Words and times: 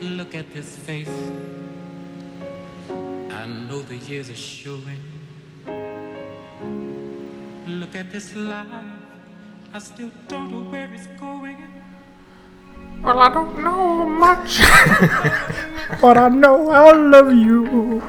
Look 0.00 0.36
at 0.36 0.54
this 0.54 0.76
face. 0.76 1.10
I 2.88 3.46
know 3.46 3.82
the 3.82 3.96
years 3.96 4.30
are 4.30 4.36
showing. 4.36 5.02
Look 7.66 7.96
at 7.96 8.12
this 8.12 8.36
life. 8.36 8.66
I 9.74 9.78
still 9.80 10.12
don't 10.28 10.52
know 10.52 10.70
where 10.70 10.88
it's 10.94 11.08
going. 11.18 11.56
Well, 13.02 13.18
I 13.18 13.28
don't 13.28 13.58
know 13.58 14.06
much, 14.06 14.60
but 16.00 16.16
I 16.16 16.28
know 16.28 16.70
I 16.70 16.92
love 16.92 17.32
you. 17.32 18.00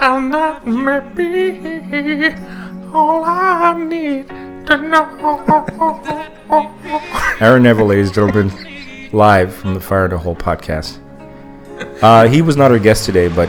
And 0.00 0.34
that 0.34 0.66
may 0.66 1.00
be 1.14 2.34
all 2.92 3.24
I 3.24 3.74
need 3.78 4.28
to 4.66 4.76
know. 4.76 5.06
Aaron 7.40 7.62
Neville, 7.62 7.86
ladies 7.86 8.08
and 8.08 8.14
gentlemen, 8.14 8.65
live 9.12 9.54
from 9.54 9.74
the 9.74 9.80
Fire 9.80 10.08
the 10.08 10.18
Hole 10.18 10.36
podcast. 10.36 10.98
Uh, 12.02 12.26
he 12.28 12.42
was 12.42 12.56
not 12.56 12.70
our 12.70 12.78
guest 12.78 13.04
today, 13.04 13.28
but 13.28 13.48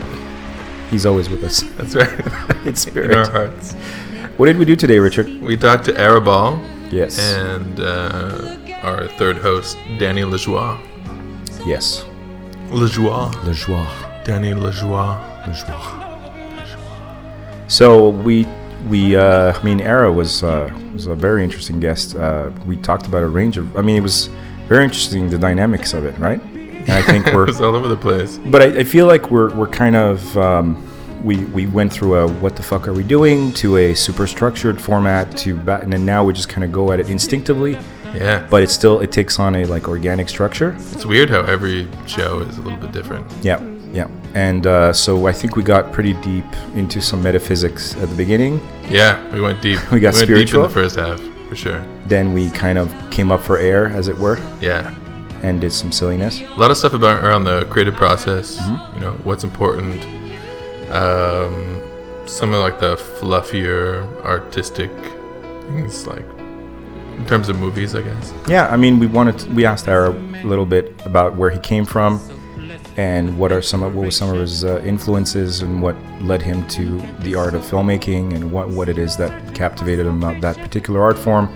he's 0.90 1.06
always 1.06 1.28
with 1.28 1.42
us 1.44 1.62
That's 1.76 1.94
right. 1.94 2.10
in 2.50 2.58
In 2.62 2.68
our 2.68 2.74
spirit. 2.76 3.28
hearts. 3.28 3.72
What 4.36 4.46
did 4.46 4.58
we 4.58 4.64
do 4.64 4.76
today, 4.76 4.98
Richard? 4.98 5.26
We 5.40 5.56
talked 5.56 5.84
to 5.86 5.98
Ara 5.98 6.20
Ball 6.20 6.60
Yes. 6.90 7.18
and 7.18 7.80
uh, 7.80 8.56
our 8.82 9.08
third 9.18 9.38
host, 9.38 9.76
Danny 9.98 10.22
Lejoie. 10.22 10.78
yes. 11.66 12.04
Lejoie. 12.70 13.30
Lejoie. 13.44 14.24
Danny 14.24 14.52
Lejoie. 14.52 15.18
Le 15.46 15.54
joie. 15.54 16.04
So 17.68 18.10
we 18.10 18.46
we 18.88 19.16
uh, 19.16 19.58
I 19.58 19.62
mean, 19.62 19.80
Ara 19.80 20.12
was 20.12 20.42
uh, 20.42 20.70
was 20.92 21.06
a 21.06 21.14
very 21.14 21.42
interesting 21.44 21.80
guest. 21.80 22.14
Uh, 22.14 22.50
we 22.66 22.76
talked 22.76 23.06
about 23.06 23.22
a 23.22 23.26
range 23.28 23.56
of. 23.58 23.74
I 23.76 23.82
mean, 23.82 23.96
it 23.96 24.02
was 24.02 24.28
very 24.68 24.84
interesting 24.84 25.28
the 25.30 25.38
dynamics 25.38 25.94
of 25.94 26.04
it, 26.04 26.16
right? 26.18 26.40
And 26.42 26.90
I 26.90 27.02
think 27.02 27.26
It 27.26 27.34
we're 27.34 27.46
was 27.54 27.60
all 27.60 27.74
over 27.74 27.88
the 27.88 27.96
place. 27.96 28.38
but 28.46 28.62
I, 28.62 28.80
I 28.80 28.84
feel 28.84 29.06
like 29.06 29.30
we're 29.30 29.54
we're 29.54 29.66
kind 29.68 29.96
of 29.96 30.36
um, 30.38 30.84
we 31.24 31.44
we 31.46 31.66
went 31.66 31.92
through 31.92 32.14
a 32.14 32.28
what 32.40 32.54
the 32.56 32.62
fuck 32.62 32.86
are 32.88 32.92
we 32.94 33.02
doing 33.02 33.52
to 33.54 33.76
a 33.78 33.94
super 33.94 34.26
structured 34.26 34.80
format 34.80 35.36
to 35.38 35.56
ba- 35.56 35.80
and 35.82 35.92
then 35.92 36.04
now 36.04 36.24
we 36.24 36.32
just 36.32 36.48
kind 36.48 36.64
of 36.64 36.70
go 36.72 36.92
at 36.92 37.00
it 37.00 37.08
instinctively, 37.10 37.72
Yeah. 38.14 38.46
but 38.50 38.62
it 38.62 38.70
still 38.70 39.00
it 39.00 39.10
takes 39.12 39.38
on 39.38 39.54
a 39.56 39.64
like 39.64 39.88
organic 39.88 40.28
structure. 40.28 40.76
It's 40.92 41.04
weird 41.06 41.28
how 41.30 41.40
every 41.42 41.88
show 42.06 42.40
is 42.40 42.56
a 42.58 42.62
little 42.62 42.78
bit 42.78 42.92
different. 42.92 43.26
Yeah, 43.42 43.60
yeah. 43.92 44.08
And 44.34 44.66
uh, 44.66 44.92
so 44.92 45.26
I 45.26 45.32
think 45.32 45.56
we 45.56 45.62
got 45.62 45.92
pretty 45.92 46.12
deep 46.14 46.44
into 46.74 47.00
some 47.00 47.22
metaphysics 47.22 47.96
at 47.96 48.08
the 48.08 48.14
beginning. 48.16 48.60
Yeah, 48.88 49.18
we 49.34 49.40
went 49.40 49.60
deep. 49.60 49.78
We 49.92 49.98
got 50.00 50.14
went 50.14 50.24
spiritual? 50.26 50.62
deep 50.68 50.76
in 50.76 50.82
the 50.82 50.88
first 50.88 50.96
half, 50.96 51.20
for 51.48 51.56
sure. 51.56 51.82
Then 52.08 52.32
we 52.32 52.50
kind 52.50 52.78
of 52.78 52.92
came 53.10 53.30
up 53.30 53.40
for 53.42 53.58
air, 53.58 53.86
as 53.88 54.08
it 54.08 54.16
were, 54.18 54.38
Yeah. 54.60 54.94
and 55.42 55.60
did 55.60 55.72
some 55.72 55.92
silliness. 55.92 56.40
A 56.40 56.58
lot 56.58 56.70
of 56.70 56.76
stuff 56.76 56.94
about 56.94 57.22
around 57.22 57.44
the 57.44 57.64
creative 57.66 57.94
process. 57.94 58.56
Mm-hmm. 58.58 58.94
You 58.94 59.00
know, 59.02 59.12
what's 59.24 59.44
important. 59.44 60.02
Um, 60.90 61.82
some 62.26 62.52
of 62.54 62.60
like 62.60 62.80
the 62.80 62.96
fluffier 62.96 64.04
artistic 64.24 64.90
things, 65.68 66.06
like 66.06 66.24
in 67.16 67.26
terms 67.26 67.48
of 67.48 67.58
movies, 67.58 67.94
I 67.94 68.02
guess. 68.02 68.32
Yeah, 68.48 68.68
I 68.68 68.76
mean, 68.76 68.98
we 68.98 69.06
wanted 69.06 69.38
to, 69.40 69.50
we 69.50 69.66
asked 69.66 69.86
Ara 69.88 70.10
a 70.10 70.44
little 70.46 70.66
bit 70.66 70.94
about 71.04 71.36
where 71.36 71.50
he 71.50 71.58
came 71.58 71.84
from, 71.84 72.20
and 72.96 73.38
what 73.38 73.52
are 73.52 73.60
some 73.62 73.82
of 73.82 73.94
what 73.94 74.06
was 74.06 74.16
some 74.16 74.30
of 74.30 74.40
his 74.40 74.64
uh, 74.64 74.80
influences, 74.84 75.60
and 75.62 75.82
what 75.82 75.94
led 76.22 76.40
him 76.42 76.66
to 76.68 77.00
the 77.20 77.34
art 77.34 77.54
of 77.54 77.62
filmmaking, 77.62 78.34
and 78.34 78.50
what 78.50 78.68
what 78.70 78.88
it 78.88 78.98
is 78.98 79.16
that 79.18 79.54
captivated 79.54 80.06
him 80.06 80.22
about 80.22 80.40
that 80.40 80.56
particular 80.56 81.02
art 81.02 81.18
form. 81.18 81.48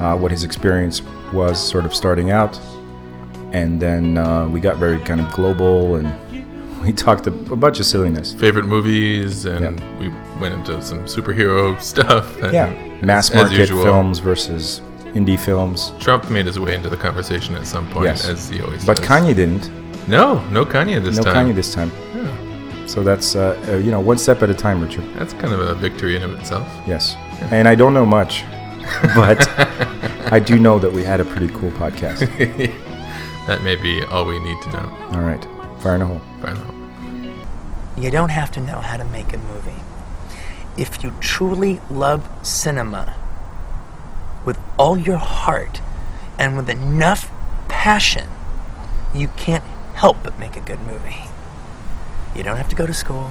Uh, 0.00 0.16
what 0.16 0.30
his 0.30 0.44
experience 0.44 1.02
was, 1.32 1.58
sort 1.58 1.84
of 1.84 1.94
starting 1.94 2.30
out, 2.30 2.58
and 3.52 3.80
then 3.80 4.16
uh, 4.18 4.46
we 4.48 4.60
got 4.60 4.76
very 4.76 4.98
kind 5.00 5.20
of 5.20 5.30
global, 5.32 5.96
and 5.96 6.08
we 6.84 6.92
talked 6.92 7.26
a, 7.26 7.30
a 7.52 7.56
bunch 7.56 7.80
of 7.80 7.86
silliness. 7.86 8.32
Favorite 8.34 8.66
movies, 8.66 9.44
and 9.44 9.78
Yeah. 9.80 9.98
we 9.98 10.08
went 10.40 10.54
into 10.54 10.80
some 10.82 11.00
superhero 11.06 11.80
stuff. 11.92 12.40
And 12.42 12.52
Yeah, 12.52 12.72
mass 13.02 13.30
as 13.30 13.36
market 13.36 13.58
usual, 13.58 13.82
films 13.82 14.20
versus 14.20 14.80
indie 15.14 15.38
films. 15.38 15.92
Trump 15.98 16.30
made 16.30 16.46
his 16.46 16.60
way 16.60 16.74
into 16.76 16.88
the 16.88 16.96
conversation 16.96 17.56
at 17.56 17.66
some 17.66 17.88
point, 17.90 18.04
Yes. 18.06 18.28
as 18.28 18.48
he 18.48 18.60
always 18.62 18.84
But 18.84 18.98
does. 18.98 19.06
Kanye 19.06 19.34
didn't. 19.34 19.70
No, 20.08 20.40
no 20.50 20.64
Kanye 20.64 21.02
this 21.02 21.16
no 21.16 21.22
time. 21.24 21.48
No 21.48 21.52
Kanye 21.52 21.54
this 21.56 21.74
time. 21.74 21.90
So 22.86 23.02
that's 23.02 23.36
uh, 23.36 23.54
uh, 23.68 23.76
you 23.76 23.90
know 23.90 24.00
one 24.00 24.16
step 24.16 24.42
at 24.42 24.48
a 24.48 24.54
time, 24.54 24.80
Richard. 24.80 25.04
That's 25.18 25.34
kind 25.34 25.52
of 25.52 25.60
a 25.60 25.74
victory 25.74 26.16
in 26.16 26.22
of 26.22 26.32
itself. 26.40 26.66
Yes. 26.86 27.16
And 27.50 27.68
I 27.68 27.74
don't 27.74 27.92
know 27.92 28.06
much, 28.06 28.44
but 29.14 29.48
I 30.32 30.40
do 30.44 30.58
know 30.58 30.78
that 30.78 30.92
we 30.92 31.04
had 31.04 31.20
a 31.20 31.24
pretty 31.24 31.48
cool 31.48 31.70
podcast. 31.72 32.26
That 33.48 33.62
may 33.62 33.76
be 33.76 34.02
all 34.02 34.26
we 34.26 34.38
need 34.40 34.60
to 34.60 34.70
know. 34.72 35.08
All 35.12 35.22
right, 35.22 35.42
fire 35.80 35.94
in 35.94 36.02
a 36.02 36.06
hole. 36.06 36.20
By 36.42 36.52
now. 36.52 36.74
You 37.96 38.10
don't 38.10 38.28
have 38.28 38.50
to 38.52 38.60
know 38.60 38.80
how 38.80 38.98
to 38.98 39.06
make 39.06 39.32
a 39.32 39.38
movie. 39.38 39.80
If 40.76 41.02
you 41.02 41.14
truly 41.18 41.80
love 41.90 42.28
cinema 42.46 43.16
with 44.44 44.58
all 44.78 44.98
your 44.98 45.16
heart 45.16 45.80
and 46.38 46.58
with 46.58 46.68
enough 46.68 47.30
passion, 47.68 48.28
you 49.14 49.28
can't 49.38 49.64
help 49.94 50.18
but 50.22 50.38
make 50.38 50.54
a 50.54 50.60
good 50.60 50.80
movie. 50.80 51.24
You 52.36 52.42
don't 52.42 52.58
have 52.58 52.68
to 52.68 52.76
go 52.76 52.86
to 52.86 52.92
school. 52.92 53.30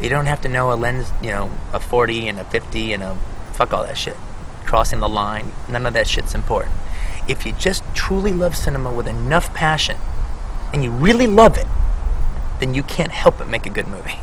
You 0.00 0.08
don't 0.08 0.24
have 0.24 0.40
to 0.40 0.48
know 0.48 0.72
a 0.72 0.76
lens, 0.76 1.12
you 1.22 1.28
know, 1.28 1.50
a 1.74 1.78
40 1.78 2.26
and 2.26 2.40
a 2.40 2.44
50 2.44 2.94
and 2.94 3.02
a 3.02 3.18
fuck 3.52 3.74
all 3.74 3.84
that 3.84 3.98
shit. 3.98 4.16
Crossing 4.66 4.98
the 4.98 5.08
line, 5.08 5.52
none 5.68 5.86
of 5.86 5.94
that 5.94 6.08
shit's 6.08 6.34
important. 6.34 6.74
If 7.28 7.46
you 7.46 7.52
just 7.52 7.84
truly 7.94 8.32
love 8.32 8.56
cinema 8.56 8.92
with 8.92 9.06
enough 9.06 9.54
passion 9.54 9.96
and 10.72 10.82
you 10.82 10.90
really 10.90 11.28
love 11.28 11.56
it, 11.56 11.68
then 12.58 12.74
you 12.74 12.82
can't 12.82 13.12
help 13.12 13.38
but 13.38 13.48
make 13.48 13.64
a 13.64 13.70
good 13.70 13.86
movie. 13.86 14.18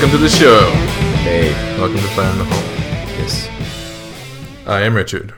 Welcome 0.00 0.10
to 0.12 0.18
the 0.18 0.28
show. 0.28 0.70
Hey, 1.24 1.52
Welcome 1.76 1.96
to 1.96 2.02
Fire 2.14 2.30
in 2.30 2.38
the 2.38 2.44
Hole. 2.44 2.62
yes, 3.18 3.48
I 4.64 4.82
am 4.82 4.94
Richard. 4.94 5.34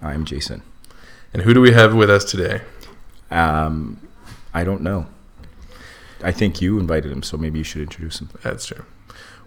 I'm 0.00 0.24
Jason. 0.24 0.62
And 1.34 1.42
who 1.42 1.52
do 1.52 1.60
we 1.60 1.72
have 1.72 1.94
with 1.94 2.08
us 2.08 2.24
today? 2.24 2.62
Um, 3.30 4.00
I 4.54 4.64
don't 4.64 4.80
know. 4.80 5.06
I 6.22 6.32
think 6.32 6.62
you 6.62 6.78
invited 6.78 7.12
him, 7.12 7.22
so 7.22 7.36
maybe 7.36 7.58
you 7.58 7.64
should 7.64 7.82
introduce 7.82 8.18
him. 8.22 8.30
That's 8.42 8.64
true. 8.64 8.86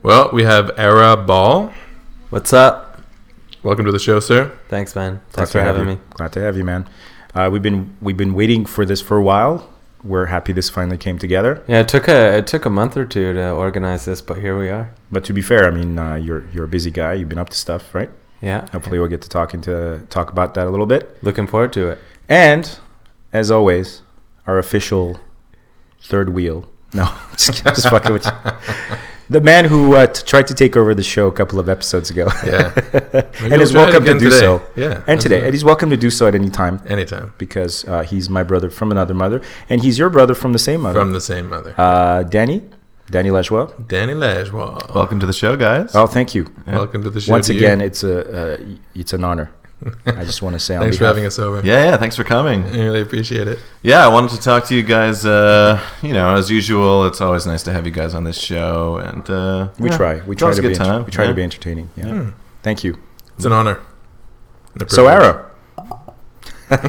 Well, 0.04 0.30
we 0.32 0.44
have 0.44 0.70
Ara 0.78 1.18
Ball. 1.18 1.74
What's 2.30 2.54
up? 2.54 3.02
Welcome 3.64 3.86
to 3.86 3.92
the 3.92 3.98
show, 4.00 4.20
sir. 4.20 4.56
Thanks, 4.70 4.96
man. 4.96 5.14
Glad 5.14 5.32
Thanks 5.32 5.52
to 5.54 5.58
for 5.58 5.64
have 5.64 5.76
having 5.76 5.90
you. 5.90 5.96
me. 5.96 6.02
Glad 6.12 6.34
to 6.34 6.42
have 6.42 6.56
you, 6.56 6.64
man. 6.64 6.88
Uh, 7.34 7.50
we've 7.52 7.64
been 7.64 7.98
we've 8.00 8.18
been 8.18 8.36
waiting 8.36 8.66
for 8.68 8.86
this 8.86 9.02
for 9.02 9.18
a 9.18 9.24
while. 9.24 9.68
We're 10.04 10.26
happy 10.28 10.52
this 10.54 10.70
finally 10.70 10.98
came 10.98 11.18
together. 11.20 11.64
Yeah, 11.68 11.82
it 11.82 11.88
took 11.88 12.08
a 12.08 12.38
it 12.38 12.48
took 12.48 12.66
a 12.66 12.70
month 12.70 12.98
or 12.98 13.06
two 13.06 13.34
to 13.34 13.52
organize 13.52 14.06
this, 14.06 14.22
but 14.22 14.38
here 14.40 14.58
we 14.58 14.70
are. 14.70 14.94
But 15.12 15.24
to 15.26 15.34
be 15.34 15.42
fair, 15.42 15.66
I 15.68 15.72
mean, 15.72 16.00
uh, 16.00 16.16
you're 16.16 16.46
you're 16.52 16.66
a 16.66 16.68
busy 16.68 16.90
guy. 16.92 17.14
You've 17.14 17.30
been 17.30 17.38
up 17.38 17.50
to 17.50 17.58
stuff, 17.58 17.94
right? 17.94 18.10
Yeah, 18.42 18.68
Hopefully, 18.72 18.98
we'll 18.98 19.08
get 19.10 19.22
to 19.22 19.30
talking 19.30 19.62
to 19.62 20.02
talk 20.10 20.32
about 20.32 20.56
that 20.56 20.66
a 20.66 20.72
little 20.72 20.88
bit. 20.88 21.22
looking 21.24 21.46
forward 21.46 21.72
to 21.74 21.90
it. 21.90 22.00
And 22.28 22.80
as 23.32 23.52
always, 23.52 24.02
our 24.48 24.58
official 24.58 25.20
third 26.02 26.30
wheel. 26.30 26.68
No, 26.94 27.14
just, 27.38 27.64
just 27.64 27.88
fucking 27.90 28.12
with 28.14 28.26
you. 28.26 28.32
The 29.32 29.40
man 29.40 29.64
who 29.64 29.96
uh, 29.96 30.08
t- 30.08 30.24
tried 30.26 30.48
to 30.48 30.54
take 30.54 30.76
over 30.76 30.94
the 30.94 31.04
show 31.04 31.28
a 31.28 31.32
couple 31.32 31.58
of 31.58 31.70
episodes 31.70 32.10
ago. 32.10 32.28
Yeah. 32.46 32.74
And 33.52 33.62
is 33.62 33.74
we'll 33.74 33.86
try 33.86 33.96
it 33.96 34.04
welcome 34.04 34.06
to 34.06 34.14
do 34.20 34.30
today. 34.30 34.40
so. 34.46 34.62
Yeah. 34.76 35.04
And 35.08 35.22
today. 35.22 35.42
And 35.46 35.54
he's 35.54 35.64
welcome 35.64 35.90
to 35.90 35.96
do 36.06 36.10
so 36.10 36.28
at 36.28 36.36
any 36.36 36.50
time 36.50 36.82
Anytime. 36.86 37.34
because 37.38 37.86
uh, 37.86 38.04
he's 38.04 38.30
my 38.30 38.44
brother 38.44 38.70
from 38.70 38.92
another 38.92 39.14
mother. 39.14 39.40
And 39.70 39.82
he's 39.82 39.98
your 39.98 40.10
brother 40.10 40.36
from 40.36 40.52
the 40.52 40.60
same 40.60 40.82
mother. 40.82 41.00
From 41.00 41.14
the 41.14 41.22
same 41.22 41.48
mother. 41.50 41.74
uh, 41.78 42.24
Danny. 42.24 42.62
Danny 43.10 43.30
Lajoie. 43.30 43.68
Danny 43.88 44.14
Lajoie. 44.14 44.94
Welcome 44.94 45.20
to 45.22 45.26
the 45.26 45.34
show, 45.44 45.56
guys. 45.56 45.96
Oh, 45.96 46.08
thank 46.08 46.36
you. 46.36 46.44
Welcome 46.68 47.02
to 47.04 47.10
the 47.10 47.22
show. 47.22 47.32
Once 47.32 47.48
to 47.48 47.54
you. 47.54 47.60
again, 47.60 47.80
it's 47.80 48.04
a 48.04 48.16
uh, 48.54 48.58
it's 48.96 49.14
an 49.14 49.24
honor. 49.24 49.48
I 50.06 50.24
just 50.26 50.44
want 50.44 50.54
to 50.54 50.60
say 50.60 50.76
on 50.76 50.82
Thanks 50.84 50.98
for 50.98 51.06
having 51.06 51.26
us 51.26 51.40
over. 51.40 51.66
Yeah, 51.66 51.86
yeah. 51.86 51.98
Thanks 51.98 52.16
for 52.16 52.24
coming. 52.24 52.64
I 52.66 52.78
really 52.78 53.02
appreciate 53.02 53.48
it. 53.48 53.58
Yeah, 53.82 54.06
I 54.06 54.10
wanted 54.10 54.30
to 54.32 54.40
talk 54.40 54.66
to 54.66 54.76
you 54.76 54.84
guys. 54.84 55.26
Uh, 55.26 55.82
you 56.04 56.14
know, 56.14 56.36
as 56.36 56.52
usual, 56.52 57.06
it's 57.08 57.20
always 57.20 57.48
nice 57.48 57.64
to 57.64 57.74
have 57.74 57.86
you 57.86 57.92
guys 57.92 58.14
on 58.14 58.24
this 58.24 58.38
show, 58.38 58.98
and 58.98 59.28
uh, 59.30 59.70
We 59.80 59.90
yeah, 59.90 59.98
try. 59.98 60.22
We 60.26 60.36
try 60.36 60.48
always 60.48 60.60
to 60.60 60.66
a 60.66 60.70
be. 60.70 60.74
good 60.76 60.82
enter- 60.82 60.92
time. 60.92 61.06
we 61.06 61.12
try 61.12 61.26
to 61.28 61.34
be 61.34 61.42
entertaining. 61.44 61.90
Yeah. 61.96 62.32
Thank 62.62 62.84
you. 62.84 63.00
It's 63.38 63.46
an 63.46 63.54
honor. 63.54 63.80
So, 64.88 65.08
Ara. 65.08 65.50
Fire 66.70 66.80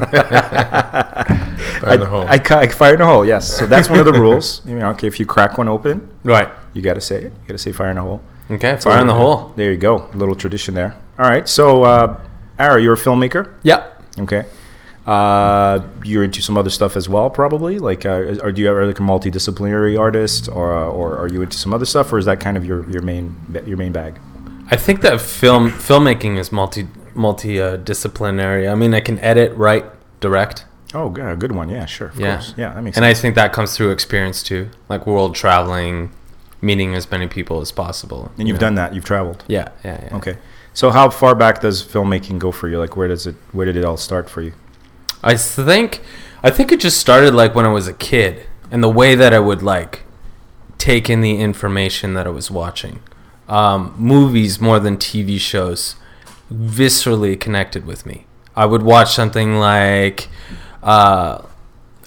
in 1.93 1.99
the 1.99 2.05
hole. 2.09 2.25
I, 2.27 2.39
ca- 2.39 2.59
I 2.59 2.67
fire 2.67 2.95
in 2.95 3.01
a 3.01 3.05
hole. 3.05 3.25
Yes. 3.25 3.57
So 3.57 3.65
that's 3.65 3.89
one 3.89 3.99
of 3.99 4.05
the 4.05 4.13
rules. 4.13 4.61
You 4.73 4.75
know, 4.79 4.89
okay, 4.91 5.07
if 5.07 5.19
you 5.19 5.25
crack 5.25 5.57
one 5.57 5.67
open, 5.67 6.09
Right. 6.23 6.49
you 6.73 6.81
got 6.81 6.93
to 6.93 7.01
say 7.01 7.17
it. 7.17 7.23
You 7.23 7.31
got 7.47 7.53
to 7.53 7.57
say 7.57 7.71
fire 7.71 7.91
in 7.91 7.97
a 7.97 8.01
hole. 8.01 8.21
Okay. 8.51 8.77
Fire 8.77 9.01
in 9.01 9.07
the 9.07 9.13
hole. 9.13 9.51
There 9.55 9.71
you 9.71 9.77
go. 9.77 10.09
A 10.13 10.17
little 10.17 10.35
tradition 10.35 10.73
there. 10.73 10.95
All 11.19 11.29
right. 11.29 11.47
So, 11.49 11.83
uh, 11.83 12.19
Ara, 12.59 12.81
you're 12.81 12.93
a 12.93 12.97
filmmaker. 12.97 13.51
Yeah. 13.63 13.87
Okay. 14.19 14.45
Uh, 15.05 15.81
you're 16.05 16.23
into 16.23 16.41
some 16.41 16.57
other 16.57 16.69
stuff 16.69 16.95
as 16.95 17.09
well, 17.09 17.29
probably. 17.29 17.77
Like, 17.79 18.05
uh, 18.05 18.37
or 18.41 18.51
do 18.51 18.61
you 18.61 18.69
ever 18.69 18.85
like 18.85 18.99
a 18.99 19.03
multidisciplinary 19.03 19.99
artist, 19.99 20.47
or 20.47 20.71
or 20.71 21.17
are 21.17 21.27
you 21.27 21.41
into 21.41 21.57
some 21.57 21.73
other 21.73 21.85
stuff, 21.85 22.13
or 22.13 22.17
is 22.17 22.25
that 22.25 22.39
kind 22.39 22.55
of 22.55 22.63
your, 22.65 22.89
your 22.89 23.01
main 23.01 23.35
your 23.65 23.75
main 23.77 23.91
bag? 23.91 24.17
I 24.71 24.77
think 24.77 25.01
that 25.01 25.19
film 25.19 25.71
filmmaking 25.71 26.37
is 26.37 26.51
multi 26.51 26.87
multi 27.15 27.59
uh, 27.61 27.75
disciplinary. 27.77 28.67
I 28.67 28.75
mean, 28.75 28.93
I 28.93 29.01
can 29.01 29.19
edit, 29.19 29.51
write, 29.57 29.85
direct. 30.21 30.65
Oh, 30.93 31.13
yeah, 31.17 31.31
a 31.31 31.35
good 31.35 31.51
one. 31.51 31.69
Yeah, 31.69 31.85
sure. 31.85 32.07
Of 32.09 32.19
Yeah. 32.19 32.35
course. 32.35 32.53
Yeah, 32.55 32.73
that 32.73 32.81
makes 32.83 32.95
And 32.95 33.05
I 33.05 33.13
think 33.15 33.35
that 33.35 33.51
comes 33.51 33.75
through 33.75 33.89
experience 33.91 34.41
too, 34.43 34.69
like 34.89 35.05
world 35.07 35.35
traveling, 35.35 36.11
meeting 36.61 36.95
as 36.95 37.09
many 37.11 37.27
people 37.27 37.59
as 37.61 37.71
possible. 37.71 38.31
and 38.37 38.47
you 38.47 38.53
you've 38.53 38.61
know? 38.61 38.67
done 38.67 38.75
that. 38.75 38.93
You've 38.95 39.03
traveled. 39.03 39.43
Yeah, 39.47 39.69
yeah, 39.83 39.99
yeah. 40.07 40.15
Okay. 40.17 40.37
So, 40.73 40.89
how 40.89 41.09
far 41.09 41.35
back 41.35 41.61
does 41.61 41.83
filmmaking 41.83 42.39
go 42.39 42.51
for 42.51 42.67
you? 42.67 42.79
Like, 42.79 42.97
where 42.97 43.07
does 43.07 43.27
it? 43.27 43.35
Where 43.51 43.65
did 43.65 43.77
it 43.77 43.85
all 43.85 43.97
start 43.97 44.29
for 44.29 44.41
you? 44.41 44.53
I 45.23 45.37
think 45.37 46.01
I 46.43 46.49
think 46.49 46.71
it 46.71 46.79
just 46.79 46.97
started 46.97 47.33
like 47.33 47.55
when 47.55 47.65
I 47.65 47.71
was 47.71 47.87
a 47.87 47.93
kid 47.93 48.45
and 48.71 48.83
the 48.83 48.89
way 48.89 49.15
that 49.15 49.33
I 49.33 49.39
would 49.39 49.61
like 49.63 50.01
take 50.77 51.09
in 51.09 51.21
the 51.21 51.37
information 51.37 52.13
that 52.15 52.27
I 52.27 52.31
was 52.31 52.51
watching. 52.51 52.99
Um, 53.47 53.93
movies 53.97 54.59
more 54.59 54.79
than 54.79 54.97
TV 54.97 55.39
shows 55.39 55.95
viscerally 56.51 57.39
connected 57.39 57.85
with 57.85 58.05
me. 58.05 58.25
I 58.55 58.65
would 58.65 58.83
watch 58.83 59.13
something 59.13 59.55
like 59.55 60.27
uh, 60.81 61.41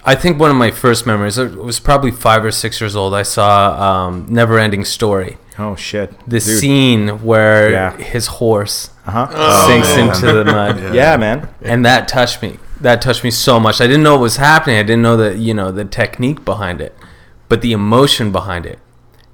I 0.04 0.14
think 0.14 0.38
one 0.38 0.50
of 0.50 0.56
my 0.56 0.70
first 0.70 1.06
memories 1.06 1.38
was 1.38 1.80
probably 1.80 2.10
5 2.10 2.44
or 2.44 2.52
6 2.52 2.80
years 2.80 2.94
old. 2.94 3.14
I 3.14 3.22
saw 3.22 4.06
um, 4.06 4.26
Never 4.28 4.58
Ending 4.58 4.84
Story. 4.84 5.38
Oh 5.58 5.74
shit! 5.76 6.10
The 6.26 6.38
Dude. 6.40 6.42
scene 6.42 7.08
where 7.24 7.70
Yeah. 7.70 7.96
his 7.96 8.26
horse 8.26 8.90
Uh-huh. 9.06 9.28
Oh, 9.32 9.68
sinks 9.68 9.96
man. 9.96 10.08
into 10.08 10.32
the 10.32 10.44
mud 10.44 10.94
yeah. 10.94 11.16
man. 11.16 11.48
and 11.62 11.84
that 11.84 12.08
touched 12.08 12.42
me 12.42 12.58
that 12.80 13.00
touched 13.00 13.24
me 13.24 13.30
so 13.30 13.58
much 13.58 13.80
i 13.80 13.86
didn't 13.86 14.02
know 14.02 14.12
what 14.16 14.20
was 14.20 14.36
happening 14.36 14.76
i 14.76 14.82
didn't 14.82 15.00
know 15.00 15.16
the 15.16 15.34
you 15.38 15.54
know 15.54 15.70
the 15.70 15.84
technique 15.84 16.44
behind 16.44 16.80
it 16.80 16.94
but 17.48 17.62
the 17.62 17.72
emotion 17.72 18.30
behind 18.32 18.66
it, 18.66 18.78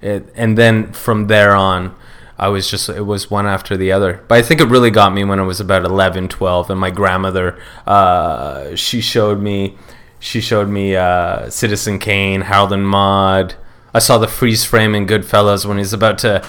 it 0.01 0.31
and 0.37 0.57
then 0.57 0.93
from 0.93 1.27
there 1.27 1.53
on 1.57 1.93
i 2.39 2.47
was 2.49 2.71
just 2.71 2.89
it 2.89 3.05
was 3.07 3.31
one 3.33 3.47
after 3.47 3.77
the 3.77 3.91
other 3.91 4.23
but 4.29 4.39
i 4.39 4.43
think 4.43 4.61
it 4.61 4.69
really 4.69 4.91
got 4.93 5.13
me 5.13 5.25
when 5.25 5.41
i 5.41 5.43
was 5.43 5.59
about 5.59 5.85
11 5.85 6.29
12 6.29 6.71
and 6.71 6.79
my 6.79 6.91
grandmother 6.91 7.59
uh, 7.85 8.77
she 8.77 9.01
showed 9.01 9.41
me 9.41 9.77
she 10.21 10.41
showed 10.41 10.69
me 10.69 10.95
uh, 10.95 11.51
citizen 11.51 11.99
kane 11.99 12.43
harold 12.43 12.73
and 12.73 12.87
maude 12.87 13.55
i 13.95 13.99
saw 13.99 14.19
the 14.19 14.29
freeze 14.29 14.65
frame 14.65 14.95
in 14.95 15.07
goodfellas 15.07 15.65
when 15.67 15.79
he's 15.79 15.93
about 15.93 16.19
to 16.19 16.43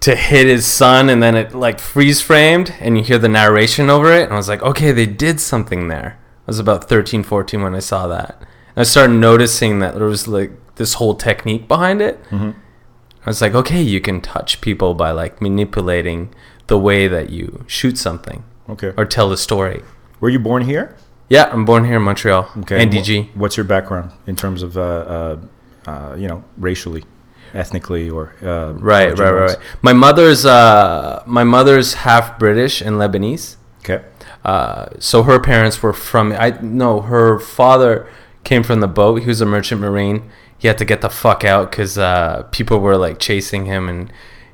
to 0.00 0.14
hit 0.14 0.46
his 0.46 0.66
son 0.66 1.08
and 1.08 1.22
then 1.22 1.34
it 1.34 1.54
like 1.54 1.80
freeze 1.80 2.20
framed 2.20 2.74
and 2.80 2.98
you 2.98 3.02
hear 3.04 3.18
the 3.18 3.28
narration 3.28 3.88
over 3.88 4.12
it 4.12 4.24
and 4.24 4.32
I 4.34 4.36
was 4.36 4.48
like 4.48 4.62
okay 4.62 4.92
they 4.92 5.06
did 5.06 5.40
something 5.40 5.88
there 5.88 6.18
I 6.46 6.50
was 6.50 6.58
about 6.58 6.88
13 6.88 7.22
14 7.22 7.62
when 7.62 7.74
I 7.74 7.78
saw 7.80 8.06
that 8.08 8.36
and 8.40 8.76
I 8.76 8.82
started 8.82 9.14
noticing 9.14 9.78
that 9.80 9.94
there 9.94 10.04
was 10.06 10.28
like 10.28 10.52
this 10.76 10.94
whole 10.94 11.14
technique 11.14 11.66
behind 11.66 12.02
it 12.02 12.22
Mm-hmm. 12.24 12.50
I 13.24 13.30
was 13.30 13.40
like 13.40 13.54
okay 13.54 13.80
you 13.80 14.00
can 14.00 14.20
touch 14.20 14.60
people 14.60 14.92
by 14.94 15.10
like 15.12 15.40
manipulating 15.40 16.32
the 16.66 16.78
way 16.78 17.08
that 17.08 17.30
you 17.30 17.64
shoot 17.66 17.96
something 17.98 18.44
Okay. 18.68 18.92
or 18.98 19.04
tell 19.06 19.32
a 19.32 19.36
story 19.38 19.82
Were 20.20 20.28
you 20.28 20.38
born 20.38 20.62
here? 20.66 20.94
yeah 21.30 21.48
I'm 21.50 21.64
born 21.64 21.84
here 21.86 21.96
in 21.96 22.02
Montreal 22.02 22.50
Okay. 22.58 22.84
NDG 22.86 23.34
What's 23.34 23.56
your 23.56 23.64
background 23.64 24.12
in 24.26 24.36
terms 24.36 24.62
of, 24.62 24.76
uh, 24.76 24.80
uh, 24.82 25.36
uh, 25.86 26.14
you 26.18 26.28
know, 26.28 26.44
racially, 26.56 27.04
ethnically, 27.54 28.10
or 28.10 28.34
uh, 28.42 28.72
right 28.72 29.16
right 29.18 29.30
right, 29.30 29.50
right 29.50 29.58
my 29.82 29.92
mother's 29.92 30.44
uh 30.44 31.22
my 31.26 31.44
mother's 31.44 31.94
half 31.94 32.38
British 32.38 32.80
and 32.80 32.96
Lebanese 32.96 33.56
Okay. 33.88 34.04
Uh, 34.44 34.88
so 34.98 35.22
her 35.22 35.40
parents 35.40 35.82
were 35.82 35.92
from 35.92 36.32
I 36.32 36.58
no 36.60 37.00
her 37.02 37.38
father 37.38 38.08
came 38.44 38.62
from 38.62 38.80
the 38.80 38.88
boat. 38.88 39.22
He 39.22 39.28
was 39.28 39.40
a 39.40 39.46
merchant 39.46 39.80
marine. 39.80 40.28
He 40.58 40.68
had 40.68 40.78
to 40.78 40.84
get 40.84 41.00
the 41.02 41.10
fuck 41.10 41.44
out 41.44 41.70
because 41.70 41.98
uh, 41.98 42.44
people 42.50 42.80
were 42.80 42.96
like 42.96 43.18
chasing 43.18 43.66
him, 43.66 43.88
and 43.88 44.12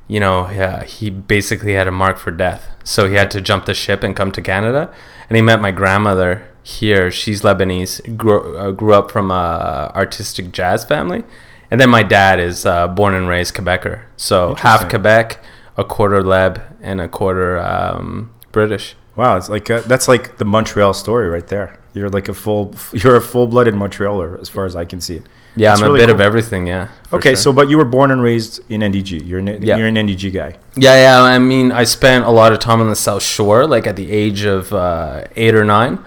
you 0.08 0.20
know 0.20 0.50
yeah, 0.50 0.84
he 0.84 1.10
basically 1.10 1.74
had 1.74 1.88
a 1.88 1.92
mark 1.92 2.18
for 2.18 2.30
death. 2.30 2.68
So 2.84 3.08
he 3.08 3.14
had 3.14 3.30
to 3.32 3.40
jump 3.40 3.64
the 3.64 3.74
ship 3.74 4.02
and 4.02 4.14
come 4.16 4.32
to 4.32 4.42
Canada. 4.42 4.92
And 5.28 5.36
he 5.36 5.42
met 5.42 5.62
my 5.62 5.70
grandmother 5.70 6.46
here. 6.62 7.10
She's 7.10 7.42
Lebanese. 7.42 8.16
Grew, 8.16 8.56
uh, 8.56 8.70
grew 8.72 8.94
up 8.94 9.10
from 9.10 9.30
a 9.30 9.92
artistic 9.94 10.52
jazz 10.52 10.84
family, 10.84 11.24
and 11.70 11.80
then 11.80 11.90
my 11.90 12.02
dad 12.02 12.38
is 12.40 12.64
uh, 12.66 12.88
born 12.88 13.14
and 13.14 13.28
raised 13.28 13.54
Quebecer. 13.54 14.02
So 14.16 14.54
half 14.54 14.88
Quebec, 14.88 15.38
a 15.76 15.84
quarter 15.84 16.22
Leb, 16.22 16.62
and 16.80 17.00
a 17.00 17.08
quarter 17.08 17.58
um, 17.58 18.32
British. 18.52 18.94
Wow, 19.16 19.36
it's 19.36 19.48
like 19.48 19.68
uh, 19.70 19.80
that's 19.82 20.08
like 20.08 20.38
the 20.38 20.44
Montreal 20.44 20.94
story 20.94 21.28
right 21.28 21.46
there. 21.46 21.78
You're 21.94 22.08
like 22.08 22.28
a 22.28 22.34
full, 22.34 22.74
you're 22.92 23.16
a 23.16 23.20
full-blooded 23.20 23.74
Montrealer 23.74 24.40
as 24.40 24.48
far 24.48 24.64
as 24.64 24.74
I 24.74 24.84
can 24.86 25.00
see 25.00 25.16
it. 25.16 25.26
Yeah, 25.54 25.72
That's 25.72 25.82
I'm 25.82 25.88
really 25.88 25.98
a 25.98 26.06
bit 26.06 26.12
cool. 26.12 26.14
of 26.14 26.20
everything. 26.22 26.66
Yeah. 26.66 26.88
Okay, 27.12 27.30
sure. 27.32 27.36
so 27.36 27.52
but 27.52 27.68
you 27.68 27.76
were 27.76 27.84
born 27.84 28.10
and 28.10 28.22
raised 28.22 28.60
in 28.70 28.80
NDG. 28.80 29.26
You're 29.26 29.40
an, 29.40 29.60
Yeah. 29.62 29.76
you're 29.76 29.86
an 29.86 29.96
NDG 29.96 30.32
guy. 30.32 30.56
yeah, 30.76 30.94
yeah. 30.94 31.22
I 31.22 31.38
mean, 31.38 31.70
I 31.72 31.84
spent 31.84 32.24
a 32.24 32.30
lot 32.30 32.54
of 32.54 32.58
time 32.58 32.80
on 32.80 32.88
the 32.88 32.96
South 32.96 33.22
Shore, 33.22 33.66
like 33.66 33.86
at 33.86 33.96
the 33.96 34.10
age 34.10 34.44
of 34.46 34.72
uh, 34.72 35.24
eight 35.36 35.54
or 35.54 35.62
nine. 35.64 35.98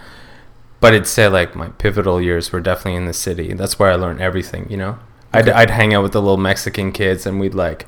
But 0.85 0.93
I'd 0.93 1.07
say 1.07 1.27
like 1.27 1.55
my 1.55 1.69
pivotal 1.69 2.21
years 2.21 2.51
were 2.51 2.59
definitely 2.59 2.93
in 2.93 3.05
the 3.05 3.13
city. 3.13 3.51
That's 3.53 3.79
where 3.79 3.89
I 3.91 3.95
learned 3.95 4.21
everything. 4.21 4.67
You 4.69 4.77
know, 4.77 4.99
I'd 5.33 5.49
I'd 5.49 5.71
hang 5.71 5.95
out 5.95 6.03
with 6.03 6.11
the 6.11 6.21
little 6.21 6.37
Mexican 6.37 6.91
kids, 6.91 7.25
and 7.25 7.39
we'd 7.39 7.55
like 7.55 7.87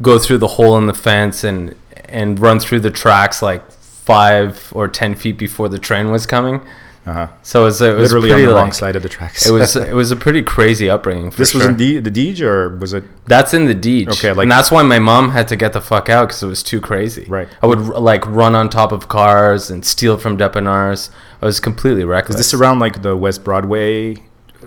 go 0.00 0.16
through 0.16 0.38
the 0.38 0.46
hole 0.46 0.78
in 0.78 0.86
the 0.86 0.94
fence 0.94 1.42
and 1.42 1.74
and 2.04 2.38
run 2.38 2.60
through 2.60 2.78
the 2.78 2.90
tracks 2.92 3.42
like 3.42 3.68
five 3.72 4.72
or 4.76 4.86
ten 4.86 5.16
feet 5.16 5.38
before 5.38 5.68
the 5.68 5.80
train 5.80 6.12
was 6.12 6.24
coming. 6.24 6.60
Uh 7.06 7.12
huh. 7.12 7.28
So 7.42 7.62
it 7.62 7.64
was 7.66 7.80
it 7.80 7.94
was 7.96 8.12
Literally 8.12 8.32
on 8.32 8.48
the 8.48 8.54
wrong 8.54 8.72
side 8.72 8.96
of 8.96 9.02
the 9.04 9.08
tracks. 9.08 9.46
it 9.46 9.52
was 9.52 9.76
it 9.92 9.94
was 9.94 10.10
a 10.10 10.16
pretty 10.16 10.42
crazy 10.42 10.90
upbringing. 10.90 11.30
For 11.30 11.38
this 11.38 11.54
was 11.54 11.62
sure. 11.62 11.70
in 11.70 11.76
D, 11.76 11.98
the 12.00 12.10
Deej, 12.10 12.40
or 12.40 12.76
was 12.76 12.92
it? 12.92 13.04
That's 13.26 13.54
in 13.54 13.66
the 13.66 13.74
Deej. 13.76 14.08
Okay, 14.08 14.32
like- 14.32 14.42
and 14.42 14.50
that's 14.50 14.72
why 14.72 14.82
my 14.82 14.98
mom 14.98 15.30
had 15.30 15.46
to 15.48 15.56
get 15.56 15.72
the 15.72 15.80
fuck 15.80 16.08
out 16.08 16.28
because 16.28 16.42
it 16.42 16.48
was 16.48 16.64
too 16.64 16.80
crazy. 16.80 17.24
Right. 17.28 17.48
I 17.62 17.66
would 17.66 17.78
like 17.78 18.26
run 18.26 18.56
on 18.56 18.68
top 18.68 18.90
of 18.90 19.06
cars 19.08 19.70
and 19.70 19.84
steal 19.84 20.18
from 20.18 20.36
dépanneurs. 20.36 21.10
I 21.40 21.46
was 21.46 21.60
completely 21.60 22.04
reckless. 22.04 22.40
Is 22.40 22.50
this 22.50 22.54
around 22.54 22.80
like 22.80 23.02
the 23.02 23.16
West 23.16 23.44
Broadway 23.44 24.16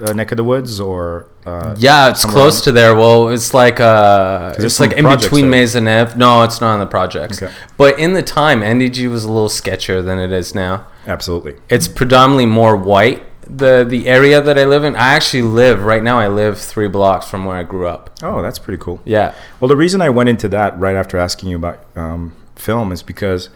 uh, 0.01 0.13
neck 0.13 0.31
of 0.31 0.37
the 0.37 0.43
woods, 0.43 0.79
or? 0.79 1.25
Uh, 1.45 1.75
Yeah, 1.77 2.09
it's 2.09 2.23
close 2.25 2.57
around- 2.57 2.63
to 2.65 2.71
there. 2.73 2.95
Well, 2.95 3.29
it's 3.29 3.53
like 3.53 3.79
uh, 3.79 4.53
it's 4.57 4.79
like 4.79 4.93
in 4.93 5.05
between 5.05 5.49
there. 5.51 5.63
Maisonneuve. 5.65 6.15
No, 6.15 6.43
it's 6.43 6.61
not 6.61 6.73
on 6.73 6.79
the 6.79 6.85
projects. 6.85 7.41
Okay. 7.41 7.53
But 7.77 7.97
in 7.99 8.13
the 8.13 8.21
time, 8.23 8.61
NDG 8.61 9.09
was 9.09 9.23
a 9.25 9.31
little 9.31 9.49
sketchier 9.49 10.03
than 10.03 10.19
it 10.19 10.31
is 10.31 10.53
now. 10.53 10.85
Absolutely. 11.07 11.55
It's 11.69 11.87
predominantly 11.87 12.45
more 12.45 12.75
white. 12.75 13.23
The 13.49 13.83
the 13.87 14.07
area 14.07 14.41
that 14.41 14.59
I 14.59 14.65
live 14.65 14.83
in, 14.83 14.95
I 14.95 15.13
actually 15.15 15.41
live 15.41 15.83
right 15.83 16.03
now. 16.03 16.19
I 16.19 16.27
live 16.27 16.59
three 16.59 16.87
blocks 16.87 17.27
from 17.27 17.45
where 17.45 17.57
I 17.57 17.63
grew 17.63 17.87
up. 17.87 18.11
Oh, 18.21 18.43
that's 18.43 18.59
pretty 18.59 18.79
cool. 18.81 19.01
Yeah. 19.05 19.33
Well, 19.59 19.69
the 19.69 19.75
reason 19.77 20.01
I 20.01 20.09
went 20.09 20.29
into 20.29 20.47
that 20.49 20.77
right 20.79 20.95
after 20.95 21.17
asking 21.17 21.49
you 21.49 21.55
about 21.55 21.79
um, 21.95 22.35
film 22.55 22.91
is 22.91 23.01
because, 23.01 23.49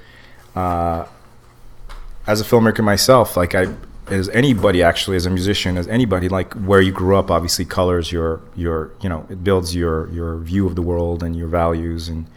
uh, 0.55 1.05
as 2.25 2.41
a 2.41 2.43
filmmaker 2.43 2.83
myself, 2.83 3.37
like 3.37 3.53
I, 3.53 3.67
as 4.13 4.29
anybody 4.29 4.81
actually, 4.83 5.17
as 5.17 5.25
a 5.25 5.29
musician, 5.29 5.77
as 5.77 5.87
anybody, 5.87 6.29
like 6.29 6.53
where 6.53 6.81
you 6.81 6.91
grew 6.91 7.15
up, 7.17 7.31
obviously 7.31 7.65
colors 7.65 8.11
your 8.11 8.41
your 8.55 8.91
you 9.01 9.09
know 9.09 9.25
it 9.29 9.43
builds 9.43 9.75
your 9.75 10.09
your 10.11 10.37
view 10.37 10.67
of 10.67 10.75
the 10.75 10.81
world 10.81 11.23
and 11.23 11.35
your 11.35 11.47
values 11.47 12.07
and 12.09 12.27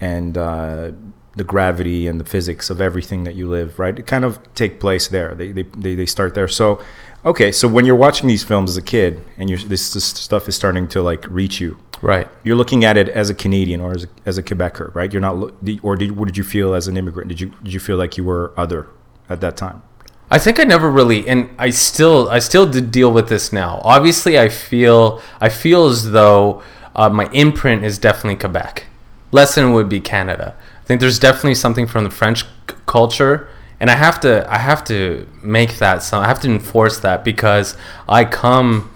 and 0.00 0.36
uh, 0.36 0.92
the 1.34 1.44
gravity 1.44 2.06
and 2.06 2.20
the 2.20 2.24
physics 2.24 2.70
of 2.70 2.80
everything 2.80 3.24
that 3.24 3.34
you 3.34 3.48
live. 3.48 3.78
Right, 3.78 3.98
it 3.98 4.06
kind 4.06 4.24
of 4.24 4.38
take 4.54 4.78
place 4.80 5.08
there. 5.08 5.34
They 5.34 5.52
they 5.52 5.62
they, 5.62 5.94
they 5.94 6.06
start 6.06 6.34
there. 6.34 6.48
So. 6.48 6.80
Okay, 7.24 7.50
so 7.50 7.66
when 7.66 7.84
you're 7.84 7.96
watching 7.96 8.28
these 8.28 8.44
films 8.44 8.70
as 8.70 8.76
a 8.76 8.82
kid 8.82 9.20
and 9.36 9.50
you're, 9.50 9.58
this, 9.58 9.92
this 9.92 10.04
stuff 10.04 10.48
is 10.48 10.54
starting 10.54 10.86
to 10.86 11.02
like 11.02 11.26
reach 11.28 11.60
you, 11.60 11.76
Right. 12.00 12.28
you're 12.44 12.54
looking 12.54 12.84
at 12.84 12.96
it 12.96 13.08
as 13.08 13.28
a 13.30 13.34
Canadian 13.34 13.80
or 13.80 13.90
as 13.96 14.04
a, 14.04 14.08
as 14.24 14.38
a 14.38 14.44
Quebecer, 14.44 14.94
right? 14.94 15.12
You're 15.12 15.22
not, 15.22 15.52
or 15.82 15.96
did, 15.96 16.12
what 16.16 16.26
did 16.26 16.36
you 16.36 16.44
feel 16.44 16.72
as 16.72 16.86
an 16.86 16.96
immigrant? 16.96 17.28
Did 17.28 17.40
you 17.40 17.48
did 17.64 17.72
you 17.72 17.80
feel 17.80 17.96
like 17.96 18.16
you 18.16 18.22
were 18.22 18.52
other 18.56 18.86
at 19.28 19.40
that 19.40 19.56
time? 19.56 19.82
I 20.28 20.38
think 20.38 20.58
I 20.58 20.64
never 20.64 20.90
really, 20.90 21.28
and 21.28 21.50
I 21.56 21.70
still, 21.70 22.28
I 22.28 22.40
still 22.40 22.66
did 22.66 22.90
deal 22.90 23.12
with 23.12 23.28
this 23.28 23.52
now. 23.52 23.80
Obviously, 23.84 24.38
I 24.38 24.48
feel, 24.48 25.22
I 25.40 25.48
feel 25.48 25.86
as 25.86 26.10
though 26.10 26.62
uh, 26.96 27.08
my 27.08 27.28
imprint 27.32 27.84
is 27.84 27.96
definitely 27.96 28.36
Quebec, 28.36 28.86
less 29.30 29.54
than 29.54 29.72
would 29.72 29.88
be 29.88 30.00
Canada. 30.00 30.56
I 30.82 30.84
think 30.84 31.00
there's 31.00 31.20
definitely 31.20 31.54
something 31.54 31.86
from 31.86 32.02
the 32.02 32.10
French 32.10 32.42
c- 32.42 32.76
culture, 32.86 33.48
and 33.78 33.88
I 33.88 33.94
have 33.94 34.18
to, 34.20 34.52
I 34.52 34.58
have 34.58 34.82
to 34.86 35.28
make 35.42 35.78
that. 35.78 36.02
So 36.02 36.18
I 36.18 36.26
have 36.26 36.40
to 36.40 36.48
enforce 36.48 36.98
that 37.00 37.24
because 37.24 37.76
I 38.08 38.24
come, 38.24 38.90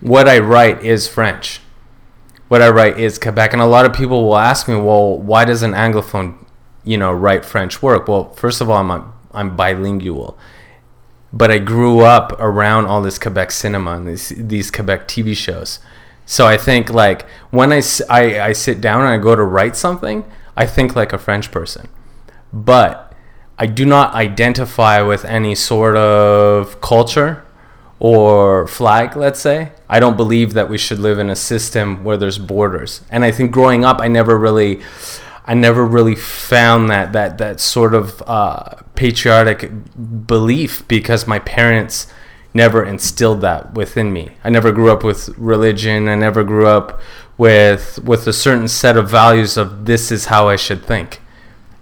what 0.00 0.26
I 0.26 0.38
write 0.38 0.82
is 0.82 1.06
French. 1.06 1.60
What 2.48 2.62
I 2.62 2.70
write 2.70 2.98
is 2.98 3.18
Quebec, 3.18 3.52
and 3.52 3.60
a 3.60 3.66
lot 3.66 3.84
of 3.84 3.92
people 3.92 4.22
will 4.22 4.38
ask 4.38 4.68
me, 4.68 4.76
well, 4.76 5.18
why 5.18 5.44
does 5.44 5.62
an 5.62 5.72
anglophone, 5.72 6.38
you 6.82 6.96
know, 6.96 7.12
write 7.12 7.44
French 7.44 7.82
work? 7.82 8.08
Well, 8.08 8.32
first 8.34 8.62
of 8.62 8.70
all, 8.70 8.78
I'm 8.78 8.90
a, 8.90 9.12
I'm 9.36 9.56
bilingual 9.56 10.38
but 11.32 11.50
I 11.50 11.58
grew 11.58 12.00
up 12.00 12.32
around 12.40 12.86
all 12.86 13.02
this 13.02 13.18
Quebec 13.18 13.50
cinema 13.50 13.96
and 13.96 14.08
these 14.08 14.32
these 14.36 14.70
Quebec 14.70 15.06
TV 15.06 15.36
shows. 15.36 15.80
So 16.24 16.46
I 16.46 16.56
think 16.56 16.90
like 16.90 17.28
when 17.50 17.72
I 17.72 17.82
I 18.08 18.52
sit 18.52 18.80
down 18.80 19.02
and 19.02 19.10
I 19.10 19.18
go 19.18 19.36
to 19.36 19.44
write 19.44 19.76
something, 19.76 20.24
I 20.56 20.66
think 20.66 20.96
like 20.96 21.12
a 21.12 21.18
French 21.18 21.50
person. 21.50 21.88
But 22.52 23.12
I 23.58 23.66
do 23.66 23.84
not 23.84 24.14
identify 24.14 25.02
with 25.02 25.24
any 25.24 25.54
sort 25.54 25.96
of 25.96 26.80
culture 26.80 27.44
or 27.98 28.66
flag, 28.66 29.16
let's 29.16 29.40
say. 29.40 29.72
I 29.88 30.00
don't 30.00 30.16
believe 30.16 30.52
that 30.54 30.68
we 30.68 30.78
should 30.78 30.98
live 30.98 31.18
in 31.18 31.30
a 31.30 31.36
system 31.36 32.04
where 32.04 32.16
there's 32.16 32.38
borders. 32.38 33.00
And 33.10 33.24
I 33.24 33.30
think 33.30 33.52
growing 33.52 33.84
up, 33.84 34.00
I 34.00 34.08
never 34.08 34.36
really, 34.36 34.82
I 35.46 35.54
never 35.54 35.84
really 35.84 36.16
found 36.16 36.90
that 36.90 37.12
that 37.12 37.38
that 37.38 37.60
sort 37.60 37.94
of 37.94 38.22
uh, 38.26 38.82
patriotic 38.94 39.70
belief 40.26 40.86
because 40.88 41.26
my 41.26 41.38
parents 41.38 42.08
never 42.52 42.84
instilled 42.84 43.42
that 43.42 43.74
within 43.74 44.12
me. 44.12 44.32
I 44.42 44.50
never 44.50 44.72
grew 44.72 44.90
up 44.90 45.04
with 45.04 45.28
religion. 45.38 46.08
I 46.08 46.16
never 46.16 46.42
grew 46.42 46.66
up 46.66 47.00
with 47.38 47.98
with 48.02 48.26
a 48.26 48.32
certain 48.32 48.66
set 48.66 48.96
of 48.96 49.08
values 49.08 49.56
of 49.56 49.86
this 49.86 50.10
is 50.10 50.26
how 50.26 50.48
I 50.48 50.56
should 50.56 50.84
think. 50.84 51.20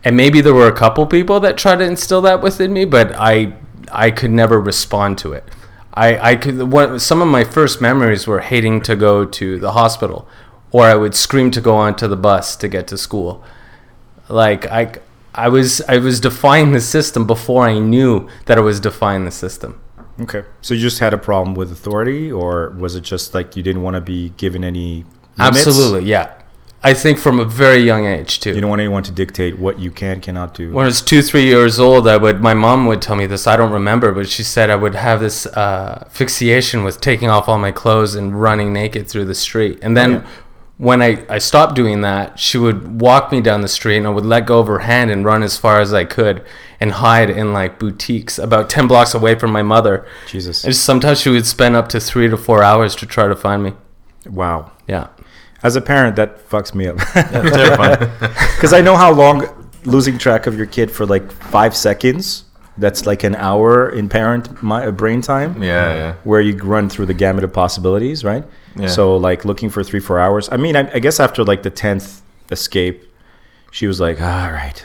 And 0.02 0.16
maybe 0.16 0.42
there 0.42 0.52
were 0.52 0.68
a 0.68 0.72
couple 0.72 1.06
people 1.06 1.40
that 1.40 1.56
tried 1.56 1.76
to 1.76 1.84
instill 1.84 2.20
that 2.22 2.42
within 2.42 2.72
me, 2.72 2.84
but 2.84 3.14
I 3.16 3.54
I 3.90 4.10
could 4.10 4.30
never 4.30 4.60
respond 4.60 5.16
to 5.18 5.32
it. 5.32 5.48
I, 5.94 6.32
I 6.32 6.36
could 6.36 6.72
what 6.72 7.00
some 7.00 7.22
of 7.22 7.28
my 7.28 7.44
first 7.44 7.80
memories 7.80 8.26
were 8.26 8.40
hating 8.40 8.82
to 8.82 8.96
go 8.96 9.24
to 9.24 9.58
the 9.58 9.72
hospital 9.72 10.28
or 10.74 10.82
I 10.86 10.96
would 10.96 11.14
scream 11.14 11.52
to 11.52 11.60
go 11.60 11.76
onto 11.76 12.08
the 12.08 12.16
bus 12.16 12.56
to 12.56 12.66
get 12.66 12.88
to 12.88 12.98
school. 12.98 13.44
Like 14.28 14.66
I 14.66 14.92
I 15.32 15.48
was 15.48 15.80
I 15.82 15.98
was 15.98 16.18
defying 16.18 16.72
the 16.72 16.80
system 16.80 17.28
before 17.28 17.62
I 17.62 17.78
knew 17.78 18.28
that 18.46 18.58
I 18.58 18.60
was 18.60 18.80
defying 18.80 19.24
the 19.24 19.30
system. 19.30 19.80
Okay. 20.20 20.42
So 20.62 20.74
you 20.74 20.80
just 20.80 20.98
had 20.98 21.14
a 21.14 21.18
problem 21.18 21.54
with 21.54 21.70
authority, 21.70 22.30
or 22.30 22.70
was 22.70 22.96
it 22.96 23.02
just 23.02 23.34
like 23.34 23.56
you 23.56 23.62
didn't 23.62 23.82
want 23.82 23.94
to 23.94 24.00
be 24.00 24.30
given 24.30 24.64
any? 24.64 25.04
limits? 25.36 25.66
Absolutely, 25.66 26.08
yeah. 26.10 26.34
I 26.84 26.92
think 26.92 27.18
from 27.18 27.40
a 27.40 27.46
very 27.46 27.78
young 27.78 28.04
age 28.04 28.40
too. 28.40 28.52
You 28.52 28.60
don't 28.60 28.68
want 28.68 28.80
anyone 28.80 29.02
to 29.04 29.10
dictate 29.10 29.58
what 29.58 29.78
you 29.78 29.90
can 29.90 30.20
cannot 30.20 30.52
do. 30.52 30.70
when 30.70 30.84
I 30.84 30.88
was 30.88 31.00
two, 31.00 31.22
three 31.22 31.46
years 31.46 31.80
old, 31.80 32.06
I 32.06 32.18
would. 32.18 32.42
My 32.42 32.52
mom 32.52 32.84
would 32.86 33.00
tell 33.00 33.16
me 33.16 33.24
this. 33.24 33.46
I 33.46 33.56
don't 33.56 33.72
remember, 33.72 34.12
but 34.12 34.28
she 34.28 34.42
said 34.42 34.68
I 34.68 34.76
would 34.76 34.94
have 34.94 35.20
this 35.20 35.46
uh, 35.46 36.06
fixation 36.10 36.84
with 36.84 37.00
taking 37.00 37.30
off 37.30 37.48
all 37.48 37.58
my 37.58 37.72
clothes 37.72 38.14
and 38.14 38.38
running 38.38 38.74
naked 38.74 39.08
through 39.08 39.24
the 39.24 39.34
street. 39.34 39.78
And 39.80 39.96
then, 39.96 40.12
yeah. 40.12 40.26
When 40.76 41.00
I, 41.02 41.24
I 41.28 41.38
stopped 41.38 41.74
doing 41.76 42.00
that, 42.00 42.38
she 42.38 42.58
would 42.58 43.00
walk 43.00 43.30
me 43.30 43.40
down 43.40 43.60
the 43.60 43.68
street, 43.68 43.98
and 43.98 44.06
I 44.06 44.10
would 44.10 44.26
let 44.26 44.46
go 44.46 44.58
of 44.58 44.66
her 44.66 44.80
hand 44.80 45.10
and 45.10 45.24
run 45.24 45.42
as 45.42 45.56
far 45.56 45.80
as 45.80 45.94
I 45.94 46.04
could 46.04 46.44
and 46.80 46.92
hide 46.92 47.30
in 47.30 47.52
like 47.52 47.78
boutiques 47.78 48.38
about 48.38 48.68
ten 48.68 48.88
blocks 48.88 49.14
away 49.14 49.36
from 49.36 49.52
my 49.52 49.62
mother. 49.62 50.06
Jesus. 50.26 50.64
And 50.64 50.74
sometimes 50.74 51.20
she 51.20 51.30
would 51.30 51.46
spend 51.46 51.76
up 51.76 51.88
to 51.90 52.00
three 52.00 52.28
to 52.28 52.36
four 52.36 52.62
hours 52.62 52.96
to 52.96 53.06
try 53.06 53.28
to 53.28 53.36
find 53.36 53.62
me. 53.62 53.72
Wow. 54.26 54.72
Yeah. 54.88 55.08
As 55.62 55.76
a 55.76 55.80
parent, 55.80 56.16
that 56.16 56.48
fucks 56.48 56.74
me 56.74 56.88
up. 56.88 56.96
Terrifying. 57.12 58.10
Because 58.54 58.72
I 58.72 58.80
know 58.80 58.96
how 58.96 59.12
long 59.12 59.46
losing 59.84 60.18
track 60.18 60.46
of 60.46 60.56
your 60.56 60.66
kid 60.66 60.90
for 60.90 61.06
like 61.06 61.30
five 61.30 61.76
seconds. 61.76 62.44
That's 62.76 63.06
like 63.06 63.22
an 63.22 63.36
hour 63.36 63.88
in 63.88 64.08
parent 64.08 64.62
my, 64.62 64.90
brain 64.90 65.20
time. 65.22 65.62
yeah, 65.62 65.94
yeah. 65.94 66.14
Where 66.24 66.40
you 66.40 66.56
run 66.56 66.88
through 66.88 67.06
the 67.06 67.14
gamut 67.14 67.44
of 67.44 67.52
possibilities, 67.52 68.24
right? 68.24 68.44
Yeah. 68.76 68.88
So 68.88 69.16
like 69.16 69.44
looking 69.44 69.70
for 69.70 69.84
three, 69.84 70.00
four 70.00 70.18
hours. 70.18 70.48
I 70.50 70.56
mean, 70.56 70.74
I, 70.74 70.90
I 70.92 70.98
guess 70.98 71.20
after 71.20 71.44
like 71.44 71.62
the 71.62 71.70
tenth 71.70 72.20
escape, 72.50 73.04
she 73.70 73.86
was 73.86 74.00
like, 74.00 74.20
"All 74.20 74.50
right, 74.50 74.84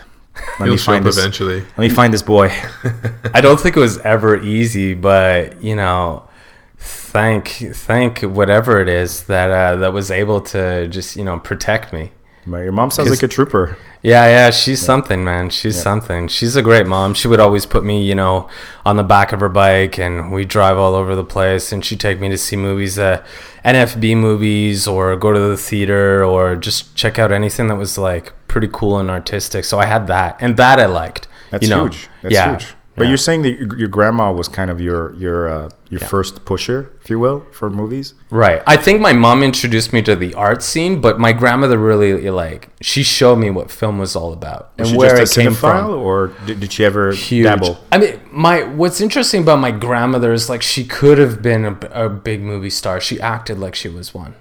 let 0.60 0.66
He'll 0.66 0.74
me 0.74 0.78
find 0.78 1.04
this. 1.06 1.18
eventually. 1.18 1.62
Let 1.62 1.78
me 1.80 1.90
find 1.90 2.14
this 2.14 2.22
boy." 2.22 2.52
I 3.34 3.42
don't 3.42 3.60
think 3.60 3.76
it 3.76 3.80
was 3.80 3.98
ever 4.00 4.40
easy, 4.40 4.94
but 4.94 5.62
you 5.64 5.76
know, 5.76 6.30
thank 6.78 7.48
thank 7.74 8.22
whatever 8.22 8.80
it 8.80 8.88
is 8.90 9.24
that 9.24 9.50
uh, 9.50 9.76
that 9.78 9.94
was 9.94 10.12
able 10.12 10.42
to 10.42 10.88
just 10.88 11.16
you 11.16 11.24
know 11.24 11.40
protect 11.40 11.92
me. 11.92 12.12
Right, 12.46 12.64
Your 12.64 12.72
mom 12.72 12.90
sounds 12.92 13.10
like 13.10 13.24
a 13.24 13.28
trooper. 13.28 13.78
Yeah, 14.02 14.26
yeah, 14.28 14.52
she's 14.52 14.82
something, 14.82 15.26
man. 15.26 15.50
She's 15.50 15.82
something. 15.82 16.30
She's 16.30 16.56
a 16.56 16.62
great 16.62 16.88
mom. 16.88 17.14
She 17.14 17.28
would 17.28 17.42
always 17.42 17.66
put 17.66 17.84
me, 17.84 18.02
you 18.02 18.16
know, 18.16 18.48
on 18.86 18.96
the 18.96 19.04
back 19.04 19.34
of 19.34 19.42
her 19.42 19.50
bike, 19.50 20.00
and 20.00 20.32
we 20.32 20.46
drive 20.46 20.78
all 20.78 20.96
over 20.96 21.16
the 21.16 21.24
place. 21.26 21.74
And 21.74 21.84
she'd 21.84 22.00
take 22.00 22.20
me 22.20 22.30
to 22.30 22.38
see 22.38 22.56
movies, 22.56 22.98
uh, 22.98 23.26
NFB 23.66 24.16
movies, 24.16 24.88
or 24.88 25.16
go 25.18 25.34
to 25.34 25.40
the 25.40 25.58
theater, 25.58 26.24
or 26.24 26.56
just 26.56 26.96
check 26.96 27.20
out 27.20 27.34
anything 27.34 27.68
that 27.68 27.76
was 27.76 27.98
like 27.98 28.32
pretty 28.48 28.70
cool 28.72 29.00
and 29.00 29.10
artistic. 29.10 29.66
So 29.66 29.80
I 29.80 29.86
had 29.86 30.08
that, 30.08 30.38
and 30.40 30.56
that 30.56 30.80
I 30.80 30.86
liked. 30.86 31.28
That's 31.50 31.64
you 31.64 31.70
know? 31.70 31.84
huge. 31.88 32.08
That's 32.22 32.34
yeah, 32.34 32.52
huge. 32.52 32.76
But 33.00 33.06
yeah. 33.06 33.12
you're 33.12 33.18
saying 33.18 33.42
that 33.44 33.58
your, 33.58 33.78
your 33.80 33.88
grandma 33.88 34.32
was 34.32 34.48
kind 34.48 34.70
of 34.70 34.80
your 34.80 35.16
your 35.16 35.48
uh, 35.48 35.70
your 35.90 36.02
first 36.02 36.46
pusher, 36.46 36.92
if 37.02 37.10
you 37.10 37.18
will, 37.18 37.46
for 37.52 37.70
movies. 37.70 38.14
Right. 38.30 38.62
I 38.68 38.78
think 38.78 39.02
my 39.02 39.14
mom 39.14 39.42
introduced 39.42 39.92
me 39.92 40.02
to 40.04 40.16
the 40.16 40.34
art 40.36 40.62
scene, 40.62 41.02
but 41.02 41.20
my 41.20 41.32
grandmother 41.34 41.78
really 41.78 42.30
like 42.30 42.70
she 42.82 43.02
showed 43.02 43.38
me 43.38 43.50
what 43.50 43.72
film 43.72 43.98
was 43.98 44.16
all 44.16 44.34
about 44.34 44.78
Was 44.78 44.80
and 44.80 44.88
she 44.90 44.98
where 44.98 45.18
just 45.18 45.38
it 45.38 45.42
a 45.42 45.44
came 45.46 45.54
from. 45.56 45.90
or 45.90 46.28
did, 46.46 46.60
did 46.60 46.74
she 46.74 46.86
ever 46.86 47.14
Huge. 47.14 47.46
dabble? 47.46 47.80
I 47.92 47.98
mean, 47.98 48.20
my 48.32 48.64
what's 48.64 49.02
interesting 49.02 49.42
about 49.42 49.60
my 49.60 49.72
grandmother 49.72 50.34
is 50.34 50.50
like 50.50 50.62
she 50.62 50.84
could 50.84 51.18
have 51.18 51.42
been 51.42 51.66
a, 51.66 52.06
a 52.06 52.10
big 52.10 52.42
movie 52.42 52.70
star. 52.70 53.00
She 53.02 53.20
acted 53.20 53.58
like 53.58 53.74
she 53.74 53.90
was 53.90 54.14
one. 54.14 54.36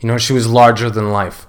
You 0.00 0.08
know, 0.08 0.18
she 0.18 0.34
was 0.34 0.46
larger 0.46 0.90
than 0.90 1.10
life. 1.10 1.46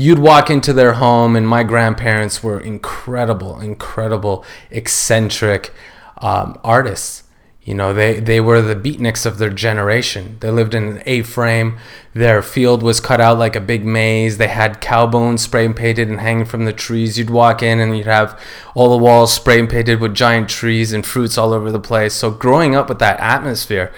You'd 0.00 0.18
walk 0.18 0.48
into 0.48 0.72
their 0.72 0.94
home, 0.94 1.36
and 1.36 1.46
my 1.46 1.62
grandparents 1.62 2.42
were 2.42 2.58
incredible, 2.58 3.60
incredible, 3.60 4.46
eccentric 4.70 5.74
um, 6.16 6.58
artists. 6.64 7.24
You 7.62 7.74
know, 7.74 7.92
they, 7.92 8.18
they 8.18 8.40
were 8.40 8.62
the 8.62 8.74
beatniks 8.74 9.26
of 9.26 9.36
their 9.36 9.50
generation. 9.50 10.38
They 10.40 10.50
lived 10.50 10.72
in 10.72 10.84
an 10.84 11.02
A-frame. 11.04 11.76
Their 12.14 12.40
field 12.40 12.82
was 12.82 12.98
cut 12.98 13.20
out 13.20 13.38
like 13.38 13.54
a 13.54 13.60
big 13.60 13.84
maze. 13.84 14.38
They 14.38 14.48
had 14.48 14.80
cow 14.80 15.06
bones 15.06 15.42
spray 15.42 15.70
painted 15.70 16.08
and 16.08 16.18
hanging 16.18 16.46
from 16.46 16.64
the 16.64 16.72
trees. 16.72 17.18
You'd 17.18 17.28
walk 17.28 17.62
in 17.62 17.78
and 17.78 17.94
you'd 17.94 18.06
have 18.06 18.40
all 18.74 18.88
the 18.88 19.04
walls 19.04 19.34
spray 19.34 19.66
painted 19.66 20.00
with 20.00 20.14
giant 20.14 20.48
trees 20.48 20.94
and 20.94 21.04
fruits 21.04 21.36
all 21.36 21.52
over 21.52 21.70
the 21.70 21.78
place. 21.78 22.14
So 22.14 22.30
growing 22.30 22.74
up 22.74 22.88
with 22.88 23.00
that 23.00 23.20
atmosphere, 23.20 23.92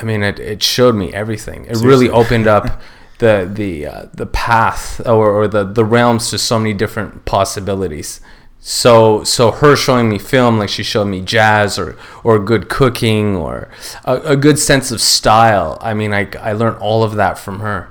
I 0.00 0.02
mean, 0.02 0.24
it, 0.24 0.40
it 0.40 0.64
showed 0.64 0.96
me 0.96 1.12
everything. 1.14 1.64
It 1.66 1.76
really 1.76 2.10
opened 2.10 2.48
up 2.48 2.82
the 3.18 3.50
the 3.52 3.86
uh, 3.86 4.06
the 4.14 4.26
path 4.26 5.00
or, 5.06 5.30
or 5.30 5.48
the 5.48 5.64
the 5.64 5.84
realms 5.84 6.30
to 6.30 6.38
so 6.38 6.58
many 6.58 6.74
different 6.74 7.24
possibilities. 7.24 8.20
So 8.60 9.24
so 9.24 9.50
her 9.50 9.76
showing 9.76 10.08
me 10.08 10.18
film 10.18 10.58
like 10.58 10.68
she 10.68 10.82
showed 10.82 11.06
me 11.06 11.20
jazz 11.20 11.78
or 11.78 11.96
or 12.24 12.38
good 12.38 12.68
cooking 12.68 13.36
or 13.36 13.68
a, 14.04 14.16
a 14.32 14.36
good 14.36 14.58
sense 14.58 14.90
of 14.90 15.00
style. 15.00 15.78
I 15.80 15.94
mean, 15.94 16.12
I 16.12 16.28
I 16.40 16.52
learned 16.52 16.78
all 16.78 17.02
of 17.02 17.14
that 17.16 17.38
from 17.38 17.60
her. 17.60 17.90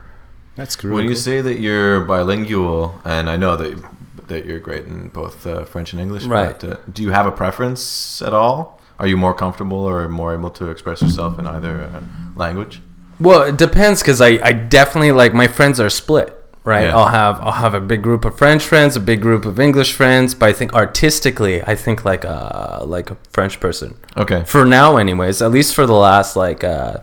That's 0.55 0.75
great. 0.75 0.93
When 0.93 1.05
you 1.05 1.15
say 1.15 1.41
that 1.41 1.59
you're 1.59 2.01
bilingual, 2.01 2.99
and 3.05 3.29
I 3.29 3.37
know 3.37 3.55
that 3.55 3.81
that 4.27 4.45
you're 4.45 4.59
great 4.59 4.85
in 4.85 5.09
both 5.09 5.47
uh, 5.47 5.63
French 5.65 5.93
and 5.93 6.01
English, 6.01 6.25
Right. 6.25 6.59
But, 6.59 6.69
uh, 6.69 6.77
do 6.91 7.01
you 7.01 7.11
have 7.11 7.25
a 7.25 7.31
preference 7.31 8.21
at 8.21 8.33
all? 8.33 8.81
Are 8.99 9.07
you 9.07 9.15
more 9.15 9.33
comfortable 9.33 9.77
or 9.77 10.09
more 10.09 10.33
able 10.33 10.49
to 10.51 10.69
express 10.69 11.01
yourself 11.01 11.37
in 11.39 11.47
either 11.47 11.83
uh, 11.83 12.01
language? 12.35 12.81
Well, 13.19 13.43
it 13.43 13.57
depends 13.57 14.01
because 14.01 14.21
I, 14.21 14.39
I 14.43 14.51
definitely 14.53 15.11
like 15.11 15.33
my 15.33 15.47
friends 15.47 15.79
are 15.79 15.89
split, 15.89 16.33
right? 16.63 16.83
Yeah. 16.85 16.95
I'll 16.97 17.07
have 17.07 17.39
I'll 17.41 17.51
have 17.53 17.73
a 17.73 17.81
big 17.81 18.01
group 18.03 18.25
of 18.25 18.37
French 18.37 18.63
friends, 18.63 18.95
a 18.95 18.99
big 18.99 19.21
group 19.21 19.45
of 19.45 19.59
English 19.59 19.93
friends, 19.93 20.35
but 20.35 20.49
I 20.49 20.53
think 20.53 20.73
artistically, 20.73 21.63
I 21.63 21.75
think 21.75 22.05
like 22.05 22.23
a 22.23 22.83
like 22.85 23.09
a 23.09 23.17
French 23.31 23.59
person 23.59 23.95
Okay. 24.15 24.43
for 24.45 24.65
now, 24.65 24.97
anyways. 24.97 25.41
At 25.41 25.51
least 25.51 25.73
for 25.73 25.85
the 25.87 25.93
last 25.95 26.35
like 26.35 26.63
uh, 26.63 26.97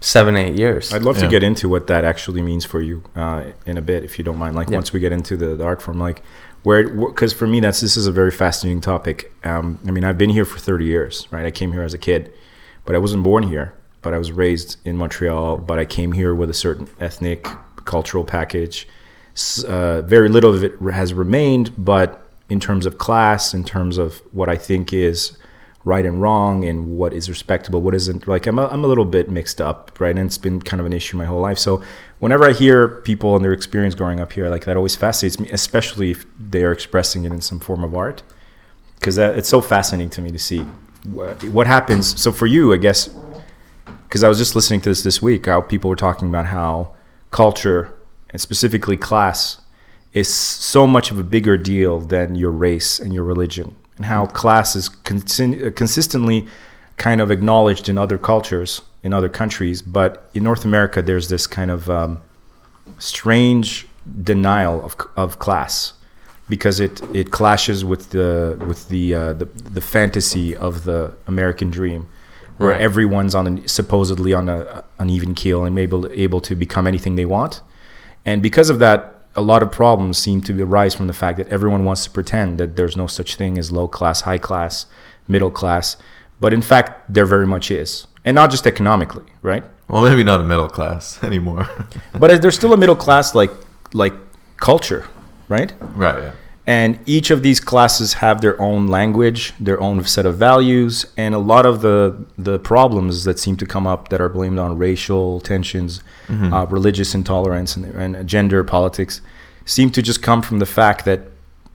seven 0.00 0.36
eight 0.36 0.54
years. 0.56 0.92
I'd 0.92 1.02
love 1.02 1.18
to 1.18 1.28
get 1.28 1.42
into 1.42 1.68
what 1.68 1.86
that 1.86 2.04
actually 2.04 2.42
means 2.42 2.64
for 2.64 2.80
you 2.80 3.04
uh, 3.14 3.44
in 3.66 3.78
a 3.78 3.82
bit, 3.82 4.02
if 4.04 4.18
you 4.18 4.24
don't 4.24 4.38
mind. 4.38 4.56
Like 4.56 4.70
Yeah. 4.70 4.76
once 4.76 4.92
we 4.92 4.98
get 5.00 5.12
into 5.12 5.36
the, 5.36 5.54
the 5.54 5.64
art 5.64 5.80
form, 5.82 5.98
like 6.00 6.22
where, 6.62 6.88
because 6.88 7.32
for 7.32 7.46
me, 7.46 7.60
that's 7.60 7.80
this 7.80 7.96
is 7.96 8.06
a 8.06 8.12
very 8.12 8.30
fascinating 8.30 8.80
topic. 8.80 9.32
Um, 9.44 9.78
I 9.86 9.92
mean, 9.92 10.04
I've 10.04 10.18
been 10.18 10.30
here 10.30 10.44
for 10.44 10.58
30 10.58 10.84
years, 10.84 11.26
right? 11.30 11.46
I 11.46 11.50
came 11.50 11.72
here 11.72 11.82
as 11.82 11.94
a 11.94 11.98
kid, 11.98 12.32
but 12.84 12.94
I 12.94 12.98
wasn't 12.98 13.22
born 13.22 13.44
here. 13.44 13.72
But 14.02 14.14
I 14.14 14.18
was 14.18 14.32
raised 14.32 14.76
in 14.84 14.96
Montreal. 14.96 15.58
But 15.58 15.78
I 15.78 15.84
came 15.84 16.12
here 16.12 16.34
with 16.34 16.50
a 16.50 16.54
certain 16.54 16.88
ethnic, 17.00 17.46
cultural 17.84 18.24
package. 18.24 18.88
Uh, 19.66 20.02
very 20.02 20.28
little 20.28 20.54
of 20.54 20.62
it 20.64 20.78
has 20.92 21.14
remained, 21.14 21.72
but 21.78 22.26
in 22.48 22.60
terms 22.60 22.84
of 22.84 22.98
class, 22.98 23.54
in 23.54 23.64
terms 23.64 23.96
of 23.96 24.20
what 24.32 24.48
I 24.48 24.56
think 24.56 24.92
is 24.92 25.36
right 25.84 26.04
and 26.04 26.20
wrong 26.20 26.64
and 26.64 26.98
what 26.98 27.14
is 27.14 27.28
respectable, 27.30 27.80
what 27.80 27.94
isn't. 27.94 28.28
Like 28.28 28.46
I'm 28.46 28.58
a, 28.58 28.66
I'm 28.66 28.84
a 28.84 28.86
little 28.86 29.06
bit 29.06 29.30
mixed 29.30 29.60
up, 29.60 29.98
right? 29.98 30.10
And 30.10 30.26
it's 30.26 30.36
been 30.36 30.60
kind 30.60 30.80
of 30.80 30.84
an 30.84 30.92
issue 30.92 31.16
my 31.16 31.24
whole 31.24 31.40
life. 31.40 31.58
So 31.58 31.82
whenever 32.18 32.44
I 32.44 32.52
hear 32.52 32.88
people 32.88 33.34
and 33.34 33.44
their 33.44 33.52
experience 33.52 33.94
growing 33.94 34.20
up 34.20 34.32
here, 34.32 34.50
like 34.50 34.64
that 34.64 34.76
always 34.76 34.96
fascinates 34.96 35.40
me, 35.40 35.48
especially 35.50 36.10
if 36.10 36.26
they 36.38 36.64
are 36.64 36.72
expressing 36.72 37.24
it 37.24 37.32
in 37.32 37.40
some 37.40 37.60
form 37.60 37.82
of 37.82 37.94
art, 37.94 38.22
because 38.96 39.16
it's 39.16 39.48
so 39.48 39.62
fascinating 39.62 40.10
to 40.10 40.20
me 40.20 40.30
to 40.32 40.38
see 40.38 40.66
what, 41.04 41.42
what 41.44 41.66
happens. 41.66 42.20
So 42.20 42.30
for 42.30 42.46
you, 42.46 42.74
I 42.74 42.76
guess, 42.76 43.08
because 44.10 44.24
I 44.24 44.28
was 44.28 44.38
just 44.38 44.56
listening 44.56 44.80
to 44.80 44.88
this 44.88 45.04
this 45.04 45.22
week, 45.22 45.46
how 45.46 45.60
people 45.60 45.88
were 45.88 45.94
talking 45.94 46.26
about 46.26 46.46
how 46.46 46.96
culture 47.30 47.94
and 48.30 48.40
specifically 48.40 48.96
class 48.96 49.60
is 50.12 50.26
so 50.34 50.84
much 50.84 51.12
of 51.12 51.18
a 51.20 51.22
bigger 51.22 51.56
deal 51.56 52.00
than 52.00 52.34
your 52.34 52.50
race 52.50 52.98
and 52.98 53.14
your 53.14 53.22
religion, 53.22 53.76
and 53.96 54.06
how 54.06 54.26
class 54.26 54.74
is 54.74 54.88
uh, 54.88 55.70
consistently 55.76 56.48
kind 56.96 57.20
of 57.20 57.30
acknowledged 57.30 57.88
in 57.88 57.96
other 57.96 58.18
cultures, 58.18 58.82
in 59.04 59.12
other 59.12 59.28
countries, 59.28 59.80
but 59.80 60.28
in 60.34 60.42
North 60.42 60.64
America, 60.64 61.00
there's 61.00 61.28
this 61.28 61.46
kind 61.46 61.70
of 61.70 61.88
um, 61.88 62.20
strange 62.98 63.86
denial 64.24 64.84
of, 64.84 64.96
of 65.16 65.38
class 65.38 65.92
because 66.48 66.80
it, 66.80 67.00
it 67.14 67.30
clashes 67.30 67.84
with 67.84 68.10
the 68.10 68.60
with 68.66 68.88
the, 68.88 69.14
uh, 69.14 69.32
the 69.34 69.44
the 69.44 69.80
fantasy 69.80 70.56
of 70.56 70.82
the 70.82 71.14
American 71.28 71.70
dream, 71.70 72.08
where 72.60 72.70
Right. 72.72 72.80
everyone's 72.80 73.34
on 73.34 73.46
a, 73.48 73.68
supposedly 73.68 74.32
on 74.34 74.48
a 74.48 74.84
an 74.98 75.08
even 75.16 75.34
keel 75.34 75.64
and 75.64 75.78
able 75.78 76.02
able 76.12 76.40
to 76.48 76.54
become 76.54 76.86
anything 76.86 77.16
they 77.16 77.24
want, 77.24 77.62
and 78.26 78.42
because 78.42 78.68
of 78.70 78.78
that, 78.80 79.00
a 79.34 79.40
lot 79.40 79.62
of 79.62 79.70
problems 79.72 80.18
seem 80.18 80.40
to 80.42 80.52
arise 80.62 80.94
from 80.94 81.06
the 81.06 81.12
fact 81.22 81.38
that 81.38 81.48
everyone 81.48 81.84
wants 81.88 82.04
to 82.04 82.10
pretend 82.10 82.58
that 82.58 82.76
there's 82.76 82.96
no 82.96 83.06
such 83.06 83.36
thing 83.36 83.56
as 83.58 83.70
low 83.72 83.88
class, 83.88 84.20
high 84.22 84.38
class, 84.48 84.86
middle 85.26 85.50
class, 85.50 85.96
but 86.40 86.52
in 86.52 86.62
fact 86.62 86.88
there 87.14 87.26
very 87.26 87.46
much 87.46 87.70
is, 87.70 88.06
and 88.26 88.34
not 88.34 88.50
just 88.50 88.66
economically, 88.66 89.24
right? 89.42 89.64
Well, 89.88 90.02
maybe 90.02 90.22
not 90.24 90.40
a 90.40 90.44
middle 90.44 90.68
class 90.68 91.22
anymore. 91.30 91.66
But 92.12 92.42
there's 92.42 92.56
still 92.56 92.72
a 92.74 92.76
middle 92.76 92.96
class 93.06 93.34
like 93.34 93.52
like 93.94 94.14
culture, 94.58 95.02
right? 95.48 95.72
right. 95.96 96.22
Yeah. 96.24 96.32
And 96.70 96.98
each 97.06 97.28
of 97.34 97.42
these 97.42 97.58
classes 97.58 98.08
have 98.24 98.40
their 98.40 98.56
own 98.60 98.86
language 98.86 99.52
their 99.58 99.80
own 99.80 100.04
set 100.04 100.24
of 100.30 100.34
values 100.36 101.06
and 101.16 101.34
a 101.34 101.38
lot 101.52 101.64
of 101.70 101.80
the 101.86 101.98
the 102.38 102.58
problems 102.60 103.24
that 103.24 103.38
seem 103.44 103.56
to 103.56 103.66
come 103.74 103.86
up 103.92 104.08
that 104.10 104.20
are 104.20 104.28
blamed 104.28 104.58
on 104.58 104.78
racial 104.78 105.40
tensions 105.40 106.02
uh, 106.54 106.66
religious 106.78 107.14
intolerance 107.14 107.70
and, 107.76 107.84
and 108.02 108.28
gender 108.28 108.62
politics 108.62 109.20
seem 109.64 109.90
to 109.90 110.02
just 110.02 110.22
come 110.22 110.42
from 110.42 110.58
the 110.58 110.66
fact 110.66 111.04
that 111.04 111.20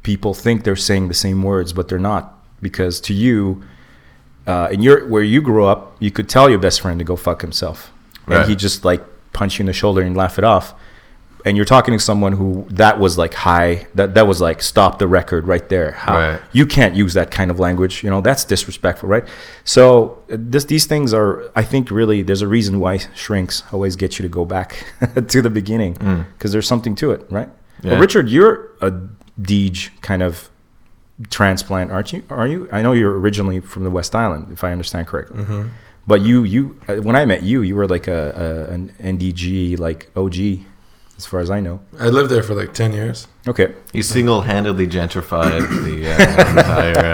people 0.03 0.33
think 0.33 0.63
they're 0.63 0.75
saying 0.75 1.07
the 1.07 1.13
same 1.13 1.43
words 1.43 1.73
but 1.73 1.87
they're 1.87 2.07
not. 2.13 2.31
Because 2.61 3.01
to 3.01 3.13
you 3.13 3.63
uh, 4.47 4.69
in 4.71 4.81
your 4.81 5.07
where 5.07 5.23
you 5.23 5.41
grew 5.41 5.65
up 5.65 5.95
you 5.99 6.11
could 6.11 6.29
tell 6.29 6.49
your 6.49 6.59
best 6.59 6.81
friend 6.81 6.99
to 6.99 7.05
go 7.05 7.15
fuck 7.15 7.41
himself. 7.41 7.91
And 8.27 8.49
he 8.49 8.55
just 8.55 8.85
like 8.85 9.03
punch 9.33 9.59
you 9.59 9.63
in 9.63 9.67
the 9.67 9.73
shoulder 9.73 10.01
and 10.01 10.15
laugh 10.15 10.37
it 10.37 10.43
off 10.43 10.73
and 11.45 11.55
you're 11.55 11.65
talking 11.75 11.93
to 11.97 11.99
someone 12.03 12.33
who 12.33 12.65
that 12.71 12.99
was 12.99 13.17
like 13.17 13.33
high 13.35 13.85
that 13.93 14.15
that 14.15 14.25
was 14.27 14.41
like 14.41 14.61
stop 14.63 14.97
the 14.99 15.07
record 15.07 15.47
right 15.47 15.69
there. 15.69 15.91
How 15.91 16.17
Right. 16.17 16.41
you 16.51 16.65
can't 16.65 16.95
use 16.95 17.13
that 17.13 17.29
kind 17.31 17.49
of 17.51 17.59
language 17.59 18.03
you 18.03 18.09
know? 18.09 18.19
That's 18.21 18.43
disrespectful 18.45 19.07
right? 19.07 19.25
So 19.63 20.17
this 20.27 20.65
these 20.65 20.85
things 20.87 21.13
are 21.13 21.31
i 21.55 21.63
think 21.63 21.91
really 21.91 22.23
there's 22.23 22.41
a 22.41 22.47
reason 22.57 22.79
why 22.79 22.97
shrinks 23.13 23.63
always 23.71 23.95
get 23.95 24.17
you 24.17 24.23
to 24.23 24.29
go 24.39 24.43
back 24.45 24.69
to 25.33 25.41
the 25.41 25.49
beginning 25.61 25.93
because 26.33 26.51
there's 26.51 26.67
something 26.67 26.95
to 26.95 27.11
it 27.11 27.21
right? 27.29 27.49
Well, 27.83 27.99
richard 27.99 28.27
you're 28.29 28.55
a 28.81 28.89
deej 29.39 29.89
kind 30.01 30.23
of 30.23 30.49
transplant 31.29 31.91
aren't 31.91 32.11
you? 32.13 32.23
Are 32.29 32.47
you? 32.47 32.67
I 32.71 32.81
know 32.81 32.91
you're 32.93 33.17
originally 33.19 33.59
from 33.61 33.83
the 33.83 33.91
west 33.91 34.15
island 34.15 34.47
if 34.51 34.63
i 34.63 34.71
understand 34.71 35.07
correctly. 35.07 35.43
But 36.07 36.21
you 36.21 36.43
you 36.43 36.61
uh, 36.87 36.95
when 37.07 37.15
i 37.15 37.23
met 37.25 37.41
you 37.43 37.61
you 37.63 37.75
were 37.75 37.87
like 37.87 38.07
a, 38.07 38.21
a 38.45 38.73
an 38.73 38.81
ndg 39.15 39.79
like 39.79 40.09
og 40.15 40.35
as 41.17 41.25
far 41.25 41.39
as 41.39 41.49
i 41.49 41.59
know 41.59 41.79
I 41.99 42.07
lived 42.09 42.29
there 42.29 42.43
for 42.43 42.55
like 42.55 42.73
ten 42.73 42.91
years. 42.93 43.27
okay 43.47 43.73
He 43.93 44.01
single-handedly 44.01 44.87
gentrified 44.87 45.63
the 45.87 45.97
uh, 46.11 46.49
entire. 46.57 47.07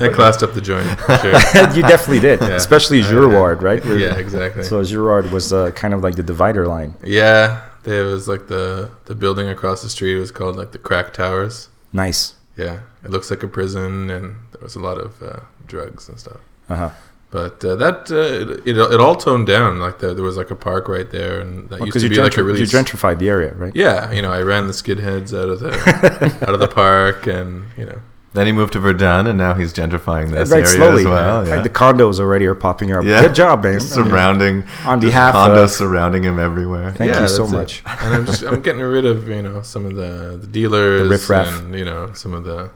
Uh, 0.00 0.04
I 0.04 0.08
classed 0.08 0.42
up 0.44 0.52
the 0.54 0.60
joint. 0.60 0.86
Sure. 1.22 1.32
you 1.76 1.82
definitely 1.82 2.20
did 2.20 2.40
Yeah. 2.40 2.56
especially 2.64 3.00
Uh, 3.02 3.06
Girouard, 3.10 3.60
right 3.62 3.82
yeah, 3.84 4.14
exactly. 4.24 4.62
so 4.62 4.82
Girouard 4.82 5.30
was 5.32 5.52
uh, 5.52 5.70
kind 5.72 5.94
of 5.94 6.00
like 6.02 6.14
the 6.16 6.22
divider 6.22 6.66
line 6.68 6.94
yeah, 7.04 7.44
there 7.82 8.04
was 8.04 8.28
like 8.28 8.46
the 8.46 8.90
the 9.06 9.14
building 9.14 9.48
across 9.48 9.82
the 9.82 9.88
street 9.96 10.16
was 10.24 10.30
called 10.30 10.54
like 10.56 10.70
the 10.72 10.78
Crack 10.88 11.12
Towers. 11.12 11.68
nice 11.92 12.20
Yeah, 12.56 12.80
it 13.04 13.10
looks 13.14 13.28
like 13.32 13.42
a 13.42 13.48
prison, 13.58 14.10
and 14.10 14.24
there 14.52 14.62
was 14.62 14.76
a 14.76 14.82
lot 14.88 14.98
of 15.06 15.10
uh, 15.22 15.40
drugs 15.66 16.08
and 16.08 16.18
stuff. 16.24 16.40
uh-huh 16.68 16.90
But 17.32 17.64
uh, 17.64 17.74
that 17.76 18.10
uh, 18.12 18.60
it, 18.68 18.76
it 18.78 19.00
all 19.00 19.16
toned 19.16 19.46
down. 19.46 19.80
Like 19.80 19.98
the, 20.00 20.12
there 20.14 20.22
was 20.22 20.36
like 20.36 20.50
a 20.50 20.54
park 20.54 20.86
right 20.86 21.10
there, 21.10 21.40
and 21.40 21.68
that 21.70 21.80
used 21.80 21.86
because 21.86 22.02
to 22.02 22.08
you, 22.08 22.14
be 22.16 22.20
like 22.22 22.36
a 22.36 22.44
really 22.44 22.60
you 22.60 22.66
gentrified 22.66 23.18
the 23.18 23.28
area 23.30 23.54
right 23.54 23.74
yeah. 23.74 24.12
You 24.12 24.20
know, 24.22 24.30
I 24.30 24.42
ran 24.42 24.66
the 24.66 24.74
skidheads 24.74 25.32
out 25.36 25.48
of 25.48 25.60
the 25.60 25.72
out 26.46 26.52
of 26.54 26.60
the 26.60 26.68
park, 26.68 27.26
and 27.26 27.64
you 27.78 27.86
know, 27.86 27.98
then 28.34 28.46
he 28.46 28.52
moved 28.52 28.74
to 28.74 28.80
Verdun, 28.80 29.26
and 29.26 29.38
now 29.38 29.54
he's 29.54 29.72
gentrifying 29.72 30.30
this 30.30 30.50
right 30.50 30.58
area 30.58 30.66
slowly 30.76 31.02
as 31.02 31.08
well. 31.08 31.38
Like, 31.40 31.48
Yeah. 31.48 31.60
the 31.62 31.70
condos 31.70 32.20
already 32.20 32.44
are 32.46 32.54
popping 32.54 32.92
up 32.92 33.02
Yeah. 33.04 33.22
good 33.22 33.34
job 33.34 33.62
man 33.64 33.80
surrounding 33.98 34.64
On 34.84 35.00
just 35.00 35.10
behalf 35.10 35.34
condos 35.34 35.64
of- 35.64 35.70
surrounding 35.70 36.22
him 36.24 36.38
everywhere. 36.38 36.92
Thank 36.92 37.12
Yeah, 37.14 37.22
you 37.22 37.28
so 37.28 37.46
that's 37.46 37.52
it. 37.52 37.56
much. 37.56 37.82
and 38.02 38.14
I'm 38.14 38.26
just 38.26 38.42
I'm 38.42 38.60
getting 38.60 38.82
rid 38.82 39.06
of 39.06 39.26
you 39.26 39.40
know 39.40 39.62
some 39.62 39.86
of 39.86 39.94
the 39.96 40.36
the 40.38 40.46
dealers 40.46 41.02
The 41.04 41.08
riffraff. 41.08 41.60
and 41.60 41.74
you 41.74 41.86
know 41.86 42.12
some 42.12 42.34
of 42.34 42.44
the 42.44 42.70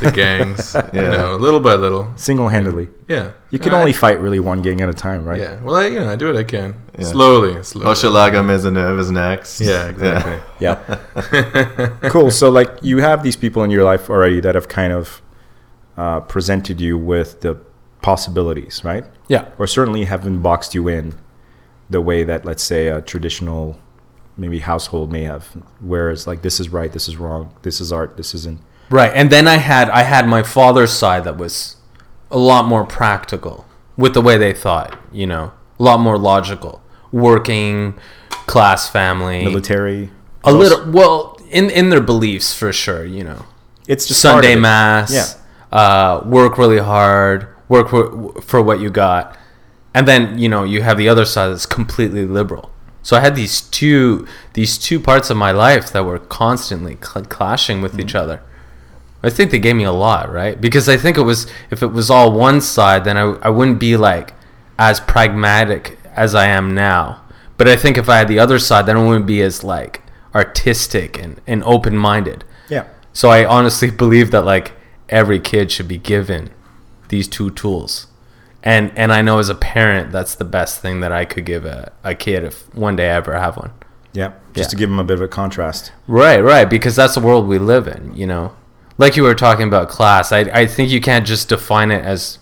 the 0.00 0.10
gangs. 0.14 0.76
You 0.92 1.02
know, 1.02 1.36
little 1.36 1.60
by 1.60 1.74
little. 1.74 2.12
single-handedly 2.16 2.88
Yeah, 3.10 3.32
you 3.50 3.58
can 3.58 3.74
I- 3.74 3.80
only 3.80 3.92
fight 3.92 4.20
really 4.20 4.38
one 4.38 4.62
gang 4.62 4.80
at 4.80 4.88
a 4.88 4.94
time 4.94 5.24
right 5.24 5.40
Yeah, 5.40 5.60
well, 5.64 5.74
I, 5.74 5.86
you 5.88 5.98
know, 5.98 6.08
I 6.08 6.16
do 6.16 6.26
what 6.28 6.36
I 6.36 6.44
can 6.44 6.76
Yeah. 6.96 7.06
slowly, 7.06 7.60
slowly. 7.64 7.88
Oshalaga 7.90 8.40
Mazenov 8.50 8.98
is 9.00 9.10
next. 9.10 9.60
Yeah, 9.60 9.88
exactly. 9.88 10.38
Yeah. 10.60 10.76
cool. 12.14 12.30
So, 12.30 12.50
like, 12.50 12.70
you 12.82 12.98
have 12.98 13.22
these 13.24 13.34
people 13.36 13.64
in 13.64 13.70
your 13.72 13.82
life 13.84 14.08
already 14.08 14.38
that 14.40 14.54
have 14.54 14.68
kind 14.68 14.92
of 14.92 15.20
uh, 15.96 16.20
presented 16.20 16.80
you 16.80 16.96
with 16.96 17.40
the 17.40 17.58
possibilities, 18.00 18.82
right? 18.84 19.04
Yeah. 19.28 19.46
Or 19.58 19.66
certainly 19.66 20.04
haven't 20.04 20.40
boxed 20.40 20.74
you 20.76 20.86
in 20.88 21.14
the 21.90 22.00
way 22.00 22.22
that, 22.24 22.44
let's 22.44 22.62
say, 22.62 22.86
a 22.88 23.00
traditional 23.02 23.76
maybe 24.36 24.60
household 24.60 25.10
may 25.10 25.24
have, 25.24 25.44
whereas 25.80 26.26
like 26.26 26.42
this 26.42 26.60
is 26.60 26.68
right, 26.68 26.92
this 26.92 27.08
is 27.08 27.16
wrong, 27.16 27.52
this 27.62 27.80
is 27.80 27.92
art, 27.92 28.16
this 28.16 28.34
isn't. 28.34 28.60
Right, 28.88 29.12
and 29.14 29.30
then 29.30 29.46
I 29.48 29.56
had 29.56 29.90
I 29.90 30.02
had 30.02 30.26
my 30.26 30.42
father's 30.42 30.92
side 30.92 31.24
that 31.24 31.36
was 31.36 31.76
a 32.30 32.38
lot 32.38 32.66
more 32.66 32.84
practical 32.84 33.66
with 33.96 34.14
the 34.14 34.20
way 34.20 34.36
they 34.38 34.52
thought. 34.52 34.98
You 35.12 35.26
know, 35.26 35.52
a 35.78 35.82
lot 35.82 36.00
more 36.00 36.18
logical, 36.18 36.82
working 37.12 37.94
class 38.46 38.88
family, 38.88 39.44
Military. 39.44 40.10
a 40.44 40.52
little 40.52 40.90
well 40.90 41.40
in 41.50 41.70
in 41.70 41.90
their 41.90 42.00
beliefs 42.00 42.54
for 42.54 42.72
sure. 42.72 43.04
You 43.04 43.24
know, 43.24 43.44
It's 43.88 44.06
just 44.06 44.20
Sunday 44.20 44.56
mass, 44.56 45.12
Yeah. 45.12 45.76
uh, 45.78 46.22
work 46.26 46.58
really 46.58 46.78
hard, 46.78 47.46
work 47.68 47.88
for, 47.90 48.32
for 48.42 48.62
what 48.62 48.80
you 48.80 48.90
got, 48.90 49.36
and 49.94 50.06
then 50.06 50.38
you 50.38 50.48
know 50.48 50.64
you 50.64 50.82
have 50.82 50.96
the 50.98 51.08
other 51.08 51.24
side 51.24 51.48
that's 51.48 51.66
completely 51.66 52.24
liberal. 52.26 52.70
So 53.02 53.16
I 53.16 53.20
had 53.20 53.34
these 53.34 53.62
two 53.62 54.26
these 54.52 54.76
two 54.78 55.00
parts 55.00 55.30
of 55.30 55.36
my 55.36 55.52
life 55.52 55.90
that 55.92 56.04
were 56.04 56.18
constantly 56.18 56.96
cl- 57.02 57.24
clashing 57.26 57.80
with 57.80 57.98
each 57.98 58.14
other. 58.14 58.40
I 59.22 59.30
think 59.30 59.50
they 59.50 59.58
gave 59.58 59.76
me 59.76 59.84
a 59.84 59.92
lot, 59.92 60.32
right? 60.32 60.58
Because 60.60 60.88
I 60.88 60.96
think 60.96 61.16
it 61.18 61.22
was 61.22 61.46
if 61.70 61.82
it 61.82 61.88
was 61.88 62.10
all 62.10 62.32
one 62.32 62.60
side, 62.60 63.04
then 63.04 63.16
I, 63.16 63.22
I 63.42 63.50
wouldn't 63.50 63.78
be 63.78 63.96
like 63.96 64.32
as 64.78 64.98
pragmatic 65.00 65.98
as 66.16 66.34
I 66.34 66.46
am 66.46 66.74
now. 66.74 67.22
But 67.58 67.68
I 67.68 67.76
think 67.76 67.98
if 67.98 68.08
I 68.08 68.16
had 68.18 68.28
the 68.28 68.38
other 68.38 68.58
side, 68.58 68.86
then 68.86 68.96
I 68.96 69.04
wouldn't 69.06 69.26
be 69.26 69.42
as 69.42 69.62
like 69.62 70.02
artistic 70.34 71.18
and, 71.22 71.40
and 71.46 71.62
open 71.64 71.96
minded. 71.96 72.44
Yeah. 72.68 72.86
So 73.12 73.28
I 73.30 73.44
honestly 73.44 73.90
believe 74.04 74.30
that 74.30 74.42
like 74.44 74.72
every 75.08 75.38
kid 75.40 75.70
should 75.70 75.88
be 75.88 75.98
given 75.98 76.50
these 77.08 77.28
two 77.28 77.50
tools. 77.50 78.06
And 78.62 78.92
and 78.96 79.12
I 79.12 79.22
know 79.22 79.38
as 79.38 79.48
a 79.48 79.54
parent 79.54 80.12
that's 80.12 80.34
the 80.34 80.44
best 80.44 80.80
thing 80.80 81.00
that 81.00 81.12
I 81.12 81.24
could 81.24 81.44
give 81.44 81.64
a, 81.64 81.92
a 82.04 82.14
kid 82.14 82.44
if 82.44 82.72
one 82.74 82.96
day 82.96 83.10
I 83.10 83.16
ever 83.16 83.38
have 83.38 83.56
one. 83.56 83.72
Yeah. 84.12 84.32
Just 84.54 84.68
Yeah. 84.68 84.70
to 84.70 84.76
give 84.76 84.88
them 84.90 84.98
a 84.98 85.04
bit 85.04 85.14
of 85.14 85.22
a 85.22 85.28
contrast. 85.28 85.92
Right, 86.06 86.40
right, 86.40 86.68
because 86.68 86.96
that's 86.96 87.14
the 87.14 87.20
world 87.20 87.46
we 87.46 87.58
live 87.58 87.86
in, 87.86 88.14
you 88.16 88.26
know. 88.26 88.52
Like 89.00 89.16
you 89.16 89.22
were 89.22 89.34
talking 89.34 89.66
about 89.66 89.88
class, 89.88 90.30
I 90.30 90.40
I 90.40 90.66
think 90.66 90.90
you 90.90 91.00
can't 91.00 91.26
just 91.26 91.48
define 91.48 91.90
it 91.90 92.04
as 92.04 92.38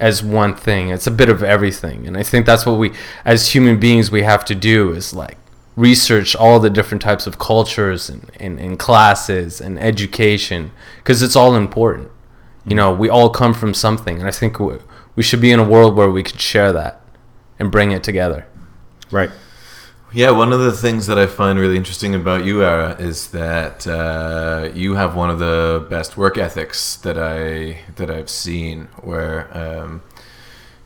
as 0.00 0.20
one 0.20 0.56
thing. 0.56 0.88
It's 0.88 1.06
a 1.06 1.12
bit 1.12 1.28
of 1.28 1.44
everything. 1.44 2.08
And 2.08 2.16
I 2.16 2.24
think 2.24 2.44
that's 2.44 2.66
what 2.66 2.76
we 2.76 2.90
as 3.24 3.54
human 3.54 3.78
beings 3.78 4.10
we 4.10 4.24
have 4.24 4.44
to 4.46 4.54
do 4.56 4.90
is 4.90 5.14
like 5.14 5.38
research 5.76 6.34
all 6.34 6.58
the 6.58 6.68
different 6.68 7.02
types 7.02 7.28
of 7.28 7.38
cultures 7.38 8.10
and, 8.10 8.28
and, 8.40 8.58
and 8.58 8.80
classes 8.80 9.60
and 9.60 9.78
education 9.78 10.72
because 10.96 11.22
it's 11.22 11.36
all 11.36 11.54
important. 11.54 12.10
You 12.66 12.74
know, 12.74 12.92
we 12.92 13.08
all 13.08 13.30
come 13.30 13.54
from 13.54 13.72
something 13.72 14.18
and 14.18 14.26
I 14.26 14.32
think 14.32 14.58
we, 14.58 14.78
we 15.14 15.22
should 15.22 15.40
be 15.40 15.52
in 15.52 15.60
a 15.60 15.68
world 15.74 15.94
where 15.94 16.10
we 16.10 16.24
could 16.24 16.40
share 16.40 16.72
that 16.72 17.00
and 17.60 17.70
bring 17.70 17.92
it 17.92 18.02
together. 18.02 18.44
Right. 19.12 19.30
Yeah, 20.14 20.30
one 20.32 20.52
of 20.52 20.60
the 20.60 20.72
things 20.72 21.06
that 21.06 21.18
I 21.18 21.24
find 21.26 21.58
really 21.58 21.78
interesting 21.78 22.14
about 22.14 22.44
you, 22.44 22.62
Ara, 22.62 22.96
is 22.98 23.28
that 23.28 23.86
uh, 23.86 24.68
you 24.74 24.92
have 24.94 25.16
one 25.16 25.30
of 25.30 25.38
the 25.38 25.86
best 25.88 26.18
work 26.18 26.36
ethics 26.36 26.96
that 26.96 27.16
I 27.16 27.78
that 27.96 28.10
I've 28.10 28.28
seen. 28.28 28.88
Where, 29.00 29.48
um, 29.56 30.02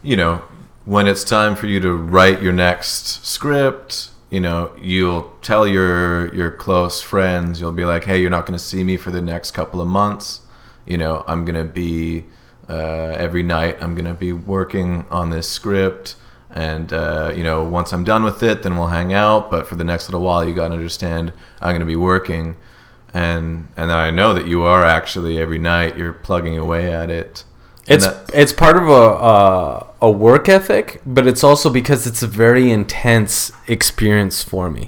you 0.01 0.17
know, 0.17 0.45
when 0.85 1.09
it's 1.09 1.25
time 1.25 1.57
for 1.57 1.67
you 1.67 1.81
to 1.81 1.93
write 1.93 2.41
your 2.41 2.53
next 2.53 3.27
script, 3.27 4.11
you 4.31 4.39
know, 4.39 4.71
you'll 4.81 5.33
tell 5.43 5.67
your 5.67 6.33
your 6.33 6.53
close 6.53 7.03
friends, 7.03 7.61
you'll 7.61 7.73
be 7.73 7.85
like, 7.85 8.05
"Hey, 8.05 8.21
you're 8.21 8.31
not 8.31 8.47
going 8.47 8.57
to 8.57 8.65
see 8.65 8.85
me 8.85 8.97
for 8.97 9.11
the 9.11 9.21
next 9.23 9.51
couple 9.51 9.81
of 9.81 9.89
months. 9.89 10.43
You 10.87 10.99
know, 10.99 11.25
I'm 11.27 11.45
going 11.45 11.57
to 11.57 11.73
be 11.73 12.27
uh, 12.69 13.17
every 13.19 13.43
night. 13.43 13.79
I'm 13.81 13.97
going 13.97 14.07
to 14.07 14.15
be 14.15 14.33
working 14.33 15.05
on 15.11 15.31
this 15.31 15.49
script." 15.49 16.15
And 16.65 16.93
uh, 16.93 17.31
you 17.37 17.45
know 17.45 17.63
once 17.79 17.93
i'm 17.93 18.05
done 18.05 18.23
with 18.25 18.43
it 18.43 18.63
then 18.63 18.77
we'll 18.79 18.89
hang 19.01 19.13
out 19.13 19.51
but 19.51 19.67
for 19.69 19.77
the 19.77 19.85
next 19.85 20.09
little 20.09 20.23
while 20.29 20.43
you 20.47 20.55
got 20.55 20.69
to 20.69 20.75
understand 20.75 21.33
i'm 21.61 21.71
going 21.71 21.81
to 21.81 21.93
be 21.97 21.97
working 22.13 22.57
and 23.13 23.69
and 23.77 23.93
i 23.93 24.11
know 24.11 24.33
that 24.35 24.47
you 24.47 24.63
are 24.63 24.83
actually 24.85 25.39
every 25.39 25.59
night 25.59 25.97
you're 25.99 26.13
plugging 26.29 26.57
away 26.59 26.93
at 26.93 27.11
it 27.11 27.45
It's 27.87 28.07
that- 28.07 28.31
it's 28.35 28.53
part 28.53 28.77
of 28.77 28.87
a 28.89 29.05
uh, 29.33 29.87
a 30.09 30.11
work 30.11 30.49
ethic, 30.49 31.01
but 31.07 31.25
it's 31.31 31.45
also 31.45 31.69
because 31.71 32.01
it's 32.11 32.23
a 32.23 32.27
very 32.45 32.67
intense 32.71 33.53
experience 33.69 34.43
for 34.51 34.69
me. 34.77 34.85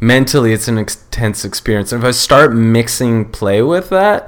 Mentally, 0.00 0.52
it's 0.56 0.66
an 0.68 0.76
intense 0.78 1.44
experience. 1.44 1.92
And 1.92 2.02
if 2.02 2.08
I 2.08 2.12
start 2.12 2.52
mixing 2.54 3.26
play 3.30 3.60
with 3.62 3.88
that, 3.90 4.20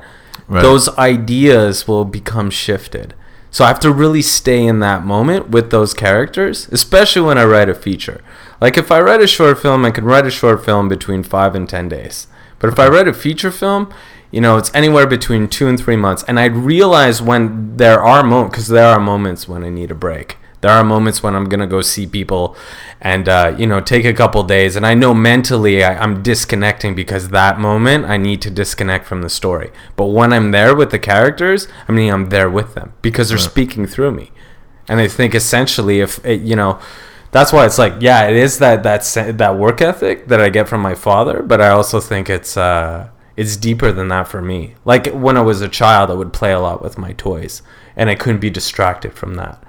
Right. 0.49 0.63
those 0.63 0.85
ideas 0.99 1.89
will 1.89 2.05
become 2.05 2.51
shifted. 2.51 3.15
So 3.57 3.65
I 3.65 3.69
have 3.69 3.81
to 3.81 3.91
really 3.91 4.21
stay 4.21 4.67
in 4.67 4.81
that 4.81 5.07
moment 5.07 5.49
with 5.49 5.71
those 5.71 5.95
characters, 5.95 6.69
especially 6.73 7.23
when 7.23 7.39
I 7.39 7.47
write 7.47 7.71
a 7.71 7.75
feature. 7.75 8.21
Like 8.61 8.77
if 8.77 8.93
I 8.93 9.01
write 9.01 9.23
a 9.23 9.27
short 9.27 9.59
film, 9.59 9.87
I 9.87 9.93
can 9.93 10.05
write 10.05 10.27
a 10.27 10.31
short 10.31 10.63
film 10.63 10.91
between 10.91 11.23
five 11.23 11.55
and 11.55 11.67
ten 11.67 11.89
days. 11.89 12.27
But 12.59 12.69
if 12.69 12.79
I 12.79 12.87
write 12.87 13.09
a 13.09 13.15
feature 13.15 13.51
film, 13.51 13.91
you 14.31 14.43
know, 14.43 14.59
it's 14.59 14.71
anywhere 14.75 15.07
between 15.07 15.49
two 15.49 15.69
and 15.69 15.81
three 15.81 15.97
months. 15.97 16.23
And 16.29 16.39
I 16.39 16.45
realize 16.45 17.23
when 17.23 17.79
there 17.79 18.03
are 18.03 18.23
moments, 18.23 18.53
because 18.53 18.69
there 18.69 18.89
are 18.89 19.01
moments 19.01 19.49
when 19.49 19.65
I 19.65 19.71
need 19.71 19.91
a 19.91 19.95
break. 19.95 20.37
There 20.67 20.75
are 20.75 20.83
moments 20.83 21.23
when 21.23 21.37
I'm 21.37 21.45
gonna 21.45 21.69
go 21.69 21.81
see 21.81 22.09
people, 22.09 22.57
and 23.01 23.29
uh, 23.29 23.55
you 23.57 23.69
know, 23.69 23.81
take 23.81 24.05
a 24.05 24.13
couple 24.13 24.43
days. 24.43 24.75
And 24.75 24.85
I 24.85 24.95
know 24.95 25.15
mentally 25.15 25.85
I, 25.85 25.97
I'm 25.97 26.25
disconnecting 26.25 26.97
because 26.97 27.29
that 27.29 27.61
moment 27.61 28.07
I 28.07 28.17
need 28.17 28.43
to 28.43 28.51
disconnect 28.51 29.07
from 29.07 29.23
the 29.23 29.29
story. 29.29 29.71
But 29.95 30.07
when 30.07 30.33
I'm 30.33 30.51
there 30.51 30.75
with 30.75 30.91
the 30.91 30.99
characters, 30.99 31.69
I 31.87 31.93
mean, 31.93 32.13
I'm 32.13 32.31
there 32.31 32.51
with 32.51 32.75
them 32.75 32.95
because 33.01 33.29
they're 33.29 33.39
speaking 33.39 33.87
through 33.87 34.11
me. 34.11 34.33
And 34.89 34.99
I 34.99 35.07
think 35.07 35.37
essentially, 35.37 36.01
if 36.01 36.19
it, 36.27 36.41
you 36.41 36.57
know, 36.57 36.81
that's 37.31 37.53
why 37.53 37.65
it's 37.65 37.79
like, 37.79 37.95
yeah, 38.01 38.27
it 38.27 38.35
is 38.35 38.59
that 38.59 38.83
that 38.83 39.39
that 39.39 39.57
work 39.57 39.81
ethic 39.81 40.27
that 40.27 40.41
I 40.41 40.49
get 40.49 40.67
from 40.67 40.81
my 40.81 40.97
father. 40.97 41.45
But 41.45 41.61
I 41.61 41.69
also 41.69 42.01
think 42.01 42.29
it's 42.29 42.57
uh, 42.57 43.11
it's 43.37 43.57
deeper 43.57 43.93
than 43.93 44.09
that 44.09 44.27
for 44.27 44.43
me. 44.43 44.75
Like 44.85 45.07
when 45.15 45.37
I 45.37 45.43
was 45.43 45.61
a 45.61 45.69
child, 45.69 46.11
I 46.11 46.15
would 46.15 46.33
play 46.33 46.51
a 46.51 46.59
lot 46.59 46.83
with 46.83 46.99
my 46.99 47.13
toys, 47.13 47.63
and 47.95 48.11
I 48.11 48.17
couldn't 48.17 48.41
be 48.41 48.51
distracted 48.51 49.15
from 49.15 49.35
that. 49.35 49.63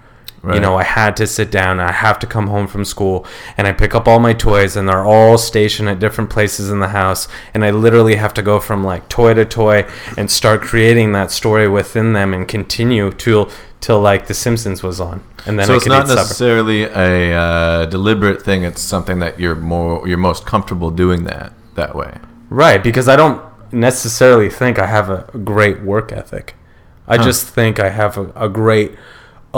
You 0.55 0.61
know, 0.61 0.75
I 0.75 0.83
had 0.83 1.17
to 1.17 1.27
sit 1.27 1.51
down. 1.51 1.79
I 1.79 1.91
have 1.91 2.19
to 2.19 2.27
come 2.27 2.47
home 2.47 2.67
from 2.67 2.85
school, 2.85 3.25
and 3.57 3.67
I 3.67 3.73
pick 3.73 3.93
up 3.93 4.07
all 4.07 4.19
my 4.19 4.33
toys, 4.33 4.75
and 4.75 4.87
they're 4.87 5.05
all 5.05 5.37
stationed 5.37 5.89
at 5.89 5.99
different 5.99 6.29
places 6.29 6.69
in 6.69 6.79
the 6.79 6.89
house. 6.89 7.27
And 7.53 7.65
I 7.65 7.71
literally 7.71 8.15
have 8.15 8.33
to 8.35 8.41
go 8.41 8.59
from 8.59 8.83
like 8.83 9.09
toy 9.09 9.33
to 9.33 9.45
toy 9.45 9.87
and 10.17 10.29
start 10.31 10.61
creating 10.61 11.11
that 11.13 11.31
story 11.31 11.67
within 11.67 12.13
them, 12.13 12.33
and 12.33 12.47
continue 12.47 13.11
till 13.11 13.49
till 13.79 13.99
like 13.99 14.27
The 14.27 14.33
Simpsons 14.33 14.81
was 14.83 14.99
on, 14.99 15.23
and 15.45 15.59
then 15.59 15.67
so 15.67 15.73
I 15.73 15.77
it's 15.77 15.85
not 15.85 16.03
eat 16.05 16.07
supper. 16.07 16.21
necessarily 16.21 16.83
a 16.83 17.33
uh, 17.33 17.85
deliberate 17.85 18.41
thing. 18.41 18.63
It's 18.63 18.81
something 18.81 19.19
that 19.19 19.39
you're 19.39 19.55
more 19.55 20.07
you're 20.07 20.17
most 20.17 20.45
comfortable 20.45 20.91
doing 20.91 21.23
that 21.25 21.53
that 21.75 21.95
way. 21.95 22.17
Right, 22.49 22.81
because 22.81 23.07
I 23.07 23.15
don't 23.15 23.41
necessarily 23.71 24.49
think 24.49 24.79
I 24.79 24.87
have 24.87 25.09
a 25.09 25.29
great 25.43 25.81
work 25.81 26.11
ethic. 26.11 26.55
I 27.07 27.17
just 27.17 27.47
think 27.47 27.79
I 27.79 27.89
have 27.89 28.17
a, 28.17 28.31
a 28.35 28.49
great 28.49 28.97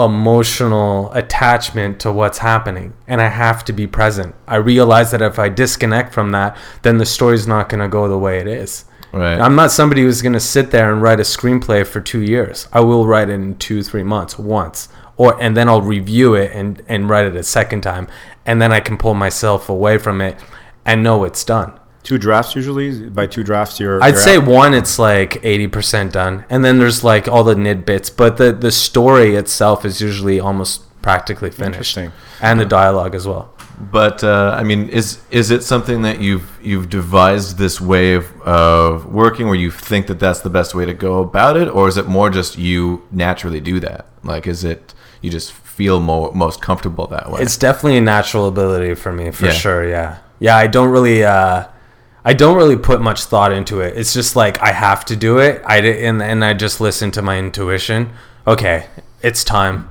emotional 0.04 1.12
attachment 1.12 2.00
to 2.00 2.12
what's 2.12 2.38
happening 2.38 2.94
and 3.06 3.20
I 3.20 3.28
have 3.28 3.64
to 3.66 3.72
be 3.72 3.86
present. 3.86 4.34
I 4.46 4.56
realize 4.56 5.10
that 5.10 5.22
if 5.22 5.38
I 5.38 5.48
disconnect 5.48 6.12
from 6.12 6.30
that, 6.32 6.56
then 6.82 6.98
the 6.98 7.06
story's 7.06 7.46
not 7.46 7.68
going 7.68 7.80
to 7.80 7.88
go 7.88 8.08
the 8.08 8.18
way 8.18 8.38
it 8.38 8.46
is. 8.46 8.84
Right. 9.12 9.40
I'm 9.40 9.56
not 9.56 9.72
somebody 9.72 10.02
who's 10.02 10.22
going 10.22 10.34
to 10.34 10.40
sit 10.40 10.70
there 10.70 10.92
and 10.92 11.02
write 11.02 11.18
a 11.18 11.24
screenplay 11.24 11.84
for 11.84 12.00
2 12.00 12.20
years. 12.20 12.68
I 12.72 12.80
will 12.80 13.06
write 13.06 13.28
it 13.28 13.34
in 13.34 13.56
2 13.56 13.82
3 13.82 14.02
months 14.04 14.38
once 14.38 14.88
or 15.16 15.40
and 15.42 15.56
then 15.56 15.68
I'll 15.68 15.82
review 15.82 16.34
it 16.34 16.52
and 16.52 16.82
and 16.88 17.08
write 17.08 17.26
it 17.26 17.36
a 17.36 17.42
second 17.42 17.80
time 17.82 18.06
and 18.46 18.62
then 18.62 18.72
I 18.72 18.80
can 18.80 18.96
pull 18.96 19.14
myself 19.14 19.68
away 19.68 19.98
from 19.98 20.20
it 20.20 20.38
and 20.84 21.02
know 21.02 21.24
it's 21.24 21.44
done. 21.44 21.79
Two 22.02 22.18
drafts 22.18 22.56
usually. 22.56 23.08
By 23.10 23.26
two 23.26 23.44
drafts, 23.44 23.78
you're. 23.78 24.02
I'd 24.02 24.14
you're 24.14 24.22
say 24.22 24.36
out. 24.38 24.46
one, 24.46 24.74
it's 24.74 24.98
like 24.98 25.44
eighty 25.44 25.66
percent 25.66 26.12
done, 26.14 26.44
and 26.48 26.64
then 26.64 26.78
there's 26.78 27.04
like 27.04 27.28
all 27.28 27.44
the 27.44 27.54
nid 27.54 27.84
bits, 27.84 28.08
but 28.10 28.36
the 28.38 28.52
the 28.52 28.72
story 28.72 29.34
itself 29.36 29.84
is 29.84 30.00
usually 30.00 30.40
almost 30.40 30.82
practically 31.02 31.50
finished, 31.50 31.96
Interesting. 31.96 32.12
and 32.40 32.58
the 32.60 32.64
dialogue 32.64 33.14
as 33.14 33.26
well. 33.26 33.52
But 33.92 34.22
uh, 34.24 34.54
I 34.58 34.62
mean, 34.62 34.88
is 34.88 35.20
is 35.30 35.50
it 35.50 35.62
something 35.62 36.02
that 36.02 36.20
you've 36.20 36.50
you've 36.62 36.88
devised 36.90 37.58
this 37.58 37.80
way 37.80 38.14
of, 38.14 38.24
of 38.42 39.06
working, 39.12 39.46
where 39.46 39.54
you 39.56 39.70
think 39.70 40.06
that 40.06 40.18
that's 40.18 40.40
the 40.40 40.50
best 40.50 40.74
way 40.74 40.84
to 40.86 40.94
go 40.94 41.20
about 41.20 41.56
it, 41.56 41.68
or 41.68 41.86
is 41.88 41.96
it 41.96 42.06
more 42.06 42.30
just 42.30 42.56
you 42.58 43.02
naturally 43.10 43.60
do 43.60 43.78
that? 43.80 44.06
Like, 44.22 44.46
is 44.46 44.64
it 44.64 44.94
you 45.22 45.30
just 45.30 45.52
feel 45.52 46.00
more 46.00 46.32
most 46.34 46.60
comfortable 46.62 47.06
that 47.08 47.30
way? 47.30 47.40
It's 47.42 47.56
definitely 47.58 47.98
a 47.98 48.02
natural 48.02 48.48
ability 48.48 48.94
for 48.94 49.12
me, 49.12 49.30
for 49.30 49.46
Yeah. 49.46 49.52
sure. 49.52 49.88
Yeah, 49.88 50.18
yeah. 50.38 50.56
I 50.56 50.66
don't 50.66 50.88
really, 50.90 51.24
uh, 51.24 51.64
I 52.24 52.34
don't 52.34 52.56
really 52.56 52.76
put 52.76 53.00
much 53.00 53.24
thought 53.24 53.52
into 53.52 53.80
it. 53.80 53.96
It's 53.96 54.12
just 54.12 54.36
like 54.36 54.60
I 54.60 54.72
have 54.72 55.04
to 55.06 55.16
do 55.16 55.38
it. 55.38 55.62
I 55.64 55.78
and 55.78 56.22
and 56.22 56.44
I 56.44 56.54
just 56.54 56.80
listen 56.80 57.10
to 57.12 57.22
my 57.22 57.38
intuition. 57.38 58.10
Okay, 58.46 58.86
it's 59.22 59.44
time. 59.44 59.88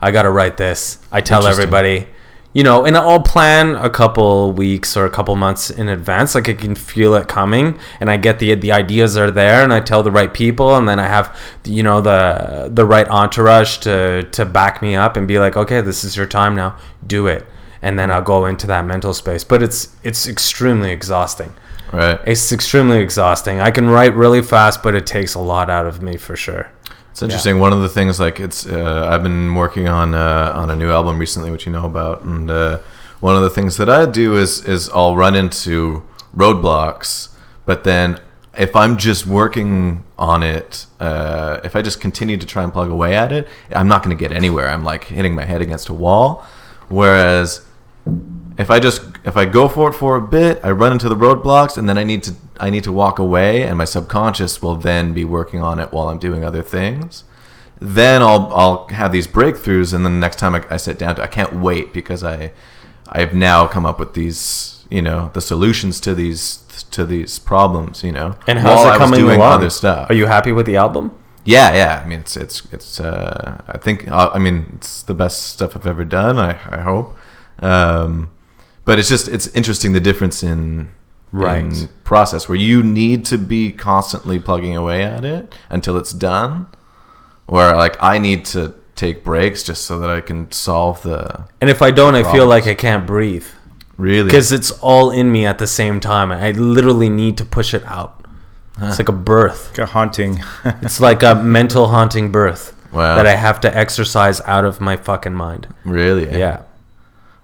I 0.00 0.10
got 0.10 0.22
to 0.22 0.30
write 0.30 0.56
this. 0.56 0.98
I 1.10 1.20
tell 1.20 1.46
everybody. 1.46 2.08
You 2.54 2.62
know, 2.64 2.84
and 2.84 2.98
I'll 2.98 3.22
plan 3.22 3.76
a 3.76 3.88
couple 3.88 4.52
weeks 4.52 4.94
or 4.94 5.06
a 5.06 5.10
couple 5.10 5.34
months 5.36 5.70
in 5.70 5.88
advance. 5.88 6.34
Like 6.34 6.50
I 6.50 6.52
can 6.52 6.74
feel 6.74 7.14
it 7.14 7.26
coming, 7.26 7.78
and 7.98 8.10
I 8.10 8.18
get 8.18 8.40
the 8.40 8.54
the 8.54 8.72
ideas 8.72 9.16
are 9.16 9.30
there, 9.30 9.64
and 9.64 9.72
I 9.72 9.80
tell 9.80 10.02
the 10.02 10.10
right 10.10 10.32
people, 10.32 10.76
and 10.76 10.86
then 10.86 11.00
I 11.00 11.06
have 11.06 11.34
you 11.64 11.82
know 11.82 12.02
the 12.02 12.70
the 12.70 12.84
right 12.84 13.08
entourage 13.08 13.78
to 13.78 14.24
to 14.24 14.44
back 14.44 14.82
me 14.82 14.94
up 14.94 15.16
and 15.16 15.26
be 15.26 15.38
like, 15.38 15.56
okay, 15.56 15.80
this 15.80 16.04
is 16.04 16.14
your 16.14 16.26
time 16.26 16.54
now, 16.54 16.76
do 17.06 17.26
it, 17.26 17.46
and 17.80 17.98
then 17.98 18.10
I'll 18.10 18.22
go 18.22 18.44
into 18.44 18.66
that 18.66 18.84
mental 18.84 19.14
space. 19.14 19.44
But 19.44 19.62
it's 19.62 19.96
it's 20.02 20.28
extremely 20.28 20.90
exhausting. 20.90 21.54
Right. 21.92 22.20
It's 22.26 22.52
extremely 22.52 22.98
exhausting. 22.98 23.60
I 23.60 23.70
can 23.70 23.88
write 23.88 24.14
really 24.14 24.42
fast, 24.42 24.82
but 24.82 24.94
it 24.94 25.06
takes 25.06 25.34
a 25.34 25.40
lot 25.40 25.70
out 25.70 25.86
of 25.86 26.02
me 26.02 26.16
for 26.16 26.36
sure. 26.36 26.70
It's 27.10 27.22
interesting. 27.22 27.58
One 27.58 27.72
of 27.72 27.82
the 27.82 27.88
things, 27.88 28.18
like 28.18 28.40
it's, 28.40 28.66
uh, 28.66 29.08
I've 29.10 29.22
been 29.22 29.54
working 29.54 29.86
on 29.86 30.14
uh, 30.14 30.52
on 30.54 30.70
a 30.70 30.76
new 30.76 30.90
album 30.90 31.18
recently, 31.18 31.50
which 31.50 31.66
you 31.66 31.72
know 31.72 31.84
about, 31.84 32.22
and 32.22 32.50
uh, 32.50 32.78
one 33.20 33.36
of 33.36 33.42
the 33.42 33.50
things 33.50 33.76
that 33.76 33.90
I 33.90 34.06
do 34.06 34.36
is 34.36 34.64
is 34.64 34.88
I'll 34.90 35.14
run 35.14 35.36
into 35.36 36.02
roadblocks, 36.34 37.28
but 37.66 37.84
then 37.84 38.18
if 38.56 38.74
I'm 38.76 38.96
just 38.96 39.26
working 39.26 40.04
on 40.18 40.42
it, 40.42 40.86
uh, 41.00 41.60
if 41.64 41.74
I 41.74 41.82
just 41.82 42.00
continue 42.00 42.36
to 42.36 42.46
try 42.46 42.62
and 42.62 42.72
plug 42.72 42.90
away 42.90 43.14
at 43.14 43.32
it, 43.32 43.48
I'm 43.70 43.88
not 43.88 44.02
going 44.02 44.16
to 44.16 44.20
get 44.20 44.34
anywhere. 44.34 44.68
I'm 44.68 44.84
like 44.84 45.04
hitting 45.04 45.34
my 45.34 45.44
head 45.44 45.62
against 45.62 45.88
a 45.88 45.94
wall. 45.94 46.44
Whereas 46.88 47.66
if 48.58 48.70
I 48.70 48.80
just 48.80 49.02
if 49.24 49.36
I 49.36 49.44
go 49.44 49.68
for 49.68 49.90
it 49.90 49.94
for 49.94 50.16
a 50.16 50.20
bit, 50.20 50.60
I 50.62 50.70
run 50.70 50.92
into 50.92 51.08
the 51.08 51.16
roadblocks, 51.16 51.76
and 51.78 51.88
then 51.88 51.98
I 51.98 52.04
need 52.04 52.22
to 52.24 52.34
I 52.58 52.70
need 52.70 52.84
to 52.84 52.92
walk 52.92 53.18
away, 53.18 53.62
and 53.62 53.78
my 53.78 53.84
subconscious 53.84 54.62
will 54.62 54.76
then 54.76 55.14
be 55.14 55.24
working 55.24 55.60
on 55.60 55.78
it 55.78 55.92
while 55.92 56.08
I'm 56.08 56.18
doing 56.18 56.44
other 56.44 56.62
things. 56.62 57.24
Then 57.80 58.22
I'll 58.22 58.52
I'll 58.54 58.88
have 58.88 59.12
these 59.12 59.26
breakthroughs, 59.26 59.92
and 59.94 60.04
then 60.04 60.14
the 60.14 60.20
next 60.20 60.38
time 60.38 60.54
I, 60.54 60.64
I 60.70 60.76
sit 60.76 60.98
down, 60.98 61.16
to, 61.16 61.22
I 61.22 61.26
can't 61.26 61.54
wait 61.54 61.92
because 61.92 62.22
I 62.22 62.52
I've 63.08 63.34
now 63.34 63.66
come 63.66 63.86
up 63.86 63.98
with 63.98 64.14
these 64.14 64.84
you 64.90 65.02
know 65.02 65.30
the 65.34 65.40
solutions 65.40 65.98
to 66.00 66.14
these 66.14 66.58
to 66.90 67.04
these 67.04 67.38
problems. 67.38 68.04
You 68.04 68.12
know, 68.12 68.36
And 68.46 68.58
how's 68.58 68.76
while 68.76 68.86
it 68.86 68.88
I 68.88 68.90
was 68.92 68.98
coming 68.98 69.20
doing 69.20 69.36
along? 69.36 69.54
Other 69.54 69.70
stuff. 69.70 70.10
Are 70.10 70.14
you 70.14 70.26
happy 70.26 70.52
with 70.52 70.66
the 70.66 70.76
album? 70.76 71.18
Yeah, 71.44 71.74
yeah. 71.74 72.02
I 72.04 72.08
mean, 72.08 72.20
it's 72.20 72.36
it's 72.36 72.62
it's. 72.72 73.00
Uh, 73.00 73.62
I 73.66 73.78
think. 73.78 74.08
Uh, 74.08 74.30
I 74.32 74.38
mean, 74.38 74.74
it's 74.76 75.02
the 75.02 75.14
best 75.14 75.42
stuff 75.48 75.74
I've 75.74 75.86
ever 75.86 76.04
done. 76.04 76.38
I 76.38 76.50
I 76.70 76.82
hope. 76.82 77.16
Um, 77.58 78.30
but 78.84 78.98
it's 78.98 79.08
just 79.08 79.28
it's 79.28 79.46
interesting 79.48 79.92
the 79.92 80.00
difference 80.00 80.42
in 80.42 80.88
Right. 81.34 81.64
in 81.64 81.88
process 82.04 82.46
where 82.48 82.58
you 82.58 82.82
need 82.82 83.24
to 83.26 83.38
be 83.38 83.72
constantly 83.72 84.38
plugging 84.38 84.76
away 84.76 85.02
at 85.02 85.24
it 85.24 85.54
until 85.70 85.96
it's 85.96 86.12
done. 86.12 86.66
Where 87.46 87.74
like 87.74 87.96
I 88.02 88.18
need 88.18 88.44
to 88.46 88.74
take 88.96 89.24
breaks 89.24 89.62
just 89.62 89.86
so 89.86 89.98
that 90.00 90.10
I 90.10 90.20
can 90.20 90.52
solve 90.52 91.02
the 91.02 91.44
And 91.62 91.70
if 91.70 91.80
I 91.80 91.90
don't, 91.90 92.14
I 92.14 92.22
feel 92.30 92.46
like 92.46 92.66
I 92.66 92.74
can't 92.74 93.06
breathe 93.06 93.46
really 93.96 94.24
because 94.24 94.52
it's 94.52 94.70
all 94.82 95.10
in 95.10 95.32
me 95.32 95.46
at 95.46 95.58
the 95.58 95.66
same 95.66 96.00
time. 96.00 96.30
I 96.30 96.50
literally 96.50 97.08
need 97.08 97.36
to 97.38 97.44
push 97.46 97.72
it 97.72 97.82
out. 97.86 98.24
It's 98.80 98.98
like 98.98 99.08
a 99.08 99.12
birth. 99.12 99.70
Like 99.70 99.78
a 99.78 99.86
haunting. 99.86 100.42
It's 100.82 101.00
like 101.00 101.22
a 101.22 101.34
mental 101.34 101.88
haunting 101.88 102.30
birth 102.30 102.74
Wow. 102.92 103.16
that 103.16 103.26
I 103.26 103.36
have 103.36 103.58
to 103.60 103.74
exercise 103.74 104.42
out 104.42 104.64
of 104.66 104.80
my 104.82 104.96
fucking 104.96 105.34
mind. 105.34 105.66
really 105.84 106.28
Yeah. 106.38 106.62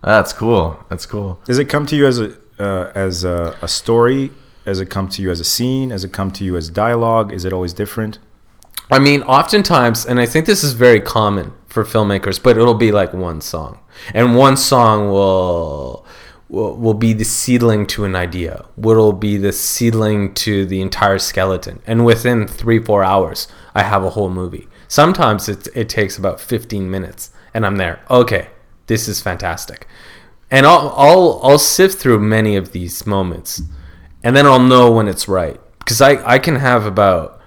That's 0.03 0.33
cool. 0.33 0.79
That's 0.89 1.07
cool. 1.07 1.41
Does 1.45 1.59
it 1.59 1.67
come 1.67 1.87
to 1.87 1.97
you 1.97 2.07
as 2.07 2.21
a 2.21 2.37
uh, 2.59 2.93
as 2.95 3.25
a, 3.25 3.57
a 3.63 3.69
story? 3.69 4.31
Does 4.65 4.81
it 4.81 4.91
come 4.91 5.09
to 5.09 5.23
you 5.23 5.31
as 5.31 5.41
a 5.41 5.45
scene? 5.45 5.91
Does 5.91 6.05
it 6.05 6.13
come 6.13 6.31
to 6.33 6.45
you 6.45 6.57
as 6.57 6.69
dialogue? 6.69 7.33
Is 7.33 7.45
it 7.45 7.53
always 7.53 7.73
different? 7.73 8.19
I 8.91 8.99
mean, 8.99 9.23
oftentimes, 9.23 10.07
and 10.07 10.19
I 10.19 10.27
think 10.27 10.47
this 10.47 10.65
is 10.65 10.73
very 10.73 11.01
common 11.01 11.53
for 11.67 11.85
filmmakers, 11.85 12.43
but 12.43 12.57
it'll 12.57 12.75
be 12.75 12.93
like 12.93 13.13
one 13.13 13.41
song, 13.41 13.81
and 14.15 14.37
one 14.37 14.57
song 14.57 15.11
will 15.11 16.07
will, 16.49 16.77
will 16.77 16.95
be 16.95 17.13
the 17.13 17.25
seedling 17.25 17.87
to 17.89 18.05
an 18.05 18.17
idea. 18.17 18.65
What'll 18.77 19.13
be 19.13 19.37
the 19.37 19.53
seedling 19.53 20.33
to 20.35 20.65
the 20.65 20.81
entire 20.81 21.19
skeleton, 21.19 21.83
and 21.87 22.07
within 22.07 22.47
three 22.47 22.83
four 22.83 23.05
hours, 23.05 23.49
I 23.75 23.83
have 23.83 24.05
a 24.05 24.11
whole 24.11 24.31
movie. 24.31 24.69
Sometimes 24.87 25.49
it 25.49 25.69
it 25.75 25.89
takes 25.89 26.17
about 26.17 26.41
fifteen 26.41 26.91
minutes, 26.91 27.31
and 27.53 27.67
I'm 27.67 27.77
there. 27.77 28.01
Okay, 28.09 28.49
this 28.89 29.07
is 29.09 29.21
fantastic, 29.21 29.87
and 30.51 30.67
I'll 30.67 30.93
I'll 30.97 31.41
I'll 31.43 31.59
sift 31.59 31.99
through 32.01 32.19
many 32.19 32.57
of 32.57 32.73
these 32.73 33.07
moments, 33.07 33.63
and 34.25 34.35
then 34.35 34.47
I'll 34.47 34.59
know 34.61 34.91
when 34.91 35.07
it's 35.09 35.29
right 35.29 35.61
because 35.79 36.01
I 36.01 36.13
I 36.35 36.39
can 36.39 36.57
have 36.57 36.85
about 36.85 37.41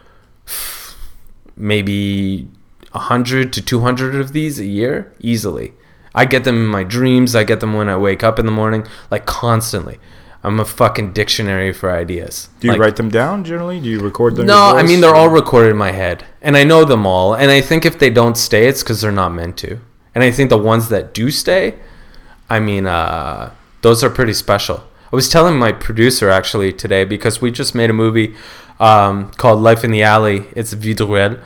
maybe 1.56 2.48
100 2.92 3.54
to 3.54 3.62
200 3.62 4.16
of 4.16 4.34
these 4.34 4.60
a 4.60 4.66
year 4.66 5.14
easily. 5.20 5.74
I 6.14 6.26
get 6.26 6.44
them 6.44 6.56
in 6.56 6.66
my 6.68 6.84
dreams. 6.84 7.36
I 7.36 7.44
get 7.44 7.60
them 7.62 7.74
when 7.74 7.88
I 7.88 7.96
wake 7.98 8.24
up 8.24 8.38
in 8.38 8.46
the 8.46 8.52
morning, 8.52 8.86
like 9.10 9.26
constantly. 9.26 9.98
I'm 10.44 10.60
a 10.60 10.66
fucking 10.66 11.14
dictionary 11.14 11.72
for 11.72 11.92
ideas. 11.92 12.50
Do 12.60 12.68
you 12.68 12.74
Like, 12.74 12.82
write 12.82 12.96
them 12.96 13.10
down 13.10 13.44
generally? 13.44 13.80
Do 13.80 13.88
you 13.88 14.00
record 14.00 14.36
them? 14.36 14.48
no, 14.48 14.76
I 14.76 14.82
mean 14.84 15.00
they're 15.00 15.14
all 15.16 15.30
recorded 15.30 15.70
in 15.72 15.78
my 15.78 15.92
head, 15.92 16.26
and 16.42 16.58
I 16.58 16.64
know 16.64 16.84
them 16.84 17.06
all. 17.06 17.36
And 17.36 17.52
I 17.52 17.62
think 17.62 17.86
if 17.86 18.00
they 18.00 18.10
don't 18.10 18.36
stay, 18.36 18.68
it's 18.68 18.82
because 18.82 19.02
they're 19.02 19.12
not 19.12 19.34
meant 19.34 19.56
to. 19.58 19.80
And 20.14 20.24
I 20.24 20.32
think 20.32 20.50
the 20.50 20.58
ones 20.58 20.90
that 20.90 21.14
do 21.14 21.32
stay, 21.32 21.80
I 22.50 22.60
mean, 22.60 22.86
uh, 22.86 23.54
those 23.82 24.04
are 24.04 24.10
pretty 24.10 24.34
special. 24.34 24.84
I 25.12 25.16
was 25.16 25.30
telling 25.30 25.58
my 25.58 25.72
producer 25.72 26.30
actually 26.30 26.72
today 26.74 27.04
because 27.04 27.42
we 27.42 27.52
just 27.52 27.76
made 27.76 27.90
a 27.90 27.94
movie 27.94 28.36
um, 28.80 29.32
called 29.32 29.62
Life 29.62 29.84
in 29.84 29.92
the 29.92 30.04
Alley. 30.04 30.46
It's 30.56 30.74
Ruelle, 30.74 31.40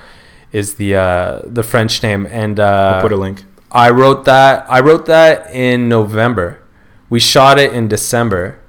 is 0.51 0.75
the 0.75 0.95
uh, 0.95 1.41
the 1.43 1.63
French 1.63 2.01
name, 2.01 2.28
and 2.30 2.60
uh, 2.60 2.93
I'll 2.95 3.01
put 3.01 3.12
a 3.12 3.17
link. 3.17 3.43
I 3.71 3.89
wrote 3.89 4.25
that. 4.25 4.65
I 4.69 4.80
wrote 4.80 5.06
that 5.08 5.51
in 5.54 5.89
November. 5.89 6.62
We 7.10 7.19
shot 7.19 7.60
it 7.60 7.73
in 7.73 7.88
December, 7.88 8.60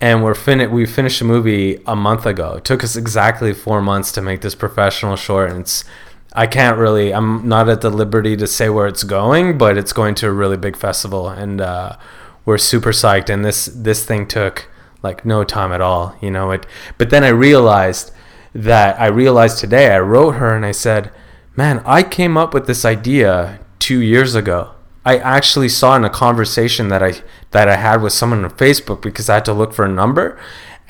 and 0.00 0.22
we're 0.24 0.34
fin- 0.34 0.70
We 0.70 0.84
finished 0.86 1.20
the 1.20 1.26
movie 1.26 1.80
a 1.86 1.94
month 1.94 2.26
ago. 2.26 2.54
It 2.56 2.64
took 2.64 2.82
us 2.82 2.96
exactly 2.96 3.52
four 3.52 3.80
months 3.80 4.10
to 4.12 4.22
make 4.22 4.40
this 4.40 4.54
professional 4.54 5.16
short, 5.16 5.50
and 5.50 5.60
it's. 5.60 5.84
I 6.32 6.46
can't 6.46 6.78
really. 6.78 7.12
I'm 7.12 7.48
not 7.48 7.68
at 7.68 7.80
the 7.80 7.90
liberty 7.90 8.36
to 8.36 8.46
say 8.46 8.68
where 8.68 8.86
it's 8.86 9.04
going, 9.04 9.58
but 9.58 9.78
it's 9.78 9.92
going 9.92 10.14
to 10.16 10.28
a 10.28 10.32
really 10.32 10.56
big 10.56 10.76
festival, 10.76 11.28
and 11.28 11.60
uh, 11.60 11.96
we're 12.44 12.58
super 12.58 12.90
psyched. 12.90 13.30
And 13.30 13.44
this 13.44 13.66
this 13.66 14.04
thing 14.04 14.26
took 14.26 14.68
like 15.02 15.24
no 15.24 15.44
time 15.44 15.72
at 15.72 15.80
all, 15.80 16.16
you 16.20 16.30
know. 16.30 16.50
It. 16.50 16.66
But 16.98 17.10
then 17.10 17.24
I 17.24 17.28
realized 17.28 18.12
that 18.54 19.00
I 19.00 19.06
realized 19.06 19.58
today. 19.58 19.90
I 19.90 20.00
wrote 20.00 20.32
her 20.32 20.54
and 20.54 20.66
I 20.66 20.72
said, 20.72 21.10
"Man, 21.56 21.82
I 21.86 22.02
came 22.02 22.36
up 22.36 22.52
with 22.52 22.66
this 22.66 22.84
idea 22.84 23.60
two 23.78 24.00
years 24.00 24.34
ago. 24.34 24.72
I 25.04 25.16
actually 25.16 25.70
saw 25.70 25.96
in 25.96 26.04
a 26.04 26.10
conversation 26.10 26.88
that 26.88 27.02
I 27.02 27.14
that 27.52 27.68
I 27.68 27.76
had 27.76 28.02
with 28.02 28.12
someone 28.12 28.44
on 28.44 28.50
Facebook 28.50 29.00
because 29.00 29.30
I 29.30 29.34
had 29.34 29.46
to 29.46 29.54
look 29.54 29.72
for 29.72 29.86
a 29.86 29.88
number, 29.88 30.38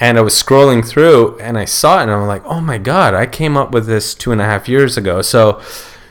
and 0.00 0.16
I 0.18 0.20
was 0.20 0.34
scrolling 0.34 0.86
through 0.86 1.38
and 1.38 1.58
I 1.58 1.64
saw 1.64 2.00
it 2.00 2.02
and 2.04 2.10
I'm 2.10 2.26
like, 2.26 2.44
oh 2.44 2.60
my 2.60 2.78
god, 2.78 3.14
I 3.14 3.26
came 3.26 3.56
up 3.56 3.72
with 3.72 3.86
this 3.86 4.14
two 4.14 4.32
and 4.32 4.40
a 4.40 4.44
half 4.44 4.68
years 4.68 4.96
ago. 4.96 5.22
So, 5.22 5.60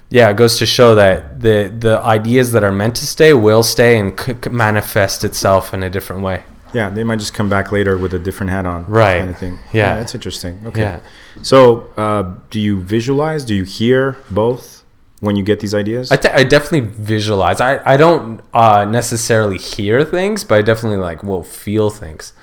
yeah, 0.09 0.29
it 0.29 0.37
goes 0.37 0.57
to 0.59 0.65
show 0.65 0.95
that 0.95 1.41
the 1.41 1.73
the 1.77 1.99
ideas 1.99 2.51
that 2.51 2.63
are 2.63 2.71
meant 2.71 2.95
to 2.97 3.07
stay 3.07 3.33
will 3.33 3.63
stay 3.63 3.97
and 3.99 4.51
manifest 4.51 5.23
itself 5.23 5.73
in 5.73 5.83
a 5.83 5.89
different 5.89 6.21
way. 6.21 6.43
Yeah, 6.73 6.89
they 6.89 7.03
might 7.03 7.19
just 7.19 7.33
come 7.33 7.49
back 7.49 7.71
later 7.71 7.97
with 7.97 8.13
a 8.13 8.19
different 8.19 8.51
hat 8.51 8.65
on. 8.65 8.85
Right. 8.87 9.19
Kind 9.19 9.29
of 9.29 9.37
thing. 9.37 9.59
Yeah. 9.71 9.95
that's 9.95 10.13
interesting. 10.13 10.61
Okay. 10.65 10.81
Yeah. 10.81 10.99
So, 11.41 11.89
uh, 11.95 12.35
do 12.49 12.59
you 12.59 12.81
visualize? 12.81 13.45
Do 13.45 13.55
you 13.55 13.63
hear 13.63 14.17
both 14.29 14.83
when 15.21 15.37
you 15.37 15.43
get 15.43 15.61
these 15.61 15.73
ideas? 15.73 16.11
I 16.11 16.17
definitely 16.17 16.81
visualize. 16.81 17.61
I, 17.61 17.93
I 17.93 17.95
don't 17.95 18.41
uh, 18.53 18.83
necessarily 18.83 19.57
hear 19.57 20.03
things, 20.03 20.43
but 20.43 20.55
I 20.55 20.61
definitely 20.61 20.99
like 20.99 21.23
will 21.23 21.43
feel 21.43 21.89
things. 21.89 22.33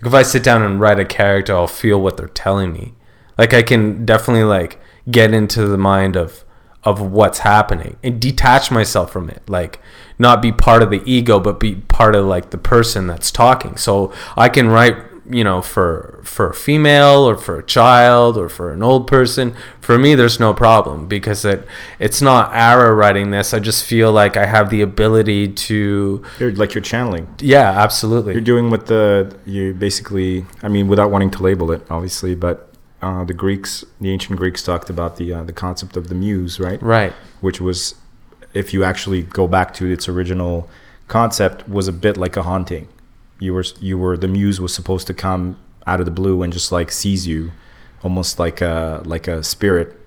Like 0.00 0.08
if 0.08 0.14
I 0.14 0.22
sit 0.22 0.42
down 0.42 0.62
and 0.62 0.80
write 0.80 1.00
a 1.00 1.04
character, 1.04 1.54
I'll 1.54 1.66
feel 1.66 2.00
what 2.00 2.16
they're 2.16 2.28
telling 2.28 2.72
me. 2.72 2.94
Like 3.38 3.54
I 3.54 3.62
can 3.62 4.04
definitely 4.04 4.44
like 4.44 4.78
get 5.10 5.32
into 5.32 5.66
the 5.66 5.78
mind 5.78 6.16
of 6.16 6.44
of 6.84 7.00
what's 7.00 7.40
happening 7.40 7.96
and 8.04 8.20
detach 8.20 8.70
myself 8.70 9.10
from 9.10 9.28
it. 9.28 9.42
Like 9.48 9.80
not 10.18 10.40
be 10.40 10.52
part 10.52 10.82
of 10.82 10.90
the 10.90 11.02
ego, 11.04 11.40
but 11.40 11.58
be 11.58 11.74
part 11.74 12.14
of 12.14 12.26
like 12.26 12.50
the 12.50 12.58
person 12.58 13.06
that's 13.06 13.30
talking. 13.32 13.76
So 13.76 14.12
I 14.36 14.48
can 14.48 14.68
write 14.68 14.96
you 15.28 15.42
know 15.42 15.60
for 15.60 16.20
for 16.22 16.50
a 16.50 16.54
female 16.54 17.28
or 17.28 17.36
for 17.36 17.58
a 17.58 17.62
child 17.64 18.36
or 18.36 18.48
for 18.48 18.72
an 18.72 18.82
old 18.82 19.06
person 19.06 19.54
for 19.80 19.98
me 19.98 20.14
there's 20.14 20.38
no 20.38 20.54
problem 20.54 21.06
because 21.08 21.44
it 21.44 21.66
it's 21.98 22.22
not 22.22 22.54
Ara 22.54 22.94
writing 22.94 23.30
this 23.30 23.52
i 23.52 23.58
just 23.58 23.84
feel 23.84 24.12
like 24.12 24.36
i 24.36 24.46
have 24.46 24.70
the 24.70 24.82
ability 24.82 25.48
to 25.48 26.22
you're 26.38 26.52
like 26.52 26.74
you're 26.74 26.82
channeling. 26.82 27.26
yeah 27.40 27.70
absolutely 27.70 28.34
You're 28.34 28.42
doing 28.42 28.70
what 28.70 28.86
the 28.86 29.34
you 29.46 29.74
basically. 29.74 30.44
I 30.62 30.68
mean, 30.68 30.88
without 30.88 31.10
wanting 31.10 31.30
to 31.32 31.42
label 31.42 31.70
it, 31.70 31.82
obviously, 31.90 32.34
but 32.34 32.72
uh, 33.02 33.24
the 33.24 33.34
Greeks, 33.34 33.84
the 34.00 34.10
ancient 34.10 34.38
Greeks, 34.38 34.62
talked 34.62 34.90
about 34.90 35.16
the 35.16 35.32
uh, 35.32 35.44
the 35.44 35.52
concept 35.52 35.96
of 35.96 36.08
the 36.08 36.14
muse, 36.14 36.58
right? 36.60 36.82
right 36.82 37.12
Which 37.40 37.60
was, 37.60 37.94
if 38.54 38.72
you 38.74 38.84
actually 38.84 39.22
go 39.22 39.46
back 39.46 39.72
to 39.74 39.90
its 39.90 40.08
original 40.08 40.68
concept, 41.08 41.68
was 41.68 41.88
a 41.88 41.92
bit 41.92 42.16
like 42.16 42.36
a 42.36 42.42
haunting. 42.42 42.88
You 43.38 43.54
were 43.54 43.64
you 43.80 43.98
were 43.98 44.16
the 44.16 44.28
muse 44.28 44.60
was 44.60 44.72
supposed 44.74 45.06
to 45.08 45.14
come 45.14 45.58
out 45.86 46.00
of 46.00 46.06
the 46.06 46.12
blue 46.12 46.42
and 46.42 46.52
just 46.52 46.72
like 46.72 46.90
seize 46.90 47.26
you, 47.26 47.52
almost 48.02 48.38
like 48.38 48.60
a 48.60 49.02
like 49.04 49.28
a 49.28 49.42
spirit, 49.42 49.98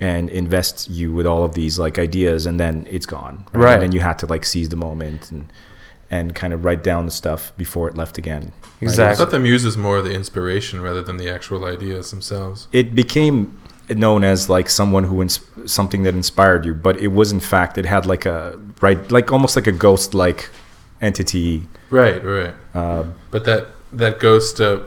and 0.00 0.30
invest 0.30 0.88
you 0.88 1.12
with 1.12 1.26
all 1.26 1.44
of 1.44 1.54
these 1.54 1.78
like 1.78 1.98
ideas, 1.98 2.46
and 2.46 2.58
then 2.60 2.86
it's 2.90 3.06
gone. 3.06 3.44
Right. 3.52 3.74
And 3.74 3.82
then 3.82 3.92
you 3.92 4.00
had 4.00 4.18
to 4.20 4.26
like 4.26 4.44
seize 4.44 4.68
the 4.68 4.76
moment 4.76 5.30
and 5.30 5.52
and 6.12 6.34
kind 6.34 6.52
of 6.52 6.64
write 6.64 6.82
down 6.82 7.04
the 7.06 7.10
stuff 7.12 7.52
before 7.56 7.88
it 7.88 7.96
left 7.96 8.18
again. 8.18 8.42
right? 8.42 8.82
I 8.82 8.84
exactly 8.84 9.24
thought 9.24 9.30
the 9.30 9.38
muse 9.38 9.64
is 9.64 9.76
more 9.76 10.02
the 10.02 10.12
inspiration 10.12 10.80
rather 10.80 11.02
than 11.02 11.18
the 11.18 11.30
actual 11.32 11.64
ideas 11.64 12.10
themselves. 12.10 12.66
it 12.72 12.94
became 12.96 13.56
known 13.90 14.22
as 14.24 14.48
like 14.48 14.68
someone 14.70 15.04
who 15.04 15.20
ins- 15.22 15.40
something 15.66 16.04
that 16.04 16.14
inspired 16.14 16.64
you 16.64 16.72
but 16.72 16.96
it 16.98 17.08
was 17.08 17.32
in 17.32 17.40
fact 17.40 17.76
it 17.76 17.84
had 17.84 18.06
like 18.06 18.24
a 18.24 18.56
right 18.80 19.10
like 19.10 19.32
almost 19.32 19.56
like 19.56 19.66
a 19.66 19.72
ghost 19.72 20.14
like 20.14 20.48
entity 21.00 21.66
Right, 21.90 22.22
right. 22.24 22.54
uh, 22.74 23.04
But 23.30 23.44
that 23.44 23.66
that 23.92 24.20
ghost 24.20 24.60
uh, 24.60 24.80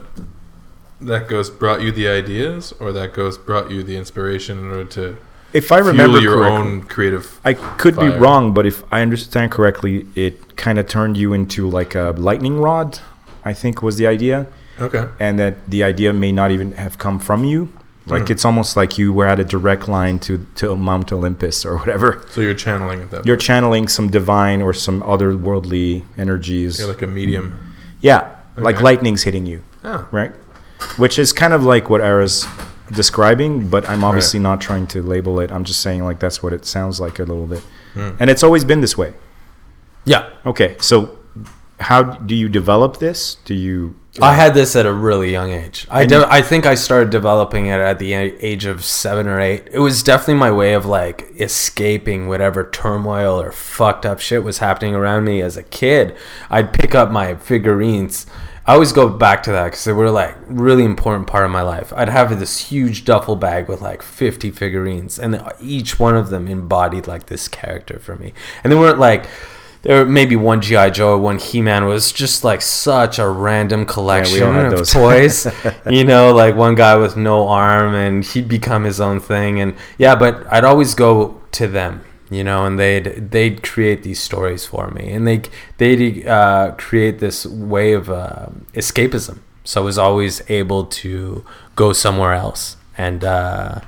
that 1.00 1.28
ghost 1.28 1.58
brought 1.58 1.82
you 1.82 1.92
the 1.92 2.08
ideas, 2.08 2.72
or 2.80 2.92
that 2.92 3.12
ghost 3.12 3.44
brought 3.44 3.70
you 3.70 3.82
the 3.82 3.96
inspiration 3.96 4.58
in 4.58 4.70
order 4.70 4.84
to 4.86 5.16
if 5.52 5.70
i 5.70 5.78
remember 5.78 6.18
your 6.18 6.34
correctly 6.36 6.56
own 6.58 6.82
creative. 6.82 7.38
i 7.44 7.54
could 7.54 7.96
be 7.96 8.08
wrong 8.08 8.52
but 8.52 8.66
if 8.66 8.82
i 8.90 9.00
understand 9.02 9.52
correctly 9.52 10.04
it 10.16 10.56
kind 10.56 10.78
of 10.80 10.88
turned 10.88 11.16
you 11.16 11.32
into 11.32 11.68
like 11.68 11.94
a 11.94 12.12
lightning 12.18 12.58
rod 12.60 12.98
i 13.44 13.52
think 13.52 13.80
was 13.82 13.96
the 13.96 14.06
idea 14.06 14.46
Okay. 14.80 15.04
and 15.20 15.38
that 15.38 15.54
the 15.70 15.84
idea 15.84 16.12
may 16.12 16.32
not 16.32 16.50
even 16.50 16.72
have 16.72 16.98
come 16.98 17.20
from 17.20 17.44
you 17.44 17.68
like 18.06 18.24
Mhm. 18.24 18.30
it's 18.30 18.44
almost 18.44 18.76
like 18.76 18.98
you 18.98 19.12
were 19.12 19.26
at 19.26 19.40
a 19.40 19.44
direct 19.44 19.88
line 19.88 20.18
to 20.18 20.46
to 20.56 20.76
mount 20.76 21.10
olympus 21.12 21.64
or 21.64 21.76
whatever 21.78 22.22
So 22.30 22.40
you're 22.42 22.54
channeling 22.66 23.00
it 23.02 23.10
that. 23.10 23.24
you're 23.26 23.36
channeling 23.50 23.88
some 23.88 24.08
divine 24.08 24.60
or 24.62 24.72
some 24.74 25.00
otherworldly 25.02 26.02
energies 26.18 26.78
You're 26.78 26.88
like 26.88 27.02
a 27.02 27.06
medium. 27.06 27.46
Yeah, 28.00 28.20
like 28.56 28.80
lightning's 28.82 29.22
hitting 29.22 29.46
you, 29.46 29.60
Oh. 29.84 30.06
right? 30.12 30.32
Which 30.98 31.18
is 31.18 31.32
kind 31.32 31.52
of 31.54 31.64
like 31.64 31.88
what 31.88 32.00
Ara's 32.02 32.46
describing, 32.92 33.68
but 33.68 33.88
I'm 33.88 34.04
obviously 34.04 34.38
not 34.40 34.60
trying 34.60 34.86
to 34.88 35.02
label 35.02 35.40
it. 35.40 35.50
I'm 35.50 35.64
just 35.64 35.80
saying 35.80 36.04
like 36.04 36.18
that's 36.18 36.42
what 36.42 36.52
it 36.52 36.66
sounds 36.66 37.00
like 37.00 37.18
a 37.18 37.24
little 37.24 37.46
bit. 37.46 37.62
Hmm. 37.94 38.10
And 38.20 38.28
it's 38.28 38.42
always 38.42 38.64
been 38.64 38.80
this 38.82 38.96
way. 38.98 39.14
yeah 40.04 40.24
Okay, 40.44 40.76
so 40.78 40.94
how 41.80 42.02
do 42.02 42.34
you 42.34 42.48
develop 42.50 42.98
this? 42.98 43.36
Do 43.46 43.54
you 43.54 43.94
I 44.20 44.34
had 44.34 44.54
this 44.54 44.76
at 44.76 44.86
a 44.86 44.92
really 44.92 45.32
young 45.32 45.50
age. 45.50 45.86
I 45.90 46.06
de- 46.06 46.30
I 46.30 46.40
think 46.40 46.66
I 46.66 46.76
started 46.76 47.10
developing 47.10 47.66
it 47.66 47.80
at 47.80 47.98
the 47.98 48.12
age 48.12 48.64
of 48.64 48.84
seven 48.84 49.26
or 49.26 49.40
eight. 49.40 49.68
It 49.72 49.80
was 49.80 50.04
definitely 50.04 50.34
my 50.34 50.52
way 50.52 50.74
of 50.74 50.86
like 50.86 51.32
escaping 51.40 52.28
whatever 52.28 52.68
turmoil 52.70 53.40
or 53.40 53.50
fucked 53.50 54.06
up 54.06 54.20
shit 54.20 54.44
was 54.44 54.58
happening 54.58 54.94
around 54.94 55.24
me 55.24 55.42
as 55.42 55.56
a 55.56 55.64
kid. 55.64 56.16
I'd 56.48 56.72
pick 56.72 56.94
up 56.94 57.10
my 57.10 57.34
figurines. 57.34 58.26
I 58.66 58.74
always 58.74 58.92
go 58.92 59.08
back 59.08 59.42
to 59.42 59.52
that 59.52 59.64
because 59.64 59.84
they 59.84 59.92
were 59.92 60.10
like 60.10 60.36
really 60.46 60.84
important 60.84 61.26
part 61.26 61.44
of 61.44 61.50
my 61.50 61.62
life. 61.62 61.92
I'd 61.94 62.08
have 62.08 62.38
this 62.38 62.60
huge 62.60 63.04
duffel 63.04 63.36
bag 63.36 63.68
with 63.68 63.82
like 63.82 64.00
50 64.00 64.52
figurines, 64.52 65.18
and 65.18 65.42
each 65.60 65.98
one 65.98 66.16
of 66.16 66.30
them 66.30 66.46
embodied 66.46 67.06
like 67.06 67.26
this 67.26 67.48
character 67.48 67.98
for 67.98 68.16
me. 68.16 68.32
And 68.62 68.72
they 68.72 68.76
weren't 68.76 68.98
like 68.98 69.26
there 69.84 70.04
maybe 70.06 70.34
one 70.34 70.60
GI 70.60 70.90
Joe, 70.90 71.16
one 71.18 71.38
He 71.38 71.60
Man 71.62 71.84
was 71.84 72.10
just 72.10 72.42
like 72.42 72.62
such 72.62 73.18
a 73.18 73.28
random 73.28 73.84
collection 73.84 74.54
had 74.54 74.66
of 74.66 74.78
those. 74.78 74.90
toys. 74.92 75.46
you 75.90 76.04
know, 76.04 76.34
like 76.34 76.56
one 76.56 76.74
guy 76.74 76.96
with 76.96 77.16
no 77.16 77.46
arm, 77.48 77.94
and 77.94 78.24
he'd 78.24 78.48
become 78.48 78.84
his 78.84 79.00
own 79.00 79.20
thing. 79.20 79.60
And 79.60 79.74
yeah, 79.98 80.14
but 80.14 80.50
I'd 80.52 80.64
always 80.64 80.94
go 80.94 81.40
to 81.52 81.66
them, 81.68 82.02
you 82.30 82.42
know, 82.42 82.64
and 82.64 82.78
they'd 82.78 83.30
they'd 83.30 83.62
create 83.62 84.02
these 84.02 84.20
stories 84.20 84.64
for 84.64 84.90
me, 84.90 85.12
and 85.12 85.26
they 85.28 85.42
they'd 85.76 86.26
uh, 86.26 86.74
create 86.78 87.18
this 87.18 87.46
way 87.46 87.92
of 87.92 88.10
uh, 88.10 88.46
escapism. 88.72 89.40
So 89.64 89.82
I 89.82 89.84
was 89.84 89.98
always 89.98 90.42
able 90.50 90.86
to 90.86 91.44
go 91.76 91.92
somewhere 91.92 92.32
else, 92.32 92.76
and 92.96 93.22
uh, 93.22 93.80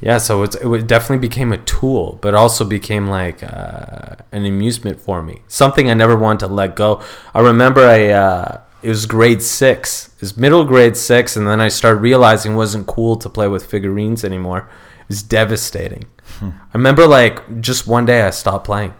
yeah, 0.00 0.18
so 0.18 0.42
it's, 0.42 0.56
it 0.56 0.86
definitely 0.86 1.26
became 1.28 1.52
a 1.52 1.58
tool, 1.58 2.18
but 2.22 2.34
also 2.34 2.64
became 2.64 3.08
like 3.08 3.42
uh, 3.42 4.16
an 4.32 4.46
amusement 4.46 5.00
for 5.00 5.22
me. 5.22 5.42
Something 5.46 5.90
I 5.90 5.94
never 5.94 6.16
wanted 6.16 6.46
to 6.46 6.52
let 6.52 6.74
go. 6.74 7.02
I 7.34 7.40
remember 7.40 7.86
I 7.86 8.08
uh, 8.08 8.60
it 8.82 8.88
was 8.88 9.04
grade 9.06 9.42
six, 9.42 10.08
it 10.16 10.20
was 10.22 10.36
middle 10.36 10.64
grade 10.64 10.96
six, 10.96 11.36
and 11.36 11.46
then 11.46 11.60
I 11.60 11.68
started 11.68 12.00
realizing 12.00 12.52
it 12.52 12.56
wasn't 12.56 12.86
cool 12.86 13.16
to 13.16 13.28
play 13.28 13.46
with 13.48 13.66
figurines 13.66 14.24
anymore. 14.24 14.70
It 15.02 15.08
was 15.08 15.22
devastating. 15.22 16.06
I 16.42 16.78
remember 16.78 17.06
like 17.06 17.60
just 17.60 17.86
one 17.86 18.06
day 18.06 18.22
I 18.22 18.30
stopped 18.30 18.64
playing. 18.64 18.94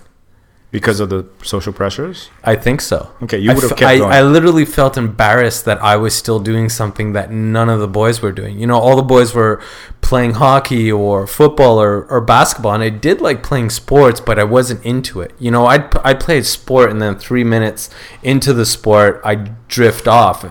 Because 0.70 1.00
of 1.00 1.10
the 1.10 1.26
social 1.42 1.72
pressures? 1.72 2.30
I 2.44 2.54
think 2.54 2.80
so. 2.80 3.10
Okay, 3.22 3.38
you 3.38 3.52
would 3.52 3.62
have 3.62 3.70
kept 3.70 3.82
I, 3.82 3.98
going. 3.98 4.12
I 4.12 4.22
literally 4.22 4.64
felt 4.64 4.96
embarrassed 4.96 5.64
that 5.64 5.82
I 5.82 5.96
was 5.96 6.14
still 6.14 6.38
doing 6.38 6.68
something 6.68 7.12
that 7.12 7.32
none 7.32 7.68
of 7.68 7.80
the 7.80 7.88
boys 7.88 8.22
were 8.22 8.30
doing. 8.30 8.58
You 8.58 8.66
know, 8.66 8.78
all 8.78 8.94
the 8.94 9.02
boys 9.02 9.34
were 9.34 9.60
playing 10.00 10.34
hockey 10.34 10.90
or 10.90 11.26
football 11.26 11.80
or, 11.80 12.04
or 12.04 12.20
basketball, 12.20 12.74
and 12.74 12.82
I 12.82 12.88
did 12.90 13.20
like 13.20 13.42
playing 13.42 13.70
sports, 13.70 14.20
but 14.20 14.38
I 14.38 14.44
wasn't 14.44 14.84
into 14.84 15.20
it. 15.20 15.32
You 15.38 15.50
know, 15.50 15.66
I'd 15.66 15.96
I'd 15.98 16.20
play 16.20 16.38
a 16.38 16.44
sport, 16.44 16.90
and 16.90 17.02
then 17.02 17.18
three 17.18 17.44
minutes 17.44 17.90
into 18.22 18.52
the 18.52 18.66
sport, 18.66 19.20
I'd 19.24 19.66
drift 19.66 20.06
off 20.06 20.44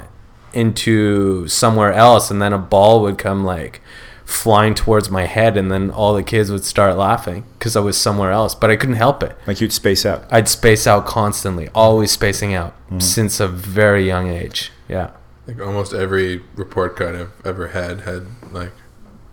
into 0.54 1.48
somewhere 1.48 1.94
else, 1.94 2.30
and 2.30 2.42
then 2.42 2.52
a 2.52 2.58
ball 2.58 3.02
would 3.02 3.18
come 3.18 3.46
like 3.46 3.82
flying 4.30 4.76
towards 4.76 5.10
my 5.10 5.26
head, 5.26 5.58
and 5.58 5.72
then 5.72 5.90
all 5.90 6.14
the 6.14 6.24
kids 6.24 6.52
would 6.52 6.64
start 6.64 6.96
laughing 6.96 7.44
because 7.58 7.76
I 7.76 7.80
was 7.80 7.98
somewhere 7.98 8.32
else, 8.32 8.54
but 8.54 8.70
I 8.70 8.76
couldn't 8.76 8.96
help 8.96 9.24
it. 9.24 9.36
Like 9.48 9.60
you'd 9.60 9.74
space 9.74 10.06
out. 10.06 10.26
I'd 10.32 10.48
space 10.48 10.86
out 10.86 11.06
constantly, 11.06 11.68
always 11.74 12.12
spacing 12.12 12.54
out 12.54 12.74
mm-hmm. 12.86 13.00
since 13.00 13.40
a 13.40 13.48
very 13.48 14.06
young 14.06 14.30
age. 14.30 14.72
Yeah. 14.88 15.12
Like 15.48 15.60
almost 15.60 15.94
every 15.94 16.44
report 16.56 16.96
card 16.96 17.16
I've 17.16 17.32
ever 17.44 17.70
had 17.70 18.02
had 18.02 18.28
like 18.52 18.72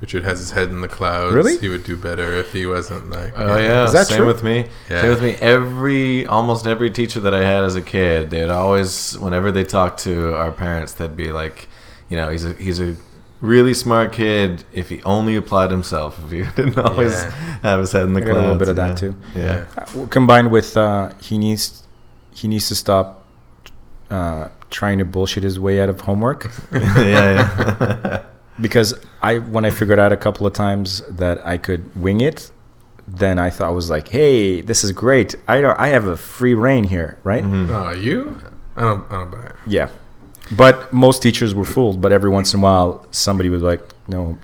Richard 0.01 0.25
has 0.25 0.39
his 0.39 0.51
head 0.53 0.71
in 0.71 0.81
the 0.81 0.89
clouds. 0.89 1.35
Really? 1.35 1.59
He 1.59 1.69
would 1.69 1.85
do 1.85 1.97
better 1.97 2.33
if 2.33 2.53
he 2.53 2.65
wasn't 2.65 3.11
like. 3.11 3.33
Oh 3.37 3.59
yeah, 3.59 3.85
Is 3.85 3.93
that 3.93 4.07
same 4.07 4.19
true? 4.19 4.27
with 4.27 4.43
me. 4.43 4.69
Yeah. 4.91 5.03
Same 5.03 5.11
with 5.11 5.23
me. 5.23 5.35
Every 5.41 6.27
almost 6.27 6.67
every 6.67 6.91
teacher 6.91 7.21
that 7.21 7.35
I 7.35 7.45
had 7.45 7.65
as 7.65 7.77
a 7.77 7.83
kid, 7.83 8.31
they'd 8.31 8.49
always, 8.49 9.19
whenever 9.19 9.53
they 9.53 9.65
talked 9.65 10.01
to 10.01 10.35
our 10.35 10.53
parents, 10.53 10.95
they'd 10.95 11.17
be 11.17 11.33
like, 11.33 11.69
you 12.09 12.17
know, 12.17 12.31
he's 12.31 12.45
a 12.47 12.55
he's 12.55 12.81
a 12.81 12.97
really 13.41 13.75
smart 13.75 14.13
kid 14.13 14.65
if 14.73 14.89
he 14.89 15.03
only 15.03 15.37
applied 15.37 15.71
himself. 15.71 16.19
If 16.25 16.31
he 16.31 16.43
didn't 16.63 16.79
always 16.79 17.13
Yeah. 17.13 17.31
have 17.63 17.81
his 17.81 17.93
head 17.93 18.03
in 18.05 18.13
the 18.15 18.23
I 18.23 18.25
got 18.25 18.37
a 18.37 18.41
little 18.41 18.57
bit 18.57 18.69
of 18.69 18.77
that 18.77 18.89
yeah. 18.91 18.95
too. 18.95 19.17
Yeah. 19.35 19.65
Uh, 19.77 20.07
Combined 20.09 20.51
with 20.51 20.77
uh, 20.77 21.11
he 21.21 21.39
needs 21.39 21.83
he 22.35 22.49
needs 22.49 22.69
to 22.69 22.75
stop 22.75 23.25
uh, 24.11 24.49
trying 24.71 24.99
to 24.99 25.05
bullshit 25.05 25.43
his 25.43 25.59
way 25.59 25.81
out 25.81 25.89
of 25.89 26.01
homework 26.03 26.51
yeah, 26.73 27.01
yeah. 27.01 28.23
because 28.61 28.95
I 29.23 29.39
when 29.39 29.65
I 29.65 29.71
figured 29.71 29.99
out 29.99 30.13
a 30.13 30.17
couple 30.17 30.47
of 30.47 30.53
times 30.53 31.03
that 31.09 31.45
I 31.47 31.59
could 31.59 31.95
wing 31.97 32.21
it, 32.21 32.51
then 33.09 33.39
I 33.39 33.51
thought 33.51 33.69
I 33.69 33.71
was 33.73 33.91
like, 33.91 34.09
hey, 34.09 34.61
this 34.61 34.83
is 34.85 34.93
great. 34.93 35.35
I 35.49 35.61
don't, 35.61 35.79
I 35.79 35.89
have 35.89 36.07
a 36.07 36.17
free 36.17 36.55
reign 36.55 36.85
here, 36.85 37.19
right? 37.25 37.45
Oh, 37.45 37.91
you? 37.93 38.41
I 38.77 38.81
don't. 38.83 39.05
I 39.11 39.15
don't 39.15 39.31
buy 39.31 39.45
it. 39.47 39.53
Yeah. 39.67 39.89
But 40.53 40.93
most 40.93 41.23
teachers 41.23 41.55
were 41.55 41.65
fooled. 41.65 42.01
But 42.01 42.13
every 42.13 42.31
once 42.31 42.55
in 42.55 42.61
a 42.61 42.63
while, 42.63 43.07
somebody 43.11 43.49
was 43.49 43.63
like, 43.63 43.81
no, 44.09 44.39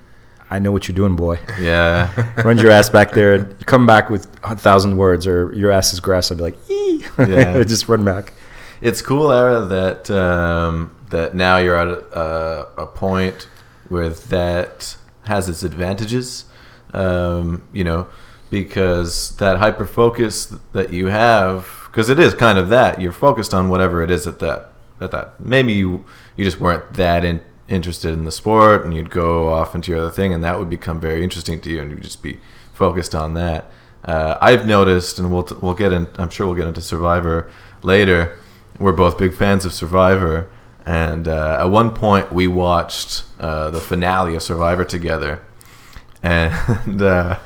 I 0.49 0.59
know 0.59 0.71
what 0.71 0.87
you're 0.87 0.95
doing, 0.95 1.15
boy. 1.15 1.39
yeah. 1.59 2.41
Run 2.43 2.57
your 2.57 2.71
ass 2.71 2.89
back 2.89 3.11
there. 3.11 3.45
Come 3.65 3.85
back 3.85 4.09
with 4.09 4.27
a 4.43 4.55
thousand 4.55 4.97
words, 4.97 5.25
or 5.25 5.53
your 5.53 5.71
ass 5.71 5.93
is 5.93 5.99
grass. 5.99 6.31
I'd 6.31 6.37
be 6.37 6.43
like, 6.43 6.69
ee. 6.69 7.03
Yeah. 7.17 7.63
just 7.67 7.87
run 7.87 8.03
back. 8.05 8.33
It's 8.81 9.01
cool, 9.01 9.31
Ara, 9.31 9.61
that 9.65 10.11
um, 10.11 10.95
that 11.09 11.35
now 11.35 11.57
you're 11.57 11.75
at 11.75 11.87
a, 11.87 12.19
a, 12.19 12.83
a 12.83 12.87
point 12.87 13.47
where 13.87 14.09
that 14.09 14.97
has 15.25 15.47
its 15.47 15.63
advantages. 15.63 16.45
Um, 16.93 17.63
you 17.73 17.83
know, 17.83 18.07
because 18.51 19.35
that 19.37 19.57
hyper 19.57 19.87
focus 19.87 20.53
that 20.73 20.93
you 20.93 21.07
have, 21.07 21.67
because 21.87 22.09
it 22.09 22.19
is 22.19 22.35
kind 22.35 22.59
of 22.59 22.69
that 22.69 23.01
you're 23.01 23.11
focused 23.11 23.53
on 23.53 23.69
whatever 23.69 24.03
it 24.03 24.11
is 24.11 24.27
at 24.27 24.37
that 24.39 24.72
at 24.99 25.11
that. 25.11 25.39
Maybe 25.39 25.73
you 25.73 26.05
you 26.35 26.45
just 26.45 26.59
weren't 26.59 26.93
that 26.93 27.23
in, 27.23 27.41
interested 27.67 28.13
in 28.13 28.25
the 28.25 28.31
sport, 28.31 28.85
and 28.85 28.93
you'd 28.93 29.09
go 29.09 29.49
off 29.49 29.75
into 29.75 29.91
your 29.91 30.01
other 30.01 30.11
thing, 30.11 30.33
and 30.33 30.43
that 30.43 30.59
would 30.59 30.69
become 30.69 30.99
very 30.99 31.23
interesting 31.23 31.59
to 31.61 31.69
you, 31.69 31.81
and 31.81 31.91
you'd 31.91 32.03
just 32.03 32.21
be 32.21 32.39
focused 32.73 33.15
on 33.15 33.33
that. 33.35 33.69
Uh, 34.05 34.37
I've 34.41 34.65
noticed, 34.65 35.19
and 35.19 35.31
we'll 35.31 35.47
we'll 35.61 35.73
get 35.73 35.93
in. 35.93 36.07
I'm 36.17 36.29
sure 36.29 36.47
we'll 36.47 36.55
get 36.55 36.67
into 36.67 36.81
Survivor 36.81 37.49
later. 37.81 38.37
We're 38.79 38.91
both 38.91 39.17
big 39.17 39.33
fans 39.33 39.65
of 39.65 39.73
Survivor, 39.73 40.49
and 40.85 41.27
uh, 41.27 41.57
at 41.59 41.65
one 41.65 41.91
point 41.93 42.33
we 42.33 42.47
watched 42.47 43.23
uh, 43.39 43.69
the 43.69 43.79
finale 43.79 44.35
of 44.35 44.43
Survivor 44.43 44.83
together, 44.83 45.41
and 46.23 47.01
uh, 47.01 47.39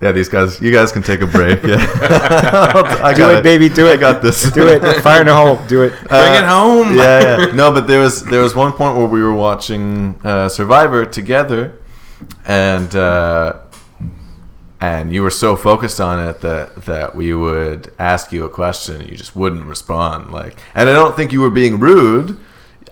yeah, 0.00 0.12
these 0.12 0.28
guys, 0.28 0.60
you 0.60 0.70
guys 0.72 0.92
can 0.92 1.02
take 1.02 1.20
a 1.22 1.26
break. 1.26 1.62
Yeah, 1.62 1.76
I 3.02 3.12
Do 3.14 3.18
got 3.18 3.34
it, 3.36 3.42
baby. 3.42 3.68
Do 3.68 3.86
it. 3.86 3.90
I 3.90 3.94
it. 3.94 4.00
got 4.00 4.22
this. 4.22 4.50
Do 4.52 4.68
it. 4.68 5.02
Fire 5.02 5.20
in 5.22 5.26
the 5.26 5.34
hole. 5.34 5.56
Do 5.66 5.82
it. 5.82 5.90
Bring 6.08 6.34
it 6.34 6.44
home. 6.44 6.94
yeah, 6.96 7.38
yeah. 7.46 7.52
No, 7.52 7.72
but 7.72 7.86
there 7.86 8.00
was 8.00 8.22
there 8.24 8.40
was 8.42 8.54
one 8.54 8.72
point 8.72 8.96
where 8.96 9.06
we 9.06 9.20
were 9.22 9.34
watching 9.34 10.18
uh, 10.24 10.48
Survivor 10.48 11.04
together, 11.04 11.78
and 12.46 12.94
uh, 12.94 13.60
and 14.80 15.12
you 15.12 15.22
were 15.22 15.30
so 15.30 15.56
focused 15.56 16.00
on 16.00 16.24
it 16.28 16.40
that 16.42 16.84
that 16.84 17.14
we 17.16 17.34
would 17.34 17.92
ask 17.98 18.30
you 18.32 18.44
a 18.44 18.48
question 18.48 19.00
and 19.00 19.10
you 19.10 19.16
just 19.16 19.34
wouldn't 19.34 19.64
respond. 19.64 20.30
Like, 20.30 20.56
and 20.74 20.88
I 20.88 20.92
don't 20.92 21.16
think 21.16 21.32
you 21.32 21.40
were 21.40 21.50
being 21.50 21.80
rude. 21.80 22.38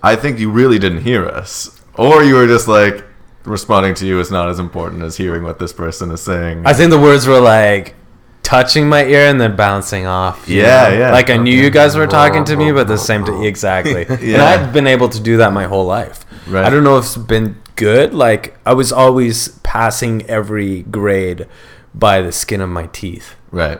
I 0.03 0.15
think 0.17 0.39
you 0.39 0.51
really 0.51 0.77
didn't 0.77 1.01
hear 1.03 1.25
us, 1.25 1.79
or 1.95 2.23
you 2.23 2.35
were 2.35 2.47
just 2.47 2.67
like 2.67 3.05
responding 3.47 3.93
to 3.95 4.05
you 4.05 4.19
is 4.19 4.29
not 4.31 4.49
as 4.49 4.59
important 4.59 5.03
as 5.03 5.17
hearing 5.17 5.43
what 5.43 5.59
this 5.59 5.73
person 5.73 6.11
is 6.11 6.21
saying. 6.21 6.65
I 6.65 6.73
think 6.73 6.91
the 6.91 6.99
words 6.99 7.27
were 7.27 7.39
like 7.39 7.95
touching 8.43 8.87
my 8.87 9.03
ear 9.05 9.27
and 9.27 9.41
then 9.41 9.55
bouncing 9.55 10.05
off. 10.05 10.47
Yeah, 10.47 10.89
know? 10.89 10.97
yeah. 10.97 11.11
Like 11.11 11.29
I 11.29 11.37
knew 11.37 11.53
you 11.53 11.69
guys 11.69 11.95
were 11.95 12.07
talking 12.07 12.45
to 12.45 12.55
me, 12.55 12.71
but 12.71 12.87
the 12.87 12.97
same 12.97 13.25
time, 13.25 13.43
exactly. 13.53 14.05
And 14.09 14.41
I've 14.41 14.71
been 14.73 14.87
able 14.87 15.09
to 15.09 15.19
do 15.19 15.37
that 15.37 15.51
my 15.53 15.65
whole 15.65 15.85
life. 15.85 16.25
Right. 16.47 16.65
I 16.65 16.69
don't 16.69 16.83
know 16.83 16.97
if 16.97 17.05
it's 17.05 17.17
been 17.17 17.61
good. 17.75 18.13
Like 18.13 18.57
I 18.65 18.73
was 18.73 18.91
always 18.91 19.49
passing 19.59 20.25
every 20.27 20.83
grade 20.83 21.47
by 21.93 22.21
the 22.21 22.31
skin 22.31 22.61
of 22.61 22.69
my 22.69 22.87
teeth. 22.87 23.35
right. 23.51 23.79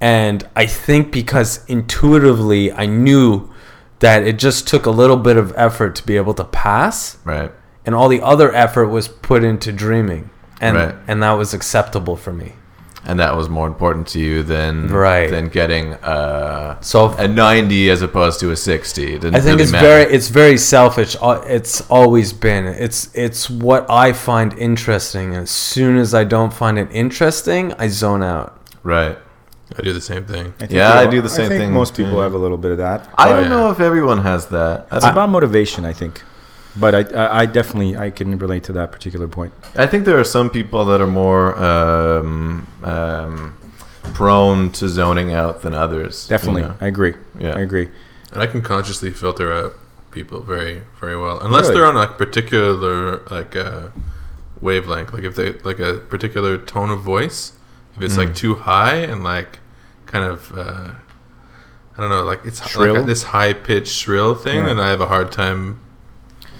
And 0.00 0.48
I 0.54 0.66
think 0.66 1.10
because 1.10 1.64
intuitively 1.66 2.70
I 2.72 2.86
knew 2.86 3.50
that 3.98 4.22
it 4.22 4.38
just 4.38 4.68
took 4.68 4.86
a 4.86 4.92
little 4.92 5.16
bit 5.16 5.36
of 5.36 5.52
effort 5.56 5.96
to 5.96 6.06
be 6.06 6.16
able 6.16 6.34
to 6.34 6.44
pass 6.44 7.18
Right. 7.24 7.50
And 7.88 7.94
all 7.96 8.08
the 8.16 8.20
other 8.32 8.48
effort 8.54 8.88
was 8.88 9.08
put 9.08 9.42
into 9.42 9.72
dreaming. 9.72 10.28
And 10.60 10.76
Right. 10.76 10.94
and 11.08 11.22
that 11.22 11.32
was 11.42 11.54
acceptable 11.54 12.16
for 12.24 12.32
me. 12.42 12.50
And 13.06 13.18
that 13.20 13.34
was 13.40 13.48
more 13.48 13.66
important 13.66 14.06
to 14.08 14.18
you 14.18 14.42
than 14.42 14.88
Right. 14.88 15.30
than 15.30 15.48
getting 15.60 15.94
uh, 15.94 16.76
So 16.80 16.98
a 17.16 17.26
90 17.26 17.88
as 17.94 18.02
opposed 18.02 18.40
to 18.40 18.50
a 18.50 18.56
60. 18.56 19.14
It 19.14 19.20
didn't 19.22 19.36
I 19.36 19.40
think 19.40 19.52
really 19.52 19.62
it's 19.62 19.72
matter. 19.72 19.86
very 19.88 20.04
it's 20.16 20.28
very 20.42 20.58
selfish. 20.58 21.16
Uh, 21.22 21.40
It's 21.58 21.76
always 21.98 22.28
been. 22.46 22.64
It's 22.86 23.00
it's 23.14 23.48
what 23.48 23.82
I 24.06 24.12
find 24.12 24.52
interesting. 24.58 25.26
As 25.44 25.50
soon 25.50 25.96
as 26.04 26.10
I 26.12 26.24
don't 26.34 26.52
find 26.62 26.74
it 26.82 26.88
interesting, 27.04 27.72
I 27.84 27.86
zone 27.88 28.22
out. 28.34 28.50
right. 28.96 29.16
I 29.78 29.82
do 29.88 29.92
the 29.92 30.06
same 30.12 30.24
thing. 30.32 30.46
think 30.58 30.70
Yeah, 30.72 30.92
we 31.00 31.06
I 31.06 31.10
do 31.16 31.20
the 31.28 31.34
same 31.38 31.46
I 31.46 31.48
think 31.50 31.60
thing, 31.62 31.72
Most 31.82 31.92
people 31.98 32.14
too. 32.18 32.24
have 32.26 32.34
a 32.40 32.42
little 32.44 32.60
bit 32.64 32.72
of 32.74 32.78
that. 32.86 32.98
I 33.18 33.24
Oh, 33.28 33.28
don't 33.34 33.42
yeah. 33.44 33.54
know 33.56 33.66
if 33.74 33.80
everyone 33.90 34.20
has 34.32 34.42
that. 34.56 34.74
It's 34.96 35.04
about 35.14 35.28
motivation, 35.38 35.80
I 35.92 35.94
think. 36.00 36.14
But 36.76 36.94
I, 36.94 37.00
I, 37.16 37.40
I 37.40 37.46
definitely, 37.46 37.96
I 37.96 38.10
can 38.10 38.38
relate 38.38 38.64
to 38.64 38.72
that 38.74 38.92
particular 38.92 39.26
point. 39.26 39.52
I 39.76 39.86
think 39.86 40.04
there 40.04 40.18
are 40.18 40.24
some 40.24 40.48
people 40.50 40.84
that 40.86 41.00
are 41.00 41.06
more 41.06 41.56
um, 41.58 42.66
um, 42.84 43.56
prone 44.14 44.70
to 44.72 44.88
zoning 44.88 45.32
out 45.32 45.62
than 45.62 45.74
others. 45.74 46.26
you 46.28 46.36
Definitely, 46.36 46.62
know? 46.62 46.74
I 46.80 46.86
agree. 46.86 47.14
Yeah. 47.38 47.54
I 47.56 47.60
agree. 47.60 47.88
And 48.32 48.42
I 48.42 48.46
can 48.46 48.62
consciously 48.62 49.10
filter 49.10 49.52
out 49.52 49.74
people 50.10 50.40
very, 50.40 50.82
very 51.00 51.16
well, 51.16 51.40
unless 51.40 51.62
Really? 51.68 51.74
they're 51.76 51.86
on 51.86 51.96
a 51.96 52.06
particular 52.06 53.22
like 53.30 53.56
uh, 53.56 53.88
wavelength. 54.60 55.12
Like 55.12 55.24
if 55.24 55.34
they 55.34 55.52
like 55.60 55.78
a 55.80 55.94
particular 55.94 56.58
tone 56.58 56.90
of 56.90 57.00
voice, 57.00 57.52
if 57.96 58.02
it's 58.02 58.14
Mm. 58.14 58.18
like 58.18 58.34
too 58.34 58.54
high 58.54 58.96
and 58.96 59.24
like 59.24 59.58
kind 60.06 60.24
of 60.24 60.56
uh, 60.56 60.90
I 61.96 62.00
don't 62.00 62.10
know, 62.10 62.22
like 62.22 62.40
it's 62.44 62.66
Shrill? 62.68 62.94
like 62.96 63.06
this 63.06 63.24
high 63.24 63.52
pitched 63.52 63.92
shrill 63.92 64.34
thing, 64.34 64.58
Yeah. 64.58 64.66
then 64.66 64.78
I 64.80 64.88
have 64.90 65.00
a 65.00 65.06
hard 65.08 65.32
time 65.32 65.80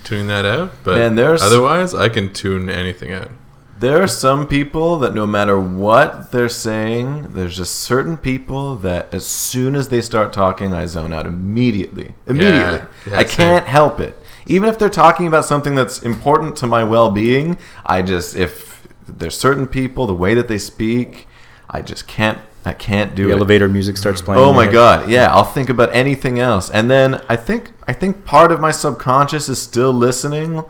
tuning 0.08 0.26
that 0.28 0.44
out. 0.46 0.70
But 0.84 0.96
Man, 0.98 1.14
there's- 1.14 1.42
otherwise, 1.42 1.94
I 1.94 2.08
can 2.08 2.32
tune 2.32 2.68
anything 2.70 3.12
out. 3.12 3.30
There 3.78 4.02
are 4.02 4.08
some 4.08 4.48
people 4.48 4.98
that 4.98 5.14
no 5.14 5.24
matter 5.24 5.58
what 5.60 6.32
they're 6.32 6.48
saying, 6.48 7.28
there's 7.34 7.56
just 7.56 7.76
certain 7.76 8.16
people 8.16 8.74
that 8.76 9.08
as 9.14 9.24
soon 9.24 9.76
as 9.76 9.88
they 9.88 10.00
start 10.00 10.32
talking, 10.32 10.72
I 10.74 10.86
zone 10.86 11.12
out 11.12 11.26
immediately. 11.26 12.14
Immediately. 12.26 12.80
yeah, 13.08 13.18
I 13.18 13.22
can't 13.22 13.66
help 13.66 14.00
it. 14.00 14.20
Even 14.46 14.68
if 14.68 14.78
they're 14.80 14.88
talking 14.88 15.28
about 15.28 15.44
something 15.44 15.76
that's 15.76 16.02
important 16.02 16.56
to 16.56 16.66
my 16.66 16.82
well-being, 16.82 17.56
I 17.86 18.02
just 18.02 18.34
if 18.34 18.88
there's 19.06 19.38
certain 19.38 19.66
people, 19.68 20.06
the 20.08 20.14
way 20.14 20.34
that 20.34 20.48
they 20.48 20.58
speak, 20.58 21.28
I 21.70 21.80
just 21.82 22.08
can't 22.08 22.38
I 22.68 22.74
can't 22.74 23.14
do 23.14 23.24
The 23.26 23.32
it. 23.32 23.36
elevator 23.36 23.68
music 23.68 23.96
starts 23.96 24.20
playing. 24.22 24.40
Oh 24.42 24.52
my 24.52 24.64
head. 24.64 24.72
god, 24.72 25.10
yeah, 25.10 25.32
I'll 25.34 25.44
think 25.44 25.68
about 25.70 25.94
anything 25.94 26.38
else. 26.38 26.70
And 26.70 26.90
then 26.90 27.20
I 27.28 27.36
think 27.36 27.72
I 27.86 27.92
think 27.92 28.24
part 28.24 28.52
of 28.52 28.60
my 28.60 28.70
subconscious 28.70 29.48
is 29.48 29.60
still 29.60 29.92
listening. 29.92 30.62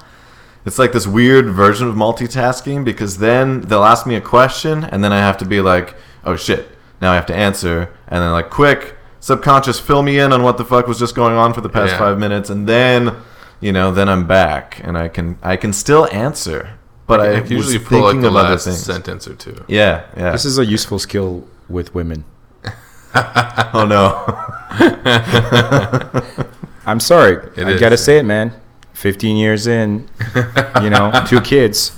It's 0.64 0.78
like 0.78 0.92
this 0.92 1.06
weird 1.06 1.46
version 1.50 1.88
of 1.88 1.94
multitasking 1.94 2.84
because 2.84 3.18
then 3.18 3.62
they'll 3.62 3.84
ask 3.84 4.06
me 4.06 4.14
a 4.16 4.20
question 4.20 4.84
and 4.84 5.02
then 5.02 5.12
I 5.12 5.18
have 5.18 5.36
to 5.38 5.44
be 5.44 5.60
like, 5.60 5.94
"Oh 6.24 6.36
shit, 6.36 6.68
now 7.00 7.12
I 7.12 7.14
have 7.14 7.26
to 7.26 7.34
answer." 7.34 7.90
And 8.06 8.22
then 8.22 8.32
like, 8.32 8.50
"Quick, 8.50 8.96
subconscious 9.20 9.80
fill 9.80 10.02
me 10.02 10.18
in 10.18 10.32
on 10.32 10.42
what 10.42 10.58
the 10.58 10.64
fuck 10.64 10.86
was 10.86 10.98
just 10.98 11.14
going 11.14 11.36
on 11.36 11.52
for 11.54 11.60
the 11.62 11.68
past 11.68 11.92
Yeah. 11.92 11.98
5 11.98 12.18
minutes." 12.18 12.50
And 12.50 12.66
then, 12.68 13.14
you 13.60 13.72
know, 13.72 13.90
then 13.92 14.08
I'm 14.08 14.26
back 14.26 14.80
and 14.84 14.96
I 14.98 15.08
can 15.08 15.38
I 15.42 15.56
can 15.56 15.72
still 15.72 16.06
answer. 16.12 16.70
But 17.06 17.20
I, 17.20 17.26
I 17.26 17.42
usually 17.44 17.78
was 17.78 17.88
pull 17.88 18.02
like 18.02 18.20
the 18.20 18.26
of 18.28 18.34
last 18.34 18.64
sentence 18.84 19.26
or 19.26 19.34
two. 19.34 19.64
Yeah, 19.66 20.02
yeah. 20.14 20.32
This 20.32 20.44
is 20.44 20.58
a 20.58 20.66
useful 20.66 20.98
skill 20.98 21.44
with 21.68 21.94
women. 21.94 22.24
oh 23.14 23.86
no. 23.88 24.24
I'm 26.86 27.00
sorry. 27.00 27.34
It 27.56 27.66
I 27.66 27.70
is. 27.72 27.80
gotta 27.80 27.96
say 27.96 28.18
it, 28.18 28.24
man. 28.24 28.52
15 28.94 29.36
years 29.36 29.66
in, 29.66 30.08
you 30.82 30.90
know, 30.90 31.12
two 31.28 31.40
kids. 31.40 31.92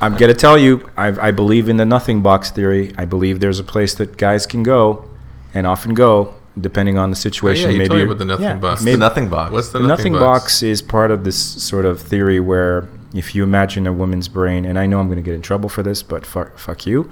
I'm 0.00 0.16
gonna 0.16 0.34
tell 0.34 0.56
you, 0.58 0.88
I, 0.96 1.28
I 1.28 1.30
believe 1.32 1.68
in 1.68 1.76
the 1.76 1.84
nothing 1.84 2.22
box 2.22 2.50
theory. 2.50 2.92
I 2.96 3.04
believe 3.04 3.40
there's 3.40 3.58
a 3.60 3.64
place 3.64 3.94
that 3.96 4.16
guys 4.16 4.46
can 4.46 4.62
go, 4.62 5.08
and 5.52 5.66
often 5.66 5.94
go, 5.94 6.34
depending 6.60 6.96
on 6.98 7.10
the 7.10 7.16
Oh, 7.16 7.20
situation. 7.20 7.66
yeah, 7.70 7.82
you 7.82 7.88
maybe 7.88 8.02
about 8.02 8.18
the 8.18 8.24
nothing 8.24 8.44
yeah, 8.44 8.54
box. 8.56 8.82
maybe- 8.82 8.94
the 8.96 9.00
nothing 9.00 9.28
box. 9.28 9.52
What's 9.52 9.68
the, 9.70 9.78
the 9.80 9.86
nothing, 9.86 10.12
nothing 10.12 10.26
box? 10.26 10.42
box 10.44 10.62
is 10.62 10.82
part 10.82 11.10
of 11.10 11.24
this 11.24 11.36
sort 11.38 11.84
of 11.84 12.00
theory 12.00 12.40
where 12.40 12.88
if 13.14 13.34
you 13.34 13.42
imagine 13.42 13.86
a 13.86 13.92
woman's 13.92 14.28
brain, 14.28 14.64
and 14.64 14.78
I 14.78 14.86
know 14.86 15.00
I'm 15.00 15.06
going 15.08 15.16
to 15.18 15.22
get 15.22 15.34
in 15.34 15.42
trouble 15.42 15.68
for 15.68 15.82
this, 15.82 16.02
but 16.02 16.24
fuck, 16.24 16.56
fuck 16.58 16.86
you. 16.86 17.10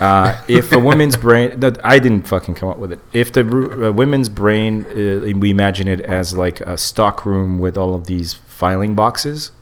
Uh, 0.00 0.42
if 0.46 0.72
a 0.72 0.78
woman's 0.78 1.16
brain, 1.16 1.62
I 1.82 1.98
didn't 1.98 2.28
fucking 2.28 2.54
come 2.54 2.68
up 2.68 2.78
with 2.78 2.92
it. 2.92 3.00
If 3.12 3.32
the 3.32 3.40
uh, 3.40 3.92
women's 3.92 4.28
brain, 4.28 4.84
uh, 4.84 5.38
we 5.38 5.50
imagine 5.50 5.88
it 5.88 6.00
as 6.00 6.36
like 6.36 6.60
a 6.60 6.76
stock 6.76 7.24
room 7.24 7.58
with 7.58 7.78
all 7.78 7.94
of 7.94 8.06
these 8.06 8.34
filing 8.34 8.94
boxes, 8.94 9.52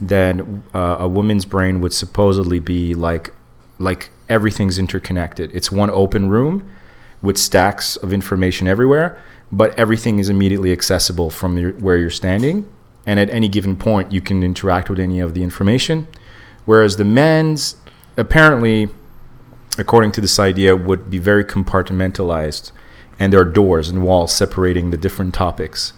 then 0.00 0.64
uh, 0.74 0.96
a 1.00 1.08
woman's 1.08 1.44
brain 1.44 1.80
would 1.80 1.92
supposedly 1.92 2.60
be 2.60 2.94
like, 2.94 3.34
like 3.78 4.10
everything's 4.28 4.78
interconnected. 4.78 5.50
It's 5.54 5.70
one 5.70 5.90
open 5.90 6.28
room 6.30 6.68
with 7.20 7.36
stacks 7.36 7.96
of 7.96 8.12
information 8.12 8.66
everywhere, 8.66 9.22
but 9.52 9.78
everything 9.78 10.18
is 10.18 10.28
immediately 10.28 10.72
accessible 10.72 11.28
from 11.30 11.58
your, 11.58 11.72
where 11.72 11.98
you're 11.98 12.10
standing. 12.10 12.66
And 13.04 13.20
at 13.20 13.28
any 13.30 13.48
given 13.48 13.76
point, 13.76 14.12
you 14.12 14.20
can 14.20 14.42
interact 14.42 14.88
with 14.88 14.98
any 14.98 15.20
of 15.20 15.34
the 15.34 15.42
information. 15.42 16.08
Whereas 16.64 16.96
the 16.96 17.04
men's, 17.04 17.76
apparently, 18.16 18.88
according 19.78 20.12
to 20.12 20.20
this 20.20 20.38
idea, 20.38 20.76
would 20.76 21.10
be 21.10 21.18
very 21.18 21.44
compartmentalized, 21.44 22.72
and 23.18 23.32
there 23.32 23.40
are 23.40 23.44
doors 23.44 23.88
and 23.88 24.02
walls 24.02 24.34
separating 24.34 24.90
the 24.90 24.96
different 24.96 25.34
topics. 25.34 25.92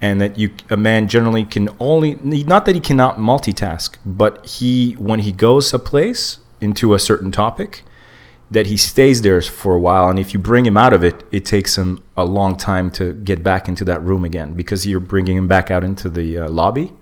And 0.00 0.20
that 0.20 0.38
you, 0.38 0.50
a 0.70 0.76
man 0.76 1.08
generally 1.08 1.44
can 1.44 1.68
only, 1.80 2.14
not 2.22 2.66
that 2.66 2.74
he 2.74 2.80
cannot 2.80 3.18
multitask, 3.18 3.96
but 4.06 4.46
he, 4.46 4.92
when 4.92 5.20
he 5.20 5.32
goes 5.32 5.74
a 5.74 5.78
place 5.78 6.38
into 6.60 6.94
a 6.94 6.98
certain 6.98 7.32
topic, 7.32 7.82
that 8.50 8.66
he 8.66 8.76
stays 8.76 9.22
there 9.22 9.40
for 9.42 9.74
a 9.74 9.80
while 9.80 10.08
and 10.08 10.18
if 10.18 10.32
you 10.32 10.38
bring 10.38 10.64
him 10.64 10.76
out 10.76 10.92
of 10.92 11.04
it 11.04 11.22
it 11.30 11.44
takes 11.44 11.76
him 11.76 12.02
a 12.16 12.24
long 12.24 12.56
time 12.56 12.90
to 12.90 13.12
get 13.12 13.42
back 13.42 13.68
into 13.68 13.84
that 13.84 14.02
room 14.02 14.24
again 14.24 14.54
because 14.54 14.86
you're 14.86 15.00
bringing 15.00 15.36
him 15.36 15.46
back 15.46 15.70
out 15.70 15.84
into 15.84 16.08
the 16.08 16.38
uh, 16.38 16.48
lobby 16.48 16.92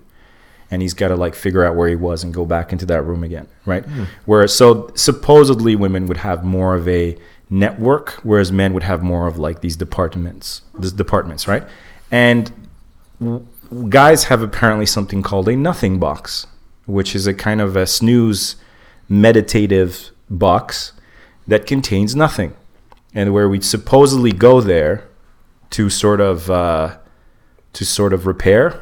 and 0.69 0.81
he's 0.81 0.93
got 0.93 1.09
to 1.09 1.15
like 1.15 1.35
figure 1.35 1.63
out 1.63 1.75
where 1.75 1.87
he 1.87 1.95
was 1.95 2.23
and 2.23 2.33
go 2.33 2.45
back 2.45 2.71
into 2.71 2.85
that 2.85 3.01
room 3.03 3.23
again 3.23 3.47
right? 3.65 3.85
Whereas 4.25 4.53
so 4.53 4.91
supposedly 4.95 5.75
women 5.75 6.07
would 6.07 6.17
have 6.17 6.43
more 6.43 6.75
of 6.75 6.87
a 6.87 7.17
network 7.49 8.11
whereas 8.23 8.51
men 8.51 8.73
would 8.73 8.83
have 8.83 9.01
more 9.01 9.27
of 9.27 9.37
like 9.37 9.61
these 9.61 9.75
departments 9.75 10.61
these 10.77 10.91
departments 10.91 11.47
right? 11.47 11.63
And 12.11 12.51
w- 13.19 13.45
guys 13.89 14.25
have 14.25 14.41
apparently 14.41 14.85
something 14.85 15.21
called 15.21 15.47
a 15.49 15.55
nothing 15.55 15.99
box 15.99 16.47
which 16.87 17.15
is 17.15 17.27
a 17.27 17.33
kind 17.33 17.61
of 17.61 17.75
a 17.75 17.85
snooze 17.85 18.55
meditative 19.09 20.09
box 20.29 20.93
that 21.47 21.65
contains 21.65 22.15
nothing, 22.15 22.55
and 23.13 23.33
where 23.33 23.47
we 23.47 23.61
supposedly 23.61 24.31
go 24.31 24.59
there 24.59 25.07
to 25.71 25.89
sort 25.89 26.19
of 26.19 26.49
uh, 26.49 26.97
to 27.73 27.85
sort 27.85 28.13
of 28.13 28.25
repair 28.25 28.81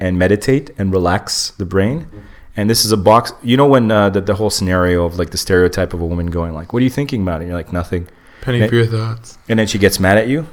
and 0.00 0.18
meditate 0.18 0.70
and 0.78 0.92
relax 0.92 1.50
the 1.52 1.64
brain. 1.66 2.06
And 2.56 2.70
this 2.70 2.84
is 2.84 2.92
a 2.92 2.96
box. 2.96 3.32
You 3.42 3.56
know 3.56 3.66
when 3.66 3.90
uh, 3.90 4.08
the 4.10 4.20
the 4.20 4.34
whole 4.34 4.50
scenario 4.50 5.04
of 5.04 5.18
like 5.18 5.30
the 5.30 5.36
stereotype 5.38 5.92
of 5.92 6.00
a 6.00 6.06
woman 6.06 6.26
going 6.26 6.54
like, 6.54 6.72
"What 6.72 6.80
are 6.80 6.84
you 6.84 6.90
thinking 6.90 7.22
about?" 7.22 7.40
And 7.40 7.48
you're 7.48 7.56
like, 7.56 7.72
"Nothing," 7.72 8.08
Penny 8.40 8.60
Ma- 8.60 8.68
for 8.68 8.74
your 8.76 8.86
thoughts. 8.86 9.36
and 9.48 9.58
then 9.58 9.66
she 9.66 9.78
gets 9.78 10.00
mad 10.00 10.16
at 10.16 10.26
you 10.28 10.46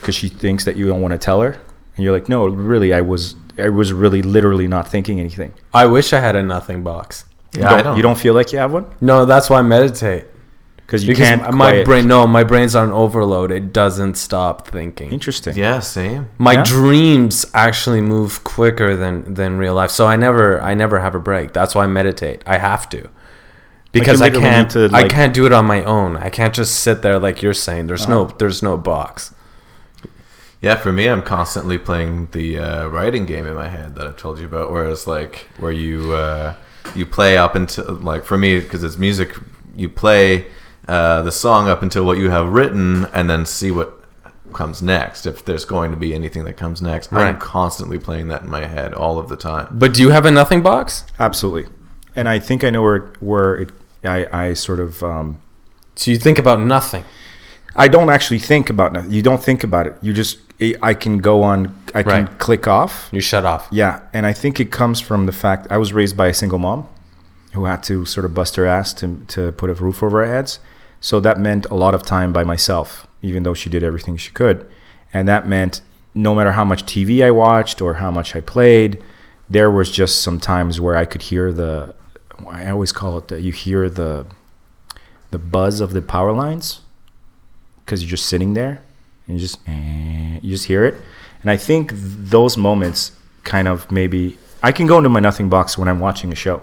because 0.00 0.14
she 0.14 0.28
thinks 0.28 0.64
that 0.64 0.76
you 0.76 0.86
don't 0.86 1.00
want 1.02 1.12
to 1.12 1.18
tell 1.18 1.40
her, 1.40 1.52
and 1.96 2.04
you're 2.04 2.12
like, 2.12 2.28
"No, 2.28 2.46
really, 2.46 2.94
I 2.94 3.00
was 3.00 3.34
I 3.58 3.70
was 3.70 3.92
really 3.92 4.22
literally 4.22 4.68
not 4.68 4.86
thinking 4.88 5.18
anything." 5.18 5.52
I 5.74 5.86
wish 5.86 6.12
I 6.12 6.20
had 6.20 6.36
a 6.36 6.42
nothing 6.44 6.84
box. 6.84 7.24
Yeah, 7.56 7.66
I 7.70 7.76
don't, 7.76 7.84
don't- 7.84 7.96
you 7.96 8.02
don't 8.02 8.18
feel 8.18 8.34
like 8.34 8.52
you 8.52 8.58
have 8.60 8.72
one 8.72 8.86
No, 9.00 9.24
that's 9.24 9.48
why 9.50 9.58
I 9.58 9.62
meditate. 9.62 10.26
Because 10.88 11.04
you 11.04 11.12
Because 11.12 11.28
can't. 11.28 11.42
my 11.54 11.70
quiet- 11.70 11.84
brain, 11.84 12.08
no, 12.08 12.26
my 12.26 12.42
brain's 12.44 12.74
on 12.74 12.90
overload. 12.90 13.50
It 13.52 13.72
doesn't 13.74 14.16
stop 14.16 14.66
thinking. 14.68 15.12
Interesting. 15.12 15.54
Yeah, 15.54 15.80
same. 15.80 16.30
My 16.38 16.54
Yeah? 16.54 16.64
dreams 16.64 17.44
actually 17.52 18.00
move 18.00 18.42
quicker 18.42 18.96
than 18.96 19.34
than 19.34 19.58
real 19.58 19.74
life. 19.74 19.90
So 19.90 20.06
I 20.06 20.16
never 20.16 20.60
I 20.62 20.72
never 20.74 20.98
have 21.00 21.14
a 21.14 21.20
break. 21.20 21.52
That's 21.52 21.74
why 21.74 21.84
I 21.84 21.86
meditate. 21.88 22.42
I 22.46 22.56
have 22.58 22.88
to. 22.90 23.08
Because 23.92 24.20
I 24.22 24.30
can't 24.30 24.70
to, 24.72 24.90
I 24.92 25.08
can't 25.08 25.32
do 25.34 25.44
it 25.46 25.52
on 25.52 25.64
my 25.66 25.82
own. 25.84 26.16
I 26.16 26.30
can't 26.30 26.54
just 26.54 26.72
sit 26.80 27.02
there 27.02 27.18
like 27.18 27.42
you're 27.42 27.54
saying. 27.66 27.86
There's 27.88 28.08
no 28.08 28.22
Uh-huh. 28.24 28.34
there's 28.38 28.62
no 28.62 28.76
box. 28.76 29.34
Yeah, 30.60 30.74
for 30.76 30.90
me, 30.92 31.06
I'm 31.08 31.22
constantly 31.22 31.78
playing 31.78 32.28
the 32.32 32.58
uh, 32.58 32.86
writing 32.88 33.26
game 33.26 33.46
in 33.46 33.54
my 33.54 33.68
head 33.68 33.94
that 33.94 34.06
I've 34.06 34.16
told 34.16 34.40
you 34.40 34.46
about. 34.46 34.72
Whereas, 34.72 35.06
like, 35.06 35.46
where 35.58 35.70
you 35.72 36.12
uh, 36.12 36.54
you 36.94 37.06
play 37.06 37.36
up 37.38 37.54
until 37.54 37.84
like 38.12 38.24
for 38.24 38.36
me 38.36 38.58
because 38.60 38.82
it's 38.82 38.98
music, 38.98 39.36
you 39.76 39.88
play 39.88 40.46
uh, 40.88 41.22
the 41.22 41.32
song 41.32 41.68
up 41.68 41.82
until 41.82 42.04
what 42.04 42.18
you 42.18 42.30
have 42.30 42.48
written, 42.52 43.04
and 43.12 43.28
then 43.30 43.46
see 43.46 43.70
what 43.70 43.94
comes 44.52 44.80
next. 44.82 45.26
If 45.26 45.44
there's 45.44 45.64
going 45.66 45.90
to 45.90 45.96
be 45.96 46.14
anything 46.14 46.44
that 46.44 46.56
comes 46.56 46.80
next, 46.80 47.12
I'm 47.12 47.38
constantly 47.38 47.98
playing 47.98 48.28
that 48.28 48.42
in 48.42 48.50
my 48.50 48.64
head 48.66 48.94
all 48.94 49.18
of 49.18 49.28
the 49.28 49.36
time. 49.36 49.68
But 49.70 49.94
do 49.94 50.02
you 50.02 50.10
have 50.10 50.24
a 50.26 50.30
nothing 50.30 50.62
box? 50.62 51.04
Absolutely, 51.18 51.70
and 52.16 52.28
I 52.28 52.38
think 52.38 52.64
I 52.64 52.70
know 52.70 52.82
where 52.82 53.12
where 53.20 53.54
it, 53.56 53.70
I 54.04 54.26
I 54.32 54.54
sort 54.54 54.80
of 54.80 55.02
um, 55.02 55.38
So 55.96 56.10
you 56.10 56.18
think 56.18 56.38
about 56.38 56.60
nothing. 56.60 57.04
I 57.76 57.86
don't 57.88 58.10
actually 58.10 58.38
think 58.40 58.70
about 58.70 58.92
nothing. 58.92 59.12
You 59.12 59.22
don't 59.22 59.42
think 59.44 59.62
about 59.62 59.86
it. 59.86 59.94
You 60.00 60.12
just 60.14 60.38
I 60.60 60.74
I 60.82 60.94
can 60.94 61.18
go 61.18 61.42
on. 61.42 61.74
I 61.94 62.02
can 62.02 62.24
Right. 62.24 62.38
click 62.38 62.66
off. 62.66 63.08
You 63.12 63.20
shut 63.20 63.44
off. 63.44 63.68
Yeah, 63.70 64.00
and 64.14 64.24
I 64.26 64.32
think 64.32 64.58
it 64.60 64.70
comes 64.70 65.00
from 65.00 65.26
the 65.26 65.32
fact 65.32 65.66
I 65.70 65.76
was 65.76 65.92
raised 65.92 66.16
by 66.16 66.28
a 66.28 66.34
single 66.34 66.58
mom 66.58 66.86
who 67.52 67.64
had 67.66 67.82
to 67.82 68.04
sort 68.06 68.24
of 68.24 68.32
bust 68.34 68.56
her 68.56 68.66
ass 68.66 68.92
to 68.94 69.06
to 69.34 69.52
put 69.52 69.68
a 69.70 69.74
roof 69.74 70.02
over 70.02 70.22
our 70.24 70.28
heads. 70.36 70.58
So 71.00 71.20
that 71.20 71.38
meant 71.38 71.66
a 71.66 71.74
lot 71.74 71.94
of 71.94 72.02
time 72.02 72.32
by 72.32 72.44
myself, 72.44 73.06
even 73.22 73.42
though 73.42 73.54
she 73.54 73.70
did 73.70 73.82
everything 73.82 74.16
she 74.16 74.32
could, 74.32 74.68
and 75.12 75.28
that 75.28 75.46
meant 75.46 75.80
no 76.14 76.34
matter 76.34 76.52
how 76.52 76.64
much 76.64 76.84
TV 76.84 77.24
I 77.24 77.30
watched 77.30 77.80
or 77.80 77.94
how 77.94 78.10
much 78.10 78.34
I 78.34 78.40
played, 78.40 79.02
there 79.48 79.70
was 79.70 79.90
just 79.90 80.22
some 80.22 80.40
times 80.40 80.80
where 80.80 80.96
I 80.96 81.04
could 81.04 81.22
hear 81.22 81.52
the 81.52 81.94
I 82.46 82.70
always 82.70 82.92
call 82.92 83.18
it 83.18 83.28
that 83.28 83.40
you 83.42 83.52
hear 83.52 83.88
the 83.88 84.26
the 85.30 85.38
buzz 85.38 85.80
of 85.80 85.92
the 85.92 86.02
power 86.02 86.32
lines 86.32 86.80
because 87.84 88.02
you're 88.02 88.10
just 88.10 88.26
sitting 88.26 88.54
there 88.54 88.82
and 89.26 89.36
you 89.36 89.40
just 89.40 89.58
eh, 89.68 90.38
you 90.42 90.50
just 90.50 90.66
hear 90.66 90.84
it. 90.84 90.94
And 91.42 91.50
i 91.50 91.56
think 91.56 91.92
those 91.94 92.56
moments 92.56 93.12
kind 93.44 93.68
of 93.68 93.90
maybe 93.92 94.36
i 94.62 94.72
can 94.72 94.86
go 94.86 94.98
into 94.98 95.08
my 95.08 95.20
nothing 95.20 95.48
box 95.48 95.78
when 95.78 95.88
i'm 95.88 96.00
watching 96.00 96.32
a 96.32 96.36
show. 96.36 96.62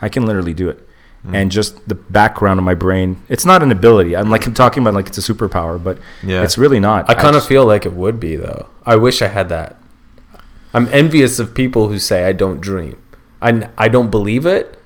I 0.00 0.10
can 0.10 0.26
literally 0.26 0.52
do 0.52 0.68
it 0.68 0.85
and 1.32 1.50
just 1.50 1.88
the 1.88 1.94
background 1.94 2.58
of 2.60 2.64
my 2.64 2.74
brain 2.74 3.20
it's 3.28 3.44
not 3.44 3.62
an 3.62 3.72
ability 3.72 4.14
i'm 4.16 4.30
like 4.30 4.46
i'm 4.46 4.54
talking 4.54 4.82
about 4.82 4.94
like 4.94 5.08
it's 5.08 5.18
a 5.18 5.32
superpower 5.32 5.82
but 5.82 5.98
Yeah. 6.22 6.42
it's 6.44 6.56
really 6.56 6.78
not 6.80 7.08
I 7.10 7.14
kind 7.14 7.34
of 7.36 7.44
feel 7.44 7.64
like 7.66 7.84
it 7.84 7.92
would 7.94 8.20
be 8.20 8.36
though. 8.36 8.68
I 8.84 8.96
wish 8.96 9.20
I 9.22 9.28
had 9.28 9.48
that. 9.48 9.76
I'm 10.74 10.88
envious 10.92 11.38
of 11.38 11.54
people 11.54 11.88
who 11.88 11.98
say 11.98 12.24
I 12.26 12.32
don't 12.32 12.60
dream. 12.60 12.96
I 13.42 13.68
I 13.78 13.88
don't 13.88 14.10
believe 14.10 14.46
it, 14.46 14.78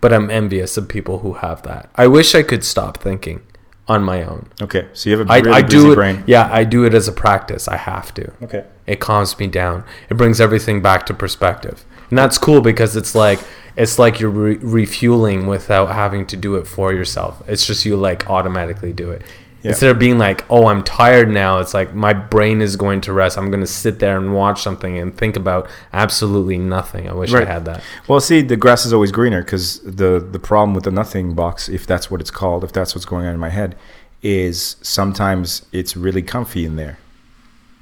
but 0.00 0.12
I'm 0.12 0.30
envious 0.30 0.76
of 0.76 0.88
people 0.88 1.20
who 1.20 1.34
have 1.34 1.62
that. 1.62 1.90
I 1.96 2.06
wish 2.06 2.34
I 2.34 2.42
could 2.42 2.64
stop 2.64 2.98
thinking 2.98 3.40
on 3.88 4.02
my 4.02 4.22
own. 4.22 4.48
okay 4.60 4.86
so 4.92 5.08
you 5.10 5.16
have 5.18 5.28
a 5.28 5.32
really 5.32 5.50
I 5.50 5.62
busy 5.62 5.78
do 5.78 5.92
it. 5.92 5.94
brain 5.94 6.22
Yeah, 6.26 6.48
I 6.52 6.64
do 6.64 6.84
it 6.84 6.94
as 6.94 7.08
a 7.08 7.12
practice. 7.12 7.66
I 7.68 7.76
have 7.76 8.12
to. 8.14 8.24
okay 8.42 8.64
It 8.86 9.00
calms 9.00 9.38
me 9.38 9.46
down. 9.46 9.82
It 10.10 10.16
brings 10.16 10.40
everything 10.40 10.82
back 10.82 11.06
to 11.06 11.14
perspective, 11.14 11.84
and 12.10 12.18
that's 12.18 12.38
cool 12.38 12.60
because 12.60 12.96
it's 12.96 13.14
like 13.14 13.40
it's 13.76 13.98
like 13.98 14.18
you're 14.18 14.30
re- 14.30 14.56
refueling 14.56 15.46
without 15.46 15.86
having 15.94 16.26
to 16.26 16.36
do 16.36 16.56
it 16.56 16.66
for 16.66 16.92
yourself. 16.92 17.42
It's 17.46 17.64
just 17.64 17.84
you 17.84 17.96
like 17.96 18.28
automatically 18.28 18.92
do 18.92 19.10
it. 19.12 19.22
Yeah. 19.62 19.70
Instead 19.70 19.90
of 19.90 19.98
being 19.98 20.18
like, 20.18 20.44
"Oh, 20.50 20.66
I'm 20.66 20.84
tired 20.84 21.28
now," 21.28 21.58
it's 21.58 21.74
like 21.74 21.92
my 21.92 22.12
brain 22.12 22.60
is 22.60 22.76
going 22.76 23.00
to 23.02 23.12
rest. 23.12 23.36
I'm 23.36 23.50
going 23.50 23.60
to 23.60 23.66
sit 23.66 23.98
there 23.98 24.16
and 24.16 24.32
watch 24.32 24.62
something 24.62 24.98
and 24.98 25.16
think 25.16 25.36
about 25.36 25.68
absolutely 25.92 26.58
nothing. 26.58 27.08
I 27.08 27.12
wish 27.12 27.32
I 27.34 27.44
had 27.44 27.64
that. 27.64 27.82
Well, 28.06 28.20
see, 28.20 28.40
the 28.40 28.56
grass 28.56 28.86
is 28.86 28.92
always 28.92 29.10
greener 29.10 29.42
because 29.42 29.80
the 29.80 30.20
the 30.20 30.38
problem 30.38 30.74
with 30.74 30.84
the 30.84 30.92
nothing 30.92 31.34
box, 31.34 31.68
if 31.68 31.86
that's 31.86 32.08
what 32.08 32.20
it's 32.20 32.30
called, 32.30 32.62
if 32.62 32.72
that's 32.72 32.94
what's 32.94 33.04
going 33.04 33.26
on 33.26 33.34
in 33.34 33.40
my 33.40 33.48
head, 33.48 33.74
is 34.22 34.76
sometimes 34.80 35.66
it's 35.72 35.96
really 35.96 36.22
comfy 36.22 36.64
in 36.64 36.76
there, 36.76 36.98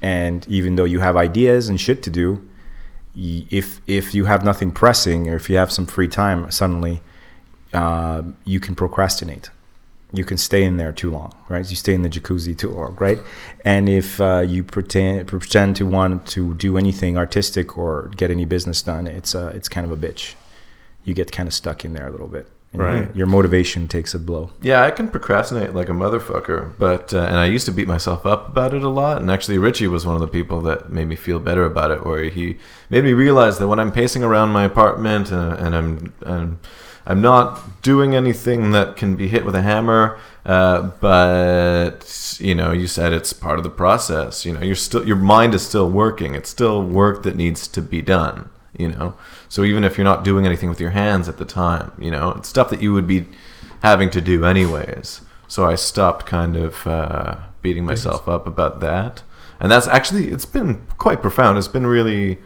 and 0.01 0.47
even 0.47 0.77
though 0.77 0.83
you 0.83 0.99
have 0.99 1.15
ideas 1.15 1.69
and 1.69 1.79
shit 1.79 2.01
to 2.03 2.09
do, 2.09 2.41
if 3.17 3.81
if 3.87 4.13
you 4.13 4.25
have 4.25 4.45
nothing 4.45 4.71
pressing 4.71 5.27
or 5.27 5.35
if 5.35 5.49
you 5.49 5.57
have 5.57 5.71
some 5.71 5.85
free 5.85 6.07
time, 6.07 6.49
suddenly 6.51 7.01
uh, 7.73 8.21
you 8.45 8.59
can 8.59 8.75
procrastinate. 8.75 9.49
You 10.13 10.23
can 10.23 10.37
stay 10.37 10.63
in 10.63 10.77
there 10.77 10.93
too 10.93 11.11
long, 11.11 11.33
right? 11.49 11.69
You 11.69 11.75
stay 11.75 11.93
in 11.93 12.01
the 12.01 12.09
jacuzzi 12.09 12.57
too 12.57 12.69
long, 12.69 12.95
right? 12.97 13.19
And 13.65 13.89
if 13.89 14.21
uh, 14.21 14.39
you 14.47 14.63
pretend 14.63 15.27
pretend 15.27 15.75
to 15.77 15.85
want 15.85 16.27
to 16.27 16.53
do 16.53 16.77
anything 16.77 17.17
artistic 17.17 17.77
or 17.77 18.11
get 18.15 18.31
any 18.31 18.45
business 18.45 18.81
done, 18.81 19.07
it's 19.07 19.35
uh, 19.35 19.51
it's 19.53 19.67
kind 19.67 19.85
of 19.85 19.91
a 19.91 19.97
bitch. 19.97 20.35
You 21.03 21.13
get 21.13 21.31
kind 21.31 21.47
of 21.47 21.53
stuck 21.53 21.83
in 21.83 21.93
there 21.93 22.07
a 22.07 22.11
little 22.11 22.27
bit, 22.27 22.47
Right. 22.77 23.15
Your 23.15 23.27
motivation 23.27 23.87
takes 23.87 24.13
a 24.13 24.19
blow. 24.19 24.51
Yeah, 24.61 24.83
I 24.83 24.91
can 24.91 25.07
procrastinate 25.09 25.73
like 25.73 25.89
a 25.89 25.93
motherfucker, 25.93 26.73
but 26.77 27.13
uh, 27.13 27.19
and 27.19 27.37
I 27.37 27.45
used 27.45 27.65
to 27.65 27.71
beat 27.71 27.87
myself 27.87 28.25
up 28.25 28.49
about 28.49 28.73
it 28.73 28.83
a 28.83 28.89
lot. 28.89 29.21
And 29.21 29.31
actually, 29.31 29.57
Richie 29.57 29.87
was 29.87 30.05
one 30.05 30.15
of 30.15 30.21
the 30.21 30.27
people 30.27 30.61
that 30.61 30.91
made 30.91 31.07
me 31.07 31.15
feel 31.15 31.39
better 31.39 31.65
about 31.65 31.91
it, 31.91 32.05
where 32.05 32.23
he 32.25 32.57
made 32.89 33.03
me 33.03 33.13
realize 33.13 33.57
that 33.59 33.67
when 33.67 33.79
I'm 33.79 33.91
pacing 33.91 34.23
around 34.23 34.49
my 34.49 34.63
apartment 34.63 35.31
and, 35.31 35.53
and 35.53 35.75
I'm 35.75 36.13
and 36.25 36.57
I'm 37.05 37.21
not 37.21 37.81
doing 37.81 38.15
anything 38.15 38.71
that 38.71 38.97
can 38.97 39.15
be 39.15 39.29
hit 39.29 39.45
with 39.45 39.55
a 39.55 39.61
hammer, 39.61 40.19
uh, 40.45 40.91
but 40.99 42.37
you 42.39 42.53
know, 42.53 42.73
you 42.73 42.85
said 42.85 43.13
it's 43.13 43.31
part 43.31 43.59
of 43.59 43.63
the 43.63 43.69
process. 43.69 44.45
You 44.45 44.53
know, 44.53 44.61
you're 44.61 44.75
still 44.75 45.07
your 45.07 45.15
mind 45.15 45.55
is 45.55 45.65
still 45.65 45.89
working. 45.89 46.35
It's 46.35 46.49
still 46.49 46.83
work 46.83 47.23
that 47.23 47.35
needs 47.35 47.67
to 47.69 47.81
be 47.81 48.01
done. 48.01 48.49
You 48.77 48.89
know, 48.89 49.15
so 49.49 49.63
even 49.63 49.83
if 49.83 49.97
you're 49.97 50.05
not 50.05 50.23
doing 50.23 50.45
anything 50.45 50.69
with 50.69 50.79
your 50.79 50.91
hands 50.91 51.27
at 51.27 51.37
the 51.37 51.45
time, 51.45 51.91
you 51.97 52.11
know, 52.11 52.31
it's 52.33 52.47
stuff 52.47 52.69
that 52.69 52.81
you 52.81 52.93
would 52.93 53.07
be 53.07 53.25
having 53.81 54.09
to 54.11 54.21
do 54.21 54.45
anyways. 54.45 55.21
So 55.47 55.65
I 55.65 55.75
stopped 55.75 56.25
kind 56.27 56.55
of 56.55 56.85
uh, 56.85 57.37
beating 57.61 57.85
myself 57.85 58.27
up 58.27 58.45
about 58.45 58.79
that, 58.81 59.23
and 59.59 59.71
that's 59.71 59.87
actually 59.87 60.27
it's 60.27 60.45
been 60.45 60.85
quite 60.97 61.21
profound. 61.21 61.57
It's 61.57 61.67
been 61.67 61.87
really, 61.87 62.37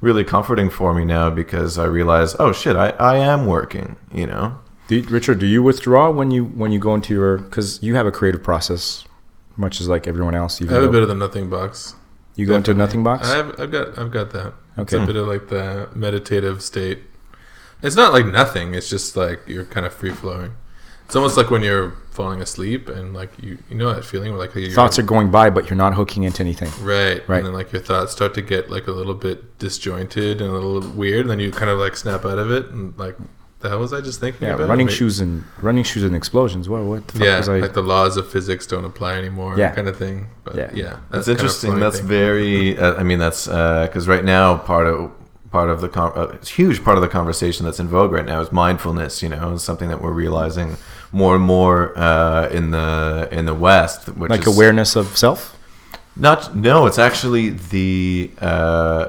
really 0.00 0.24
comforting 0.24 0.70
for 0.70 0.94
me 0.94 1.04
now 1.04 1.28
because 1.30 1.76
I 1.78 1.84
realize, 1.84 2.34
oh 2.38 2.52
shit, 2.52 2.76
I, 2.76 2.90
I 2.90 3.16
am 3.18 3.44
working. 3.46 3.96
You 4.12 4.26
know, 4.28 4.58
Do 4.88 4.96
you, 4.96 5.02
Richard, 5.02 5.38
do 5.38 5.46
you 5.46 5.62
withdraw 5.62 6.10
when 6.10 6.30
you 6.30 6.44
when 6.46 6.72
you 6.72 6.78
go 6.78 6.94
into 6.94 7.12
your 7.12 7.38
because 7.38 7.82
you 7.82 7.94
have 7.96 8.06
a 8.06 8.12
creative 8.12 8.42
process, 8.42 9.04
much 9.56 9.80
as 9.82 9.88
like 9.88 10.06
everyone 10.06 10.34
else. 10.34 10.62
I 10.62 10.64
Even 10.64 10.74
have 10.76 10.82
a 10.84 10.86
though 10.86 10.92
bit 10.92 11.02
of 11.02 11.08
the 11.08 11.14
nothing 11.14 11.50
box. 11.50 11.94
you 12.36 12.46
go 12.46 12.54
into 12.54 12.70
a 12.70 12.74
nothing 12.74 13.02
box. 13.04 13.28
I've, 13.28 13.60
I've 13.60 13.70
got 13.70 13.98
I've 13.98 14.10
got 14.12 14.30
that. 14.30 14.54
It's 14.76 14.92
a 14.92 15.06
bit 15.06 15.16
of 15.16 15.26
like 15.28 15.48
the 15.48 15.88
meditative 15.94 16.62
state. 16.62 17.00
It's 17.82 17.96
not 17.96 18.12
like 18.12 18.26
nothing. 18.26 18.74
It's 18.74 18.88
just 18.88 19.16
like 19.16 19.40
you're 19.46 19.64
kind 19.64 19.84
of 19.86 19.92
free 19.92 20.10
flowing. 20.10 20.54
It's 21.06 21.14
almost 21.14 21.36
like 21.36 21.50
when 21.50 21.62
you're 21.62 21.90
falling 22.10 22.40
asleep 22.40 22.88
and 22.88 23.12
like 23.12 23.30
you 23.42 23.58
you 23.68 23.76
know 23.76 23.92
that 23.92 24.04
feeling 24.04 24.30
where 24.32 24.40
like 24.40 24.54
you're, 24.54 24.70
Thoughts 24.70 24.98
are 24.98 25.02
going 25.02 25.30
by, 25.30 25.50
but 25.50 25.68
you're 25.68 25.76
not 25.76 25.94
hooking 25.94 26.22
into 26.22 26.42
anything. 26.42 26.70
right 26.82 27.28
Right. 27.28 27.38
and 27.38 27.46
then 27.46 27.52
like 27.52 27.72
your 27.72 27.82
thoughts 27.82 28.12
start 28.12 28.34
to 28.34 28.42
get 28.42 28.70
like 28.70 28.86
a 28.86 28.92
little 28.92 29.14
bit 29.14 29.58
disjointed 29.58 30.40
and 30.40 30.50
a 30.50 30.54
little 30.58 30.88
weird 30.92 31.22
and 31.22 31.30
then 31.30 31.40
you 31.40 31.50
kind 31.50 31.70
of 31.70 31.78
like 31.78 31.94
snap 31.96 32.24
out 32.24 32.38
of 32.38 32.50
it 32.50 32.66
and 32.70 32.96
like 32.98 33.16
the 33.60 33.68
hell 33.70 33.78
was 33.78 33.92
I 33.94 34.00
just 34.02 34.20
thinking 34.20 34.46
Yeah, 34.46 34.54
about 34.54 34.68
running 34.68 34.86
Maybe- 34.86 34.96
shoes 34.96 35.20
and 35.20 35.44
running 35.62 35.84
shoes 35.84 36.02
and 36.04 36.14
explosions. 36.14 36.68
What 36.68 36.82
what 36.84 37.06
the 37.08 37.12
fuck 37.14 37.22
yeah 37.22 37.38
was 37.38 37.48
I? 37.48 37.58
like 37.60 37.72
the 37.74 37.82
laws 37.82 38.16
of 38.16 38.28
physics 38.28 38.66
don't 38.66 38.84
apply 38.84 39.14
anymore 39.14 39.54
Yeah. 39.56 39.70
kind 39.74 39.88
of 39.88 39.96
thing 39.96 40.26
but 40.44 40.54
Yeah. 40.56 40.70
yeah, 40.74 40.96
That's 41.10 41.26
kind 41.26 41.34
interesting. 41.38 41.78
That's 41.80 41.98
thing. 41.98 42.06
very. 42.08 42.78
Uh, 42.78 42.94
I 42.94 43.02
mean, 43.02 43.18
that's 43.18 43.46
because 43.46 44.06
right 44.06 44.24
now 44.24 44.58
part 44.58 44.86
of 44.86 45.10
part 45.50 45.70
of 45.70 45.80
the 45.80 45.88
con- 45.88 46.12
uh, 46.16 46.26
it's 46.36 46.48
huge 46.50 46.82
part 46.84 46.96
of 46.98 47.02
the 47.02 47.08
conversation 47.08 47.64
that's 47.64 47.78
in 47.80 47.88
vogue 47.88 48.12
right 48.12 48.26
now 48.26 48.40
is 48.40 48.50
mindfulness. 48.52 49.22
You 49.22 49.28
know, 49.30 49.54
it's 49.54 49.62
something 49.64 49.88
that 49.88 50.02
we're 50.02 50.10
realizing 50.24 50.76
more 51.12 51.34
and 51.36 51.44
more 51.44 51.96
uh, 51.96 52.48
in 52.48 52.70
the 52.72 53.28
in 53.30 53.46
the 53.46 53.54
West, 53.54 54.08
which 54.20 54.30
like 54.30 54.46
is 54.46 54.54
awareness 54.54 54.96
of 54.96 55.16
self. 55.16 55.56
Not 56.16 56.54
no, 56.54 56.86
it's 56.86 56.98
actually 56.98 57.50
the 57.50 58.30
uh, 58.40 59.08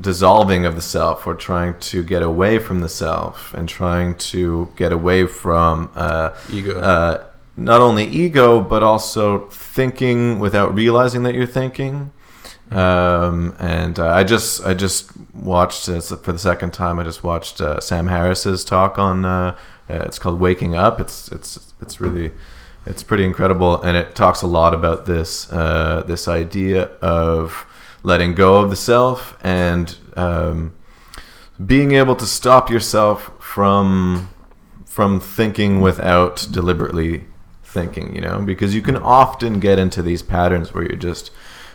dissolving 0.00 0.64
of 0.66 0.74
the 0.74 0.82
self. 0.82 1.26
We're 1.26 1.34
trying 1.34 1.78
to 1.80 2.02
get 2.02 2.22
away 2.22 2.58
from 2.58 2.80
the 2.80 2.88
self 2.88 3.54
and 3.54 3.68
trying 3.68 4.16
to 4.16 4.72
get 4.76 4.92
away 4.92 5.26
from 5.26 5.90
uh, 5.94 6.36
Ego. 6.50 6.80
Uh, 6.80 7.24
not 7.58 7.80
only 7.80 8.04
ego, 8.04 8.60
but 8.60 8.84
also 8.84 9.48
thinking 9.48 10.38
without 10.38 10.72
realizing 10.74 11.24
that 11.24 11.34
you're 11.34 11.46
thinking. 11.46 12.12
Um, 12.70 13.56
and 13.58 13.98
uh, 13.98 14.08
I 14.12 14.24
just 14.24 14.64
I 14.64 14.74
just 14.74 15.10
watched 15.34 15.88
uh, 15.88 16.00
for 16.00 16.32
the 16.32 16.38
second 16.38 16.72
time. 16.72 16.98
I 16.98 17.04
just 17.04 17.24
watched 17.24 17.60
uh, 17.60 17.80
Sam 17.80 18.06
Harris's 18.06 18.64
talk 18.64 18.98
on. 18.98 19.24
Uh, 19.24 19.56
uh, 19.90 20.04
it's 20.04 20.18
called 20.18 20.38
Waking 20.38 20.76
Up. 20.76 21.00
It's 21.00 21.28
it's 21.32 21.72
it's 21.80 22.00
really 22.00 22.30
it's 22.86 23.02
pretty 23.02 23.24
incredible, 23.24 23.82
and 23.82 23.96
it 23.96 24.14
talks 24.14 24.42
a 24.42 24.46
lot 24.46 24.74
about 24.74 25.06
this 25.06 25.50
uh, 25.50 26.04
this 26.06 26.28
idea 26.28 26.84
of 27.00 27.66
letting 28.08 28.34
go 28.34 28.56
of 28.56 28.70
the 28.70 28.76
self 28.76 29.36
and 29.44 29.96
um, 30.16 30.74
being 31.64 31.92
able 31.92 32.16
to 32.16 32.26
stop 32.26 32.70
yourself 32.70 33.30
from 33.38 34.30
from 34.86 35.20
thinking 35.20 35.80
without 35.80 36.48
deliberately 36.50 37.24
thinking. 37.62 38.14
You 38.14 38.22
know, 38.22 38.40
because 38.40 38.74
you 38.74 38.82
can 38.82 38.96
often 38.96 39.60
get 39.60 39.78
into 39.78 40.02
these 40.02 40.22
patterns 40.22 40.74
where 40.74 40.82
you're 40.82 40.96
just 40.96 41.30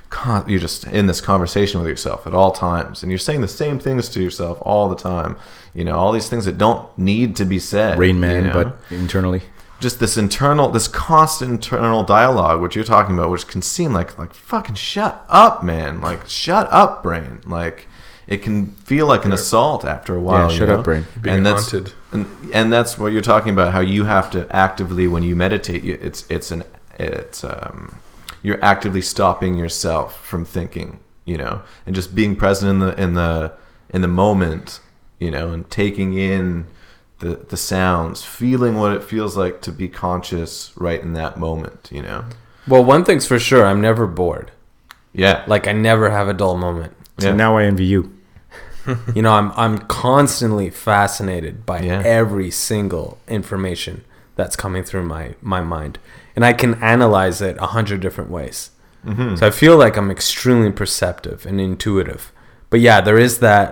con- 0.09 0.49
you're 0.49 0.59
just 0.59 0.85
in 0.85 1.05
this 1.05 1.21
conversation 1.21 1.79
with 1.79 1.87
yourself 1.87 2.27
at 2.27 2.33
all 2.33 2.51
times, 2.51 3.03
and 3.03 3.11
you're 3.11 3.19
saying 3.19 3.41
the 3.41 3.47
same 3.47 3.79
things 3.79 4.09
to 4.09 4.21
yourself 4.21 4.57
all 4.61 4.89
the 4.89 4.95
time. 4.95 5.37
You 5.73 5.85
know, 5.85 5.95
all 5.95 6.11
these 6.11 6.29
things 6.29 6.45
that 6.45 6.57
don't 6.57 6.85
need 6.97 7.35
to 7.37 7.45
be 7.45 7.59
said. 7.59 7.97
Rain 7.97 8.15
you 8.15 8.21
Man, 8.21 8.47
know? 8.47 8.53
but 8.53 8.77
internally. 8.89 9.43
Just 9.83 9.99
this 9.99 10.17
internal, 10.17 10.69
this 10.69 10.87
constant 10.87 11.51
internal 11.51 12.03
dialogue, 12.03 12.61
which 12.61 12.75
you're 12.75 12.83
talking 12.85 13.15
about, 13.15 13.29
which 13.29 13.47
can 13.47 13.61
seem 13.61 13.93
like 13.93 14.17
like 14.17 14.33
fucking 14.33 14.75
shut 14.75 15.23
up, 15.29 15.63
man. 15.63 16.01
Like 16.01 16.27
shut 16.27 16.67
up, 16.71 17.03
brain. 17.03 17.41
Like 17.45 17.87
it 18.25 18.41
can 18.41 18.67
feel 18.67 19.05
like 19.05 19.25
an 19.25 19.33
assault 19.33 19.85
after 19.85 20.15
a 20.15 20.19
while. 20.21 20.51
you 20.51 20.57
shut 20.57 20.69
know? 20.69 20.79
up, 20.79 20.85
brain. 20.85 21.05
Being 21.21 21.37
and 21.37 21.45
that's 21.45 21.69
haunted. 21.69 21.93
and, 22.11 22.25
and 22.53 22.73
that's 22.73 22.97
what 22.97 23.11
you're 23.11 23.21
talking 23.21 23.53
about. 23.53 23.73
How 23.73 23.81
you 23.81 24.05
have 24.05 24.31
to 24.31 24.47
actively, 24.49 25.07
when 25.07 25.21
you 25.21 25.35
meditate, 25.35 25.83
you, 25.83 25.99
it's 26.01 26.25
it's 26.31 26.49
an 26.49 26.63
it's 26.97 27.43
um 27.43 27.99
you're 28.41 28.63
actively 28.63 29.01
stopping 29.01 29.57
yourself 29.57 30.25
from 30.25 30.45
thinking, 30.45 30.99
you 31.25 31.37
know, 31.37 31.61
and 31.85 31.93
just 31.93 32.15
being 32.15 32.35
present 32.35 32.71
in 32.71 32.79
the 32.79 33.01
in 33.01 33.13
the 33.13 33.53
in 33.89 34.01
the 34.01 34.07
moment, 34.07 34.79
you 35.19 35.29
know, 35.29 35.51
and 35.51 35.69
taking 35.69 36.13
in 36.13 36.67
the 37.23 37.35
the 37.51 37.57
sounds, 37.57 38.23
feeling 38.23 38.75
what 38.81 38.93
it 38.97 39.03
feels 39.03 39.35
like 39.37 39.61
to 39.61 39.71
be 39.71 39.87
conscious 39.87 40.71
right 40.75 41.01
in 41.01 41.13
that 41.13 41.37
moment, 41.37 41.89
you 41.91 42.01
know. 42.01 42.25
Well, 42.67 42.83
one 42.83 43.03
thing's 43.05 43.25
for 43.27 43.39
sure, 43.39 43.65
I'm 43.65 43.81
never 43.81 44.07
bored. 44.07 44.51
Yeah, 45.13 45.43
Like 45.47 45.67
I 45.67 45.73
never 45.73 46.09
have 46.09 46.27
a 46.27 46.33
dull 46.33 46.57
moment. 46.57 46.93
So 47.19 47.27
Yeah. 47.27 47.35
now 47.35 47.57
I 47.57 47.63
envy 47.65 47.85
you. 47.85 48.11
You 49.15 49.21
know, 49.21 49.33
I'm 49.33 49.51
I'm 49.55 49.77
constantly 49.77 50.69
fascinated 50.69 51.65
by 51.65 51.79
Yeah. 51.81 52.01
every 52.21 52.51
single 52.51 53.17
information 53.27 54.03
that's 54.35 54.55
coming 54.55 54.83
through 54.83 55.05
my 55.05 55.35
my 55.41 55.61
mind, 55.61 55.99
and 56.35 56.43
I 56.43 56.53
can 56.53 56.73
analyze 56.83 57.41
it 57.49 57.55
a 57.59 57.67
hundred 57.67 58.01
different 58.01 58.29
ways. 58.31 58.71
Mm-hmm. 59.05 59.35
So 59.37 59.47
I 59.47 59.51
feel 59.51 59.77
like 59.77 59.95
I'm 59.97 60.11
extremely 60.11 60.71
perceptive 60.71 61.45
and 61.45 61.59
intuitive. 61.61 62.31
But 62.69 62.79
yeah, 62.81 62.99
there 63.01 63.17
is 63.19 63.39
that 63.39 63.67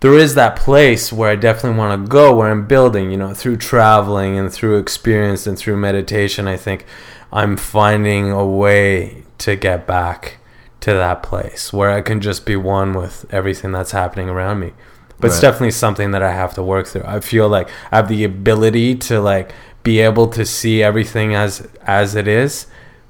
there 0.00 0.14
is 0.14 0.34
that 0.34 0.56
place 0.56 1.12
where 1.12 1.30
I 1.30 1.36
definitely 1.36 1.78
want 1.78 2.04
to 2.04 2.08
go 2.08 2.36
where 2.36 2.50
I'm 2.50 2.66
building, 2.66 3.10
you 3.10 3.16
know, 3.16 3.32
through 3.32 3.56
traveling 3.56 4.38
and 4.38 4.52
through 4.52 4.78
experience 4.78 5.46
and 5.46 5.58
through 5.58 5.76
meditation, 5.76 6.46
I 6.46 6.56
think 6.56 6.84
I'm 7.32 7.56
finding 7.56 8.30
a 8.30 8.46
way 8.46 9.24
to 9.38 9.56
get 9.56 9.86
back 9.86 10.38
to 10.80 10.92
that 10.92 11.22
place 11.22 11.72
where 11.72 11.90
I 11.90 12.02
can 12.02 12.20
just 12.20 12.46
be 12.46 12.56
one 12.56 12.92
with 12.92 13.26
everything 13.30 13.72
that's 13.72 13.90
happening 13.90 14.28
around 14.28 14.60
me. 14.60 14.72
But 15.18 15.28
it's 15.28 15.40
definitely 15.40 15.70
something 15.70 16.10
that 16.10 16.22
I 16.22 16.32
have 16.32 16.52
to 16.54 16.62
work 16.62 16.86
through. 16.86 17.04
I 17.06 17.20
feel 17.20 17.48
like 17.48 17.70
I 17.90 17.96
have 17.96 18.08
the 18.08 18.22
ability 18.24 18.96
to 18.96 19.18
like 19.20 19.52
be 19.82 20.00
able 20.00 20.28
to 20.28 20.44
see 20.44 20.82
everything 20.82 21.34
as 21.34 21.66
as 21.82 22.14
it 22.14 22.28
is, 22.28 22.66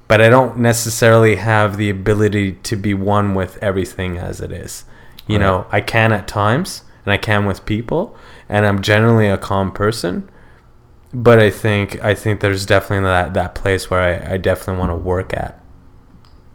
but 0.07 0.21
I 0.21 0.29
don't 0.29 0.59
necessarily 0.59 1.37
have 1.37 1.79
the 1.79 1.91
ability 1.91 2.53
to 2.53 2.77
be 2.77 2.95
one 2.95 3.35
with 3.35 3.59
everything 3.61 4.19
as 4.19 4.41
it 4.41 4.53
is. 4.53 4.85
You 5.27 5.39
know, 5.39 5.67
I 5.73 5.81
can 5.81 6.13
at 6.13 6.29
times, 6.29 6.83
and 7.05 7.13
I 7.13 7.17
can 7.17 7.47
with 7.47 7.65
people, 7.67 8.17
and 8.49 8.65
I'm 8.65 8.81
generally 8.81 9.27
a 9.29 9.37
calm 9.37 9.73
person. 9.73 10.31
But 11.13 11.39
I 11.39 11.51
think 11.51 12.03
I 12.05 12.15
think 12.15 12.41
there's 12.41 12.67
definitely 12.67 13.05
that 13.05 13.35
that 13.35 13.55
place 13.55 13.91
where 13.91 14.01
I, 14.01 14.35
I 14.35 14.37
definitely 14.37 14.79
want 14.79 14.91
to 14.91 14.97
work 14.97 15.33
at. 15.35 15.61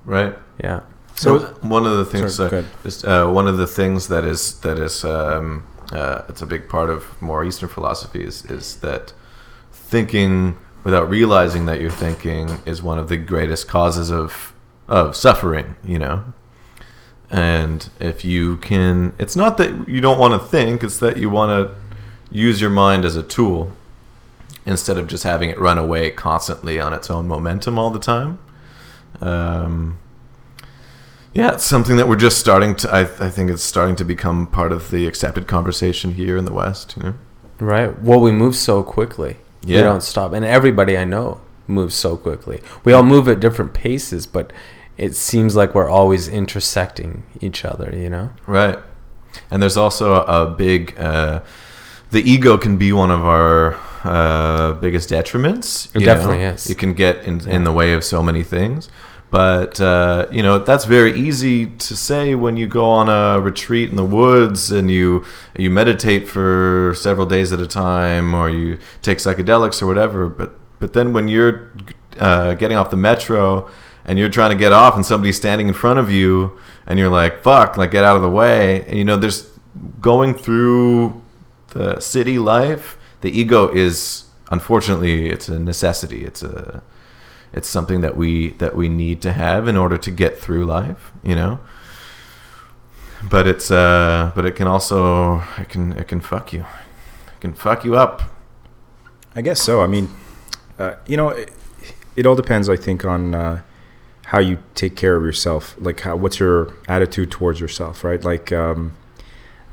right. 0.05 0.35
Yeah. 0.63 0.81
So 1.15 1.39
one 1.61 1.85
of 1.85 1.97
the 1.97 2.05
things, 2.05 2.35
Sorry, 2.35 2.59
uh, 2.59 2.63
just 2.83 3.05
uh, 3.05 3.27
one 3.27 3.47
of 3.47 3.57
the 3.57 3.67
things 3.67 4.07
that 4.07 4.23
is 4.23 4.59
that 4.61 4.79
is 4.79 5.03
um, 5.03 5.67
uh, 5.91 6.23
it's 6.29 6.41
a 6.41 6.45
big 6.45 6.69
part 6.69 6.89
of 6.89 7.21
more 7.21 7.43
Eastern 7.43 7.69
philosophies 7.69 8.45
is 8.45 8.77
that 8.77 9.13
thinking 9.71 10.57
without 10.83 11.09
realizing 11.09 11.65
that 11.65 11.79
you're 11.79 11.91
thinking 11.91 12.59
is 12.65 12.81
one 12.81 12.97
of 12.97 13.07
the 13.09 13.17
greatest 13.17 13.67
causes 13.67 14.11
of 14.11 14.53
of 14.87 15.15
suffering. 15.15 15.75
You 15.83 15.99
know, 15.99 16.33
and 17.31 17.89
if 17.99 18.25
you 18.25 18.57
can, 18.57 19.13
it's 19.17 19.35
not 19.35 19.57
that 19.57 19.87
you 19.87 20.01
don't 20.01 20.19
want 20.19 20.39
to 20.39 20.47
think; 20.47 20.83
it's 20.83 20.97
that 20.99 21.17
you 21.17 21.29
want 21.29 21.49
to 21.49 21.75
use 22.29 22.59
your 22.59 22.69
mind 22.69 23.05
as 23.05 23.15
a 23.15 23.23
tool 23.23 23.71
instead 24.65 24.97
of 24.97 25.07
just 25.07 25.23
having 25.23 25.49
it 25.49 25.57
run 25.57 25.77
away 25.77 26.11
constantly 26.11 26.79
on 26.79 26.93
its 26.93 27.09
own 27.09 27.27
momentum 27.27 27.79
all 27.79 27.89
the 27.89 27.99
time. 27.99 28.37
Um, 29.21 29.97
yeah, 31.33 31.53
it's 31.53 31.63
something 31.63 31.95
that 31.95 32.09
we're 32.09 32.17
just 32.17 32.37
starting 32.37 32.75
to. 32.75 32.93
I, 32.93 33.01
I 33.01 33.29
think 33.29 33.49
it's 33.49 33.63
starting 33.63 33.95
to 33.95 34.03
become 34.03 34.45
part 34.45 34.73
of 34.73 34.91
the 34.91 35.07
accepted 35.07 35.47
conversation 35.47 36.15
here 36.15 36.35
in 36.35 36.43
the 36.43 36.53
West. 36.53 36.95
You 36.97 37.03
know, 37.03 37.13
Right. 37.59 38.01
Well, 38.01 38.19
we 38.19 38.31
move 38.31 38.55
so 38.57 38.83
quickly. 38.83 39.37
We 39.77 39.83
don't 39.83 40.03
stop, 40.03 40.33
and 40.33 40.43
everybody 40.43 40.97
I 40.97 41.05
know 41.05 41.39
moves 41.67 41.95
so 41.95 42.17
quickly. 42.17 42.61
We 42.83 42.91
all 42.91 43.03
move 43.03 43.29
at 43.29 43.39
different 43.39 43.73
paces, 43.73 44.27
but 44.27 44.51
it 44.97 45.15
seems 45.15 45.55
like 45.55 45.73
we're 45.73 45.89
always 45.89 46.27
intersecting 46.27 47.23
each 47.39 47.65
other. 47.65 47.93
You 47.95 48.09
know. 48.09 48.31
right? 48.47 48.79
And 49.49 49.61
there's 49.61 49.77
also 49.77 50.15
a, 50.15 50.49
big. 50.49 50.99
Uh, 50.99 51.41
the 52.11 52.21
ego 52.29 52.57
can 52.57 52.77
be 52.77 52.91
one 52.91 53.11
of 53.11 53.25
our 53.25 53.79
uh, 54.03 54.73
biggest 54.73 55.09
detriments. 55.09 55.93
It 55.95 56.03
definitely 56.03 56.39
know. 56.39 56.49
is. 56.51 56.69
It 56.69 56.77
can 56.77 56.93
get 56.93 57.23
in, 57.23 57.47
in 57.47 57.63
the 57.63 57.71
way 57.71 57.93
of 57.93 58.03
so 58.03 58.21
many 58.21 58.43
things. 58.43 58.89
But 59.31 59.79
uh, 59.79 60.27
you 60.29 60.43
know 60.43 60.59
that's 60.59 60.83
very 60.83 61.17
easy 61.17 61.65
to 61.65 61.95
say 61.95 62.35
when 62.35 62.57
you 62.57 62.67
go 62.67 62.83
on 62.83 63.07
a 63.07 63.39
retreat 63.39 63.89
in 63.89 63.95
the 63.95 64.05
woods 64.05 64.73
and 64.73 64.91
you 64.91 65.23
you 65.57 65.69
meditate 65.69 66.27
for 66.27 66.93
several 66.97 67.25
days 67.25 67.53
at 67.53 67.61
a 67.61 67.65
time, 67.65 68.33
or 68.33 68.49
you 68.49 68.77
take 69.01 69.19
psychedelics 69.19 69.81
or 69.81 69.87
whatever. 69.87 70.27
But 70.27 70.59
but 70.81 70.91
then 70.91 71.13
when 71.13 71.29
you're 71.29 71.71
uh, 72.19 72.55
getting 72.55 72.75
off 72.75 72.89
the 72.89 72.97
metro 72.97 73.71
and 74.05 74.17
you're 74.17 74.29
trying 74.29 74.51
to 74.51 74.57
get 74.57 74.71
off, 74.71 74.95
and 74.95 75.05
somebody's 75.05 75.37
standing 75.37 75.67
in 75.67 75.73
front 75.73 75.99
of 75.99 76.11
you, 76.11 76.57
and 76.85 76.99
you're 76.99 77.09
like, 77.09 77.43
"Fuck!" 77.43 77.77
Like 77.77 77.91
get 77.91 78.03
out 78.03 78.15
of 78.15 78.21
the 78.21 78.29
way. 78.29 78.83
And, 78.85 78.97
you 78.97 79.05
know, 79.05 79.17
there's 79.17 79.49
going 80.01 80.33
through 80.33 81.21
the 81.69 81.99
city 81.99 82.39
life. 82.39 82.97
The 83.21 83.31
ego 83.31 83.69
is 83.69 84.25
unfortunately 84.49 85.29
it's 85.29 85.47
a 85.47 85.59
necessity. 85.59 86.25
It's 86.25 86.43
a 86.43 86.83
it's 87.53 87.67
something 87.67 88.01
that 88.01 88.15
we 88.15 88.51
that 88.51 88.75
we 88.75 88.89
need 88.89 89.21
to 89.21 89.33
have 89.33 89.67
in 89.67 89.77
order 89.77 89.97
to 89.97 90.09
get 90.09 90.39
through 90.39 90.63
life 90.63 91.11
you 91.21 91.35
know 91.35 91.59
but 93.29 93.45
it's 93.45 93.69
uh 93.69 94.31
but 94.33 94.45
it 94.45 94.55
can 94.55 94.67
also 94.67 95.43
it 95.57 95.67
can 95.67 95.91
it 95.91 96.07
can 96.07 96.21
fuck 96.21 96.53
you 96.53 96.61
it 96.61 97.41
can 97.41 97.53
fuck 97.53 97.83
you 97.83 97.93
up 97.93 98.21
I 99.33 99.41
guess 99.41 99.61
so. 99.61 99.81
I 99.81 99.87
mean, 99.87 100.09
uh, 100.77 100.95
you 101.07 101.15
know, 101.15 101.29
it, 101.29 101.51
it 102.15 102.25
all 102.25 102.35
depends. 102.35 102.67
I 102.67 102.75
think 102.75 103.05
on 103.05 103.33
uh, 103.33 103.61
how 104.31 104.39
you 104.39 104.57
take 104.75 104.95
care 104.95 105.17
of 105.17 105.23
yourself. 105.25 105.75
Like, 105.77 105.99
how 105.99 106.15
what's 106.15 106.39
your 106.39 106.73
attitude 106.87 107.31
towards 107.31 107.59
yourself, 107.59 108.01
right? 108.01 108.23
Like, 108.23 108.49
um, 108.53 108.93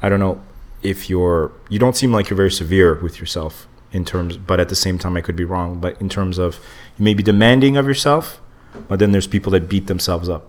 I 0.03 0.09
don't 0.09 0.19
know 0.19 0.43
if 0.83 1.09
you're. 1.09 1.53
You 1.69 1.79
don't 1.79 1.97
seem 1.97 2.11
like 2.13 2.29
you're 2.29 2.37
very 2.37 2.51
severe 2.51 2.99
with 3.01 3.21
yourself 3.21 3.69
in 3.93 4.05
terms, 4.05 4.37
but 4.37 4.59
at 4.59 4.69
the 4.69 4.75
same 4.75 4.99
time, 4.99 5.17
I 5.17 5.21
could 5.21 5.37
be 5.37 5.45
wrong. 5.45 5.79
But 5.79 6.01
in 6.01 6.09
terms 6.09 6.39
of 6.39 6.59
you 6.99 7.05
may 7.05 7.15
be 7.15 7.23
demanding 7.23 7.77
of 7.77 7.87
yourself, 7.87 8.41
but 8.89 8.99
then 8.99 9.13
there's 9.13 9.29
people 9.29 9.53
that 9.53 9.69
beat 9.69 9.87
themselves 9.87 10.29
up, 10.29 10.49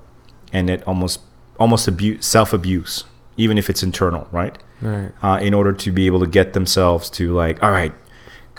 and 0.52 0.72
it 0.72 0.82
almost 0.88 1.20
almost 1.60 1.88
abuse 1.88 2.26
self 2.26 2.52
abuse, 2.52 3.04
even 3.38 3.60
if 3.60 3.70
it's 3.70 3.84
internal, 3.84 4.28
right? 4.32 4.58
Right. 4.82 5.12
uh, 5.22 5.38
in 5.40 5.54
order 5.54 5.74
to 5.74 5.92
be 5.92 6.08
able 6.08 6.22
to 6.22 6.28
get 6.28 6.54
themselves 6.54 7.12
to 7.12 7.32
like, 7.34 7.62
all 7.62 7.70
right, 7.70 7.94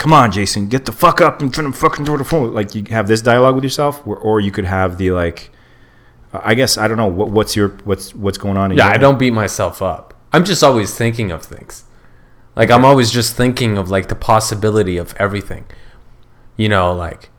come 0.01 0.13
on, 0.13 0.31
Jason, 0.31 0.67
get 0.67 0.85
the 0.85 0.91
fuck 0.91 1.21
up 1.21 1.43
and 1.43 1.53
finna 1.53 1.73
fucking 1.73 2.05
throw 2.05 2.17
the 2.17 2.23
phone. 2.23 2.55
Like 2.55 2.73
you 2.73 2.83
have 2.89 3.07
this 3.07 3.21
dialogue 3.21 3.53
with 3.53 3.63
yourself, 3.63 4.01
or, 4.07 4.17
or 4.17 4.39
you 4.39 4.51
could 4.51 4.65
have 4.65 4.97
the 4.97 5.11
like, 5.11 5.51
I 6.33 6.55
guess 6.55 6.75
I 6.75 6.87
don't 6.87 6.97
know 6.97 7.05
what, 7.05 7.29
what's 7.29 7.55
your 7.55 7.69
what's 7.83 8.15
what's 8.15 8.39
going 8.39 8.57
on. 8.57 8.71
In 8.71 8.79
Yeah, 8.79 8.87
I 8.87 8.97
don't 8.97 9.19
beat 9.19 9.31
myself 9.31 9.79
up. 9.79 10.15
I'm 10.33 10.43
just 10.43 10.63
always 10.63 10.95
thinking 10.95 11.29
of 11.31 11.43
things. 11.43 11.83
Like 12.55 12.71
I'm 12.71 12.83
always 12.83 13.11
just 13.11 13.35
thinking 13.35 13.77
of 13.77 13.91
like 13.91 14.07
the 14.07 14.15
possibility 14.15 14.97
of 14.97 15.13
everything. 15.17 15.65
You 16.57 16.67
know, 16.67 16.91
like 16.93 17.29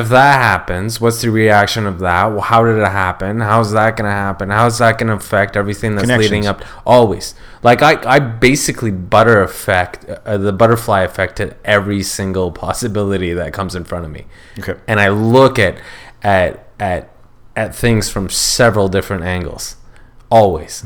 if 0.00 0.08
that 0.08 0.34
happens, 0.40 1.00
what's 1.00 1.20
the 1.22 1.30
reaction 1.30 1.86
of 1.86 1.98
that? 2.00 2.26
Well, 2.26 2.40
how 2.40 2.64
did 2.64 2.76
it 2.78 2.86
happen? 2.88 3.40
How's 3.40 3.72
that 3.72 3.96
going 3.96 4.06
to 4.06 4.10
happen? 4.10 4.50
How's 4.50 4.78
that 4.78 4.98
going 4.98 5.08
to 5.08 5.14
affect 5.14 5.56
everything 5.56 5.94
that's 5.94 6.08
leading 6.08 6.46
up? 6.46 6.62
Always. 6.86 7.34
Like 7.62 7.82
I, 7.82 8.00
I 8.04 8.18
basically 8.18 8.90
butter 8.90 9.42
effect, 9.42 10.04
uh, 10.08 10.36
the 10.38 10.52
butterfly 10.52 11.02
effect 11.02 11.36
to 11.36 11.56
every 11.64 12.02
single 12.02 12.50
possibility 12.66 13.32
that 13.34 13.52
comes 13.52 13.74
in 13.74 13.84
front 13.84 14.04
of 14.04 14.10
me 14.10 14.26
Okay. 14.58 14.74
and 14.86 15.00
I 15.00 15.08
look 15.08 15.58
at 15.58 15.78
at 16.22 16.66
at 16.80 17.10
at 17.56 17.74
things 17.74 18.08
from 18.10 18.28
several 18.28 18.88
different 18.88 19.22
angles, 19.24 19.76
always. 20.30 20.84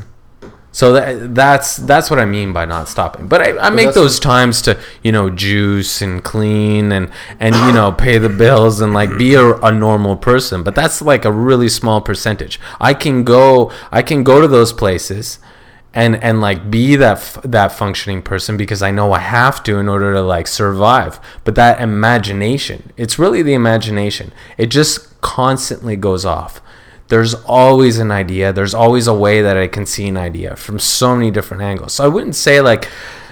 So 0.79 0.93
that, 0.93 1.35
that's 1.35 1.75
that's 1.75 2.09
what 2.09 2.19
I 2.19 2.25
mean 2.25 2.53
by 2.53 2.63
not 2.63 2.87
stopping. 2.87 3.27
But 3.27 3.41
I, 3.41 3.67
I 3.67 3.69
make 3.69 3.93
those 3.93 4.17
times 4.17 4.61
to 4.61 4.79
you 5.03 5.11
know 5.11 5.29
juice 5.29 6.01
and 6.01 6.23
clean 6.23 6.93
and 6.93 7.11
and 7.37 7.53
you 7.53 7.73
know 7.73 7.91
pay 7.91 8.17
the 8.17 8.29
bills 8.29 8.79
and 8.79 8.93
like 8.93 9.17
be 9.17 9.33
a, 9.33 9.55
a 9.57 9.73
normal 9.73 10.15
person. 10.15 10.63
But 10.63 10.75
that's 10.75 11.01
like 11.01 11.25
a 11.25 11.33
really 11.33 11.67
small 11.67 11.99
percentage. 11.99 12.61
I 12.79 12.93
can 12.93 13.25
go 13.25 13.73
I 13.91 14.01
can 14.01 14.23
go 14.23 14.39
to 14.39 14.47
those 14.47 14.71
places 14.71 15.39
and 15.93 16.15
and 16.23 16.39
like 16.39 16.71
be 16.71 16.95
that 16.95 17.17
f- 17.17 17.41
that 17.43 17.73
functioning 17.73 18.21
person 18.21 18.55
because 18.55 18.81
I 18.81 18.89
know 18.89 19.11
I 19.11 19.19
have 19.19 19.61
to 19.63 19.79
in 19.79 19.89
order 19.89 20.13
to 20.13 20.21
like 20.21 20.47
survive. 20.47 21.19
But 21.43 21.55
that 21.55 21.81
imagination, 21.81 22.93
it's 22.95 23.19
really 23.19 23.41
the 23.41 23.53
imagination. 23.53 24.31
It 24.57 24.67
just 24.67 25.19
constantly 25.19 25.97
goes 25.97 26.23
off. 26.23 26.61
There's 27.09 27.33
always 27.33 27.99
an 27.99 28.11
idea. 28.11 28.53
There's 28.53 28.73
always 28.73 29.07
a 29.07 29.13
way 29.13 29.41
that 29.41 29.57
I 29.57 29.67
can 29.67 29.85
see 29.85 30.07
an 30.07 30.17
idea 30.17 30.55
from 30.55 30.79
so 30.79 31.15
many 31.15 31.31
different 31.31 31.63
angles. 31.63 31.93
So 31.93 32.05
I 32.05 32.07
wouldn't 32.07 32.35
say 32.35 32.61
like 32.61 32.87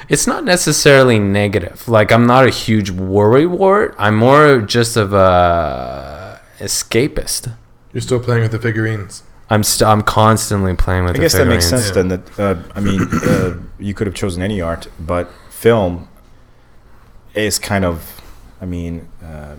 it's 0.10 0.28
not 0.28 0.44
necessarily 0.44 1.20
negative. 1.20 1.88
Like 1.88 2.12
I'm 2.12 2.26
not 2.26 2.46
a 2.46 2.50
huge 2.50 2.90
worry 2.90 3.46
wart. 3.46 3.96
I'm 3.98 4.16
more 4.16 4.62
just 4.62 4.98
of 4.98 5.14
a 5.14 6.42
escapist. 6.60 7.56
You're 7.94 8.02
still 8.02 8.20
playing 8.20 8.44
with 8.44 8.52
the 8.52 8.60
figurines. 8.60 9.24
I'm 9.50 9.64
st- 9.64 9.88
I'm 9.88 10.02
constantly 10.02 10.76
playing 10.76 11.06
with. 11.06 11.12
I 11.12 11.14
the 11.14 11.20
guess 11.20 11.34
that 11.34 11.48
makes 11.48 11.66
figurines. 11.66 11.86
sense 11.86 11.96
then. 11.96 12.08
That 12.10 12.40
uh, 12.40 12.62
I 12.76 12.80
mean, 12.82 13.08
uh, 13.24 13.58
you 13.80 13.94
could 13.94 14.08
have 14.08 14.16
chosen 14.16 14.42
any 14.42 14.60
art, 14.60 14.88
but 15.00 15.32
film 15.50 16.10
is 17.34 17.60
kind 17.60 17.86
of, 17.86 18.22
I 18.60 18.66
mean, 18.66 19.08
uh, 19.24 19.56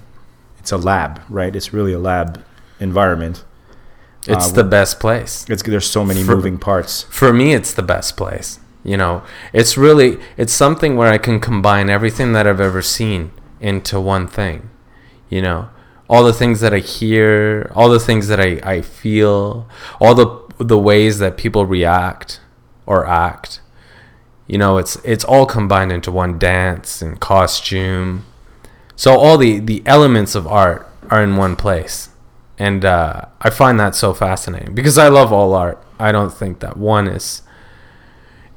it's 0.59 0.73
a 0.73 0.77
lab, 0.77 1.23
right? 1.29 1.55
It's 1.55 1.73
really 1.73 1.93
a 1.93 1.99
lab 1.99 2.45
environment. 2.81 3.45
It's 4.27 4.51
Uh, 4.51 4.57
the 4.57 4.64
best 4.64 5.01
place. 5.01 5.47
It's 5.49 5.62
there's 5.62 5.87
so 5.91 6.05
many 6.05 6.23
For- 6.23 6.37
moving 6.37 6.59
parts. 6.59 7.07
for 7.09 7.33
me 7.33 7.55
it's 7.55 7.73
the 7.73 7.83
best 7.83 8.16
place 8.16 8.59
you 8.85 8.97
know? 8.97 9.23
It's 9.53 9.77
really 9.77 10.19
it's 10.37 10.53
something 10.53 10.97
where 10.97 11.11
i 11.12 11.19
can 11.19 11.41
combine 11.41 11.91
everything 11.91 12.33
that 12.33 12.47
i've 12.47 12.61
ever 12.61 12.81
seen 12.83 13.31
into 13.61 14.01
one 14.01 14.27
thing 14.27 14.71
you 15.29 15.43
know? 15.43 15.69
All 16.09 16.25
the 16.25 16.33
things 16.33 16.61
that 16.61 16.73
i 16.73 16.79
hear 16.79 17.71
all 17.75 17.89
the 17.89 18.01
things 18.01 18.29
that 18.29 18.41
i, 18.41 18.61
I 18.75 18.81
feel 18.83 19.66
all 20.01 20.14
the 20.14 20.29
the 20.59 20.79
ways 20.79 21.19
that 21.19 21.37
people 21.37 21.64
react 21.66 22.41
or 22.87 23.07
act 23.07 23.61
you 24.47 24.57
know? 24.59 24.79
It's 24.79 24.97
it's 25.05 25.25
all 25.25 25.45
combined 25.47 25.93
into 25.93 26.11
one 26.11 26.39
dance 26.39 27.03
and 27.03 27.21
costume. 27.21 28.25
So 28.97 29.14
all 29.16 29.37
the 29.39 29.59
the 29.61 29.83
elements 29.85 30.35
of 30.35 30.47
art 30.47 30.89
are 31.11 31.23
in 31.23 31.37
one 31.37 31.55
place 31.57 32.09
and 32.59 32.84
uh, 32.84 33.22
i 33.40 33.50
find 33.50 33.78
that 33.78 33.94
so 33.94 34.12
fascinating 34.12 34.74
because 34.74 34.98
i 34.98 35.09
love 35.09 35.32
all 35.32 35.54
art. 35.54 35.82
I 36.00 36.12
don't 36.12 36.32
think 36.32 36.61
that 36.61 36.76
one 36.76 37.09
is 37.09 37.42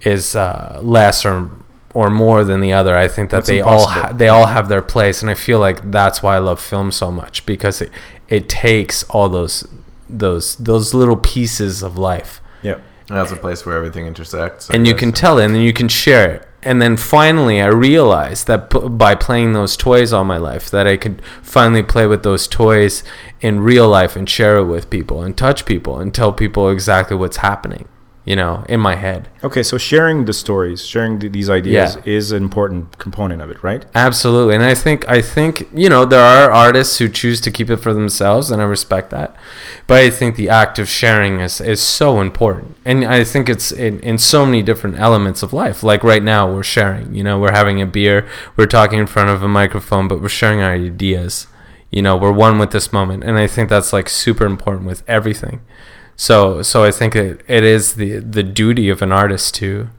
is 0.02 0.36
uh, 0.36 0.80
less 0.84 1.26
or 1.26 1.50
or 1.94 2.10
more 2.10 2.46
than 2.46 2.62
the 2.62 2.72
other. 2.72 2.96
I 2.96 3.08
think 3.10 3.32
that 3.32 3.38
That's 3.38 3.50
they 3.50 3.60
all 3.62 3.88
ha- 3.88 4.14
they 4.14 4.30
all 4.30 4.46
have 4.46 4.70
their 4.70 4.82
place 4.82 5.22
and 5.22 5.30
i 5.30 5.34
feel 5.34 5.60
like 5.60 5.92
that's 5.92 6.24
why 6.24 6.36
i 6.36 6.40
love 6.40 6.60
film 6.60 6.92
so 6.92 7.12
much 7.12 7.46
because 7.46 7.82
it 7.82 7.92
it 8.30 8.48
takes 8.48 9.04
all 9.10 9.28
those 9.30 9.68
those 10.10 10.56
those 10.58 10.94
little 10.94 11.18
pieces 11.18 11.84
of 11.84 11.98
life. 11.98 12.42
Yeah. 12.64 12.80
that's 13.08 13.32
a 13.32 13.36
place 13.36 13.66
where 13.66 13.76
everything 13.76 14.06
intersects 14.06 14.70
I 14.70 14.76
and 14.76 14.88
you 14.88 14.94
can 14.96 15.12
tell 15.12 15.40
it 15.40 15.46
and 15.46 15.56
then 15.56 15.64
you 15.64 15.74
can 15.74 15.88
share 15.90 16.32
it 16.36 16.48
and 16.64 16.82
then 16.82 16.96
finally 16.96 17.62
i 17.62 17.68
realized 17.68 18.48
that 18.48 18.70
p- 18.70 18.88
by 18.88 19.16
playing 19.16 19.54
those 19.54 19.76
toys 19.76 20.14
all 20.14 20.24
my 20.24 20.38
life 20.38 20.70
that 20.70 20.88
i 20.88 20.96
could 20.96 21.22
finally 21.42 21.84
play 21.84 22.06
with 22.06 22.24
those 22.24 22.48
toys 22.48 23.04
in 23.42 23.60
real 23.60 23.88
life 23.90 24.16
and 24.16 24.30
share 24.30 24.58
it 24.58 24.66
with 24.66 24.90
people 24.90 25.22
and 25.24 25.38
touch 25.38 25.66
people 25.66 26.00
and 26.00 26.14
tell 26.14 26.32
people 26.32 26.70
exactly 26.70 27.16
what's 27.16 27.38
happening 27.38 27.88
you 28.24 28.36
know 28.36 28.64
in 28.70 28.80
my 28.80 28.96
head 28.96 29.28
Okay, 29.44 29.64
so 29.64 29.78
sharing 29.80 30.26
the 30.26 30.34
stories, 30.34 30.86
sharing 30.86 31.20
th- 31.20 31.34
these 31.34 31.50
ideas 31.50 31.96
Yeah. 31.96 32.14
is 32.18 32.32
an 32.32 32.44
important 32.44 33.00
component 33.00 33.42
of 33.42 33.50
it, 33.50 33.64
right? 33.64 33.84
Absolutely, 33.96 34.54
and 34.54 34.64
I 34.64 34.76
think 34.76 35.00
I 35.10 35.20
think 35.22 35.68
you 35.74 35.90
know 35.90 36.06
there 36.06 36.22
are 36.22 36.52
artists 36.52 37.00
who 37.00 37.10
choose 37.10 37.42
to 37.42 37.50
keep 37.52 37.70
it 37.72 37.78
for 37.78 37.94
themselves, 37.94 38.52
and 38.52 38.62
I 38.62 38.66
respect 38.66 39.10
that. 39.10 39.36
But 39.88 39.98
I 40.06 40.12
think 40.12 40.36
the 40.36 40.50
act 40.50 40.78
of 40.78 40.88
sharing 40.88 41.40
is 41.40 41.60
is 41.60 41.82
so 41.82 42.22
important, 42.22 42.76
and 42.86 43.04
I 43.04 43.24
think 43.24 43.50
it's 43.50 43.72
in, 43.72 44.00
in 44.02 44.18
so 44.20 44.46
many 44.46 44.62
different 44.62 45.00
elements 45.00 45.42
of 45.42 45.54
life. 45.54 45.82
Like 45.82 46.04
right 46.04 46.22
now, 46.24 46.42
we're 46.54 46.62
sharing. 46.78 47.16
You 47.16 47.24
know, 47.24 47.40
we're 47.40 47.52
having 47.62 47.82
a 47.82 47.88
beer, 47.88 48.28
we're 48.56 48.68
talking 48.68 49.00
in 49.00 49.08
front 49.08 49.30
of 49.32 49.42
a 49.42 49.48
microphone, 49.48 50.08
but 50.08 50.22
we're 50.22 50.30
sharing 50.42 50.62
our 50.62 50.74
ideas. 50.74 51.48
You 51.90 52.04
know, 52.04 52.16
we're 52.16 52.32
one 52.48 52.60
with 52.60 52.70
this 52.72 52.94
moment, 52.94 53.24
and 53.24 53.36
I 53.40 53.48
think 53.48 53.68
that's 53.70 53.92
like 53.92 54.08
super 54.10 54.46
important 54.46 54.86
with 54.86 55.02
everything. 55.08 55.62
So 56.22 56.62
so 56.62 56.84
I 56.84 56.92
think 56.92 57.16
it, 57.16 57.42
it 57.48 57.64
is 57.64 57.96
the 57.96 58.20
the 58.20 58.44
duty 58.44 58.90
of 58.90 59.02
an 59.02 59.12
artist 59.12 59.56
to 59.56 59.90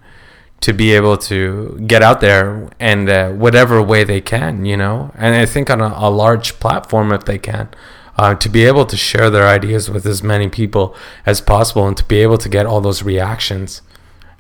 to 0.60 0.72
be 0.72 0.92
able 0.92 1.16
to 1.16 1.82
get 1.88 2.00
out 2.00 2.20
there 2.20 2.70
and 2.78 3.08
uh, 3.08 3.30
whatever 3.30 3.82
way 3.82 4.04
they 4.04 4.20
can, 4.20 4.64
you 4.64 4.76
know, 4.76 5.10
and 5.16 5.34
I 5.34 5.46
think 5.46 5.68
on 5.68 5.80
a, 5.80 5.92
a 5.96 6.10
large 6.10 6.60
platform 6.60 7.10
if 7.10 7.24
they 7.24 7.38
can, 7.38 7.70
uh, 8.16 8.36
to 8.36 8.48
be 8.48 8.64
able 8.64 8.86
to 8.86 8.96
share 8.96 9.30
their 9.30 9.48
ideas 9.48 9.90
with 9.90 10.06
as 10.06 10.22
many 10.22 10.48
people 10.48 10.94
as 11.26 11.40
possible 11.40 11.88
and 11.88 11.96
to 11.96 12.04
be 12.04 12.18
able 12.22 12.38
to 12.38 12.48
get 12.48 12.66
all 12.66 12.80
those 12.80 13.02
reactions, 13.02 13.82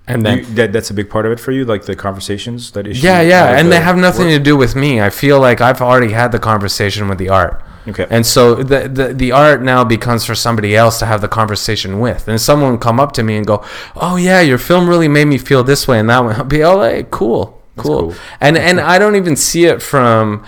and 0.06 0.24
then 0.24 0.38
You, 0.38 0.44
that, 0.54 0.72
that's 0.72 0.90
a 0.90 0.94
big 0.94 1.10
part 1.10 1.26
of 1.26 1.32
it 1.32 1.40
for 1.40 1.50
you, 1.50 1.64
like 1.64 1.86
the 1.86 1.96
conversations 1.96 2.70
that 2.74 2.86
issue. 2.86 3.04
yeah, 3.04 3.20
yeah, 3.22 3.58
and 3.58 3.66
the 3.66 3.70
they 3.72 3.80
have 3.80 3.96
nothing 3.96 4.28
work? 4.28 4.38
to 4.38 4.50
do 4.50 4.56
with 4.56 4.76
me. 4.76 5.00
I 5.00 5.10
feel 5.10 5.40
like 5.40 5.60
I've 5.60 5.82
already 5.82 6.12
had 6.12 6.30
the 6.30 6.38
conversation 6.38 7.08
with 7.08 7.18
the 7.18 7.30
art. 7.30 7.60
Okay. 7.88 8.06
And 8.10 8.24
so 8.24 8.54
the, 8.54 8.88
the 8.88 9.12
the 9.12 9.32
art 9.32 9.62
now 9.62 9.82
becomes 9.84 10.24
for 10.24 10.34
somebody 10.34 10.76
else 10.76 10.98
to 11.00 11.06
have 11.06 11.20
the 11.20 11.28
conversation 11.28 11.98
with. 11.98 12.28
And 12.28 12.40
someone 12.40 12.72
will 12.72 12.78
come 12.78 13.00
up 13.00 13.12
to 13.12 13.22
me 13.22 13.36
and 13.36 13.46
go, 13.46 13.64
"Oh 13.96 14.16
yeah, 14.16 14.40
your 14.40 14.58
film 14.58 14.88
really 14.88 15.08
made 15.08 15.26
me 15.26 15.38
feel 15.38 15.64
this 15.64 15.88
way 15.88 15.98
and 15.98 16.08
that 16.08 16.24
way." 16.24 16.34
I'll 16.34 16.44
be, 16.44 16.62
"Oh, 16.62 16.80
hey, 16.80 17.06
cool." 17.10 17.60
cool. 17.76 18.12
cool. 18.12 18.14
And 18.40 18.56
and 18.56 18.80
I 18.80 18.98
don't 18.98 19.16
even 19.16 19.36
see 19.36 19.64
it 19.64 19.82
from 19.82 20.44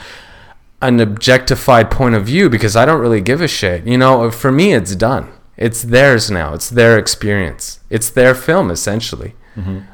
an 0.81 1.01
objectified 1.01 1.91
point 1.91 2.15
of 2.15 2.27
view 2.27 2.49
because 2.51 2.77
I 2.77 2.85
don't 2.85 3.01
really 3.01 3.21
give 3.21 3.41
a 3.41 3.49
shit. 3.49 3.87
You 3.87 3.99
know, 3.99 4.31
for 4.31 4.53
me, 4.53 4.75
it's 4.75 4.95
done. 4.95 5.33
It's 5.57 5.83
theirs 5.83 6.31
now. 6.31 6.55
It's 6.55 6.69
their 6.69 6.99
experience. 6.99 7.81
It's 7.91 8.11
their 8.11 8.35
film 8.35 8.71
essentially. 8.71 9.35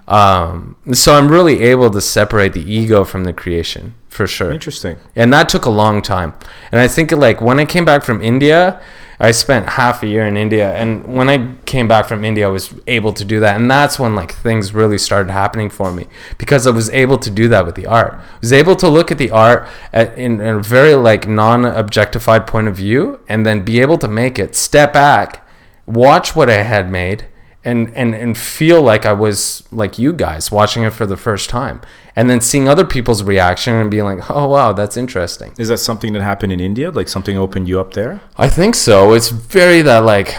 Um, 0.08 0.76
so 0.92 1.14
I'm 1.14 1.28
really 1.28 1.62
able 1.62 1.90
to 1.90 2.00
separate 2.00 2.52
the 2.52 2.72
ego 2.72 3.04
from 3.04 3.24
the 3.24 3.32
creation 3.32 3.94
for 4.08 4.26
sure. 4.26 4.50
Interesting. 4.50 4.96
and 5.14 5.32
that 5.32 5.48
took 5.48 5.64
a 5.64 5.70
long 5.70 6.02
time. 6.02 6.34
And 6.72 6.80
i 6.80 6.88
think 6.88 7.12
like 7.12 7.40
when 7.40 7.60
i 7.60 7.64
came 7.64 7.84
back 7.84 8.02
from 8.02 8.20
india 8.22 8.80
i 9.20 9.30
spent 9.30 9.68
half 9.70 10.02
a 10.02 10.06
year 10.06 10.26
in 10.26 10.36
india. 10.36 10.74
And 10.74 11.04
when 11.14 11.28
i 11.28 11.54
came 11.64 11.86
back 11.86 12.06
from 12.06 12.24
india 12.24 12.48
i 12.48 12.50
was 12.50 12.74
able 12.86 13.12
to 13.12 13.24
do 13.24 13.38
that. 13.40 13.54
And 13.58 13.70
that's 13.70 13.98
when 13.98 14.14
like 14.16 14.32
things 14.32 14.74
really 14.74 14.98
started 14.98 15.30
happening 15.30 15.70
for 15.70 15.92
me 15.92 16.06
because 16.38 16.66
i 16.66 16.70
was 16.70 16.90
able 16.90 17.18
to 17.18 17.30
do 17.30 17.46
that 17.48 17.64
with 17.64 17.76
the 17.76 17.86
art. 17.86 18.14
I 18.14 18.38
was 18.40 18.52
able 18.52 18.76
to 18.76 18.88
look 18.88 19.12
at 19.12 19.18
the 19.18 19.30
art 19.30 19.68
at, 19.92 20.18
in, 20.18 20.40
in 20.40 20.56
a 20.56 20.62
very 20.62 20.94
like 20.94 21.28
non-objectified 21.28 22.46
point 22.46 22.66
of 22.66 22.74
view 22.74 23.20
and 23.28 23.46
then 23.46 23.64
be 23.64 23.80
able 23.80 23.98
to 23.98 24.08
make 24.08 24.38
it 24.38 24.56
step 24.56 24.92
back 24.92 25.46
watch 25.86 26.34
what 26.36 26.50
i 26.50 26.62
had 26.62 26.90
made 26.90 27.26
and, 27.64 27.94
and 27.94 28.14
and 28.14 28.38
feel 28.38 28.80
like 28.80 29.04
I 29.04 29.12
was 29.12 29.64
like 29.70 29.98
you 29.98 30.12
guys 30.12 30.50
watching 30.50 30.82
it 30.82 30.92
for 30.92 31.06
the 31.06 31.16
first 31.16 31.50
time, 31.50 31.80
and 32.16 32.30
then 32.30 32.40
seeing 32.40 32.68
other 32.68 32.86
people's 32.86 33.22
reaction 33.22 33.74
and 33.74 33.90
being 33.90 34.04
like, 34.04 34.30
"Oh 34.30 34.48
wow, 34.48 34.72
that's 34.72 34.96
interesting." 34.96 35.52
Is 35.58 35.68
that 35.68 35.78
something 35.78 36.12
that 36.14 36.22
happened 36.22 36.52
in 36.52 36.60
India? 36.60 36.90
Like 36.90 37.08
something 37.08 37.36
opened 37.36 37.68
you 37.68 37.78
up 37.78 37.92
there? 37.92 38.20
I 38.36 38.48
think 38.48 38.74
so. 38.74 39.12
It's 39.12 39.28
very 39.28 39.82
that 39.82 40.00
like 40.00 40.34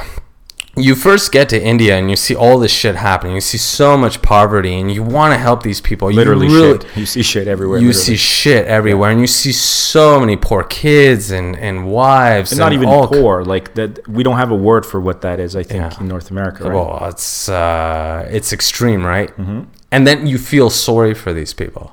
you 0.78 0.95
first 0.95 1.32
get 1.34 1.49
to 1.49 1.61
India 1.61 1.97
and 1.97 2.09
you 2.09 2.15
see 2.15 2.34
all 2.34 2.57
this 2.57 2.72
shit 2.72 2.95
happening. 2.95 3.36
You 3.36 3.41
see 3.41 3.57
so 3.57 3.97
much 3.97 4.22
poverty, 4.22 4.80
and 4.80 4.89
you 4.91 5.03
want 5.03 5.34
to 5.34 5.38
help 5.38 5.63
these 5.63 5.82
people. 5.82 6.09
You 6.09 6.15
Literally 6.17 6.47
really- 6.47 6.80
shit. 6.80 6.97
You 6.97 7.05
see 7.05 7.22
shit 7.24 7.47
everywhere. 7.47 7.80
You 7.80 7.88
literally. 7.88 8.05
see 8.05 8.15
shit 8.15 8.65
everywhere, 8.67 9.11
and 9.11 9.19
you 9.19 9.28
see 9.28 9.51
so 9.51 10.19
many 10.19 10.38
poor 10.38 10.63
kids 10.63 11.30
and, 11.32 11.57
and 11.57 11.88
wives, 11.88 12.51
and 12.53 12.59
not 12.59 12.72
even 12.72 12.88
all 12.88 13.07
poor. 13.09 13.43
Like 13.43 13.74
that, 13.74 14.07
we 14.07 14.24
don't 14.24 14.38
have 14.38 14.49
a 14.51 14.55
word 14.55 14.86
for 14.86 15.01
what 15.01 15.22
that 15.22 15.39
is. 15.41 15.55
I 15.57 15.63
think 15.63 15.82
Yeah. 15.91 15.99
in 15.99 16.07
North 16.07 16.32
America, 16.32 16.63
right? 16.63 16.74
Well, 16.74 17.05
it's 17.09 17.49
uh, 17.49 18.28
it's 18.32 18.53
extreme, 18.53 19.05
right? 19.05 19.30
Mm-hmm. 19.38 19.63
And 19.91 20.07
then 20.07 20.26
you 20.26 20.38
feel 20.38 20.69
sorry 20.69 21.13
for 21.13 21.34
these 21.34 21.53
people. 21.53 21.91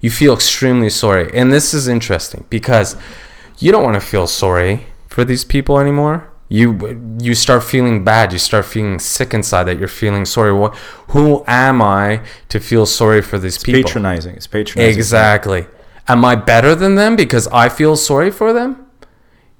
You 0.00 0.10
feel 0.10 0.32
extremely 0.32 0.88
sorry, 0.88 1.30
and 1.34 1.52
this 1.52 1.74
is 1.74 1.86
interesting 1.86 2.46
because 2.48 2.96
you 3.58 3.72
don't 3.72 3.82
want 3.84 3.94
to 3.94 4.00
feel 4.00 4.26
sorry 4.26 4.86
for 5.08 5.22
these 5.24 5.44
people 5.44 5.78
anymore. 5.78 6.28
You 6.48 7.16
you 7.20 7.34
start 7.34 7.64
feeling 7.64 8.04
bad. 8.04 8.32
You 8.32 8.38
start 8.38 8.64
feeling 8.66 8.98
sick 9.00 9.34
inside 9.34 9.64
that 9.64 9.78
you're 9.78 9.88
feeling 9.88 10.24
sorry. 10.24 10.52
What? 10.52 10.76
Who 11.08 11.42
am 11.46 11.82
I 11.82 12.20
to 12.50 12.60
feel 12.60 12.86
sorry 12.86 13.20
for 13.20 13.38
these 13.38 13.58
people? 13.58 13.82
patronizing. 13.82 14.36
It's 14.36 14.46
patronizing. 14.46 14.96
Exactly. 14.96 15.66
Am 16.06 16.24
I 16.24 16.36
better 16.36 16.76
than 16.76 16.94
them 16.94 17.16
because 17.16 17.48
I 17.48 17.68
feel 17.68 17.96
sorry 17.96 18.30
for 18.30 18.52
them? 18.52 18.86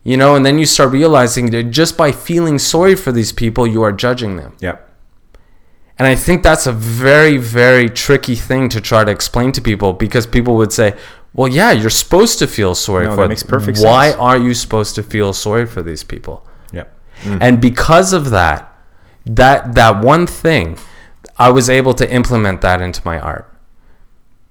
You 0.05 0.17
know, 0.17 0.37
and 0.37 0.47
then 0.47 0.61
you 0.61 0.67
start 0.67 0.93
realizing 0.93 1.51
that 1.51 1.65
just 1.65 1.97
by 1.97 2.13
feeling 2.13 2.61
sorry 2.61 2.95
for 2.95 3.11
these 3.11 3.33
people, 3.33 3.67
you 3.67 3.83
are 3.83 3.91
judging 3.91 4.37
them. 4.37 4.57
Yeah. 4.61 4.77
And 5.99 6.07
I 6.07 6.15
think 6.15 6.45
that's 6.45 6.69
a 6.69 6.73
very, 6.73 7.37
very 7.39 7.91
tricky 7.91 8.37
thing 8.37 8.69
to 8.69 8.81
try 8.81 9.03
to 9.03 9.11
explain 9.11 9.51
to 9.53 9.61
people 9.61 9.93
because 9.93 10.25
people 10.25 10.55
would 10.57 10.73
say, 10.73 10.95
well, 11.33 11.49
yeah, 11.49 11.73
you're 11.73 11.91
supposed 11.91 12.39
to 12.39 12.47
feel 12.47 12.77
sorry 12.77 13.07
No, 13.07 13.17
for 13.17 13.23
that 13.23 13.29
makes 13.31 13.43
perfect 13.43 13.79
Why 13.81 14.11
sense. 14.11 14.21
are 14.21 14.39
you 14.39 14.55
supposed 14.55 14.95
to 14.95 15.03
feel 15.03 15.33
sorry 15.33 15.67
for 15.67 15.83
these 15.83 16.05
people? 16.05 16.46
Yeah. 17.25 17.39
And 17.41 17.61
because 17.61 18.13
of 18.13 18.31
that, 18.31 18.73
that 19.25 19.75
that 19.75 20.03
one 20.03 20.27
thing, 20.27 20.79
I 21.39 21.51
was 21.51 21.69
able 21.69 21.95
to 21.95 22.11
implement 22.11 22.61
that 22.61 22.81
into 22.81 23.03
my 23.05 23.19
art. 23.19 23.53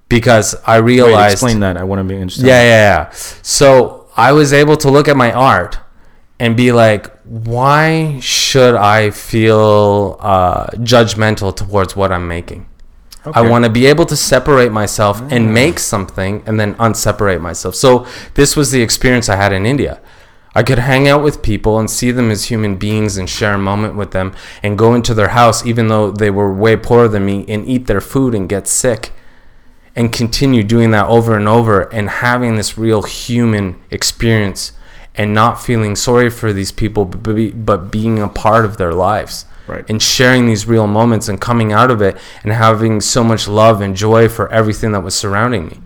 Because 0.08 0.56
I 0.66 0.80
Wait, 0.80 0.86
realized 0.86 1.34
explain 1.34 1.60
that. 1.62 1.78
I 1.78 1.84
want 1.84 2.00
to 2.00 2.04
be 2.04 2.16
interested. 2.16 2.46
yeah, 2.46 2.62
yeah, 2.62 2.70
yeah. 2.70 3.10
So 3.42 4.08
I 4.16 4.34
was 4.34 4.54
able 4.54 4.78
to 4.78 4.90
look 4.92 5.08
at 5.08 5.18
my 5.18 5.32
art 5.32 5.80
and 6.40 6.56
be 6.56 6.72
like, 6.72 7.12
why 7.24 8.20
should 8.20 8.76
I 8.76 9.10
feel 9.10 10.18
uh, 10.20 10.68
judgmental 10.78 11.56
towards 11.56 11.96
what 11.96 12.12
I'm 12.12 12.28
making? 12.28 12.68
Okay. 13.26 13.40
I 13.40 13.50
want 13.50 13.66
to 13.66 13.72
be 13.72 13.88
able 13.88 14.06
to 14.06 14.16
separate 14.16 14.72
myself 14.72 15.20
and 15.32 15.52
make 15.52 15.80
something 15.80 16.44
and 16.46 16.60
then 16.60 16.76
unseparate 16.78 17.42
myself. 17.42 17.74
So 17.74 18.06
this 18.36 18.56
was 18.56 18.70
the 18.72 18.84
experience 18.84 19.30
I 19.30 19.36
had 19.36 19.52
in 19.52 19.66
India. 19.66 20.00
I 20.58 20.64
could 20.64 20.80
hang 20.80 21.10
out 21.10 21.22
with 21.22 21.42
people 21.42 21.78
and 21.78 21.92
see 21.92 22.12
them 22.12 22.32
as 22.32 22.46
human 22.46 22.78
beings 22.78 23.18
and 23.18 23.30
share 23.30 23.54
a 23.54 23.58
moment 23.60 23.96
with 23.96 24.12
them 24.12 24.34
and 24.64 24.78
go 24.78 24.96
into 24.96 25.14
their 25.14 25.30
house 25.30 25.66
even 25.66 25.90
though 25.90 26.10
they 26.10 26.32
were 26.32 26.52
way 26.52 26.78
poorer 26.78 27.10
than 27.10 27.26
me 27.26 27.44
and 27.50 27.68
eat 27.68 27.88
their 27.88 28.00
food 28.00 28.34
and 28.34 28.48
get 28.48 28.66
sick. 28.66 29.12
And 29.98 30.12
continue 30.12 30.64
doing 30.64 30.92
that 30.92 31.08
over 31.08 31.38
and 31.38 31.48
over 31.48 31.94
and 31.94 32.10
having 32.10 32.56
this 32.56 32.78
real 32.78 33.04
human 33.04 33.82
experience 33.92 34.72
and 35.14 35.34
not 35.34 35.62
feeling 35.62 35.96
sorry 35.96 36.30
for 36.30 36.52
these 36.54 36.72
people 36.72 37.06
but, 37.06 37.92
being 37.92 38.20
a 38.20 38.28
part 38.28 38.66
of 38.66 38.78
their 38.78 38.94
lives. 38.94 39.46
Right. 39.68 39.84
and 39.90 40.00
sharing 40.00 40.46
these 40.46 40.68
real 40.68 40.86
moments 40.86 41.28
and 41.28 41.42
coming 41.42 41.74
out 41.74 41.90
of 41.90 42.00
it 42.00 42.16
and 42.44 42.54
having 42.54 43.02
so 43.02 43.24
much 43.24 43.48
love 43.48 43.82
and 43.82 43.96
joy 43.96 44.30
for 44.30 44.48
everything 44.52 44.92
that 44.92 45.02
was 45.02 45.16
surrounding 45.16 45.66
me. 45.66 45.80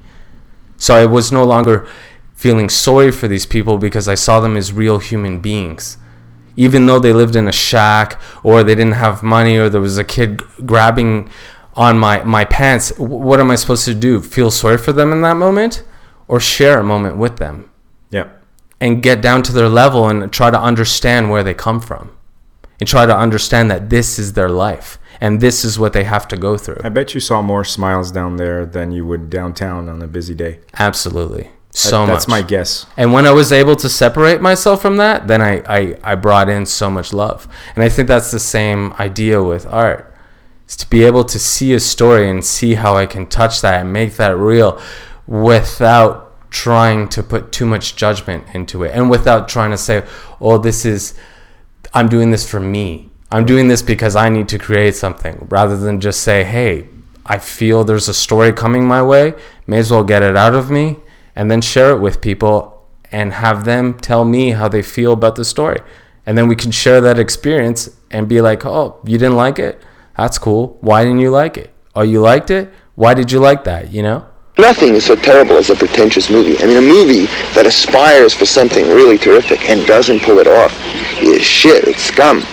So 0.75 0.95
i 0.95 1.05
was 1.05 1.31
no 1.31 1.45
longer 1.45 1.87
feeling 2.43 2.69
sorry 2.69 3.11
for 3.19 3.27
these 3.27 3.45
people 3.55 3.77
because 3.77 4.07
i 4.07 4.15
saw 4.15 4.39
them 4.39 4.55
as 4.61 4.71
real 4.83 4.97
human 4.99 5.35
beings 5.49 5.97
even 6.55 6.85
though 6.87 6.99
they 6.99 7.13
lived 7.13 7.35
in 7.35 7.47
a 7.47 7.51
shack 7.67 8.19
or 8.43 8.63
they 8.63 8.75
didn't 8.75 8.99
have 9.05 9.23
money 9.23 9.55
or 9.57 9.69
there 9.69 9.81
was 9.89 9.97
a 9.97 10.03
kid 10.03 10.41
grabbing 10.65 11.29
on 11.75 11.97
my, 11.97 12.21
my 12.23 12.43
pants, 12.43 12.91
what 12.97 13.39
am 13.39 13.49
I 13.51 13.55
supposed 13.55 13.85
to 13.85 13.93
do? 13.95 14.19
Feel 14.21 14.51
sorry 14.51 14.77
for 14.77 14.91
them 14.91 15.13
in 15.13 15.21
that 15.21 15.37
moment 15.37 15.83
or 16.27 16.37
share 16.41 16.77
a 16.79 16.83
moment 16.83 17.15
with 17.15 17.37
them 17.37 17.69
Yeah. 18.09 18.27
and 18.81 19.01
get 19.01 19.21
down 19.21 19.41
to 19.43 19.53
their 19.53 19.69
level 19.69 20.09
and 20.09 20.33
try 20.33 20.49
to 20.51 20.59
understand 20.59 21.29
where 21.29 21.43
they 21.43 21.53
come 21.53 21.79
from 21.79 22.11
and 22.79 22.89
try 22.89 23.05
to 23.05 23.15
understand 23.25 23.71
that 23.71 23.89
this 23.89 24.19
is 24.19 24.33
their 24.33 24.49
life 24.49 24.97
and 25.21 25.39
this 25.39 25.63
is 25.63 25.79
what 25.79 25.93
they 25.93 26.03
have 26.03 26.27
to 26.29 26.35
go 26.37 26.57
through. 26.57 26.81
I 26.83 26.89
bet 26.89 27.13
you 27.13 27.21
saw 27.21 27.41
more 27.41 27.63
smiles 27.63 28.11
down 28.11 28.35
there 28.35 28.65
than 28.65 28.91
you 28.91 29.05
would 29.05 29.29
downtown 29.29 29.87
on 29.87 30.01
a 30.01 30.07
busy 30.07 30.35
day. 30.35 30.59
Absolutely. 30.77 31.51
That- 31.83 31.89
So 31.89 32.05
That's 32.05 32.27
my 32.27 32.41
guess. 32.41 32.85
And 32.97 33.13
when 33.13 33.25
I 33.25 33.31
was 33.31 33.51
able 33.51 33.75
to 33.77 33.89
separate 33.89 34.41
myself 34.41 34.81
from 34.81 34.97
that, 34.97 35.27
then 35.27 35.41
I, 35.41 35.61
I, 35.67 35.97
I 36.03 36.15
brought 36.15 36.49
in 36.49 36.65
so 36.65 36.89
much 36.89 37.13
love. 37.13 37.47
And 37.75 37.83
I 37.83 37.89
think 37.89 38.07
that's 38.07 38.31
the 38.31 38.39
same 38.39 38.93
idea 38.99 39.41
with 39.41 39.65
art. 39.67 40.05
Is 40.67 40.75
to 40.77 40.89
be 40.89 41.03
able 41.03 41.23
to 41.23 41.39
see 41.39 41.73
a 41.73 41.79
story 41.79 42.29
and 42.29 42.43
see 42.45 42.75
how 42.75 42.95
I 42.95 43.05
can 43.07 43.25
touch 43.27 43.61
that 43.61 43.81
and 43.81 43.91
make 43.93 44.17
that 44.17 44.37
real 44.37 44.79
without 45.25 46.25
trying 46.51 47.07
to 47.09 47.23
put 47.23 47.51
too 47.51 47.65
much 47.65 47.95
judgment 47.95 48.43
into 48.53 48.83
it 48.83 48.91
and 48.93 49.09
without 49.09 49.47
trying 49.47 49.71
to 49.71 49.77
say, 49.77 50.03
oh, 50.41 50.57
this 50.57 50.85
is, 50.85 51.13
I'm 51.93 52.07
doing 52.09 52.31
this 52.31 52.49
for 52.49 52.59
me. 52.59 53.09
I'm 53.31 53.45
doing 53.45 53.67
this 53.67 53.81
because 53.83 54.15
I 54.15 54.29
need 54.29 54.47
to 54.49 54.57
create 54.59 54.95
something 54.95 55.47
rather 55.49 55.77
than 55.77 55.99
just 55.99 56.21
say, 56.21 56.43
hey, 56.43 56.87
I 57.25 57.37
feel 57.37 57.83
there's 57.83 58.07
a 58.09 58.13
story 58.13 58.51
coming 58.51 58.87
my 58.87 59.03
way, 59.03 59.33
may 59.67 59.77
as 59.77 59.91
well 59.91 60.03
get 60.03 60.23
it 60.23 60.35
out 60.35 60.55
of 60.55 60.71
me 60.71 60.97
and 61.35 61.49
then 61.49 61.61
share 61.61 61.91
it 61.91 61.99
with 61.99 62.21
people 62.21 62.87
and 63.11 63.33
have 63.33 63.65
them 63.65 63.95
tell 63.95 64.23
me 64.25 64.51
how 64.51 64.67
they 64.67 64.81
feel 64.81 65.13
about 65.13 65.35
the 65.35 65.45
story. 65.45 65.79
And 66.25 66.37
then 66.37 66.47
we 66.47 66.55
can 66.55 66.71
share 66.71 67.01
that 67.01 67.17
experience 67.17 67.89
and 68.11 68.27
be 68.27 68.41
like, 68.41 68.65
oh, 68.65 68.99
you 69.03 69.17
didn't 69.17 69.35
like 69.35 69.57
it? 69.57 69.81
That's 70.15 70.37
cool. 70.37 70.77
Why 70.81 71.03
didn't 71.03 71.19
you 71.19 71.31
like 71.31 71.57
it? 71.57 71.73
Oh, 71.95 72.01
you 72.01 72.21
liked 72.21 72.51
it? 72.51 72.71
Why 72.95 73.13
did 73.13 73.31
you 73.31 73.39
like 73.39 73.63
that? 73.63 73.91
You 73.91 74.03
know? 74.03 74.25
Nothing 74.57 74.93
is 74.93 75.05
so 75.05 75.15
terrible 75.15 75.55
as 75.55 75.69
a 75.69 75.75
pretentious 75.75 76.29
movie. 76.29 76.61
I 76.61 76.65
mean, 76.65 76.77
a 76.77 76.81
movie 76.81 77.27
that 77.55 77.65
aspires 77.65 78.33
for 78.33 78.45
something 78.45 78.85
really 78.89 79.17
terrific 79.17 79.69
and 79.69 79.87
doesn't 79.87 80.21
pull 80.21 80.39
it 80.39 80.47
off 80.47 80.73
is 81.21 81.41
shit. 81.41 81.87
It's 81.87 82.03
scum. 82.03 82.43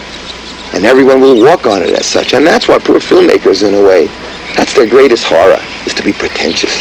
And 0.72 0.84
everyone 0.84 1.20
will 1.20 1.42
walk 1.42 1.66
on 1.66 1.82
it 1.82 1.90
as 1.90 2.06
such. 2.06 2.32
And 2.32 2.46
that's 2.46 2.68
what 2.68 2.84
poor 2.84 3.00
filmmakers, 3.00 3.66
in 3.66 3.74
a 3.74 3.82
way, 3.82 4.06
that's 4.54 4.74
their 4.74 4.88
greatest 4.88 5.24
horror, 5.24 5.58
is 5.84 5.94
to 5.94 6.04
be 6.04 6.12
pretentious. 6.12 6.80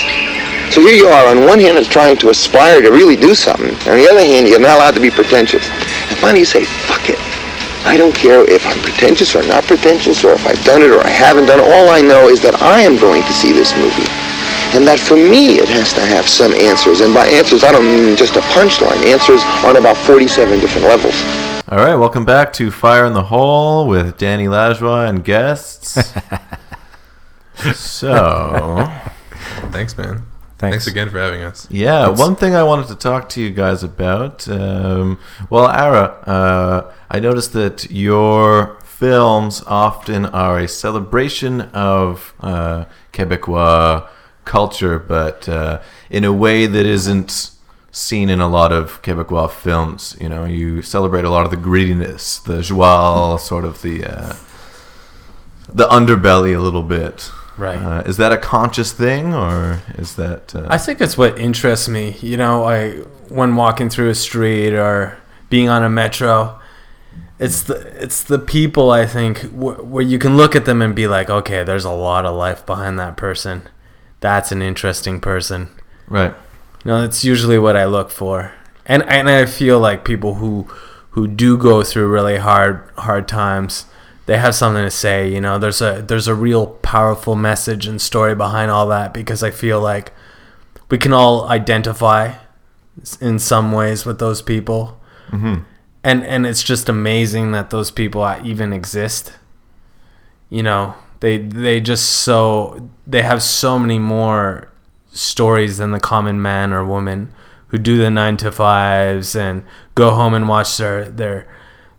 So 0.76 0.82
here 0.82 0.92
you 0.92 1.08
are, 1.08 1.32
on 1.32 1.48
one 1.48 1.62
hand, 1.62 1.78
is 1.78 1.88
trying 1.88 2.18
to 2.18 2.32
aspire 2.32 2.82
to 2.82 2.92
really 2.92 3.16
do 3.16 3.34
something. 3.34 3.72
On 3.88 3.96
the 3.96 4.10
other 4.12 4.20
hand, 4.20 4.46
you're 4.46 4.60
not 4.60 4.76
allowed 4.76 4.96
to 4.96 5.00
be 5.00 5.10
pretentious. 5.10 5.64
And 6.12 6.20
finally 6.20 6.40
you 6.40 6.46
say, 6.46 6.66
fuck 6.66 7.08
it. 7.08 7.16
I 7.88 7.96
don't 7.96 8.14
care 8.14 8.44
if 8.44 8.68
I'm 8.68 8.84
pretentious 8.84 9.38
or 9.38 9.48
not 9.48 9.64
pretentious, 9.64 10.26
or 10.26 10.34
if 10.34 10.46
I've 10.46 10.62
done 10.66 10.82
it 10.82 10.92
or 10.92 11.00
I 11.00 11.08
haven't 11.08 11.46
done 11.46 11.62
it. 11.62 11.72
All 11.72 11.88
I 11.88 12.02
know 12.02 12.28
is 12.28 12.42
that 12.42 12.62
I 12.62 12.82
am 12.82 13.00
going 13.00 13.24
to 13.24 13.32
see 13.32 13.54
this 13.54 13.72
movie. 13.80 14.04
And 14.76 14.84
that 14.84 15.00
for 15.00 15.16
me, 15.16 15.64
it 15.64 15.70
has 15.70 15.94
to 15.94 16.02
have 16.02 16.28
some 16.28 16.52
answers. 16.52 17.00
And 17.00 17.14
by 17.14 17.24
answers, 17.28 17.64
I 17.64 17.72
don't 17.72 17.88
mean 17.88 18.18
just 18.18 18.36
a 18.36 18.44
punchline. 18.52 19.00
Answers 19.08 19.40
on 19.64 19.78
about 19.78 19.96
47 20.04 20.60
different 20.60 20.92
levels. 20.92 21.16
All 21.72 21.80
right, 21.80 21.96
welcome 21.96 22.26
back 22.26 22.52
to 22.60 22.70
Fire 22.70 23.06
in 23.06 23.14
the 23.14 23.32
Hole 23.32 23.88
with 23.88 24.18
Danny 24.18 24.48
Lajoie 24.48 25.08
and 25.08 25.24
guests. 25.24 26.12
so, 27.80 28.92
Thanks, 29.72 29.98
man. 29.98 30.35
Thanks. 30.58 30.76
Thanks 30.76 30.88
again 30.88 31.10
for 31.10 31.20
having 31.20 31.42
us. 31.42 31.68
yeah, 31.70 32.08
one 32.08 32.36
thing 32.36 32.56
I 32.56 32.64
wanted 32.64 32.88
to 32.88 32.96
talk 32.96 33.28
to 33.30 33.42
you 33.42 33.50
guys 33.50 33.84
about. 33.84 34.48
Um, 34.48 35.20
well, 35.50 35.68
Ara, 35.68 36.04
uh, 36.26 36.94
I 37.10 37.20
noticed 37.20 37.52
that 37.54 37.92
your 37.92 38.80
films 38.84 39.62
often 39.68 40.26
are 40.28 40.60
a 40.60 40.68
celebration 40.68 41.62
of 41.62 42.34
uh, 42.40 42.86
Quebecois 43.12 44.08
culture, 44.46 44.98
but 44.98 45.50
uh, 45.50 45.82
in 46.10 46.24
a 46.24 46.32
way 46.32 46.68
that 46.68 46.86
isn't 46.86 47.52
seen 47.96 48.30
in 48.30 48.42
a 48.42 48.48
lot 48.48 48.74
of 48.74 49.02
Quebecois 49.02 49.52
films. 49.52 50.18
You 50.20 50.30
know, 50.30 50.46
you 50.46 50.82
celebrate 50.82 51.26
a 51.26 51.30
lot 51.30 51.46
of 51.46 51.52
the 51.52 51.58
grittiness, 51.58 52.44
the 52.44 52.62
joie, 52.62 53.38
sort 53.38 53.66
of 53.66 53.82
the 53.82 54.04
uh, 54.04 54.36
the 55.70 55.88
underbelly 55.88 56.56
a 56.56 56.60
little 56.60 56.84
bit. 56.84 57.32
Right. 57.58 57.78
Uh, 57.78 58.04
is 58.06 58.18
that 58.18 58.32
a 58.32 58.38
conscious 58.38 58.92
thing, 58.92 59.34
or 59.34 59.82
is 59.98 60.16
that? 60.16 60.54
Uh, 60.54 60.68
I 60.70 60.78
think 60.78 61.00
it's 61.02 61.18
what 61.18 61.40
interests 61.40 61.88
me. 61.88 62.18
You 62.22 62.38
know, 62.38 62.66
I 62.66 62.92
when 63.30 63.56
walking 63.56 63.90
through 63.90 64.10
a 64.10 64.16
street 64.16 64.74
or 64.74 65.18
being 65.50 65.70
on 65.70 65.82
a 65.84 65.90
metro, 65.90 66.60
it's 67.40 67.64
the 67.64 67.76
it's 68.02 68.24
the 68.24 68.40
people. 68.40 68.92
I 68.92 69.06
think 69.06 69.40
wh- 69.52 69.84
where 69.90 70.04
you 70.04 70.20
can 70.20 70.36
look 70.36 70.56
at 70.56 70.66
them 70.66 70.82
and 70.82 70.94
be 70.94 71.08
like, 71.08 71.30
okay, 71.30 71.64
there's 71.64 71.86
a 71.86 71.92
lot 71.92 72.26
of 72.26 72.36
life 72.36 72.66
behind 72.66 73.00
that 73.00 73.16
person. 73.16 73.64
That's 74.20 74.52
an 74.52 74.62
interesting 74.62 75.20
person. 75.22 75.70
right. 76.08 76.34
You 76.84 76.92
know, 76.92 77.02
that's 77.02 77.24
usually 77.26 77.58
what 77.58 77.76
I 77.76 77.86
look 77.86 78.12
for, 78.12 78.52
and 78.86 79.02
and 79.04 79.28
I 79.30 79.46
feel 79.46 79.80
like 79.80 80.04
people 80.06 80.36
who 80.36 80.68
who 81.12 81.26
do 81.28 81.58
go 81.58 81.84
through 81.84 82.08
really 82.10 82.38
hard 82.38 82.88
hard 82.98 83.28
times, 83.28 83.86
they 84.26 84.38
have 84.38 84.56
something 84.56 84.84
to 84.84 84.92
say. 84.92 85.32
You 85.32 85.42
know, 85.42 85.58
there's 85.58 85.82
a 85.82 86.04
there's 86.08 86.28
a 86.28 86.36
real 86.36 86.68
powerful 86.68 87.36
message 87.36 87.88
and 87.88 88.02
story 88.02 88.36
behind 88.36 88.72
all 88.72 88.88
that 88.88 89.14
because 89.14 89.44
I 89.44 89.52
feel 89.52 89.80
like 89.80 90.14
we 90.90 90.98
can 90.98 91.14
all 91.14 91.48
identify 91.48 92.36
in 93.20 93.40
some 93.40 93.72
ways 93.72 94.06
with 94.06 94.20
those 94.20 94.42
people, 94.42 95.00
mm-hmm. 95.30 95.64
and 96.04 96.24
and 96.24 96.46
it's 96.46 96.64
just 96.64 96.90
amazing 96.90 97.52
that 97.52 97.70
those 97.70 97.92
people 97.92 98.28
even 98.44 98.74
exist. 98.74 99.34
You 100.50 100.64
know, 100.64 100.96
they 101.20 101.38
they 101.38 101.82
just 101.82 102.10
so 102.10 102.90
they 103.06 103.22
have 103.22 103.44
so 103.44 103.78
many 103.78 104.00
more 104.00 104.72
stories 105.12 105.78
than 105.78 105.92
the 105.92 106.00
common 106.00 106.42
man 106.42 106.74
or 106.74 106.84
woman 106.86 107.34
who 107.68 107.78
do 107.78 107.98
the 107.98 108.10
nine 108.10 108.38
to 108.38 108.52
fives 108.52 109.36
and 109.36 109.64
go 109.96 110.12
home 110.12 110.34
and 110.34 110.48
watch 110.48 110.78
their 110.78 111.06
their 111.06 111.48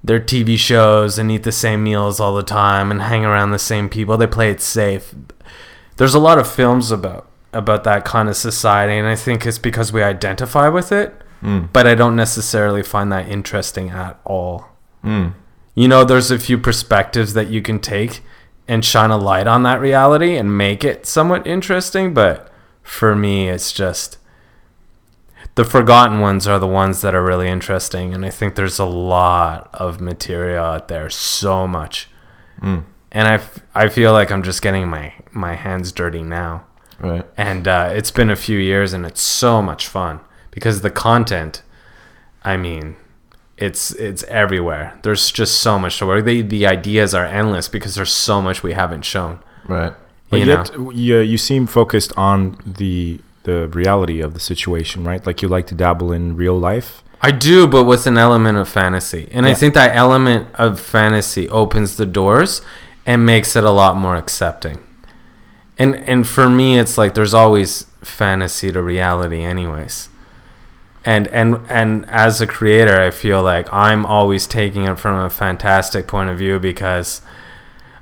their 0.07 0.21
TV 0.21 0.57
shows 0.57 1.19
and 1.19 1.31
eat 1.31 1.43
the 1.43 1.53
same 1.53 1.83
meals 1.83 2.21
all 2.21 2.35
the 2.35 2.43
time 2.43 2.91
and 2.91 3.03
hang 3.03 3.25
around 3.25 3.51
the 3.51 3.59
same 3.59 3.89
people. 3.89 4.17
They 4.17 4.29
play 4.29 4.51
it 4.51 4.61
safe. 4.61 5.15
There's 5.97 6.15
a 6.15 6.21
lot 6.21 6.39
of 6.39 6.51
films 6.51 6.91
about 6.91 7.29
about 7.53 7.85
that 7.85 8.05
kind 8.05 8.29
of 8.29 8.37
society, 8.37 8.99
and 8.99 9.09
I 9.09 9.17
think 9.17 9.47
it's 9.47 9.59
because 9.59 9.93
we 9.93 10.03
identify 10.03 10.69
with 10.69 10.93
it. 10.93 11.15
Mm. 11.43 11.73
But 11.73 11.87
I 11.87 11.95
don't 11.95 12.17
necessarily 12.17 12.83
find 12.83 13.11
that 13.13 13.29
interesting 13.29 13.91
at 13.91 14.21
all. 14.25 14.69
Mm. 15.03 15.35
You 15.75 15.89
know, 15.89 16.05
there's 16.05 16.31
a 16.31 16.39
few 16.39 16.59
perspectives 16.59 17.35
that 17.35 17.49
you 17.49 17.63
can 17.63 17.81
take 17.81 18.23
and 18.69 18.85
shine 18.85 19.11
a 19.11 19.17
light 19.17 19.47
on 19.47 19.63
that 19.63 19.81
reality 19.81 20.37
and 20.37 20.57
make 20.57 20.85
it 20.85 21.07
somewhat 21.07 21.47
interesting, 21.47 22.15
but 22.15 22.51
for 22.83 23.15
me, 23.15 23.49
it's 23.49 23.73
just 23.73 24.19
the 25.57 25.65
forgotten 25.65 26.21
ones 26.21 26.47
are 26.47 26.59
the 26.59 26.67
ones 26.67 27.01
that 27.03 27.15
are 27.15 27.23
really 27.25 27.49
interesting, 27.49 28.15
and 28.15 28.25
I 28.25 28.31
think 28.31 28.55
there's 28.55 28.79
a 28.79 28.85
lot 28.85 29.69
of 29.75 30.01
material 30.01 30.65
out 30.65 30.89
there, 30.89 31.11
so 31.11 31.67
much, 31.67 32.09
and 32.63 32.85
I, 33.13 33.35
f- 33.35 33.59
I 33.75 33.89
feel 33.89 34.13
like 34.13 34.31
I'm 34.31 34.43
just 34.43 34.63
getting 34.63 34.89
my 34.89 35.13
my 35.33 35.55
hands 35.55 35.93
dirty 35.93 36.23
now, 36.23 36.65
Right. 37.01 37.25
and 37.37 37.67
uh, 37.69 37.91
it's 37.93 38.11
been 38.11 38.31
a 38.31 38.37
few 38.37 38.59
years, 38.59 38.93
and 38.93 39.05
it's 39.05 39.21
so 39.21 39.61
much 39.61 39.87
fun 39.89 40.21
because 40.51 40.81
the 40.83 40.91
content, 40.91 41.63
I 42.45 42.57
mean, 42.57 42.97
it's 43.59 43.91
it's 43.93 44.23
everywhere. 44.25 44.99
There's 45.03 45.31
just 45.33 45.61
so 45.61 45.79
much 45.79 45.99
to 45.99 46.07
work. 46.07 46.25
The 46.25 46.43
the 46.43 46.67
ideas 46.67 47.15
are 47.15 47.25
endless 47.25 47.69
because 47.69 47.95
there's 47.95 48.13
so 48.13 48.41
much 48.43 48.63
we 48.63 48.73
haven't 48.75 49.05
shown. 49.05 49.39
Right. 49.67 49.93
But 50.31 50.41
You 50.41 50.47
yet, 50.47 50.77
know? 50.79 50.91
you, 50.91 51.19
you 51.21 51.39
seem 51.39 51.67
focused 51.67 52.13
on 52.17 52.59
the 52.67 53.21
the 53.47 53.69
reality 53.69 54.21
of 54.21 54.35
the 54.35 54.41
situation, 54.41 55.05
right? 55.05 55.25
Like 55.25 55.41
you 55.41 55.47
like 55.49 55.69
to 55.69 55.75
dabble 55.75 56.13
in 56.13 56.37
real 56.37 56.59
life. 56.59 57.05
I 57.23 57.31
do, 57.31 57.67
but 57.69 57.85
with 57.85 58.07
an 58.07 58.19
element 58.19 58.59
of 58.59 58.69
fantasy. 58.69 59.29
And 59.31 59.47
I 59.47 59.55
think 59.55 59.73
that 59.75 59.97
element 59.97 60.49
of 60.55 60.81
fantasy 60.81 61.49
opens 61.49 61.97
the 61.97 62.07
doors 62.07 62.61
and 63.07 63.25
makes 63.25 63.55
it 63.55 63.63
a 63.63 63.71
lot 63.71 63.97
more 63.97 64.17
accepting. 64.17 64.85
And 65.79 65.95
and 65.95 66.27
for 66.27 66.51
me 66.51 66.79
it's 66.79 66.99
like 66.99 67.15
there's 67.15 67.35
always 67.35 67.87
fantasy 68.03 68.73
to 68.73 68.83
reality 68.83 69.43
anyways. 69.43 70.09
And 71.05 71.29
and 71.29 71.61
and 71.69 72.05
as 72.11 72.41
a 72.41 72.49
creator, 72.49 73.01
I 73.01 73.13
feel 73.13 73.43
like 73.43 73.73
I'm 73.73 74.05
always 74.05 74.47
taking 74.47 74.87
it 74.87 74.99
from 74.99 75.17
a 75.19 75.31
fantastic 75.31 76.09
point 76.09 76.31
of 76.31 76.39
view 76.39 76.59
because 76.59 77.23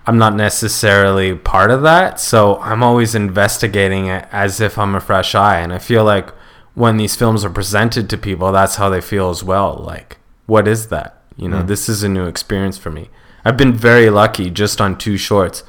I'm 0.07 0.19
not 0.19 0.35
necessarily 0.35 1.35
part 1.35 1.71
of 1.71 1.83
that, 1.83 2.21
so 2.21 2.59
I'm 2.61 2.83
always 2.83 3.15
investigating 3.15 4.07
it 4.07 4.27
as 4.31 4.61
if 4.61 4.79
I'm 4.79 4.95
a 4.95 5.01
fresh 5.01 5.35
eye. 5.35 5.61
And 5.61 5.73
I 5.73 5.79
feel 5.79 6.05
like 6.05 6.31
when 6.75 6.99
these 6.99 7.17
films 7.17 7.45
are 7.45 7.51
presented 7.51 8.11
to 8.11 8.19
people, 8.19 8.53
that's 8.53 8.77
how 8.77 8.91
they 8.91 9.01
feel 9.01 9.31
as 9.31 9.43
well. 9.43 9.77
Like, 9.77 10.19
what 10.47 10.69
is 10.69 10.89
that? 10.89 11.23
You 11.37 11.49
know, 11.49 11.63
this 11.63 11.89
is 11.89 12.03
a 12.03 12.09
new 12.09 12.27
experience 12.27 12.77
for 12.79 12.91
me. 12.91 13.09
I've 13.45 13.57
been 13.57 13.73
very 13.73 14.11
lucky 14.11 14.51
just 14.51 14.81
on 14.81 14.97
two 14.97 15.17
shorts 15.17 15.65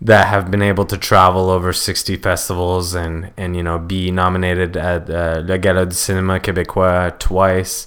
that 0.00 0.26
have 0.26 0.50
been 0.50 0.62
able 0.62 0.84
to 0.86 0.96
travel 0.96 1.48
over 1.48 1.72
60 1.72 2.16
festivals 2.16 2.94
and, 2.94 3.30
and 3.36 3.56
you 3.56 3.62
know, 3.62 3.78
be 3.78 4.10
nominated 4.10 4.76
at 4.76 5.08
uh, 5.08 5.42
Le 5.44 5.58
Gala 5.58 5.86
du 5.86 5.94
Cinéma 5.94 6.40
Québécois 6.40 7.18
twice 7.18 7.86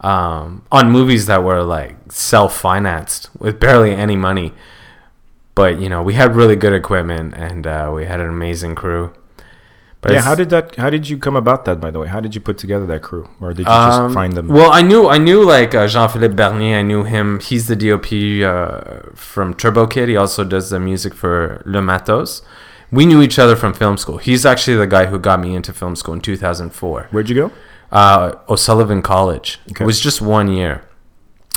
um, 0.00 0.64
on 0.70 0.90
movies 0.90 1.26
that 1.26 1.42
were 1.42 1.62
like 1.62 1.96
self-financed 2.10 3.30
with 3.38 3.58
barely 3.60 3.92
any 3.92 4.16
money 4.16 4.52
but 5.60 5.72
you 5.82 5.88
know 5.92 6.00
we 6.08 6.14
had 6.14 6.28
really 6.40 6.56
good 6.64 6.74
equipment 6.82 7.28
and 7.46 7.62
uh, 7.66 7.90
we 7.96 8.02
had 8.12 8.20
an 8.20 8.28
amazing 8.28 8.74
crew 8.74 9.12
but 10.02 10.12
yeah. 10.12 10.22
How 10.22 10.34
did 10.34 10.48
that? 10.50 10.76
How 10.76 10.88
did 10.88 11.08
you 11.10 11.18
come 11.18 11.36
about 11.36 11.66
that? 11.66 11.78
By 11.78 11.90
the 11.90 11.98
way, 11.98 12.08
how 12.08 12.20
did 12.20 12.34
you 12.34 12.40
put 12.40 12.56
together 12.56 12.86
that 12.86 13.02
crew, 13.02 13.28
or 13.38 13.50
did 13.50 13.58
you 13.58 13.64
just 13.64 14.00
um, 14.00 14.14
find 14.14 14.32
them? 14.32 14.48
Well, 14.48 14.72
I 14.72 14.80
knew 14.80 15.08
I 15.08 15.18
knew 15.18 15.44
like 15.44 15.74
uh, 15.74 15.86
Jean-Philippe 15.86 16.36
Bernier. 16.36 16.78
I 16.78 16.82
knew 16.82 17.04
him. 17.04 17.38
He's 17.40 17.66
the 17.66 17.76
DOP 17.76 18.10
uh, 18.42 19.14
from 19.14 19.52
Turbo 19.52 19.86
Kid. 19.86 20.08
He 20.08 20.16
also 20.16 20.42
does 20.42 20.70
the 20.70 20.80
music 20.80 21.12
for 21.14 21.62
Le 21.66 21.82
Matos. 21.82 22.40
We 22.90 23.04
knew 23.04 23.20
each 23.20 23.38
other 23.38 23.56
from 23.56 23.74
film 23.74 23.98
school. 23.98 24.16
He's 24.16 24.46
actually 24.46 24.78
the 24.78 24.86
guy 24.86 25.06
who 25.06 25.18
got 25.18 25.38
me 25.38 25.54
into 25.54 25.72
film 25.72 25.94
school 25.94 26.14
in 26.14 26.20
2004 26.20 27.08
Where'd 27.10 27.28
you 27.28 27.36
go? 27.36 27.52
uh, 27.92 28.32
O'Sullivan 28.48 29.02
College. 29.02 29.60
Okay. 29.70 29.84
It 29.84 29.86
was 29.86 30.00
just 30.00 30.22
one 30.22 30.48
year, 30.50 30.82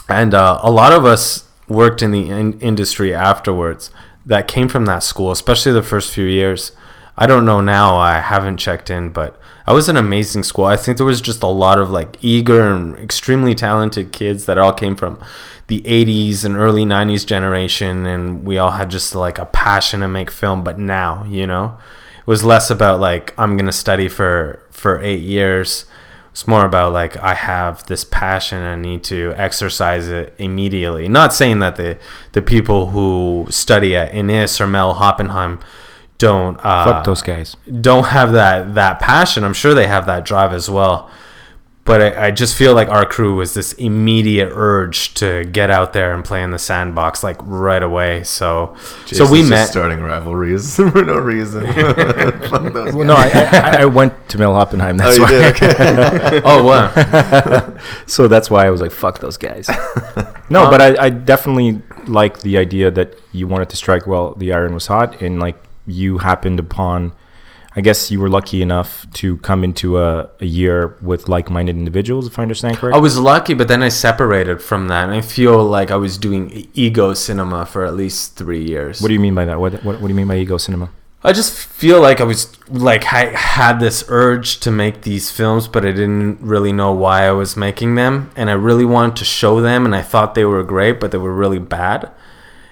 and 0.10 0.34
uh, 0.34 0.60
a 0.62 0.70
lot 0.70 0.91
of 0.91 1.06
us 1.06 1.47
worked 1.68 2.01
in 2.01 2.11
the 2.11 2.30
in- 2.30 2.59
industry 2.59 3.14
afterwards 3.14 3.91
that 4.26 4.47
came 4.47 4.68
from 4.68 4.86
that 4.86 5.03
school, 5.03 5.32
especially 5.32 5.72
the 5.72 5.84
first 5.84 6.14
few 6.14 6.26
years. 6.26 6.72
I 7.18 7.28
don't 7.28 7.45
know 7.45 7.61
now. 7.61 7.95
I 7.95 8.20
haven't 8.20 8.57
checked 8.57 8.89
in, 8.89 9.09
but 9.09 9.39
I 9.68 9.74
was 9.74 9.88
an 9.88 9.97
amazing 9.97 10.43
school. 10.43 10.66
I 10.66 10.76
think 10.78 10.97
there 10.97 11.05
was 11.05 11.22
just 11.22 11.43
a 11.43 11.47
lot 11.47 11.80
of 11.80 11.89
like 11.89 12.18
eager 12.22 12.74
and 12.74 12.97
extremely 12.97 13.53
talented 13.53 14.11
kids 14.11 14.45
that 14.45 14.57
all 14.57 14.74
came 14.74 14.95
from 14.95 15.20
the 15.68 15.82
80s 15.82 16.43
and 16.43 16.55
early 16.57 16.84
90s 16.84 17.26
generation 17.26 18.05
and 18.05 18.45
we 18.45 18.57
all 18.57 18.72
had 18.72 18.89
just 18.89 19.16
like 19.16 19.38
a 19.38 19.45
passion 19.45 20.01
to 20.01 20.07
make 20.07 20.30
film 20.30 20.64
but 20.64 20.78
now 20.78 21.24
you 21.24 21.47
know 21.47 21.78
it 22.20 22.28
was 22.28 22.43
less 22.43 22.70
about 22.70 22.99
like 22.99 23.34
i'm 23.39 23.55
gonna 23.55 23.72
study 23.72 24.09
for 24.09 24.61
for 24.72 25.01
eight 25.01 25.22
years 25.22 25.86
it's 26.34 26.48
more 26.48 26.66
about 26.66 26.92
like 26.92 27.16
i 27.18 27.34
have 27.34 27.86
this 27.86 28.04
passion 28.04 28.58
i 28.62 28.76
need 28.76 29.04
to 29.04 29.34
exercise 29.38 30.10
it 30.10 30.34
immediately 30.38 31.08
not 31.08 31.32
saying 31.34 31.60
that 31.60 31.76
the 31.78 31.98
the 32.34 32.42
people 32.42 32.88
who 32.90 33.48
study 33.50 33.96
at 33.96 34.14
inis 34.14 34.60
or 34.60 34.68
mel 34.68 34.96
hoppenheim 34.96 35.60
don't 36.18 36.58
uh, 36.64 36.86
Fuck 36.86 37.06
those 37.06 37.22
guys. 37.22 37.56
don't 37.82 38.06
have 38.06 38.32
that 38.32 38.76
that 38.76 39.00
passion. 39.00 39.44
I'm 39.44 39.54
sure 39.54 39.74
they 39.74 39.88
have 39.88 40.06
that 40.06 40.24
drive 40.24 40.54
as 40.54 40.70
well. 40.70 41.10
But 41.86 42.02
I, 42.02 42.28
I 42.28 42.32
just 42.32 42.56
feel 42.56 42.74
like 42.74 42.88
our 42.88 43.06
crew 43.06 43.36
was 43.36 43.54
this 43.56 43.74
immediate 43.74 44.52
urge 44.56 45.14
to 45.16 45.44
get 45.44 45.70
out 45.70 45.92
there 45.92 46.14
and 46.16 46.24
play 46.24 46.42
in 46.42 46.52
the 46.52 46.58
sandbox 46.58 47.24
like 47.24 47.36
right 47.42 47.84
away. 47.84 48.24
So 48.24 48.74
so 49.06 49.30
we 49.30 49.40
Jason's 49.40 49.40
just 49.40 49.50
met. 49.50 49.66
starting 49.68 50.00
rivalries 50.00 50.76
for 50.78 51.04
no 51.04 51.18
reason. 51.18 51.66
Fuck 52.48 52.72
those 52.74 52.94
Well, 52.96 53.06
no, 53.06 53.16
I, 53.16 53.30
I, 53.52 53.82
I 53.82 53.86
went 53.86 54.14
to 54.30 54.38
Mel 54.38 54.54
Hoppenheim. 54.54 54.94
Oh, 55.02 55.04
That's 55.04 55.18
you 55.18 55.24
why. 55.24 55.30
did? 55.30 55.56
Okay. 55.56 56.42
oh 56.46 56.64
wow! 56.64 57.78
so 58.06 58.30
that's 58.30 58.50
why 58.50 58.66
I 58.66 58.70
was 58.70 58.80
like, 58.80 58.92
"Fuck 58.92 59.20
those 59.20 59.36
guys." 59.36 59.68
no, 60.50 60.70
but 60.72 60.82
I, 60.82 61.06
I 61.06 61.10
definitely 61.10 61.82
like 62.08 62.40
the 62.44 62.58
idea 62.58 62.92
that 62.92 63.20
you 63.34 63.46
wanted 63.46 63.70
to 63.72 63.76
strike 63.76 64.08
while 64.08 64.36
the 64.36 64.54
iron 64.54 64.74
was 64.74 64.88
hot, 64.88 65.22
and 65.22 65.38
like 65.40 65.58
you 65.86 66.20
happened 66.20 66.60
upon. 66.62 67.12
I 67.76 67.82
guess 67.82 68.11
you 68.11 68.19
were 68.19 68.30
lucky 68.30 68.61
enough 68.61 69.07
to 69.13 69.38
come 69.38 69.63
into 69.63 69.97
a, 69.97 70.30
a 70.39 70.45
year 70.45 70.95
with 71.01 71.28
like-minded 71.28 71.76
individuals, 71.76 72.28
if 72.28 72.38
I 72.38 72.43
understand 72.43 72.78
correctly. 72.78 72.97
I 72.97 73.01
was 73.01 73.17
lucky, 73.17 73.55
but 73.55 73.67
then 73.67 73.82
I 73.82 73.89
separated 73.89 74.61
from 74.61 74.88
that, 74.89 75.05
and 75.05 75.13
I 75.13 75.21
feel 75.21 75.63
like 75.63 75.89
I 75.89 75.95
was 75.95 76.17
doing 76.17 76.67
ego 76.76 77.13
cinema 77.15 77.65
for 77.65 77.84
at 77.86 77.95
least 77.95 78.36
three 78.36 78.63
years. 78.63 79.01
What 79.01 79.07
do 79.07 79.15
you 79.15 79.19
mean 79.19 79.34
by 79.34 79.45
that? 79.45 79.59
What, 79.59 79.74
what, 79.84 79.99
what 79.99 80.01
do 80.01 80.09
you 80.09 80.15
mean 80.15 80.28
by 80.28 80.38
ego 80.38 80.57
cinema? 80.57 80.89
I 81.26 81.32
just 81.32 81.57
feel 81.57 82.01
like 82.01 82.19
I 82.19 82.26
was 82.26 82.51
like 82.69 83.13
I 83.13 83.28
had 83.28 83.80
this 83.80 84.03
urge 84.09 84.59
to 84.59 84.71
make 84.71 85.03
these 85.03 85.32
films, 85.32 85.69
but 85.69 85.86
I 85.86 85.91
didn't 85.91 86.41
really 86.41 86.74
know 86.74 86.91
why 86.91 87.24
I 87.26 87.32
was 87.32 87.55
making 87.55 87.95
them, 87.95 88.30
and 88.36 88.49
I 88.49 88.53
really 88.53 88.84
wanted 88.84 89.15
to 89.17 89.26
show 89.26 89.61
them, 89.61 89.86
and 89.86 89.95
I 89.95 90.01
thought 90.01 90.36
they 90.36 90.43
were 90.43 90.61
great, 90.63 90.99
but 90.99 91.11
they 91.11 91.17
were 91.17 91.34
really 91.34 91.59
bad, 91.59 92.11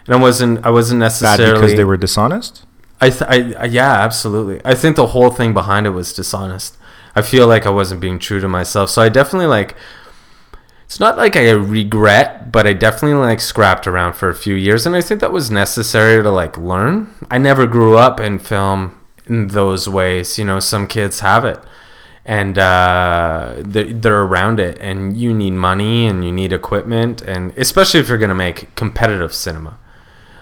and 0.06 0.16
I 0.16 0.20
wasn't 0.20 0.66
I 0.66 0.70
wasn't 0.70 1.00
necessarily 1.00 1.54
Bad 1.54 1.62
because 1.62 1.76
they 1.76 1.86
were 1.86 1.96
dishonest. 1.96 2.66
I, 3.02 3.10
th- 3.10 3.56
I, 3.58 3.66
yeah, 3.66 3.94
absolutely. 3.94 4.62
I 4.64 4.76
think 4.76 4.96
the 4.96 5.08
whole 5.08 5.32
thing 5.32 5.54
behind 5.54 5.88
it 5.88 5.90
was 5.90 6.14
dishonest. 6.14 6.78
I 7.16 7.24
feel 7.24 7.48
like 7.48 7.66
I 7.66 7.70
wasn't 7.72 8.00
being 8.00 8.20
true 8.20 8.40
to 8.40 8.48
myself. 8.48 8.90
So 8.90 9.02
I 9.02 9.10
definitely 9.10 9.48
like. 9.48 9.76
It's 10.86 11.00
not 11.00 11.18
like 11.18 11.38
I 11.38 11.50
regret, 11.52 12.52
but 12.52 12.68
I 12.68 12.74
definitely 12.74 13.18
like 13.18 13.40
scrapped 13.40 13.88
around 13.88 14.14
for 14.14 14.28
a 14.28 14.36
few 14.36 14.56
years, 14.56 14.86
and 14.86 14.94
I 14.94 15.00
think 15.02 15.22
that 15.22 15.32
was 15.32 15.50
necessary 15.50 16.22
to 16.22 16.30
like 16.30 16.58
learn. 16.58 17.14
I 17.32 17.38
never 17.38 17.66
grew 17.66 17.98
up 17.98 18.20
in 18.20 18.40
film 18.40 19.00
in 19.26 19.48
those 19.48 19.88
ways. 19.88 20.38
You 20.38 20.44
know, 20.44 20.60
some 20.60 20.88
kids 20.88 21.22
have 21.22 21.46
it, 21.46 21.60
and 22.26 22.58
uh, 22.58 23.56
they're, 23.60 23.94
they're 23.94 24.22
around 24.22 24.60
it, 24.60 24.78
and 24.82 25.16
you 25.16 25.34
need 25.34 25.52
money 25.52 26.08
and 26.08 26.26
you 26.26 26.32
need 26.34 26.52
equipment, 26.52 27.22
and 27.22 27.58
especially 27.58 28.02
if 28.02 28.10
you're 28.10 28.18
gonna 28.18 28.36
make 28.36 28.76
competitive 28.76 29.34
cinema. 29.34 29.80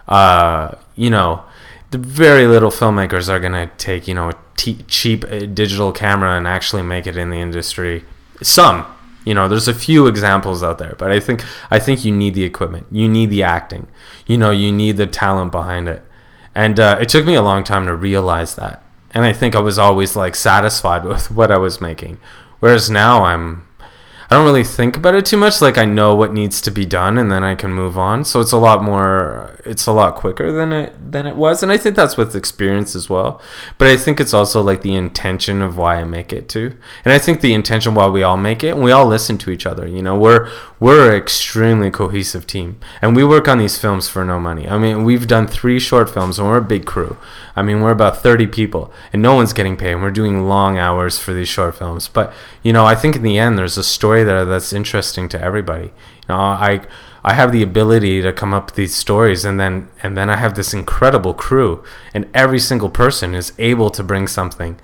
Uh, 0.08 0.74
you 0.96 1.12
know, 1.12 1.44
the 1.92 1.98
very 1.98 2.46
little 2.48 2.72
filmmakers 2.72 3.30
are 3.30 3.40
gonna 3.40 3.72
take 3.78 4.08
you 4.08 4.14
know 4.14 4.30
a 4.30 4.36
t- 4.58 4.84
cheap 4.88 5.24
uh, 5.26 5.40
digital 5.40 5.92
camera 5.92 6.38
and 6.38 6.48
actually 6.48 6.84
make 6.84 7.08
it 7.08 7.18
in 7.18 7.30
the 7.30 7.38
industry. 7.38 8.04
Some, 8.42 8.86
you 9.26 9.34
know, 9.34 9.48
there's 9.48 9.68
a 9.68 9.74
few 9.74 10.08
examples 10.08 10.64
out 10.64 10.78
there, 10.78 10.96
but 10.98 11.12
I 11.12 11.20
think 11.20 11.44
I 11.72 11.80
think 11.80 12.06
you 12.06 12.12
need 12.12 12.34
the 12.34 12.44
equipment, 12.44 12.88
you 12.92 13.08
need 13.08 13.30
the 13.30 13.44
acting, 13.44 13.88
you 14.28 14.38
know, 14.38 14.52
you 14.52 14.72
need 14.72 14.98
the 14.98 15.08
talent 15.08 15.52
behind 15.52 15.88
it, 15.88 16.04
and 16.54 16.80
uh, 16.80 16.98
it 17.02 17.10
took 17.10 17.26
me 17.26 17.36
a 17.36 17.42
long 17.42 17.64
time 17.64 17.86
to 17.88 17.96
realize 17.96 18.56
that. 18.56 18.84
And 19.12 19.26
I 19.26 19.34
think 19.34 19.56
I 19.56 19.60
was 19.60 19.80
always 19.80 20.16
like 20.16 20.36
satisfied 20.36 21.04
with 21.12 21.32
what 21.32 21.52
I 21.52 21.58
was 21.58 21.82
making, 21.82 22.20
whereas 22.60 22.90
now 22.90 23.24
I'm 23.24 23.68
I 24.32 24.36
don't 24.36 24.46
really 24.46 24.64
think 24.64 24.96
about 24.96 25.16
it 25.16 25.26
too 25.26 25.38
much. 25.38 25.60
Like 25.60 25.80
I 25.80 25.86
know 25.86 26.14
what 26.14 26.34
needs 26.34 26.62
to 26.62 26.70
be 26.70 26.86
done, 26.86 27.18
and 27.18 27.32
then 27.32 27.44
I 27.44 27.56
can 27.56 27.72
move 27.72 27.98
on. 27.98 28.24
So 28.24 28.40
it's 28.42 28.52
a 28.52 28.58
lot 28.58 28.84
more. 28.84 29.60
It's 29.66 29.88
a 29.88 29.92
lot 29.92 30.16
quicker 30.16 30.52
than 30.52 30.72
it 30.72 31.12
than 31.12 31.26
it 31.26 31.36
was, 31.36 31.64
and 31.64 31.72
I 31.72 31.78
think 31.78 31.96
that's 31.96 32.16
with 32.16 32.36
experience 32.36 32.96
as 32.96 33.10
well. 33.10 33.42
But 33.80 33.88
I 33.88 33.98
think 33.98 34.20
it's 34.20 34.34
also 34.34 34.62
like 34.62 34.84
the 34.84 34.94
intention 34.94 35.64
of 35.64 35.78
why 35.78 35.96
I 35.96 36.04
make 36.04 36.32
it 36.32 36.48
too, 36.48 36.78
and 37.04 37.12
I 37.12 37.18
think 37.18 37.42
the 37.42 37.56
intention 37.56 37.96
why 37.96 38.08
we 38.08 38.22
all 38.22 38.38
make 38.38 38.64
it, 38.64 38.76
and 38.76 38.84
we 38.84 38.92
all 38.92 39.08
listen 39.08 39.40
to 39.40 39.50
each 39.50 39.66
other. 39.66 39.88
You 39.88 40.04
know, 40.04 40.16
we're 40.16 40.48
we're 40.80 41.10
an 41.10 41.18
extremely 41.18 41.90
cohesive 41.90 42.46
team, 42.46 42.80
and 43.02 43.16
we 43.16 43.24
work 43.24 43.48
on 43.48 43.58
these 43.58 43.80
films 43.80 44.08
for 44.08 44.24
no 44.24 44.40
money. 44.40 44.68
I 44.68 44.78
mean, 44.78 45.06
we've 45.06 45.26
done 45.26 45.48
three 45.48 45.80
short 45.80 46.08
films, 46.08 46.38
and 46.38 46.48
we're 46.48 46.58
a 46.58 46.62
big 46.62 46.86
crew. 46.86 47.18
I 47.60 47.62
mean, 47.62 47.82
we're 47.82 47.92
about 47.92 48.24
30 48.24 48.48
people, 48.48 48.90
and 49.12 49.22
no 49.22 49.36
one's 49.36 49.52
getting 49.52 49.76
paid. 49.76 49.92
And 49.92 50.02
we're 50.02 50.12
doing 50.12 50.48
long 50.48 50.78
hours 50.78 51.20
for 51.20 51.34
these 51.34 51.50
short 51.50 51.76
films. 51.76 52.08
But, 52.08 52.32
you 52.64 52.72
know, 52.72 52.86
I 52.86 52.96
think 52.96 53.18
in 53.18 53.22
the 53.22 53.38
end, 53.38 53.58
there's 53.58 53.78
a 53.78 53.84
story 53.84 54.19
there 54.24 54.46
that's 54.46 54.74
interesting 54.74 55.30
to 55.30 55.42
everybody. 55.42 55.86
You 55.86 56.30
know, 56.30 56.36
I, 56.36 56.82
I 57.24 57.34
have 57.34 57.52
the 57.52 57.64
ability 57.64 58.22
to 58.22 58.34
come 58.34 58.54
up 58.54 58.68
with 58.68 58.76
these 58.76 58.96
stories, 58.96 59.46
and 59.46 59.60
then, 59.60 59.90
and 60.02 60.18
then 60.18 60.30
I 60.30 60.38
have 60.38 60.56
this 60.56 60.74
incredible 60.74 61.34
crew, 61.34 61.84
and 62.14 62.28
every 62.34 62.60
single 62.60 62.90
person 62.90 63.36
is 63.36 63.54
able 63.58 63.90
to 63.92 64.04
bring 64.04 64.28
something 64.28 64.80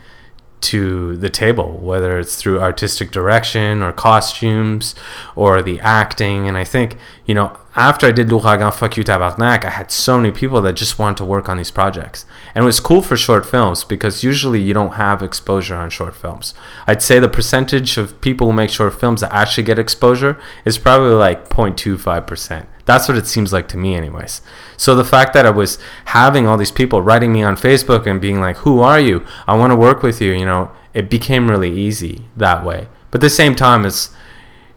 to 0.62 1.16
the 1.18 1.30
table, 1.30 1.78
whether 1.78 2.20
it's 2.20 2.36
through 2.36 2.60
artistic 2.60 3.12
direction 3.12 3.82
or 3.82 3.91
costumes 3.91 4.95
or 5.36 5.62
the 5.62 5.80
acting. 5.80 6.47
And 6.47 6.58
I 6.58 6.64
think, 6.64 6.97
you 7.26 7.36
know, 7.36 7.58
after 7.76 8.08
I 8.08 8.12
did 8.12 8.32
L'Ouragan 8.32 8.74
Fuck 8.74 8.97
You 8.97 9.03
Tabarnak, 9.03 9.66
I 9.66 9.70
had 9.70 9.91
so 9.91 10.18
many 10.18 10.32
people 10.32 10.62
that 10.62 10.74
just 10.74 10.97
wanted 10.97 11.18
to 11.18 11.26
work 11.26 11.49
on 11.49 11.58
these 11.58 11.72
projects. 11.72 12.26
And 12.53 12.64
it 12.64 12.66
was 12.66 12.80
cool 12.80 13.01
for 13.01 13.18
short 13.18 13.45
films 13.45 13.84
because 13.84 14.24
usually 14.24 14.62
you 14.62 14.74
don't 14.74 14.93
have 14.93 15.22
exposure 15.22 15.76
on 15.76 15.89
short 15.89 16.16
films. 16.16 16.53
I'd 16.88 17.01
say 17.01 17.20
the 17.20 17.30
percentage 17.30 17.97
of 17.97 18.20
people 18.22 18.47
who 18.47 18.53
make 18.53 18.70
short 18.70 18.99
films 18.99 19.22
that 19.22 19.34
actually 19.34 19.64
get 19.64 19.78
exposure 19.78 20.39
is 20.64 20.78
probably 20.78 21.16
like 21.16 21.49
0.25%. 21.49 22.66
That's 22.86 23.08
what 23.08 23.18
it 23.18 23.26
seems 23.28 23.52
like 23.52 23.68
to 23.70 23.78
me, 23.78 23.96
anyways. 23.96 24.42
So 24.78 24.96
the 24.96 25.04
fact 25.04 25.34
that 25.34 25.46
I 25.46 25.50
was 25.50 25.80
having 26.06 26.48
all 26.48 26.58
these 26.58 26.72
people 26.72 27.02
writing 27.02 27.34
me 27.34 27.42
on 27.44 27.56
Facebook 27.56 28.06
and 28.06 28.22
being 28.22 28.40
like, 28.40 28.58
"Who 28.58 28.80
are 28.80 29.00
you? 29.00 29.26
I 29.48 29.56
want 29.56 29.72
to 29.72 29.76
work 29.76 30.04
with 30.04 30.22
you," 30.22 30.32
you 30.32 30.46
know, 30.46 30.70
it 30.94 31.10
became 31.10 31.50
really 31.50 31.72
easy 31.72 32.26
that 32.38 32.64
way. 32.64 32.88
But 33.12 33.20
at 33.20 33.22
the 33.22 33.30
same 33.30 33.56
time, 33.56 33.86
it's 33.86 34.12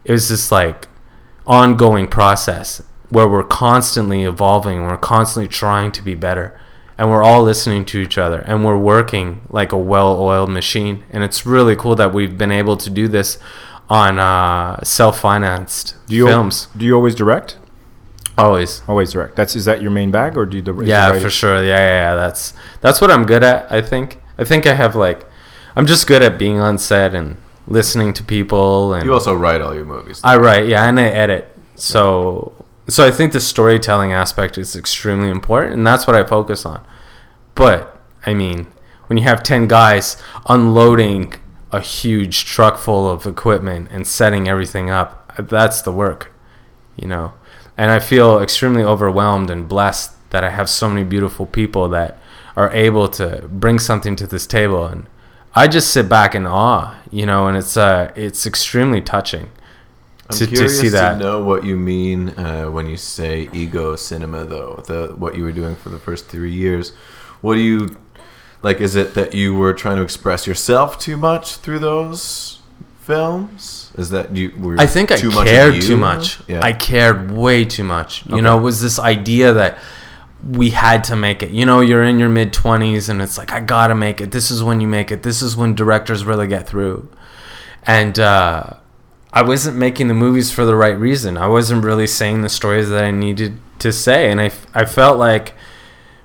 it 0.03 0.11
was 0.11 0.29
this 0.29 0.51
like 0.51 0.87
ongoing 1.45 2.07
process 2.07 2.81
where 3.09 3.27
we're 3.27 3.43
constantly 3.43 4.23
evolving, 4.23 4.77
and 4.79 4.87
we're 4.87 4.97
constantly 4.97 5.47
trying 5.47 5.91
to 5.91 6.01
be 6.01 6.15
better, 6.15 6.59
and 6.97 7.09
we're 7.09 7.23
all 7.23 7.43
listening 7.43 7.85
to 7.85 7.99
each 7.99 8.17
other, 8.17 8.39
and 8.47 8.63
we're 8.65 8.77
working 8.77 9.41
like 9.49 9.71
a 9.71 9.77
well-oiled 9.77 10.49
machine. 10.49 11.03
And 11.11 11.23
it's 11.23 11.45
really 11.45 11.75
cool 11.75 11.95
that 11.95 12.13
we've 12.13 12.37
been 12.37 12.51
able 12.51 12.77
to 12.77 12.89
do 12.89 13.07
this 13.07 13.37
on 13.89 14.19
uh, 14.19 14.79
self-financed 14.83 15.95
Do 16.07 16.15
you 16.15 16.27
films. 16.27 16.67
do 16.77 16.85
you 16.85 16.95
always 16.95 17.15
direct? 17.15 17.57
Always. 18.39 18.81
Always 18.87 19.11
direct. 19.11 19.35
That's 19.35 19.55
is 19.55 19.65
that 19.65 19.81
your 19.81 19.91
main 19.91 20.11
bag 20.11 20.37
or 20.37 20.45
do 20.45 20.57
you? 20.57 20.81
is 20.81 20.87
yeah 20.87 21.11
the 21.11 21.19
for 21.21 21.29
sure 21.29 21.63
yeah, 21.63 21.77
yeah 21.77 22.11
yeah 22.11 22.15
that's 22.15 22.53
that's 22.81 22.99
what 23.01 23.09
i'm 23.11 23.25
good 23.25 23.43
at 23.43 23.71
i 23.71 23.81
think 23.81 24.19
i 24.37 24.43
think 24.43 24.65
i 24.67 24.73
have 24.73 24.95
like 24.95 25.25
i'm 25.75 25.85
just 25.85 26.07
good 26.07 26.21
at 26.21 26.37
being 26.37 26.59
on 26.59 26.77
set 26.77 27.13
and 27.15 27.37
listening 27.67 28.13
to 28.13 28.23
people 28.23 28.93
and 28.93 29.05
You 29.05 29.13
also 29.13 29.33
write 29.35 29.61
all 29.61 29.73
your 29.75 29.85
movies. 29.85 30.21
i 30.23 30.35
write 30.37 30.67
yeah 30.67 30.87
and 30.87 30.99
i 30.99 31.03
edit 31.03 31.55
so 31.75 32.53
so 32.87 33.05
i 33.05 33.11
think 33.11 33.31
the 33.33 33.39
storytelling 33.39 34.11
aspect 34.11 34.57
is 34.57 34.75
extremely 34.75 35.29
important 35.29 35.73
and 35.75 35.85
that's 35.87 36.05
what 36.07 36.15
i 36.15 36.23
focus 36.23 36.65
on 36.65 36.85
but 37.55 37.99
i 38.25 38.33
mean 38.33 38.67
when 39.07 39.17
you 39.17 39.23
have 39.23 39.43
10 39.43 39.67
guys 39.67 40.17
unloading 40.47 41.33
a 41.71 41.79
huge 41.81 42.45
truck 42.45 42.77
full 42.77 43.09
of 43.09 43.25
equipment 43.25 43.87
and 43.91 44.05
setting 44.07 44.47
everything 44.47 44.89
up 44.89 45.31
that's 45.47 45.81
the 45.83 45.91
work 45.91 46.31
you 46.95 47.07
know 47.07 47.33
and 47.79 47.89
i 47.91 47.97
feel 47.97 48.39
extremely 48.39 48.83
overwhelmed 48.83 49.49
and 49.49 49.67
blessed 49.67 50.11
that 50.31 50.43
i 50.43 50.49
have 50.49 50.69
so 50.69 50.89
many 50.89 51.03
beautiful 51.03 51.45
people 51.45 51.87
that 51.89 52.19
are 52.55 52.71
able 52.73 53.07
to 53.07 53.47
bring 53.49 53.79
something 53.79 54.15
to 54.15 54.27
this 54.27 54.45
table 54.45 54.85
and 54.85 55.07
i 55.55 55.67
just 55.67 55.89
sit 55.91 56.09
back 56.09 56.35
in 56.35 56.45
awe 56.45 56.95
you 57.09 57.25
know 57.25 57.47
and 57.47 57.57
it's 57.57 57.77
uh 57.77 58.11
it's 58.15 58.45
extremely 58.45 59.01
touching 59.01 59.49
I'm 60.29 60.37
to, 60.37 60.45
to 60.47 60.69
see 60.69 60.89
that 60.89 61.13
to 61.13 61.19
know 61.19 61.43
what 61.43 61.63
you 61.63 61.75
mean 61.75 62.29
uh, 62.37 62.65
when 62.65 62.87
you 62.87 62.97
say 62.97 63.49
ego 63.51 63.95
cinema, 63.95 64.45
though. 64.45 64.83
The 64.85 65.15
what 65.17 65.35
you 65.35 65.43
were 65.43 65.51
doing 65.51 65.75
for 65.75 65.89
the 65.89 65.97
first 65.97 66.27
three 66.27 66.51
years. 66.53 66.91
What 67.41 67.55
do 67.55 67.61
you 67.61 67.97
like? 68.61 68.79
Is 68.79 68.95
it 68.95 69.15
that 69.15 69.33
you 69.33 69.55
were 69.55 69.73
trying 69.73 69.97
to 69.97 70.03
express 70.03 70.45
yourself 70.45 70.99
too 70.99 71.17
much 71.17 71.55
through 71.57 71.79
those 71.79 72.59
films? 72.99 73.78
Is 73.95 74.09
that 74.11 74.35
you 74.35 74.51
were? 74.57 74.75
I 74.79 74.85
think 74.85 75.11
I 75.11 75.15
too 75.17 75.31
cared 75.31 75.81
too 75.81 75.97
much. 75.97 76.39
Yeah. 76.47 76.61
I 76.63 76.73
cared 76.73 77.31
way 77.31 77.65
too 77.65 77.83
much. 77.83 78.25
You 78.25 78.33
Okay. 78.35 78.41
know, 78.41 78.57
it 78.57 78.61
was 78.61 78.81
this 78.81 78.99
idea 78.99 79.53
that 79.53 79.77
we 80.47 80.69
had 80.69 81.03
to 81.05 81.15
make 81.15 81.43
it. 81.43 81.51
You 81.51 81.65
know, 81.65 81.81
you're 81.81 82.03
in 82.03 82.17
your 82.19 82.29
mid 82.29 82.53
20s 82.53 83.09
and 83.09 83.21
it's 83.21 83.37
like, 83.37 83.51
I 83.51 83.59
gotta 83.59 83.95
make 83.95 84.21
it. 84.21 84.31
This 84.31 84.51
is 84.51 84.63
when 84.63 84.79
you 84.79 84.87
make 84.87 85.11
it. 85.11 85.23
This 85.23 85.41
is 85.41 85.57
when 85.57 85.75
directors 85.75 86.23
really 86.23 86.47
get 86.47 86.67
through. 86.67 87.09
And 87.83 88.17
uh, 88.19 88.71
I 89.33 89.41
wasn't 89.41 89.77
making 89.77 90.07
the 90.07 90.13
movies 90.13 90.51
for 90.51 90.65
the 90.65 90.75
right 90.75 90.97
reason. 90.97 91.37
I 91.37 91.47
wasn't 91.47 91.83
really 91.83 92.07
saying 92.07 92.41
the 92.41 92.49
stories 92.49 92.89
that 92.89 93.03
I 93.03 93.11
needed 93.11 93.57
to 93.79 93.91
say. 93.91 94.31
And 94.31 94.39
I 94.39 94.51
I 94.73 94.85
felt 94.85 95.17
like 95.17 95.53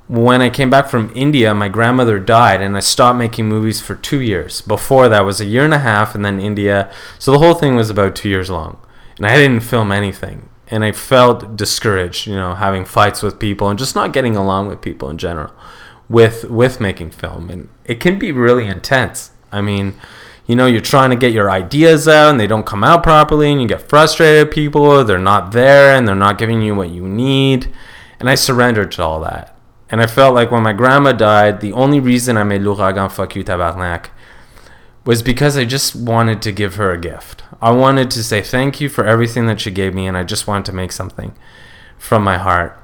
when 0.07 0.42
I 0.42 0.50
came 0.50 0.68
back 0.68 0.88
from 0.88 1.11
India, 1.14 1.55
my 1.55 1.68
grandmother 1.68 2.18
died, 2.18 2.61
and 2.61 2.76
I 2.76 2.80
stopped 2.80 3.18
making 3.18 3.48
movies 3.48 3.80
for 3.80 3.94
two 3.94 4.20
years. 4.20 4.61
Before 4.61 5.09
that 5.09 5.24
was 5.24 5.40
a 5.40 5.46
year 5.46 5.64
and 5.64 5.72
a 5.72 5.78
half, 5.78 6.14
and 6.14 6.24
then 6.24 6.38
India. 6.38 6.92
So 7.18 7.32
the 7.32 7.38
whole 7.38 7.55
thing 7.55 7.74
was 7.74 7.88
about 7.88 8.14
two 8.14 8.28
years 8.28 8.50
long, 8.50 8.78
and 9.16 9.26
I 9.26 9.36
didn't 9.36 9.61
film 9.61 9.92
anything. 9.92 10.48
And 10.68 10.84
I 10.84 10.92
felt 10.92 11.57
discouraged, 11.57 12.26
you 12.26 12.34
know, 12.34 12.55
having 12.55 12.84
fights 12.84 13.22
with 13.22 13.38
people 13.38 13.68
and 13.68 13.78
just 13.78 13.94
not 13.94 14.12
getting 14.12 14.34
along 14.36 14.68
with 14.68 14.80
people 14.80 15.09
in 15.09 15.18
general, 15.18 15.52
with 16.09 16.44
with 16.44 16.80
making 16.80 17.11
film, 17.11 17.48
and 17.48 17.68
it 17.84 18.00
can 18.00 18.18
be 18.18 18.32
really 18.32 18.66
intense. 18.66 19.30
I 19.50 19.62
mean, 19.62 19.94
you 20.46 20.57
know, 20.57 20.66
you're 20.66 20.80
trying 20.82 21.11
to 21.11 21.16
get 21.16 21.32
your 21.32 21.50
ideas 21.50 22.07
out, 22.09 22.30
and 22.30 22.38
they 22.38 22.46
don't 22.46 22.66
come 22.66 22.84
out 22.84 23.02
properly, 23.02 23.50
and 23.52 23.62
you 23.62 23.68
get 23.68 23.88
frustrated. 23.88 24.48
at 24.48 24.52
People, 24.52 25.02
they're 25.05 25.18
not 25.18 25.52
there, 25.52 25.96
and 25.96 26.07
they're 26.07 26.14
not 26.14 26.36
giving 26.36 26.61
you 26.61 26.74
what 26.74 26.90
you 26.90 27.09
need. 27.09 27.72
And 28.20 28.28
I 28.28 28.34
surrendered 28.34 28.92
to 28.92 29.02
all 29.02 29.20
that. 29.20 29.53
And 29.95 30.03
I 30.03 30.09
felt 30.09 30.34
like 30.34 30.51
when 30.51 30.64
my 30.64 30.72
grandma 30.72 31.12
died, 31.12 31.61
the 31.61 31.72
only 31.72 32.01
reason 32.01 32.36
I 32.36 32.42
made 32.42 32.62
L'Ouragan 32.62 33.12
Fuck 33.12 33.36
You 33.36 33.45
Tabarnak 33.45 34.07
was 35.05 35.22
because 35.22 35.57
I 35.57 35.64
just 35.64 35.95
wanted 35.95 36.42
to 36.42 36.51
give 36.51 36.74
her 36.74 36.90
a 36.90 36.99
gift. 36.99 37.45
I 37.62 37.70
wanted 37.70 38.11
to 38.11 38.24
say 38.24 38.42
thank 38.42 38.80
you 38.80 38.88
for 38.88 39.05
everything 39.05 39.47
that 39.47 39.61
she 39.61 39.70
gave 39.70 39.95
me, 39.95 40.09
and 40.09 40.16
I 40.16 40.24
just 40.24 40.49
wanted 40.49 40.64
to 40.64 40.72
make 40.72 40.90
something 40.90 41.32
from 41.97 42.24
my 42.24 42.38
heart. 42.38 42.76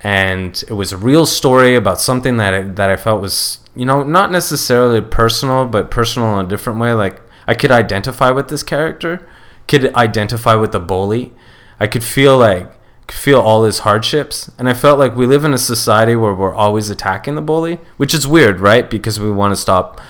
And 0.00 0.62
it 0.68 0.74
was 0.74 0.92
a 0.92 0.96
real 0.96 1.26
story 1.26 1.74
about 1.74 2.00
something 2.00 2.36
that 2.36 2.54
I, 2.54 2.62
that 2.62 2.88
I 2.88 2.94
felt 2.94 3.20
was, 3.20 3.58
you 3.74 3.84
know, 3.84 4.04
not 4.04 4.30
necessarily 4.30 5.00
personal, 5.00 5.66
but 5.66 5.90
personal 5.90 6.38
in 6.38 6.46
a 6.46 6.48
different 6.48 6.78
way. 6.78 6.92
Like 6.92 7.20
I 7.48 7.54
could 7.54 7.72
identify 7.72 8.30
with 8.30 8.46
this 8.46 8.62
character, 8.62 9.28
could 9.66 9.92
identify 9.96 10.54
with 10.54 10.70
the 10.70 10.78
bully. 10.78 11.32
I 11.80 11.88
could 11.88 12.04
feel 12.04 12.38
like 12.38 12.70
feel 13.14 13.40
all 13.40 13.64
his 13.64 13.80
hardships, 13.80 14.50
and 14.58 14.68
I 14.68 14.74
felt 14.74 14.98
like 14.98 15.16
we 15.16 15.26
live 15.26 15.44
in 15.44 15.54
a 15.54 15.58
society 15.58 16.16
where 16.16 16.34
we're 16.34 16.54
always 16.54 16.90
attacking 16.90 17.36
the 17.36 17.42
bully, 17.42 17.78
which 17.96 18.12
is 18.12 18.26
weird, 18.26 18.60
right? 18.60 18.88
Because 18.90 19.20
we 19.20 19.30
want 19.30 19.52
to 19.52 19.60
stop 19.60 20.00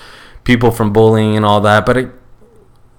people 0.43 0.71
from 0.71 0.91
bullying 0.91 1.35
and 1.35 1.45
all 1.45 1.61
that, 1.61 1.85
but 1.85 1.97
it, 1.97 2.09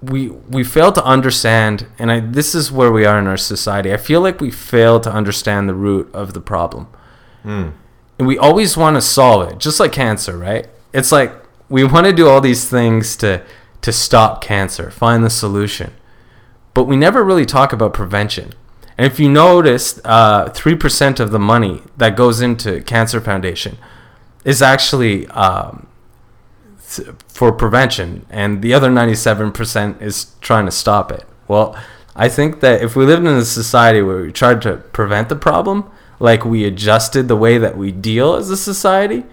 we 0.01 0.29
we 0.29 0.63
fail 0.63 0.91
to 0.91 1.03
understand, 1.03 1.87
and 1.99 2.11
I, 2.11 2.19
this 2.19 2.55
is 2.55 2.71
where 2.71 2.91
we 2.91 3.05
are 3.05 3.19
in 3.19 3.27
our 3.27 3.37
society. 3.37 3.91
I 3.93 3.97
feel 3.97 4.21
like 4.21 4.39
we 4.39 4.51
fail 4.51 4.99
to 5.01 5.11
understand 5.11 5.67
the 5.67 5.73
root 5.73 6.09
of 6.13 6.33
the 6.33 6.41
problem, 6.41 6.87
hmm. 7.43 7.69
and 8.17 8.27
we 8.27 8.37
always 8.37 8.77
want 8.77 8.95
to 8.95 9.01
solve 9.01 9.51
it, 9.51 9.57
just 9.59 9.79
like 9.79 9.91
cancer, 9.91 10.37
right? 10.37 10.67
It's 10.93 11.11
like 11.11 11.33
we 11.69 11.83
want 11.83 12.05
to 12.05 12.13
do 12.13 12.27
all 12.29 12.41
these 12.41 12.69
things 12.69 13.15
to 13.17 13.43
to 13.81 13.91
stop 13.91 14.41
cancer, 14.41 14.89
find 14.89 15.23
the 15.23 15.29
solution, 15.29 15.93
but 16.73 16.85
we 16.85 16.95
never 16.95 17.23
really 17.23 17.45
talk 17.45 17.73
about 17.73 17.93
prevention. 17.93 18.53
And 18.97 19.05
if 19.11 19.19
you 19.19 19.29
notice, 19.29 20.01
uh, 20.03 20.49
three 20.49 20.75
percent 20.75 21.19
of 21.19 21.31
the 21.31 21.39
money 21.39 21.81
that 21.97 22.15
goes 22.15 22.41
into 22.41 22.81
Cancer 22.81 23.21
Foundation 23.21 23.77
is 24.43 24.61
actually 24.61 25.27
um, 25.27 25.87
th- 26.89 27.09
for 27.27 27.51
prevention, 27.51 28.25
and 28.29 28.61
the 28.61 28.73
other 28.73 28.89
ninety-seven 28.89 29.51
percent 29.51 30.01
is 30.01 30.33
trying 30.41 30.65
to 30.65 30.71
stop 30.71 31.11
it. 31.11 31.25
Well, 31.47 31.77
I 32.15 32.27
think 32.29 32.61
that 32.61 32.81
if 32.81 32.95
we 32.95 33.05
lived 33.05 33.21
in 33.21 33.35
a 33.35 33.45
society 33.45 34.01
where 34.01 34.23
we 34.23 34.31
tried 34.31 34.61
to 34.63 34.77
prevent 34.77 35.29
the 35.29 35.35
problem, 35.35 35.89
like 36.19 36.43
we 36.43 36.65
adjusted 36.65 37.27
the 37.27 37.35
way 37.35 37.59
that 37.59 37.77
we 37.77 37.91
deal 37.91 38.33
as 38.33 38.49
a 38.49 38.57
society, 38.57 39.23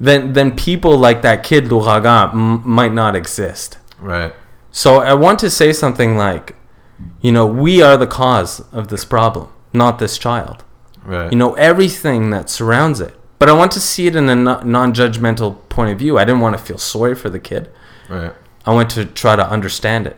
then 0.00 0.32
then 0.32 0.56
people 0.56 0.96
like 0.96 1.20
that 1.20 1.42
kid 1.44 1.70
L'Ouragan 1.70 2.32
m- 2.32 2.62
might 2.68 2.94
not 2.94 3.14
exist. 3.14 3.76
Right. 4.00 4.32
So 4.70 5.00
I 5.02 5.12
want 5.12 5.38
to 5.40 5.50
say 5.50 5.72
something 5.72 6.16
like, 6.16 6.56
you 7.20 7.32
know, 7.32 7.46
we 7.46 7.82
are 7.82 7.96
the 7.96 8.06
cause 8.06 8.60
of 8.72 8.88
this 8.88 9.04
problem, 9.04 9.48
not 9.72 9.98
this 9.98 10.18
child. 10.18 10.64
Right. 11.04 11.30
You 11.30 11.38
know, 11.38 11.54
everything 11.54 12.30
that 12.30 12.48
surrounds 12.48 13.00
it. 13.00 13.14
But 13.38 13.48
I 13.48 13.52
want 13.52 13.72
to 13.72 13.80
see 13.80 14.06
it 14.06 14.16
in 14.16 14.28
a 14.30 14.36
non-judgmental 14.36 15.68
point 15.68 15.90
of 15.90 15.98
view. 15.98 16.18
I 16.18 16.24
didn't 16.24 16.40
want 16.40 16.56
to 16.56 16.62
feel 16.62 16.78
sorry 16.78 17.14
for 17.14 17.28
the 17.28 17.40
kid. 17.40 17.70
Right. 18.08 18.32
I 18.64 18.72
want 18.72 18.90
to 18.90 19.04
try 19.04 19.36
to 19.36 19.46
understand 19.46 20.06
it. 20.06 20.16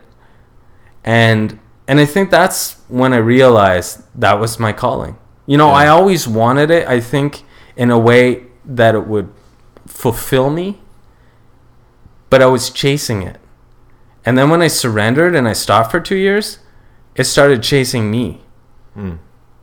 And 1.02 1.58
and 1.88 2.00
I 2.00 2.04
think 2.04 2.30
that's 2.30 2.80
when 2.88 3.12
I 3.12 3.18
realized 3.18 4.02
that 4.20 4.38
was 4.40 4.58
my 4.58 4.72
calling. 4.72 5.16
You 5.46 5.56
know, 5.56 5.68
Yeah. 5.68 5.74
I 5.74 5.86
always 5.88 6.28
wanted 6.28 6.70
it, 6.70 6.86
I 6.88 7.00
think, 7.00 7.44
in 7.76 7.90
a 7.90 7.98
way 7.98 8.46
that 8.64 8.94
it 8.94 9.06
would 9.06 9.32
fulfill 9.86 10.50
me, 10.50 10.80
but 12.28 12.42
I 12.42 12.46
was 12.46 12.70
chasing 12.70 13.22
it. 13.22 13.38
And 14.24 14.36
then 14.36 14.50
when 14.50 14.62
I 14.62 14.68
surrendered 14.68 15.36
and 15.36 15.46
I 15.46 15.52
stopped 15.52 15.92
for 15.92 16.00
2 16.00 16.16
years, 16.16 16.58
it 17.16 17.24
started 17.24 17.62
chasing 17.62 18.10
me. 18.10 18.42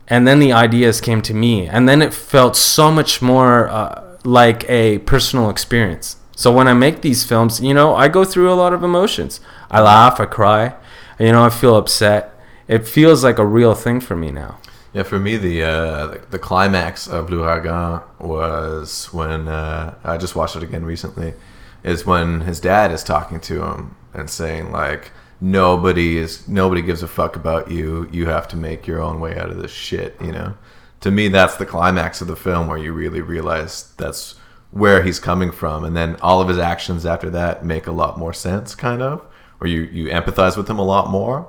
And 0.06 0.28
then 0.28 0.38
the 0.38 0.52
ideas 0.52 1.00
came 1.00 1.22
to 1.22 1.34
me, 1.34 1.66
and 1.66 1.88
then 1.88 2.02
it 2.02 2.12
felt 2.12 2.56
so 2.56 2.90
much 2.90 3.22
more 3.22 3.68
uh, 3.68 4.18
like 4.24 4.68
a 4.68 4.98
personal 4.98 5.48
experience. 5.50 6.16
So 6.36 6.52
when 6.52 6.68
I 6.68 6.74
make 6.74 7.00
these 7.00 7.24
films, 7.24 7.60
you 7.60 7.72
know, 7.72 7.94
I 7.94 8.08
go 8.08 8.24
through 8.24 8.52
a 8.52 8.54
lot 8.54 8.72
of 8.72 8.82
emotions. 8.82 9.40
I 9.70 9.80
laugh, 9.80 10.20
I 10.20 10.26
cry, 10.26 10.74
you 11.18 11.32
know, 11.32 11.44
I 11.44 11.50
feel 11.50 11.76
upset. 11.76 12.34
It 12.68 12.86
feels 12.86 13.22
like 13.24 13.38
a 13.38 13.46
real 13.46 13.74
thing 13.74 14.00
for 14.00 14.16
me 14.16 14.30
now. 14.30 14.58
Yeah, 14.92 15.02
for 15.02 15.18
me, 15.18 15.36
the 15.36 15.62
uh, 15.62 16.06
the, 16.06 16.20
the 16.30 16.38
climax 16.38 17.08
of 17.08 17.30
L'Ouragan 17.30 18.02
was 18.18 19.12
when 19.12 19.48
uh, 19.48 19.94
I 20.04 20.16
just 20.18 20.36
watched 20.36 20.56
it 20.56 20.62
again 20.62 20.84
recently. 20.84 21.34
Is 21.82 22.06
when 22.06 22.42
his 22.42 22.60
dad 22.60 22.92
is 22.92 23.02
talking 23.02 23.40
to 23.40 23.62
him 23.64 23.96
and 24.12 24.30
saying 24.30 24.72
like, 24.72 25.10
"Nobody 25.40 26.18
is 26.18 26.46
nobody 26.48 26.82
gives 26.82 27.02
a 27.02 27.08
fuck 27.08 27.36
about 27.36 27.70
you. 27.70 28.08
You 28.12 28.26
have 28.26 28.48
to 28.48 28.56
make 28.56 28.86
your 28.86 29.00
own 29.00 29.20
way 29.20 29.36
out 29.36 29.50
of 29.50 29.58
this 29.58 29.70
shit." 29.72 30.16
You 30.20 30.32
know, 30.32 30.54
to 31.00 31.10
me, 31.10 31.28
that's 31.28 31.56
the 31.56 31.66
climax 31.66 32.20
of 32.20 32.28
the 32.28 32.36
film 32.36 32.66
where 32.66 32.78
you 32.78 32.92
really 32.92 33.20
realize 33.20 33.92
that's 33.96 34.36
where 34.70 35.02
he's 35.02 35.20
coming 35.20 35.52
from, 35.52 35.84
and 35.84 35.96
then 35.96 36.16
all 36.20 36.40
of 36.40 36.48
his 36.48 36.58
actions 36.58 37.06
after 37.06 37.30
that 37.30 37.64
make 37.64 37.86
a 37.86 37.92
lot 37.92 38.18
more 38.18 38.32
sense, 38.32 38.74
kind 38.74 39.02
of, 39.02 39.22
or 39.60 39.66
you 39.66 39.82
you 39.82 40.08
empathize 40.08 40.56
with 40.56 40.68
him 40.68 40.78
a 40.78 40.84
lot 40.84 41.08
more. 41.10 41.46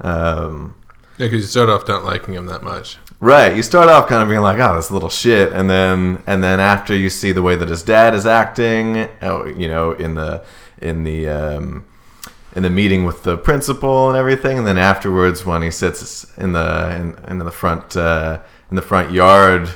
Um, 0.00 0.74
Yeah, 1.18 1.26
because 1.26 1.40
you 1.40 1.46
start 1.48 1.68
off 1.68 1.88
not 1.88 2.04
liking 2.04 2.34
him 2.34 2.46
that 2.46 2.62
much. 2.62 2.98
Right. 3.20 3.56
You 3.56 3.64
start 3.64 3.88
off 3.88 4.08
kind 4.08 4.22
of 4.22 4.28
being 4.28 4.40
like, 4.42 4.60
"Oh, 4.60 4.76
this 4.76 4.90
little 4.92 5.08
shit," 5.08 5.52
and 5.52 5.68
then 5.68 6.22
and 6.26 6.42
then 6.44 6.60
after 6.60 6.94
you 6.94 7.10
see 7.10 7.32
the 7.32 7.42
way 7.42 7.56
that 7.56 7.68
his 7.68 7.82
dad 7.82 8.14
is 8.14 8.24
acting, 8.26 9.08
oh, 9.22 9.44
you 9.46 9.68
know, 9.68 9.90
in 9.92 10.14
the 10.14 10.44
in 10.80 11.02
the 11.02 11.28
um, 11.28 11.84
in 12.58 12.64
the 12.64 12.70
meeting 12.70 13.04
with 13.04 13.22
the 13.22 13.36
principal 13.36 14.08
and 14.08 14.18
everything, 14.18 14.58
and 14.58 14.66
then 14.66 14.78
afterwards 14.78 15.46
when 15.46 15.62
he 15.62 15.70
sits 15.70 16.26
in 16.36 16.54
the 16.54 16.90
in, 16.96 17.16
in 17.30 17.38
the 17.38 17.52
front 17.52 17.96
uh, 17.96 18.40
in 18.68 18.74
the 18.74 18.82
front 18.82 19.12
yard 19.12 19.70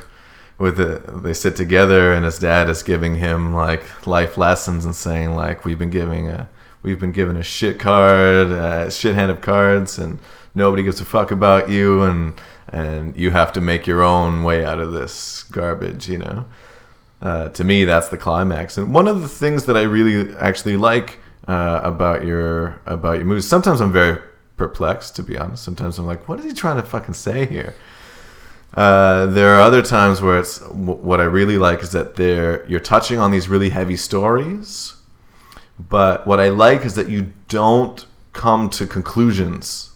with 0.59 0.78
the 0.78 1.01
they 1.22 1.33
sit 1.33 1.55
together 1.55 2.12
and 2.12 2.24
his 2.24 2.41
dad 2.41 2.68
is 2.68 2.83
giving 2.83 3.14
him 3.14 3.55
like 3.55 3.85
life 4.05 4.37
lessons 4.37 4.85
and 4.85 4.97
saying 4.97 5.37
like 5.37 5.64
we've 5.64 5.78
been 5.78 5.91
giving 5.91 6.28
a 6.28 6.49
we've 6.83 6.99
been 6.99 7.12
given 7.12 7.37
a 7.37 7.43
shit 7.43 7.78
card 7.78 8.51
a 8.51 8.91
shit 8.91 9.14
hand 9.14 9.30
of 9.30 9.41
cards 9.41 9.97
and 9.97 10.18
nobody 10.53 10.83
gives 10.83 11.01
a 11.01 11.05
fuck 11.05 11.30
about 11.30 11.70
you 11.70 12.03
and 12.03 12.35
and 12.68 13.16
you 13.16 13.30
have 13.30 13.53
to 13.53 13.61
make 13.61 13.87
your 13.87 14.03
own 14.03 14.43
way 14.43 14.64
out 14.64 14.80
of 14.80 14.93
this 14.93 15.45
garbage 15.45 16.09
you 16.09 16.18
know? 16.18 16.45
Uh, 17.20 17.49
to 17.51 17.62
me 17.62 17.85
that's 17.85 18.09
the 18.09 18.18
climax. 18.18 18.76
And 18.76 18.93
one 18.93 19.07
of 19.07 19.22
the 19.22 19.28
things 19.28 19.66
that 19.66 19.76
i 19.76 19.83
really 19.83 20.35
actually 20.37 20.76
like 20.76 21.20
uh, 21.49 21.80
about 21.82 22.24
your 22.24 22.80
about 22.86 23.16
your 23.18 23.24
movies 23.24 23.49
sometimes 23.49 23.80
i'm 23.80 23.93
very 23.93 24.18
perplexed 24.57 25.16
to 25.16 25.22
be 25.22 25.36
honest 25.36 25.62
sometimes 25.64 25.99
i'm 25.99 26.07
like 26.07 26.28
what 26.28 26.38
is 26.38 26.45
he 26.45 26.53
trying 26.53 26.76
to 26.76 26.82
fucking 26.82 27.14
say 27.14 27.47
here 27.47 27.74
uh, 28.74 29.26
there 29.26 29.55
are 29.55 29.61
other 29.61 29.82
times 29.82 30.22
where 30.22 30.38
it's 30.38 30.59
w- 30.59 30.95
what 30.95 31.20
I 31.20 31.24
really 31.24 31.59
like 31.59 31.82
is 31.82 31.93
that 31.93 32.16
they're 32.16 32.64
you're 32.66 32.80
touching 32.80 33.18
on 33.18 33.30
these 33.30 33.49
really 33.49 33.68
heavy 33.68 33.97
stories, 33.97 34.95
but 35.78 36.26
what 36.26 36.40
I 36.40 36.49
like 36.49 36.84
is 36.84 36.95
that 36.95 37.11
you 37.11 37.32
don't 37.49 38.07
come 38.32 38.70
to 38.70 38.86
conclusions. 38.86 39.90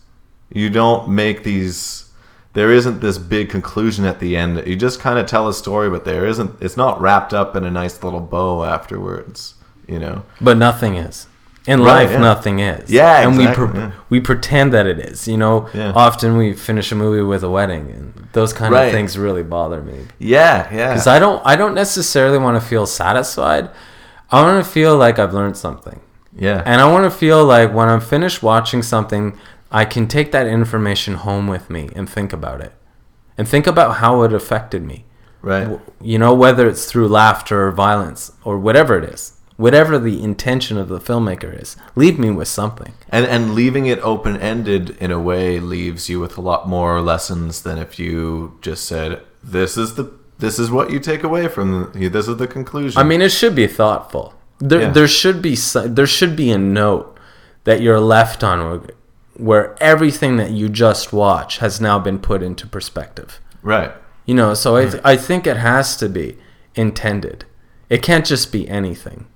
You 0.52 0.68
don't 0.68 1.08
make 1.08 1.42
these. 1.42 2.12
There 2.52 2.72
isn't 2.72 3.00
this 3.00 3.18
big 3.18 3.50
conclusion 3.50 4.04
at 4.04 4.20
the 4.20 4.36
end. 4.36 4.66
You 4.66 4.76
just 4.76 5.00
kind 5.00 5.18
of 5.18 5.26
tell 5.26 5.48
a 5.48 5.54
story, 5.54 5.88
but 5.88 6.04
there 6.04 6.26
isn't. 6.26 6.60
It's 6.60 6.76
not 6.76 7.00
wrapped 7.00 7.32
up 7.32 7.56
in 7.56 7.64
a 7.64 7.70
nice 7.70 8.02
little 8.02 8.20
bow 8.20 8.62
afterwards. 8.62 9.54
You 9.88 10.00
know. 10.00 10.24
But 10.38 10.58
nothing 10.58 10.96
is. 10.96 11.28
In 11.66 11.80
Right, 11.80 12.02
life, 12.04 12.10
yeah. 12.12 12.18
nothing 12.18 12.58
is. 12.60 12.88
Yeah, 12.90 13.22
and 13.26 13.36
we 13.36 13.46
pre- 13.48 13.74
yeah. 13.80 13.90
we 14.08 14.20
pretend 14.20 14.72
that 14.72 14.86
it 14.86 14.98
is. 15.00 15.26
You 15.26 15.36
know, 15.36 15.68
Yeah. 15.74 15.92
often 15.96 16.36
we 16.36 16.52
finish 16.54 16.92
a 16.92 16.94
movie 16.94 17.22
with 17.22 17.42
a 17.42 17.50
wedding, 17.50 17.90
and 17.96 18.28
those 18.32 18.52
kind 18.52 18.72
Right. 18.72 18.84
of 18.86 18.92
things 18.92 19.18
really 19.18 19.42
bother 19.42 19.80
me. 19.82 19.98
Yeah, 20.18 20.68
yeah. 20.72 20.88
Because 20.90 21.06
I 21.08 21.18
don't, 21.18 21.42
I 21.44 21.56
don't 21.56 21.74
necessarily 21.74 22.38
want 22.38 22.60
to 22.60 22.66
feel 22.66 22.86
satisfied. 22.86 23.68
I 24.30 24.42
want 24.42 24.64
to 24.64 24.70
feel 24.70 24.96
like 24.96 25.18
I've 25.18 25.34
learned 25.34 25.56
something, 25.56 26.00
yeah. 26.36 26.62
and 26.64 26.80
I 26.80 26.90
want 26.90 27.04
to 27.04 27.10
feel 27.10 27.44
like 27.44 27.72
when 27.74 27.88
I'm 27.88 28.00
finished 28.00 28.42
watching 28.42 28.82
something, 28.82 29.36
I 29.72 29.84
can 29.84 30.06
take 30.06 30.30
that 30.32 30.46
information 30.46 31.14
home 31.14 31.46
with 31.48 31.68
me 31.70 31.90
and 31.96 32.08
think 32.08 32.32
about 32.32 32.60
it, 32.60 32.72
and 33.36 33.48
think 33.48 33.66
about 33.66 33.96
how 33.96 34.22
it 34.22 34.32
affected 34.32 34.84
me. 34.84 35.04
right. 35.42 35.68
You 36.00 36.18
know, 36.18 36.34
whether 36.34 36.66
it's 36.68 36.86
through 36.90 37.06
laughter 37.08 37.68
or 37.68 37.70
violence 37.70 38.32
or 38.44 38.58
whatever 38.58 38.96
it 38.98 39.04
is, 39.14 39.32
whatever 39.56 39.98
the 39.98 40.22
intention 40.22 40.76
of 40.78 40.88
the 40.88 40.98
filmmaker 41.00 41.60
is, 41.60 41.76
leave 41.94 42.18
me 42.18 42.30
with 42.30 42.48
something. 42.48 42.92
And 43.08 43.26
and 43.26 43.54
leaving 43.54 43.86
it 43.86 43.98
open 44.00 44.36
ended 44.36 44.96
in 45.00 45.10
a 45.10 45.20
way 45.20 45.58
leaves 45.60 46.08
you 46.08 46.20
with 46.20 46.36
a 46.38 46.42
lot 46.42 46.68
more 46.68 47.00
lessons 47.00 47.62
than 47.62 47.78
if 47.78 47.98
you 47.98 48.58
just 48.62 48.84
said 48.84 49.20
this 49.42 49.76
is 49.76 49.94
the 49.94 50.12
this 50.38 50.58
is 50.58 50.70
what 50.70 50.90
you 50.90 51.00
take 51.00 51.22
away 51.22 51.48
from 51.48 51.90
the, 51.94 52.08
this 52.08 52.28
is 52.28 52.36
the 52.36 52.46
conclusion. 52.46 53.00
I 53.00 53.04
mean, 53.04 53.22
it 53.22 53.30
should 53.32 53.54
be 53.54 53.66
thoughtful. 53.66 54.34
There, 54.58 54.82
Yeah. 54.82 54.90
there 54.90 55.08
should 55.08 55.40
be 55.40 55.54
there 55.86 56.06
should 56.06 56.36
be 56.36 56.50
a 56.50 56.58
note 56.58 57.18
that 57.64 57.80
you're 57.80 58.00
left 58.00 58.44
on 58.44 58.86
where, 59.34 59.76
everything 59.82 60.36
that 60.36 60.50
you 60.52 60.68
just 60.68 61.12
watch 61.12 61.58
has 61.58 61.80
now 61.80 61.98
been 61.98 62.18
put 62.18 62.42
into 62.42 62.66
perspective. 62.66 63.40
right. 63.62 63.92
You 64.24 64.34
know, 64.34 64.54
so 64.54 64.74
I, 64.76 64.86
th- 64.86 65.02
I 65.04 65.16
think 65.16 65.46
it 65.46 65.56
has 65.56 65.96
to 65.98 66.08
be 66.08 66.36
intended. 66.74 67.44
It 67.88 68.02
can't 68.02 68.26
just 68.26 68.50
be 68.50 68.68
anything. 68.68 69.26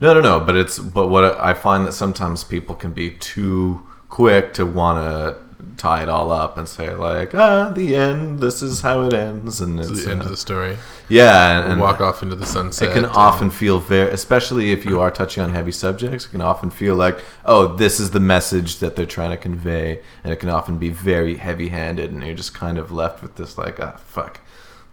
No, 0.00 0.12
no, 0.14 0.20
no. 0.20 0.40
But 0.40 0.56
it's 0.56 0.78
but 0.78 1.08
what 1.08 1.24
I 1.40 1.54
find 1.54 1.86
that 1.86 1.92
sometimes 1.92 2.44
people 2.44 2.74
can 2.74 2.92
be 2.92 3.10
too 3.12 3.86
quick 4.08 4.54
to 4.54 4.66
want 4.66 5.04
to 5.04 5.36
tie 5.78 6.02
it 6.02 6.08
all 6.08 6.30
up 6.32 6.56
and 6.56 6.66
say 6.68 6.94
like 6.94 7.34
ah 7.34 7.70
the 7.70 7.94
end 7.96 8.40
this 8.40 8.62
is 8.62 8.80
how 8.82 9.02
it 9.02 9.12
ends 9.12 9.60
and 9.60 9.78
It's 9.80 9.90
it's 9.90 10.04
the 10.04 10.10
end 10.12 10.20
uh, 10.22 10.24
of 10.24 10.30
the 10.30 10.36
story. 10.36 10.76
yeah 11.08 11.60
and, 11.62 11.72
And 11.72 11.80
walk 11.80 12.00
off 12.00 12.22
into 12.22 12.34
the 12.36 12.46
sunset. 12.46 12.88
it 12.88 12.92
can 12.94 13.04
and- 13.04 13.12
often 13.14 13.50
feel 13.50 13.78
very 13.80 14.10
especially 14.10 14.70
if 14.72 14.84
you 14.86 15.00
are 15.00 15.10
touching 15.10 15.42
on 15.42 15.50
heavy 15.52 15.72
subjects 15.72 16.26
it 16.26 16.30
can 16.30 16.40
often 16.40 16.70
feel 16.70 16.94
like 16.94 17.18
oh 17.44 17.74
this 17.76 18.00
is 18.00 18.10
the 18.12 18.20
message 18.20 18.78
that 18.78 18.96
they're 18.96 19.04
trying 19.06 19.30
to 19.30 19.36
convey 19.36 20.00
and 20.24 20.32
it 20.32 20.36
can 20.36 20.48
often 20.48 20.78
be 20.78 20.88
very 20.88 21.36
heavy 21.36 21.68
handed 21.68 22.10
and 22.10 22.22
you're 22.24 22.34
just 22.34 22.54
kind 22.54 22.78
of 22.78 22.90
left 22.92 23.22
with 23.22 23.36
this 23.36 23.58
like 23.58 23.78
ah 23.80 23.96
fuck 23.98 24.40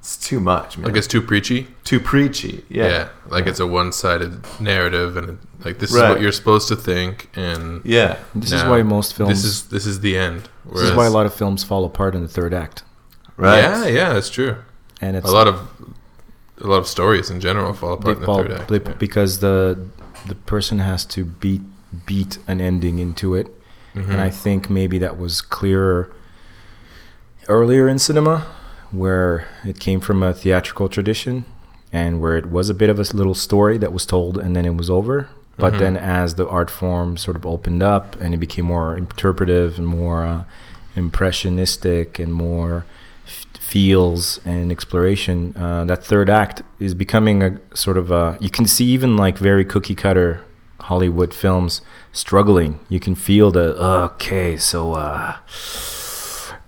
it's 0.03 0.17
too 0.17 0.39
much 0.41 0.77
man 0.77 0.85
like 0.87 0.97
it's 0.97 1.07
too 1.07 1.21
preachy. 1.21 1.67
too 1.85 1.99
preachy 1.99 2.53
yeah 2.69 2.87
Yeah, 2.89 3.09
like 3.35 3.45
it's 3.51 3.61
a 3.61 3.65
one-sided 3.79 4.33
narrative, 4.59 5.15
and 5.19 5.37
like 5.65 5.79
this 5.79 5.91
is 5.93 6.01
what 6.09 6.19
you're 6.21 6.33
supposed 6.41 6.67
to 6.73 6.75
think, 6.75 7.29
and 7.47 7.81
yeah 7.85 8.17
This 8.35 8.51
is 8.51 8.63
why 8.71 8.83
most 8.83 9.09
films. 9.17 9.29
This 9.41 9.43
is 9.51 9.57
this 9.75 9.85
is 9.91 9.95
the 10.01 10.17
end. 10.27 10.41
this 10.73 10.81
is 10.89 10.91
why 10.99 11.05
a 11.05 11.13
lot 11.17 11.25
of 11.25 11.33
films 11.33 11.63
fall 11.63 11.83
apart 11.85 12.15
in 12.15 12.21
the 12.21 12.33
third 12.37 12.53
act, 12.53 12.83
right 13.37 13.61
Yeah, 13.63 13.87
yeah, 13.99 14.09
that's 14.15 14.29
true. 14.37 14.53
and 15.01 15.15
it's 15.17 15.29
A 15.29 15.31
lot 15.39 15.47
of 15.47 15.55
a 16.65 16.67
lot 16.73 16.79
of 16.83 16.87
stories 16.87 17.29
in 17.33 17.39
general 17.39 17.71
fall 17.73 17.93
apart 17.93 18.15
in 18.15 18.19
the 18.21 18.25
fall 18.25 18.41
third 18.43 18.51
act. 18.59 18.67
they- 18.69 18.83
yeah. 18.91 18.97
because 19.05 19.39
the 19.39 19.57
the 20.31 20.35
person 20.53 20.79
has 20.79 21.05
to 21.15 21.19
beat 21.43 21.61
beat 22.09 22.33
an 22.47 22.59
ending 22.59 22.99
into 22.99 23.35
it, 23.41 23.47
Mm-hmm. 23.95 24.11
and 24.11 24.19
I 24.29 24.31
think 24.43 24.69
maybe 24.69 24.97
that 25.05 25.15
was 25.23 25.33
clearer 25.57 25.99
earlier 27.47 27.87
in 27.87 27.99
cinema 27.99 28.45
where 28.93 29.47
it 29.65 29.79
came 29.79 29.99
from 29.99 30.21
a 30.23 30.33
theatrical 30.33 30.87
tradition 30.87 31.45
and 31.91 32.21
where 32.21 32.37
it 32.37 32.45
was 32.45 32.69
a 32.69 32.73
bit 32.73 32.89
of 32.89 32.99
a 32.99 33.03
little 33.15 33.35
story 33.35 33.77
that 33.77 33.91
was 33.91 34.05
told 34.05 34.37
and 34.37 34.55
then 34.55 34.65
it 34.65 34.75
was 34.75 34.89
over. 34.89 35.29
But 35.55 35.77
then, 35.77 35.95
as 35.95 36.33
the 36.33 36.47
art 36.47 36.71
form 36.71 37.15
sort 37.15 37.37
of 37.37 37.45
opened 37.45 37.83
up 37.83 38.19
and 38.19 38.33
it 38.33 38.37
became 38.37 38.65
more 38.65 38.97
interpretive 38.97 39.77
and 39.77 39.85
more 39.85 40.25
uh, 40.25 40.43
impressionistic 40.95 42.17
and 42.17 42.33
more 42.33 42.85
f- 43.27 43.45
feels 43.59 44.39
and 44.45 44.71
exploration, 44.71 45.55
uh, 45.55 45.85
that 45.85 46.03
third 46.03 46.27
act 46.27 46.63
is 46.79 46.95
becoming 46.95 47.43
a 47.43 47.59
sort 47.75 47.97
of 47.97 48.09
a. 48.09 48.35
You 48.41 48.49
can 48.49 48.65
see 48.65 48.85
even 48.85 49.15
like 49.15 49.37
very 49.37 49.63
cookie 49.63 49.93
cutter 49.93 50.43
Hollywood 50.79 51.35
films 51.35 51.81
struggling. 52.11 52.79
You 52.89 52.99
can 52.99 53.13
feel 53.13 53.51
the 53.51 53.75
okay, 53.79 54.57
so 54.57 54.93
uh, 54.93 55.35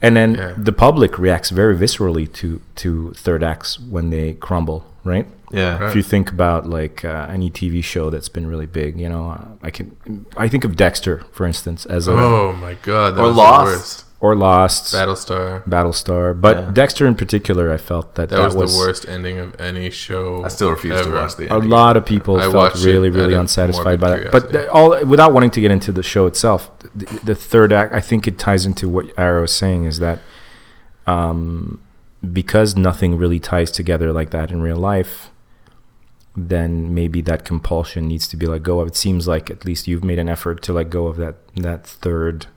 and 0.02 0.16
then 0.16 0.36
Yeah. 0.36 0.54
the 0.58 0.72
public 0.72 1.18
reacts 1.20 1.50
very 1.52 1.76
viscerally 1.76 2.32
to 2.34 2.62
to 2.76 3.12
third 3.16 3.44
acts 3.44 3.80
when 3.80 4.10
they 4.10 4.34
crumble, 4.34 4.84
right? 5.04 5.28
Yeah. 5.52 5.88
If 5.88 5.96
you 5.96 6.04
think 6.04 6.32
about 6.32 6.68
like 6.68 7.06
uh, 7.06 7.28
any 7.30 7.50
TV 7.50 7.84
show 7.84 8.10
that's 8.10 8.30
been 8.30 8.48
really 8.48 8.66
big, 8.66 9.00
you 9.00 9.08
know, 9.10 9.30
uh, 9.32 9.46
I 9.68 9.70
can 9.72 9.96
I 10.38 10.48
think 10.48 10.64
of 10.66 10.76
Dexter, 10.76 11.24
for 11.32 11.46
instance, 11.46 11.86
as 11.86 12.08
a 12.08 12.12
Oh 12.14 12.54
my 12.54 12.76
god, 12.84 13.16
that 13.16 13.22
Or 13.22 13.28
was 13.28 13.36
Lost. 13.38 14.05
The 14.20 14.28
worst. 14.28 14.34
or 14.34 14.36
Lost, 14.36 14.94
Battlestar. 14.94 15.64
Battlestar, 15.68 16.40
but 16.40 16.58
Yeah. 16.58 16.72
Dexter 16.72 17.06
in 17.06 17.16
particular, 17.16 17.72
I 17.72 17.78
felt 17.78 18.16
that 18.16 18.30
That, 18.30 18.38
that, 18.38 18.56
was, 18.56 18.74
the 18.74 18.80
worst 18.80 19.08
ending 19.08 19.38
of 19.40 19.60
any 19.60 19.90
show. 19.90 20.44
I 20.44 20.48
still 20.48 20.70
refuse 20.72 21.00
ever. 21.00 21.12
to 21.12 21.16
watch 21.16 21.36
the 21.36 21.52
end 21.52 21.64
a 21.64 21.68
lot 21.68 21.98
of 21.98 22.06
people 22.06 22.38
I 22.38 22.52
felt 22.52 22.76
really, 22.84 23.10
really 23.10 23.34
unsatisfied 23.34 24.00
by 24.00 24.18
that. 24.18 24.32
But 24.32 24.52
the, 24.52 24.72
all 24.72 25.06
without 25.06 25.34
wanting 25.34 25.52
to 25.52 25.62
get 25.62 25.72
into 25.72 25.92
the 25.92 26.04
show 26.04 26.26
itself, 26.28 26.72
the, 26.96 27.06
the 27.24 27.36
third 27.36 27.72
act, 27.74 27.94
I 27.94 28.02
think 28.02 28.28
it 28.28 28.38
ties 28.40 28.66
into 28.66 28.90
what 28.90 29.06
Ara 29.18 29.44
is 29.44 29.52
saying 29.52 29.86
is 29.86 30.00
that 30.00 30.20
um, 31.08 31.82
because 32.34 32.76
nothing 32.76 33.18
really 33.18 33.40
ties 33.40 33.72
together 33.72 34.12
like 34.12 34.32
that 34.32 34.52
in 34.52 34.62
real 34.62 34.78
life, 34.78 35.30
then 36.36 36.94
maybe 36.94 37.22
that 37.22 37.46
compulsion 37.46 38.08
needs 38.08 38.28
to 38.28 38.38
be 38.38 38.46
let 38.46 38.64
go 38.64 38.80
of. 38.80 38.88
It 38.88 38.96
seems 38.96 39.28
like 39.28 39.50
at 39.50 39.66
least 39.66 39.88
you've 39.88 40.04
made 40.04 40.20
an 40.20 40.28
effort 40.30 40.62
to 40.64 40.74
let 40.74 40.90
go 40.90 41.08
of 41.08 41.18
that 41.18 41.36
that 41.56 41.86
third. 41.86 42.48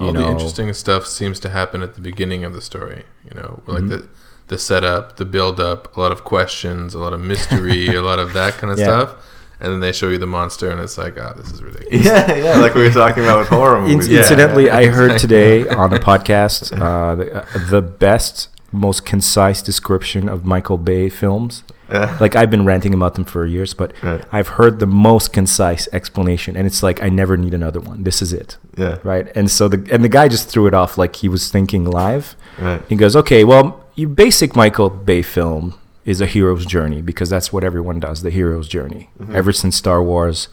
You 0.00 0.06
All 0.06 0.12
know, 0.12 0.20
the 0.26 0.28
interesting 0.30 0.72
stuff 0.74 1.06
seems 1.06 1.40
to 1.40 1.48
happen 1.48 1.82
at 1.82 1.94
the 1.94 2.00
beginning 2.00 2.44
of 2.44 2.52
the 2.52 2.60
story. 2.62 3.04
You 3.24 3.34
know, 3.40 3.62
like 3.66 3.78
Mm-hmm. 3.82 3.88
the 3.88 4.08
the 4.48 4.58
setup, 4.58 5.16
the 5.16 5.24
build 5.26 5.60
up, 5.60 5.94
a 5.96 6.00
lot 6.00 6.10
of 6.12 6.24
questions, 6.24 6.94
a 6.94 6.98
lot 6.98 7.12
of 7.12 7.20
mystery, 7.20 7.88
a 7.94 8.00
lot 8.02 8.18
of 8.18 8.32
that 8.32 8.54
kind 8.54 8.72
of 8.72 8.78
Yeah. 8.78 8.84
stuff, 8.86 9.14
and 9.60 9.72
then 9.72 9.80
they 9.80 9.92
show 9.92 10.08
you 10.08 10.16
the 10.18 10.26
monster, 10.26 10.70
and 10.70 10.80
it's 10.80 10.96
like, 10.96 11.18
ah, 11.20 11.34
this 11.36 11.50
is 11.50 11.62
ridiculous. 11.62 12.06
Yeah, 12.06 12.34
yeah, 12.34 12.56
like 12.58 12.74
we 12.74 12.82
were 12.82 12.90
talking 12.90 13.24
about 13.24 13.40
with 13.40 13.48
horror 13.48 13.80
movies. 13.86 14.08
Incidentally, 14.08 14.70
I 14.70 14.86
heard 14.86 15.18
today 15.18 15.68
on 15.68 15.92
a 15.92 15.98
podcast 15.98 16.72
uh, 16.72 17.14
the, 17.16 17.26
uh, 17.44 17.68
the 17.68 17.82
best, 17.82 18.48
most 18.72 19.04
concise 19.04 19.60
description 19.62 20.28
of 20.30 20.44
Michael 20.46 20.78
Bay 20.78 21.08
films. 21.10 21.62
Yeah. 21.90 22.16
Like 22.20 22.34
I've 22.36 22.50
been 22.50 22.64
ranting 22.66 22.94
about 22.94 23.14
them 23.16 23.24
for 23.24 23.44
years, 23.46 23.74
but 23.74 23.92
Right. 24.02 24.22
I've 24.32 24.48
heard 24.48 24.78
the 24.78 24.86
most 24.86 25.32
concise 25.32 25.88
explanation, 25.92 26.56
and 26.56 26.66
it's 26.66 26.82
like 26.82 27.02
I 27.02 27.08
never 27.10 27.36
need 27.36 27.52
another 27.54 27.80
one. 27.80 28.04
This 28.04 28.22
is 28.22 28.32
it, 28.32 28.56
Yeah. 28.78 28.98
right? 29.02 29.30
And 29.34 29.50
so 29.50 29.68
the 29.68 29.92
and 29.92 30.04
the 30.04 30.08
guy 30.08 30.28
just 30.28 30.48
threw 30.48 30.66
it 30.66 30.74
off 30.74 30.96
like 30.96 31.16
he 31.16 31.28
was 31.28 31.50
thinking 31.50 31.84
live. 31.84 32.36
Right. 32.58 32.82
He 32.88 32.96
goes, 32.96 33.16
"Okay, 33.16 33.44
well, 33.44 33.84
your 33.94 34.08
basic 34.08 34.54
Michael 34.54 34.88
Bay 34.90 35.22
film 35.22 35.74
is 36.04 36.22
a 36.22 36.26
hero's 36.26 36.64
journey 36.64 37.02
because 37.02 37.28
that's 37.28 37.52
what 37.52 37.62
everyone 37.62 38.00
does, 38.00 38.22
the 38.22 38.30
hero's 38.30 38.66
journey. 38.66 39.10
Mm-hmm. 39.20 39.36
Ever 39.36 39.52
since 39.52 39.76
Star 39.76 40.02
Wars, 40.02 40.48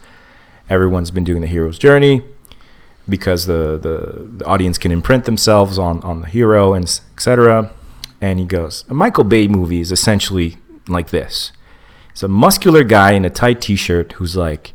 everyone's 0.68 1.10
been 1.10 1.24
doing 1.24 1.40
the 1.40 1.46
hero's 1.46 1.78
journey 1.78 2.22
because 3.08 3.46
the, 3.46 3.78
the, 3.80 4.28
the 4.38 4.44
audience 4.44 4.76
can 4.76 4.92
imprint 4.92 5.24
themselves 5.24 5.78
on, 5.78 6.00
on 6.02 6.20
the 6.20 6.26
hero 6.26 6.74
and 6.74 6.84
etc. 7.14 7.70
And 8.20 8.38
he 8.38 8.44
goes, 8.44 8.84
a 8.90 8.94
Michael 8.94 9.24
Bay 9.24 9.48
movie 9.48 9.80
is 9.80 9.90
essentially 9.90 10.56
like 10.88 11.08
this. 11.08 11.52
It's 12.10 12.22
a 12.22 12.28
muscular 12.28 12.84
guy 12.84 13.12
in 13.12 13.24
a 13.24 13.30
tight 13.30 13.62
t-shirt 13.62 14.12
who's 14.12 14.36
like, 14.36 14.72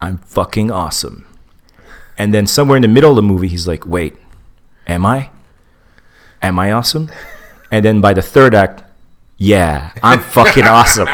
I'm 0.00 0.16
fucking 0.16 0.70
awesome. 0.70 1.26
And 2.18 2.32
then 2.34 2.46
somewhere 2.46 2.76
in 2.76 2.82
the 2.82 2.88
middle 2.88 3.10
of 3.10 3.16
the 3.16 3.22
movie, 3.22 3.48
he's 3.48 3.66
like, 3.66 3.86
wait, 3.86 4.16
am 4.86 5.04
I? 5.06 5.30
Am 6.42 6.58
I 6.58 6.72
awesome? 6.72 7.10
And 7.70 7.84
then 7.84 8.00
by 8.00 8.12
the 8.14 8.22
third 8.22 8.54
act, 8.54 8.84
yeah, 9.38 9.92
I'm 10.02 10.20
fucking 10.36 10.64
awesome. 10.64 11.08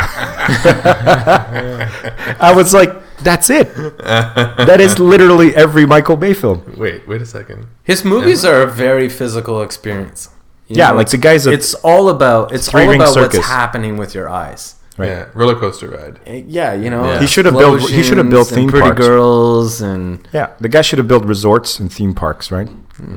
I 1.25 2.53
was 2.55 2.75
like, 2.75 2.93
that's 3.19 3.51
it. 3.51 3.73
That 3.99 4.79
is 4.81 4.99
literally 4.99 5.55
every 5.55 5.87
Michael 5.87 6.17
Bay 6.17 6.35
film. 6.35 6.63
Wait, 6.77 7.07
wait 7.09 7.23
a 7.23 7.27
second. 7.27 7.67
His 7.85 8.05
movies 8.05 8.45
are 8.45 8.63
a 8.63 8.67
very 8.67 9.09
physical 9.09 9.63
experience. 9.63 10.31
You 10.67 10.77
Yeah, 10.77 10.91
know, 10.91 10.97
like 10.97 11.09
the 11.11 11.17
guy's 11.19 11.47
a 11.47 11.53
it's 11.53 11.75
all 11.77 12.09
about 12.11 12.53
it's 12.53 12.73
all 12.75 12.93
about 12.93 13.15
circus. 13.15 13.39
what's 13.39 13.49
happening 13.49 13.97
with 13.97 14.15
your 14.15 14.29
eyes. 14.29 14.75
Right. 14.99 15.09
Yeah, 15.09 15.27
roller 15.33 15.55
coaster 15.55 15.89
ride. 15.89 16.19
Eh, 16.27 16.43
Yeah, 16.47 16.75
you 16.75 16.91
know, 16.91 17.05
Yeah. 17.05 17.21
He 17.21 17.27
should 17.29 17.45
have 17.47 17.55
built- 17.57 17.89
he 17.89 18.03
should 18.03 18.19
have 18.19 18.29
built 18.31 18.49
theme 18.49 18.69
pretty 18.69 18.85
parks. 18.87 18.99
girls 19.07 19.81
and 19.81 20.27
yeah. 20.33 20.49
The 20.61 20.69
guy 20.69 20.83
should 20.83 20.99
have 20.99 21.07
built 21.09 21.25
resorts 21.25 21.79
and 21.79 21.91
theme 21.93 22.15
parks, 22.15 22.51
right? 22.51 22.69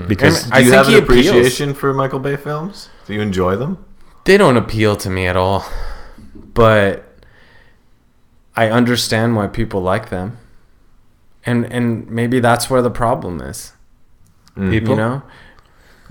Because 0.08 0.44
And 0.44 0.52
Do 0.52 0.58
I 0.58 0.60
you 0.60 0.66
think 0.72 0.76
have 0.76 0.88
he 0.88 0.98
an 0.98 1.04
appeals. 1.04 1.28
appreciation 1.30 1.74
for 1.74 1.92
Michael 1.94 2.20
Bay 2.20 2.36
films? 2.38 2.90
Do 3.08 3.14
you 3.16 3.22
enjoy 3.22 3.56
them? 3.56 3.78
they 4.26 4.38
don't 4.38 4.56
appeal 4.58 4.96
to 4.96 5.10
me 5.10 5.26
at 5.26 5.36
all. 5.36 5.66
But 6.54 7.04
I 8.56 8.70
understand 8.70 9.36
why 9.36 9.48
people 9.48 9.82
like 9.82 10.10
them. 10.10 10.38
And 11.46 11.66
and 11.74 12.08
maybe 12.10 12.40
that's 12.40 12.70
where 12.70 12.84
the 12.84 12.92
problem 12.92 13.42
is. 13.42 13.74
People. 14.56 14.92
You 14.92 14.96
know? 14.98 15.22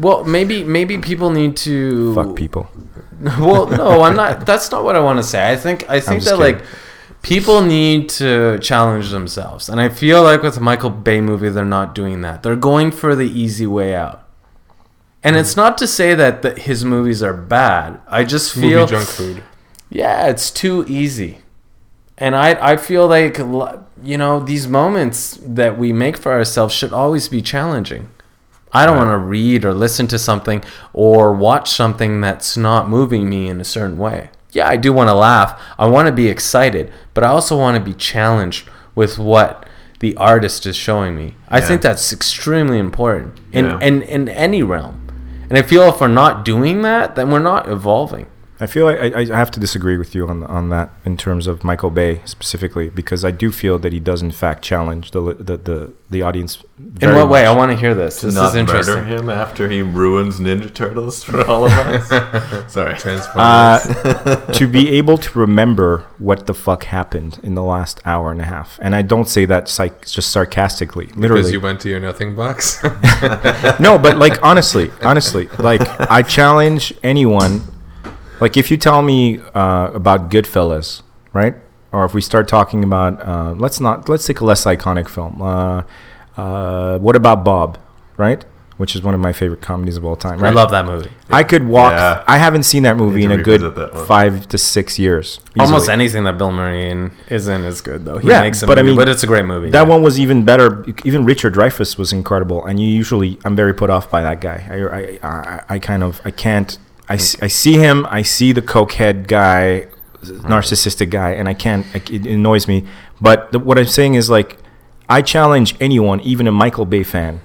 Well, 0.00 0.24
maybe 0.24 0.64
maybe 0.64 0.98
people 0.98 1.30
need 1.30 1.56
to 1.58 2.14
fuck 2.14 2.34
people. 2.34 2.70
well, 3.20 3.66
no, 3.66 4.02
I'm 4.02 4.16
not. 4.16 4.46
That's 4.50 4.70
not 4.70 4.82
what 4.82 4.96
I 4.96 5.00
want 5.00 5.18
to 5.18 5.22
say. 5.22 5.52
I 5.52 5.56
think 5.56 5.88
I 5.90 6.00
think 6.00 6.22
that 6.24 6.38
kidding. 6.38 6.58
like 6.58 6.64
people 7.20 7.60
need 7.60 8.08
to 8.20 8.58
challenge 8.60 9.10
themselves, 9.10 9.68
and 9.68 9.80
I 9.80 9.90
feel 9.90 10.22
like 10.22 10.42
with 10.42 10.54
the 10.54 10.60
Michael 10.60 10.90
Bay 10.90 11.20
movie, 11.20 11.50
they're 11.50 11.64
not 11.64 11.94
doing 11.94 12.22
that. 12.22 12.42
They're 12.42 12.56
going 12.56 12.90
for 12.92 13.14
the 13.14 13.28
easy 13.28 13.66
way 13.66 13.94
out. 13.94 14.26
And 15.22 15.36
it's 15.36 15.52
mm. 15.52 15.58
not 15.58 15.76
to 15.78 15.86
say 15.86 16.14
that 16.14 16.40
the, 16.40 16.58
his 16.58 16.82
movies 16.82 17.22
are 17.22 17.34
bad. 17.34 18.00
I 18.08 18.24
just 18.24 18.54
feel 18.54 18.80
Movie 18.80 18.90
junk 18.92 19.08
food. 19.08 19.42
yeah, 19.90 20.28
it's 20.28 20.50
too 20.50 20.86
easy. 20.88 21.40
And 22.16 22.34
I 22.34 22.72
I 22.72 22.76
feel 22.78 23.06
like 23.06 23.36
you 23.38 24.16
know 24.16 24.40
these 24.40 24.66
moments 24.66 25.38
that 25.44 25.76
we 25.76 25.92
make 25.92 26.16
for 26.16 26.32
ourselves 26.32 26.74
should 26.74 26.94
always 26.94 27.28
be 27.28 27.42
challenging. 27.42 28.08
I 28.72 28.86
don't 28.86 28.96
want 28.96 29.10
to 29.10 29.18
read 29.18 29.64
or 29.64 29.74
listen 29.74 30.06
to 30.08 30.18
something 30.18 30.62
or 30.92 31.32
watch 31.32 31.70
something 31.70 32.20
that's 32.20 32.56
not 32.56 32.88
moving 32.88 33.28
me 33.28 33.48
in 33.48 33.60
a 33.60 33.64
certain 33.64 33.98
way. 33.98 34.30
Yeah, 34.52 34.68
I 34.68 34.76
do 34.76 34.92
want 34.92 35.08
to 35.08 35.14
laugh. 35.14 35.60
I 35.78 35.86
want 35.86 36.06
to 36.06 36.12
be 36.12 36.28
excited, 36.28 36.92
but 37.14 37.24
I 37.24 37.28
also 37.28 37.56
want 37.56 37.76
to 37.76 37.82
be 37.82 37.94
challenged 37.94 38.68
with 38.94 39.18
what 39.18 39.66
the 40.00 40.16
artist 40.16 40.66
is 40.66 40.76
showing 40.76 41.14
me. 41.14 41.36
I 41.48 41.58
Yeah. 41.58 41.66
think 41.66 41.82
that's 41.82 42.12
extremely 42.12 42.78
important 42.78 43.38
in, 43.52 43.64
Yeah. 43.66 43.78
in 43.80 44.02
in 44.02 44.28
any 44.28 44.62
realm. 44.62 44.96
And 45.48 45.58
I 45.58 45.62
feel 45.62 45.82
if 45.88 46.00
we're 46.00 46.08
not 46.08 46.44
doing 46.44 46.82
that, 46.82 47.16
then 47.16 47.30
we're 47.30 47.38
not 47.40 47.68
evolving. 47.68 48.26
I 48.62 48.66
feel 48.66 48.84
like 48.84 48.98
I, 49.14 49.20
I 49.20 49.36
have 49.36 49.50
to 49.52 49.60
disagree 49.60 49.96
with 49.96 50.14
you 50.14 50.28
on 50.28 50.44
on 50.44 50.68
that 50.68 50.90
in 51.04 51.16
terms 51.16 51.46
of 51.46 51.64
Michael 51.64 51.90
Bay 51.90 52.20
specifically 52.26 52.90
because 52.90 53.24
I 53.24 53.30
do 53.30 53.50
feel 53.50 53.78
that 53.78 53.92
he 53.92 54.00
does 54.00 54.20
in 54.22 54.30
fact 54.30 54.62
challenge 54.62 55.12
the 55.12 55.20
the 55.34 55.56
the, 55.56 55.92
the 56.10 56.22
audience. 56.22 56.62
In 56.78 56.90
very 56.92 57.14
what 57.16 57.28
way? 57.28 57.46
I 57.46 57.54
want 57.54 57.70
to 57.72 57.76
hear 57.76 57.94
this. 57.94 58.20
To 58.20 58.26
This 58.26 58.34
not 58.34 58.48
is 58.50 58.54
interesting. 58.56 58.94
murder 58.96 59.06
him 59.16 59.30
after 59.30 59.68
he 59.68 59.80
ruins 59.82 60.40
Ninja 60.40 60.72
Turtles 60.72 61.22
for 61.24 61.44
all 61.46 61.64
of 61.66 61.72
us? 61.72 62.08
Sorry. 62.72 62.96
Transformers. 62.98 63.36
Uh, 63.36 64.52
to 64.52 64.66
be 64.66 64.90
able 64.90 65.16
to 65.18 65.38
remember 65.38 66.04
what 66.18 66.46
the 66.46 66.54
fuck 66.54 66.84
happened 66.84 67.38
in 67.42 67.54
the 67.54 67.62
last 67.62 68.00
hour 68.04 68.30
and 68.30 68.40
a 68.40 68.44
half, 68.44 68.78
and 68.82 68.94
I 68.94 69.02
don't 69.02 69.28
say 69.28 69.44
that 69.46 69.68
psych- 69.68 70.06
just 70.06 70.30
sarcastically, 70.30 71.06
literally. 71.14 71.40
because 71.42 71.52
you 71.52 71.60
went 71.60 71.80
to 71.80 71.88
your 71.88 72.00
nothing 72.00 72.34
box. 72.36 72.82
no, 73.80 73.98
but 73.98 74.16
like 74.18 74.42
honestly, 74.42 74.90
honestly, 75.02 75.48
like 75.58 75.80
I 76.10 76.22
challenge 76.22 76.92
anyone. 77.02 77.62
Like 78.40 78.56
if 78.56 78.70
you 78.70 78.76
tell 78.76 79.02
me 79.02 79.38
uh, 79.54 79.90
about 79.92 80.30
Goodfellas, 80.30 81.02
right? 81.32 81.54
Or 81.92 82.04
if 82.04 82.14
we 82.14 82.20
start 82.20 82.46
talking 82.48 82.84
about, 82.84 83.20
uh, 83.26 83.52
let's 83.52 83.80
not 83.80 84.08
let's 84.08 84.26
take 84.26 84.40
a 84.40 84.44
less 84.44 84.64
iconic 84.64 85.08
film. 85.08 85.42
Uh, 85.42 85.82
uh, 86.36 86.98
what 86.98 87.16
about 87.16 87.44
Bob, 87.44 87.78
right? 88.16 88.44
Which 88.76 88.96
is 88.96 89.02
one 89.02 89.12
of 89.12 89.20
my 89.20 89.34
favorite 89.34 89.60
comedies 89.60 89.98
of 89.98 90.06
all 90.06 90.16
time. 90.16 90.42
I 90.42 90.48
love 90.50 90.70
that 90.70 90.86
movie. 90.86 91.10
I 91.28 91.44
could 91.44 91.66
walk. 91.68 91.92
Yeah. 91.92 92.24
I 92.26 92.38
haven't 92.38 92.62
seen 92.62 92.84
that 92.84 92.96
movie 92.96 93.24
in 93.24 93.30
a 93.30 93.36
to 93.36 93.42
revisit 93.42 93.74
that 93.74 93.92
good 93.92 94.06
five 94.06 94.48
to 94.48 94.56
six 94.56 94.98
years. 94.98 95.38
Almost 95.58 95.90
anything 95.90 96.24
that 96.24 96.38
Bill 96.38 96.50
Murray 96.50 96.88
in, 96.88 97.10
is 97.28 97.46
in 97.46 97.62
is 97.64 97.82
good 97.82 98.06
though. 98.06 98.16
He 98.16 98.28
Yeah, 98.28 98.40
makes 98.40 98.62
a 98.62 98.66
but 98.66 98.78
I 98.78 98.82
mean, 98.82 98.96
but 98.96 99.06
it's 99.06 99.22
a 99.22 99.26
great 99.26 99.44
movie. 99.44 99.68
That 99.68 99.82
yeah. 99.82 99.88
one 99.88 100.02
was 100.02 100.18
even 100.18 100.46
better. 100.46 100.86
Even 101.04 101.26
Richard 101.26 101.52
Dreyfuss 101.52 101.98
was 101.98 102.10
incredible, 102.10 102.64
and 102.64 102.80
you 102.80 102.88
usually 102.88 103.38
I'm 103.44 103.54
very 103.54 103.74
put 103.74 103.90
off 103.90 104.10
by 104.10 104.22
that 104.22 104.40
guy. 104.40 104.64
I 104.70 104.76
I, 104.78 105.30
I, 105.30 105.64
I 105.74 105.78
kind 105.78 106.02
of 106.02 106.22
I 106.24 106.30
can't. 106.30 106.78
I, 107.10 107.16
hmm. 107.16 107.20
s- 107.20 107.42
I 107.42 107.48
see 107.48 107.74
him. 107.74 108.06
I 108.08 108.22
see 108.22 108.52
the 108.52 108.62
cokehead 108.62 109.26
guy, 109.26 109.80
hmm. 109.80 110.46
narcissistic 110.46 111.10
guy, 111.10 111.32
and 111.32 111.48
I 111.48 111.54
can't. 111.54 111.84
It 111.94 112.26
annoys 112.26 112.66
me. 112.66 112.86
But 113.20 113.52
the, 113.52 113.58
what 113.58 113.78
I'm 113.78 113.86
saying 113.86 114.14
is 114.14 114.30
like, 114.30 114.56
I 115.08 115.20
challenge 115.20 115.74
anyone, 115.80 116.20
even 116.20 116.46
a 116.46 116.52
Michael 116.52 116.86
Bay 116.86 117.02
fan, 117.02 117.42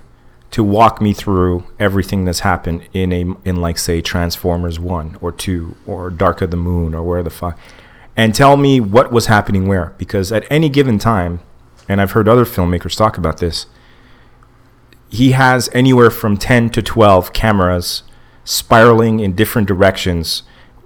to 0.56 0.64
walk 0.64 1.02
me 1.02 1.12
through 1.12 1.66
everything 1.80 2.24
that's 2.24 2.40
happened 2.40 2.88
in 2.94 3.12
a 3.12 3.26
in 3.44 3.58
like 3.58 3.78
say 3.78 4.00
Transformers 4.00 4.80
1 4.80 5.18
or 5.20 5.34
2 5.34 5.76
or 5.86 6.10
Dark 6.10 6.42
of 6.42 6.50
the 6.50 6.56
Moon 6.56 6.96
or 6.96 7.04
where 7.04 7.22
the 7.22 7.30
fuck 7.30 7.60
and 8.16 8.34
tell 8.34 8.56
me 8.56 8.80
what 8.80 9.12
was 9.12 9.26
happening 9.26 9.68
where 9.68 9.94
because 9.98 10.32
at 10.32 10.50
any 10.50 10.70
given 10.70 10.98
time 10.98 11.42
and 11.90 12.00
I've 12.00 12.12
heard 12.12 12.30
other 12.30 12.46
filmmakers 12.46 12.96
talk 12.96 13.18
about 13.18 13.40
this 13.40 13.66
he 15.10 15.34
has 15.34 15.70
anywhere 15.74 16.10
from 16.10 16.38
10 16.38 16.70
to 16.70 16.82
12 16.82 17.34
cameras 17.34 18.04
spiraling 18.46 19.20
in 19.20 19.36
different 19.36 19.68
directions 19.68 20.44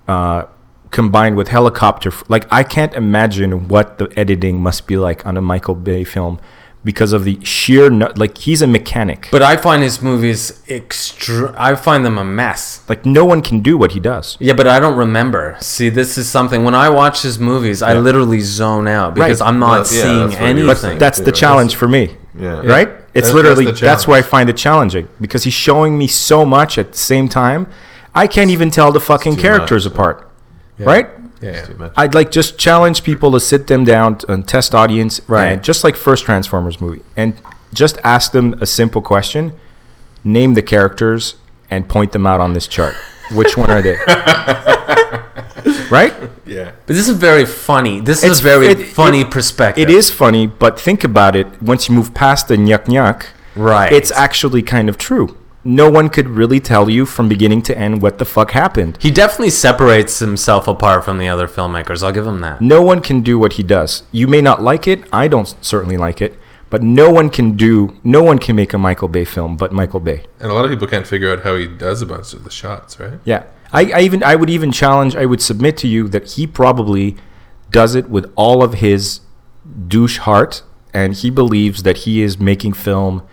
uh, 0.08 0.46
combined 0.92 1.36
with 1.38 1.50
helicopter 1.50 2.12
like 2.30 2.52
i 2.52 2.64
can't 2.64 2.96
imagine 2.96 3.68
what 3.68 4.00
the 4.00 4.12
editing 4.18 4.60
must 4.60 4.88
be 4.88 4.98
like 4.98 5.24
on 5.26 5.38
a 5.38 5.42
michael 5.42 5.76
bay 5.76 6.04
film 6.04 6.40
because 6.84 7.12
of 7.12 7.26
the 7.26 7.38
sheer 7.44 7.90
nu- 7.90 8.08
like 8.16 8.38
he's 8.38 8.62
a 8.62 8.66
mechanic 8.68 9.28
But 9.32 9.44
I 9.44 9.58
find 9.58 9.84
his 9.84 10.02
movies 10.02 10.64
extra. 10.70 11.54
I 11.58 11.76
find 11.76 12.06
them 12.06 12.18
a 12.18 12.24
mess. 12.24 12.84
like 12.88 13.06
no 13.06 13.26
one 13.26 13.42
can 13.42 13.60
do 13.60 13.78
what 13.78 13.92
he 13.92 14.00
does 14.00 14.38
Yeah, 14.40 14.54
but 14.54 14.66
I 14.66 14.80
don't 14.80 14.96
remember. 14.96 15.58
See, 15.60 15.90
this 15.90 16.18
is 16.18 16.30
something. 16.30 16.64
When 16.64 16.74
I 16.74 16.88
watch 16.90 17.22
his 17.22 17.38
movies, 17.38 17.82
I 17.82 17.96
literally 18.00 18.40
zone 18.40 18.88
out 18.88 19.14
because 19.14 19.42
Right. 19.42 19.48
I'm 19.50 19.60
not 19.60 19.72
Well, 19.72 19.94
yeah, 19.94 20.02
seeing 20.30 20.66
that's 20.66 20.82
what 20.84 20.92
but 20.94 21.00
that's 21.00 21.20
the 21.20 21.34
challenge 21.34 21.76
for 21.76 21.90
me 21.90 22.16
Yeah. 22.40 22.62
right 22.66 22.90
it's 23.14 23.30
That- 23.30 23.36
literally 23.36 23.66
that's 23.66 23.82
that's, 23.82 24.08
where 24.08 24.18
i 24.18 24.22
find 24.22 24.50
it 24.50 24.58
challenging 24.58 25.08
because 25.20 25.44
he's 25.44 25.54
showing 25.54 25.98
me 25.98 26.08
so 26.08 26.46
much 26.46 26.78
at 26.78 26.92
the 26.92 26.98
same 26.98 27.28
time 27.28 27.68
i 28.14 28.28
can't 28.28 28.50
even 28.52 28.70
tell 28.72 28.92
the 28.92 29.00
fucking 29.00 29.36
characters 29.38 29.86
much, 29.86 29.94
apart 29.94 30.32
right 30.80 31.08
Yeah. 31.42 31.66
Too. 31.66 31.92
I'd 31.96 32.14
like 32.14 32.32
just 32.32 32.58
challenge 32.58 33.04
people 33.04 33.32
to 33.32 33.40
sit 33.40 33.68
them 33.68 33.86
down 33.86 34.18
and 34.28 34.46
test 34.46 34.76
audience, 34.76 35.22
Right. 35.28 35.64
Just 35.64 35.84
like 35.86 35.96
first 35.96 36.26
Transformers 36.26 36.82
movie, 36.82 37.02
and 37.16 37.32
just 37.74 37.98
ask 38.04 38.34
them 38.34 38.56
a 38.60 38.66
simple 38.66 39.02
question: 39.02 39.54
name 40.24 40.54
the 40.56 40.62
characters 40.62 41.36
and 41.72 41.88
point 41.88 42.12
them 42.12 42.26
out 42.28 42.42
on 42.42 42.52
this 42.54 42.68
chart. 42.68 42.94
Which 43.32 43.56
one 43.56 43.70
are 43.72 43.82
they? 43.82 43.96
right? 45.92 46.14
Yeah. 46.46 46.72
but 46.86 46.96
this 46.96 47.08
is 47.08 47.16
very 47.18 47.46
funny. 47.46 48.00
This 48.00 48.24
It's- 48.24 48.38
is 48.38 48.40
a 48.40 48.44
very 48.44 48.68
it- 48.68 48.88
funny 48.88 49.22
it- 49.22 49.32
perspective. 49.32 49.90
It 49.90 49.94
is 49.94 50.10
funny, 50.10 50.48
but 50.48 50.80
think 50.80 51.04
about 51.04 51.36
it. 51.36 51.48
Once 51.62 51.90
you 51.90 51.96
move 51.96 52.14
past 52.14 52.48
the 52.48 52.56
nyuk 52.58 52.86
nyuk, 52.86 53.26
right. 53.56 53.92
it's 53.92 54.12
actually 54.12 54.62
kind 54.62 54.90
of 54.90 54.98
true. 54.98 55.36
No 55.64 55.90
one 55.90 56.08
could 56.10 56.30
really 56.30 56.60
tell 56.62 56.90
you 56.90 57.06
from 57.06 57.28
beginning 57.28 57.62
to 57.64 57.78
end 57.78 58.02
what 58.02 58.18
the 58.18 58.26
fuck 58.26 58.52
happened. 58.52 58.98
he 59.02 59.12
definitely 59.12 59.50
separates 59.50 60.20
himself 60.20 60.68
apart 60.68 61.04
from 61.04 61.18
the 61.18 61.28
other 61.28 61.48
filmmakers. 61.48 62.02
I'll 62.02 62.14
give 62.14 62.26
him 62.26 62.40
that. 62.42 62.62
No 62.62 62.82
one 62.82 63.02
can 63.02 63.22
do 63.22 63.38
what 63.38 63.54
he 63.54 63.64
does. 63.64 64.04
You 64.12 64.28
may 64.28 64.42
not 64.42 64.62
like 64.62 64.88
it. 64.88 65.04
I 65.12 65.28
don't 65.28 65.54
certainly 65.62 65.98
like 65.98 66.22
it. 66.22 66.40
But 66.70 66.82
no 66.84 67.10
one 67.10 67.30
can 67.30 67.58
do. 67.58 67.96
No 68.04 68.22
one 68.24 68.38
can 68.40 68.56
make 68.56 68.74
a 68.74 68.78
Michael 68.78 69.08
Bay 69.10 69.26
film, 69.26 69.58
but 69.58 69.72
Michael 69.74 70.00
Bay. 70.00 70.24
And 70.40 70.50
a 70.52 70.54
lot 70.54 70.66
of 70.66 70.72
people 70.72 70.88
can't 70.88 71.06
figure 71.06 71.32
out 71.32 71.42
how 71.44 71.56
he 71.58 71.68
does 71.68 72.02
a 72.02 72.06
bunch 72.06 72.32
of 72.34 72.44
the 72.44 72.52
shots, 72.52 73.00
right? 73.00 73.20
Yeah. 73.26 73.44
I, 73.72 73.92
I 73.92 74.02
even. 74.02 74.24
I 74.24 74.36
would 74.36 74.50
even 74.50 74.72
challenge. 74.72 75.16
I 75.16 75.26
would 75.26 75.42
submit 75.42 75.78
to 75.78 75.88
you 75.88 76.08
that 76.10 76.32
he 76.32 76.48
probably 76.48 77.16
does 77.72 77.96
it 77.96 78.10
with 78.10 78.32
all 78.36 78.64
of 78.64 78.76
his 78.76 79.22
douche 79.88 80.18
heart, 80.20 80.64
and 80.94 81.14
he 81.14 81.30
believes 81.30 81.84
that 81.84 81.98
he 81.98 82.22
is 82.22 82.40
making 82.40 82.74
film 82.74 83.28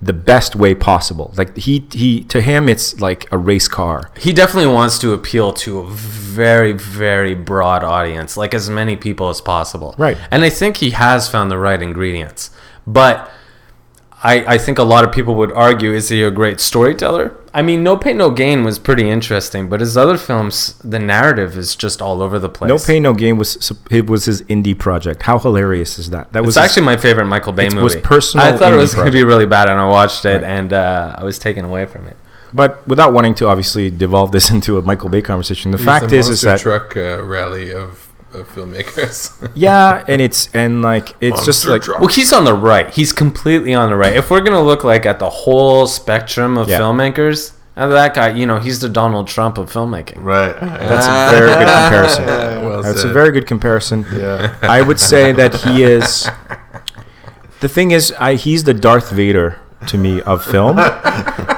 the 0.00 0.12
best 0.12 0.54
way 0.54 0.74
possible. 0.74 1.32
Like 1.36 1.56
he 1.56 1.86
he 1.92 2.24
to 2.24 2.40
him, 2.40 2.68
it's 2.68 3.00
like 3.00 3.30
a 3.32 3.38
race 3.38 3.68
car. 3.68 4.10
He 4.18 4.32
definitely 4.32 4.72
wants 4.72 4.98
to 5.00 5.12
appeal 5.12 5.52
to 5.54 5.80
a 5.80 5.86
very, 5.86 6.72
very 6.72 7.34
broad 7.34 7.82
audience, 7.82 8.36
like 8.36 8.54
as 8.54 8.68
many 8.68 8.96
people 8.96 9.28
as 9.28 9.40
possible. 9.40 9.94
Right. 9.98 10.16
And 10.30 10.44
I 10.44 10.50
think 10.50 10.78
he 10.78 10.90
has 10.90 11.28
found 11.28 11.50
the 11.50 11.58
right 11.58 11.82
ingredients. 11.82 12.50
But 12.86 13.30
I, 14.32 14.54
I 14.54 14.58
think 14.58 14.78
a 14.78 14.82
lot 14.82 15.04
of 15.04 15.12
people 15.12 15.34
would 15.36 15.52
argue, 15.52 15.92
is 15.92 16.08
he 16.08 16.22
a 16.22 16.30
great 16.30 16.58
storyteller? 16.60 17.32
I 17.54 17.62
mean, 17.62 17.82
No 17.82 17.96
Pain 17.96 18.16
No 18.18 18.30
Gain 18.30 18.64
was 18.64 18.78
pretty 18.78 19.08
interesting, 19.08 19.68
but 19.70 19.80
his 19.80 19.96
other 19.96 20.18
films, 20.18 20.74
the 20.84 20.98
narrative 20.98 21.56
is 21.56 21.76
just 21.76 22.02
all 22.02 22.20
over 22.20 22.38
the 22.38 22.48
place. 22.48 22.68
No 22.68 22.78
Pain 22.78 23.02
No 23.04 23.14
Gain 23.14 23.38
was 23.38 23.72
it 23.90 24.06
was 24.10 24.24
his 24.26 24.42
indie 24.54 24.76
project. 24.76 25.22
How 25.22 25.38
hilarious 25.38 25.98
is 25.98 26.10
that? 26.10 26.32
That 26.32 26.40
It's 26.40 26.46
was 26.46 26.54
his- 26.56 26.64
actually 26.64 26.86
my 26.86 26.96
favorite 26.96 27.26
Michael 27.26 27.52
Bay 27.52 27.66
It 27.66 27.72
movie. 27.74 27.84
was 27.84 27.96
personal 27.96 28.44
I 28.46 28.56
thought 28.56 28.72
it 28.72 28.76
was 28.76 28.94
going 28.94 29.06
to 29.06 29.12
be 29.12 29.24
really 29.24 29.46
bad, 29.46 29.68
and 29.70 29.78
I 29.80 29.88
watched 29.88 30.24
it, 30.24 30.42
and 30.42 30.72
uh, 30.72 31.14
I 31.16 31.24
was 31.24 31.38
taken 31.38 31.64
away 31.64 31.86
from 31.86 32.06
it. 32.08 32.16
But 32.52 32.86
without 32.88 33.12
wanting 33.12 33.34
to 33.36 33.48
obviously 33.48 33.90
devolve 33.90 34.32
this 34.32 34.50
into 34.56 34.76
a 34.78 34.82
Michael 34.82 35.08
Bay 35.08 35.22
conversation, 35.22 35.70
the 35.70 35.78
He's 35.78 35.86
fact 35.86 36.08
the 36.10 36.16
is, 36.16 36.28
is 36.28 36.44
monster 36.44 36.70
that 36.70 36.90
truck 36.90 36.96
uh, 36.96 37.22
rally 37.22 37.72
of, 37.72 38.05
of 38.34 38.48
filmmakers. 38.48 39.50
yeah, 39.54 40.04
and 40.08 40.20
it's 40.20 40.48
and 40.54 40.82
like 40.82 41.14
it's 41.20 41.44
just 41.44 41.64
like 41.66 41.82
truck. 41.82 42.00
Well, 42.00 42.08
he's 42.08 42.32
on 42.32 42.44
the 42.44 42.54
right. 42.54 42.88
He's 42.90 43.12
completely 43.12 43.74
on 43.74 43.90
the 43.90 43.96
right. 43.96 44.14
If 44.14 44.30
we're 44.30 44.40
gonna 44.42 44.62
look 44.62 44.84
like 44.84 45.06
at 45.06 45.18
the 45.18 45.30
whole 45.30 45.86
spectrum 45.86 46.58
of 46.58 46.68
Yeah. 46.68 46.80
filmmakers, 46.80 47.52
and 47.76 47.92
that 47.92 48.14
guy, 48.14 48.30
you 48.30 48.46
know, 48.46 48.58
he's 48.58 48.80
the 48.80 48.88
Donald 48.88 49.28
Trump 49.28 49.58
of 49.58 49.70
filmmaking. 49.72 50.22
Right. 50.22 50.58
that's 50.60 51.06
a 51.06 51.30
very 51.38 51.48
good 51.48 51.68
comparison. 51.68 52.26
well 52.26 52.82
That's 52.82 53.04
a 53.04 53.08
very 53.08 53.32
good 53.32 53.46
comparison. 53.46 54.06
Yeah. 54.12 54.56
I 54.62 54.82
would 54.82 54.98
say 55.00 55.32
that 55.32 55.54
he 55.54 55.82
is. 55.84 56.28
The 57.60 57.68
thing 57.68 57.90
is, 57.90 58.12
I 58.18 58.34
he's 58.34 58.64
the 58.64 58.74
Darth 58.74 59.10
Vader 59.10 59.58
to 59.88 59.96
me 59.98 60.20
of 60.22 60.44
film. 60.44 60.76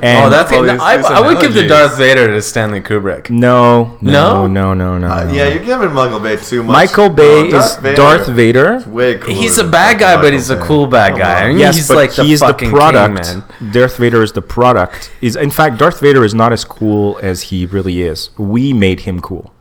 And 0.00 0.26
oh, 0.26 0.30
that's 0.30 0.50
all 0.52 0.64
it. 0.64 0.72
these- 0.72 0.80
I, 0.80 0.94
I 1.02 1.20
would 1.20 1.40
give 1.40 1.52
the. 1.54 1.66
Darth 1.66 1.98
Vader 1.98 2.28
to 2.28 2.40
Stanley 2.40 2.80
Kubrick. 2.80 3.28
no, 3.30 3.98
No? 4.00 4.46
no, 4.46 4.46
no, 4.46 4.74
no, 4.74 4.98
no. 4.98 5.06
Uh, 5.08 5.24
no. 5.24 5.32
yeah, 5.32 5.48
you're 5.48 5.64
giving 5.64 5.92
Michael 5.92 6.20
Bay 6.20 6.36
too 6.36 6.62
much. 6.62 6.72
Michael 6.72 7.10
Bay 7.10 7.48
No, 7.48 7.58
is 7.58 7.76
Darth 7.96 8.26
Vader. 8.28 8.82
Way 8.86 9.18
He's 9.26 9.58
a 9.58 9.64
bad 9.64 9.92
fucking 9.94 9.98
guy, 10.00 10.14
but 10.16 10.22
Michael 10.22 10.32
he's 10.38 10.50
a 10.50 10.60
cool 10.60 10.86
bad 10.86 11.18
guy. 11.18 11.44
I 11.44 11.48
mean, 11.48 11.58
Yes, 11.58 11.76
he's 11.76 11.88
but 11.88 11.96
like 11.96 12.14
the 12.14 12.24
he 12.24 12.32
is 12.32 12.40
the 12.40 12.52
product. 12.54 13.26
king, 13.26 13.42
man. 13.60 13.72
Darth 13.72 13.96
Vader 13.98 14.22
is 14.22 14.32
the 14.32 14.42
product. 14.42 15.10
Is 15.20 15.36
in 15.36 15.50
fact 15.50 15.78
Darth 15.78 16.00
Vader 16.00 16.24
is 16.24 16.34
not 16.34 16.52
as 16.52 16.64
cool 16.64 17.18
as 17.22 17.42
he 17.44 17.66
really 17.66 18.02
is. 18.02 18.30
We 18.38 18.72
made 18.72 19.00
him 19.00 19.20
cool. 19.20 19.52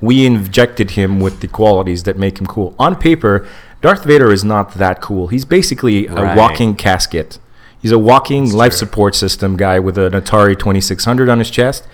We 0.00 0.24
injected 0.24 0.92
him 0.92 1.20
with 1.20 1.40
the 1.40 1.48
qualities 1.48 2.04
that 2.04 2.16
make 2.16 2.38
him 2.40 2.46
cool. 2.46 2.74
On 2.78 2.96
paper, 2.96 3.46
Darth 3.82 4.04
Vader 4.04 4.30
is 4.32 4.44
not 4.44 4.74
that 4.74 5.00
cool. 5.02 5.26
He's 5.28 5.44
basically 5.44 6.06
a 6.06 6.34
walking 6.36 6.74
casket. 6.74 7.38
He's 7.80 7.92
a 7.92 7.98
walking 7.98 8.52
life 8.52 8.72
support 8.72 9.14
system 9.14 9.56
guy 9.56 9.78
with 9.78 9.96
an 9.96 10.12
Atari 10.12 10.58
2600 10.58 11.28
on 11.28 11.38
his 11.38 11.50
chest 11.50 11.86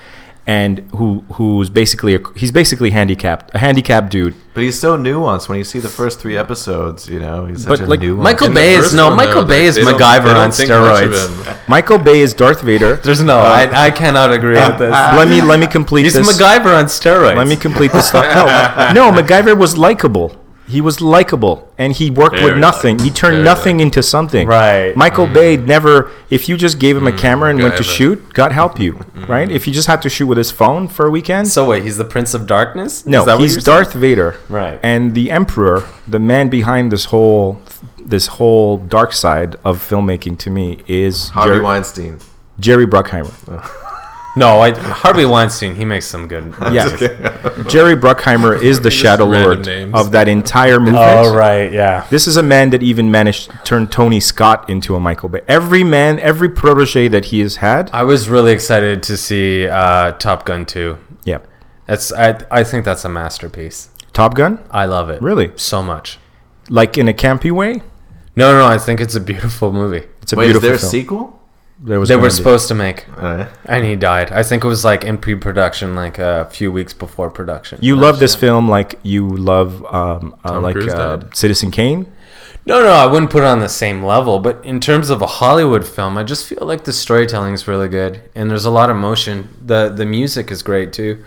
and 0.47 0.79
who 0.93 1.25
who's 1.33 1.69
basically 1.69 2.15
a, 2.15 2.21
he's 2.37 2.53
basically 2.53 2.91
handicapped, 2.91 3.53
a 3.55 3.59
handicapped 3.59 4.11
dude. 4.11 4.35
But 4.55 4.63
he's 4.63 4.79
so 4.79 4.97
nuanced. 4.97 5.49
When 5.49 5.59
you 5.59 5.65
see 5.65 5.81
the 5.81 5.89
first 5.89 6.21
three 6.21 6.37
episodes, 6.37 7.09
you 7.09 7.19
know, 7.19 7.47
he's 7.47 7.65
such 7.65 7.81
But, 7.81 7.81
a 7.81 7.87
like, 7.87 8.01
nuanced. 8.01 8.23
Michael 8.23 8.51
Bay 8.51 8.75
is 8.75 8.95
no. 8.95 9.09
one, 9.09 9.17
Michael 9.17 9.43
though, 9.43 9.49
Bay 9.49 9.67
is 9.67 9.75
they 9.75 9.83
MacGyver 9.83 10.37
on 10.37 10.53
think 10.53 10.71
much 10.71 11.03
of 11.03 11.11
steroids. 11.11 11.69
Michael 11.69 11.99
Bay 11.99 12.21
is 12.21 12.33
Darth 12.33 12.63
Vader. 12.63 12.97
There's 13.05 13.23
no. 13.23 13.39
I, 13.39 13.67
uh, 13.67 13.81
I 13.81 13.91
cannot 13.91 14.33
agree 14.33 14.55
with 14.55 14.79
this. 14.79 14.93
let 15.19 15.29
me 15.29 15.43
let 15.43 15.59
me 15.59 15.67
complete 15.67 16.05
He's 16.05 16.15
this. 16.15 16.41
MacGyver 16.41 16.79
on 16.79 16.85
steroids. 16.85 17.37
Let 17.37 17.49
me 17.49 17.57
complete 17.57 17.91
this 17.91 18.11
thought. 18.11 18.95
No, 18.95 19.11
no, 19.11 19.21
MacGyver 19.21 19.59
was 19.59 19.77
likable. 19.77 20.37
He 20.69 20.81
was 20.81 21.01
likable, 21.01 21.73
and 21.79 21.93
he 21.93 22.11
worked 22.11 22.35
with 22.35 22.43
Very 22.43 22.61
nothing. 22.61 22.99
He 22.99 23.11
turned 23.11 23.37
Very 23.37 23.45
nothing 23.45 23.81
into 23.81 24.03
something. 24.03 24.49
Right. 24.49 24.97
Michael 24.97 25.27
mm. 25.27 25.35
Bay 25.35 25.57
never. 25.57 26.11
If 26.29 26.49
you 26.49 26.57
just 26.57 26.81
gave 26.81 26.97
him 26.97 27.07
a 27.07 27.13
mm. 27.13 27.19
camera 27.19 27.51
and 27.51 27.61
went 27.61 27.77
to 27.77 27.83
MacGyver. 27.85 27.97
shoot, 27.97 28.35
God 28.35 28.51
help 28.51 28.81
you. 28.81 28.95
Mm. 28.95 29.29
Right. 29.29 29.51
If 29.51 29.69
you 29.69 29.73
just 29.73 29.87
had 29.87 30.03
to 30.03 30.09
shoot 30.09 30.27
with 30.27 30.39
his 30.39 30.51
phone 30.51 30.89
for 30.89 31.07
a 31.07 31.11
weekend. 31.11 31.49
So 31.49 31.69
wait, 31.69 31.85
he's 31.85 31.99
the 31.99 32.05
Prince 32.05 32.35
of 32.35 32.47
Darkness? 32.49 33.01
Is 33.01 33.07
no, 33.07 33.25
that 33.25 33.39
he's 33.39 33.55
you're 33.55 33.61
saying? 33.61 33.85
Darth 33.85 33.93
Vader. 33.93 34.37
Right. 34.49 34.81
And 34.83 35.15
the 35.15 35.31
Emperor, 35.31 35.87
the 36.09 36.19
man 36.19 36.49
behind 36.49 36.91
this 36.91 37.07
whole, 37.07 37.61
this 38.05 38.27
whole 38.27 38.79
dark 38.79 39.13
side 39.13 39.55
of 39.65 39.79
filmmaking, 39.79 40.39
to 40.41 40.51
me, 40.51 40.83
is 40.89 41.29
Harvey 41.29 41.51
Jerry, 41.51 41.65
Weinstein. 41.65 42.19
Jerry 42.59 42.87
Bruckheimer. 42.87 43.35
Oh. 43.49 43.86
No, 44.37 44.61
I, 44.61 44.73
Harvey 44.79 45.25
Weinstein. 45.25 45.75
He 45.75 45.85
makes 45.85 46.07
some 46.07 46.29
good. 46.29 46.55
Yeah, 46.73 46.89
Jerry 47.69 47.97
Bruckheimer 47.97 48.61
is 48.61 48.81
the 48.81 48.91
Shadow 48.91 49.25
Lord 49.25 49.65
names. 49.67 49.95
of 49.95 50.11
that 50.13 50.29
entire 50.29 50.79
movie. 50.79 50.97
Oh 50.99 51.35
right, 51.35 51.73
yeah. 51.73 52.07
This 52.11 52.27
is 52.27 52.37
a 52.37 52.43
man 52.43 52.71
that 52.71 52.83
even 52.83 53.11
managed 53.11 53.51
to 53.51 53.59
turn 53.65 53.87
Tony 53.89 54.21
Scott 54.21 54.69
into 54.69 54.95
a 54.95 55.01
Michael 55.01 55.29
Bay. 55.31 55.41
Every 55.49 55.83
man, 55.85 56.19
every 56.21 56.49
protege 56.51 57.09
that 57.09 57.27
he 57.27 57.41
has 57.41 57.57
had. 57.57 57.91
I 57.93 58.03
was 58.03 58.29
really 58.29 58.53
excited 58.53 59.03
to 59.05 59.17
see 59.17 59.67
uh, 59.67 60.13
Top 60.13 60.45
Gun 60.45 60.67
2. 60.67 60.99
Yeah. 61.25 61.39
That's 61.87 62.13
I 62.13 62.39
I 62.51 62.63
think 62.65 62.85
that's 62.85 63.05
a 63.05 63.09
masterpiece. 63.09 63.89
Top 64.13 64.35
Gun? 64.35 64.59
I 64.71 64.85
love 64.87 65.09
it. 65.09 65.23
Really? 65.23 65.53
So 65.57 65.83
much. 65.83 66.19
Like 66.69 66.99
in 66.99 67.09
a 67.09 67.13
campy 67.15 67.53
way? 67.53 67.83
No, 68.35 68.53
no, 68.53 68.59
no, 68.59 68.67
I 68.67 68.77
think 68.77 69.01
it's 69.01 69.15
a 69.15 69.21
beautiful 69.21 69.73
movie. 69.73 70.05
It's 70.21 70.33
a 70.33 70.37
Wait, 70.37 70.47
is 70.47 70.53
beautiful 70.53 70.69
there 70.69 70.75
a 70.75 70.79
film. 70.79 70.91
sequel? 70.91 71.36
There 71.79 72.01
was 72.01 72.09
They 72.09 72.17
were 72.17 72.29
be. 72.29 72.31
supposed 72.31 72.69
to 72.69 72.75
make, 72.75 73.07
Uh, 73.21 73.47
and 73.67 73.85
he 73.85 73.97
died. 73.97 74.33
I 74.33 74.43
think 74.43 74.65
it 74.65 74.69
was 74.69 74.85
like 74.85 75.05
in 75.05 75.19
pre-production, 75.19 75.95
like 75.95 76.19
a 76.19 76.47
few 76.51 76.73
weeks 76.73 76.95
before 76.95 77.29
production. 77.31 77.79
You 77.83 77.97
love 77.97 78.19
this 78.19 78.35
film 78.35 78.69
like 78.69 78.99
you 79.03 79.29
love 79.29 79.85
um, 79.93 80.35
uh, 80.45 80.59
like 80.61 80.77
uh. 80.77 81.19
Citizen 81.35 81.71
Kane. 81.71 82.07
No, 82.65 82.83
no, 82.83 82.91
I 82.91 83.07
wouldn't 83.07 83.31
put 83.31 83.43
it 83.45 83.47
on 83.47 83.61
the 83.61 83.69
same 83.69 84.03
level. 84.03 84.41
But 84.41 84.65
in 84.65 84.81
terms 84.81 85.11
of 85.11 85.23
a 85.23 85.27
Hollywood 85.27 85.87
film, 85.87 86.17
I 86.19 86.25
just 86.25 86.47
feel 86.49 86.67
like 86.67 86.85
the 86.85 86.93
storytelling 86.93 87.55
is 87.55 87.69
really 87.69 87.89
good, 87.89 88.23
and 88.35 88.51
there's 88.51 88.65
a 88.65 88.71
lot 88.71 88.91
of 88.91 88.97
motion. 88.97 89.49
the 89.65 89.91
The 89.95 90.07
music 90.07 90.51
is 90.51 90.63
great 90.63 90.93
too, 90.93 91.23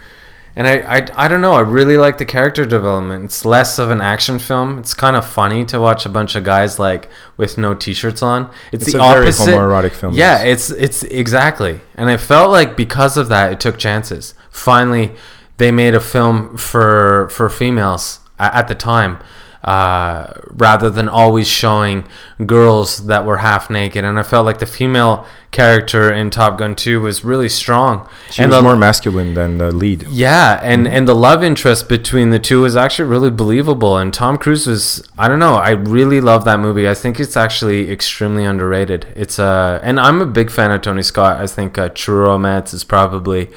And 0.59 0.67
I, 0.67 0.97
I, 0.97 1.07
I 1.15 1.27
don't 1.29 1.39
know. 1.39 1.53
I 1.53 1.61
really 1.61 1.95
like 1.95 2.17
the 2.17 2.25
character 2.25 2.65
development. 2.65 3.23
It's 3.23 3.45
less 3.45 3.79
of 3.79 3.91
an 3.91 4.01
action 4.01 4.39
film. 4.39 4.77
It's 4.77 4.93
kind 4.93 5.15
of 5.15 5.25
funny 5.25 5.63
to 5.67 5.79
watch 5.79 6.05
a 6.05 6.09
bunch 6.09 6.35
of 6.35 6.43
guys 6.43 6.77
like 6.77 7.07
with 7.37 7.57
no 7.57 7.73
t-shirts 7.73 8.21
on. 8.21 8.51
It's, 8.73 8.83
It's 8.83 8.91
the 8.91 9.01
a 9.01 9.07
very 9.13 9.27
opposite. 9.27 9.55
homoerotic 9.55 9.93
film, 9.93 10.13
Yeah, 10.15 10.43
it's 10.43 10.69
it's 10.69 11.03
exactly. 11.03 11.79
And 11.95 12.09
I 12.09 12.17
felt 12.17 12.51
like 12.51 12.75
because 12.75 13.15
of 13.15 13.29
that, 13.29 13.53
it 13.53 13.61
took 13.61 13.77
chances. 13.77 14.33
Finally, 14.49 15.15
they 15.55 15.71
made 15.71 15.95
a 15.95 16.01
film 16.01 16.57
for 16.57 17.29
for 17.29 17.47
females 17.49 18.19
at 18.37 18.67
the 18.67 18.75
time, 18.75 19.19
uh, 19.63 20.33
rather 20.51 20.89
than 20.89 21.09
always 21.09 21.47
showing 21.47 22.05
girls 22.45 23.07
that 23.07 23.25
were 23.25 23.37
half 23.37 23.69
naked. 23.69 24.05
And 24.05 24.17
I 24.17 24.23
felt 24.23 24.45
like 24.45 24.59
the 24.59 24.65
female 24.65 25.25
character 25.51 26.13
in 26.13 26.29
Top 26.29 26.57
Gun 26.57 26.75
2 26.75 27.01
was 27.01 27.25
really 27.25 27.49
strong. 27.49 28.07
She 28.29 28.41
and 28.41 28.51
was 28.51 28.59
the, 28.59 28.63
more 28.63 28.77
masculine 28.77 29.33
than 29.33 29.57
the 29.57 29.71
lead. 29.71 30.03
yeah, 30.03 30.59
and 30.63 30.87
and 30.87 31.07
the 31.07 31.15
love 31.15 31.43
interest 31.43 31.89
between 31.89 32.29
the 32.29 32.39
two 32.39 32.61
was 32.61 32.75
actually 32.75 33.09
really 33.09 33.31
believable. 33.31 33.97
And 33.97 34.13
Tom 34.13 34.37
Cruise 34.37 34.65
was, 34.65 35.03
I 35.17 35.27
don't 35.27 35.39
know, 35.39 35.55
I 35.55 35.71
really 35.71 36.21
love 36.21 36.45
that 36.45 36.59
movie. 36.59 36.87
I 36.87 36.93
think 36.93 37.19
it's 37.19 37.35
actually 37.35 37.91
extremely 37.91 38.45
underrated. 38.45 39.07
It's 39.15 39.39
uh, 39.39 39.79
and 39.83 39.99
I'm 39.99 40.21
a 40.21 40.25
big 40.25 40.51
fan 40.51 40.71
of 40.71 40.81
Tony 40.81 41.03
Scott. 41.03 41.41
I 41.41 41.47
think 41.47 41.77
uh, 41.77 41.89
True 41.89 42.23
Romance 42.23 42.73
is 42.73 42.83
probably, 42.83 43.49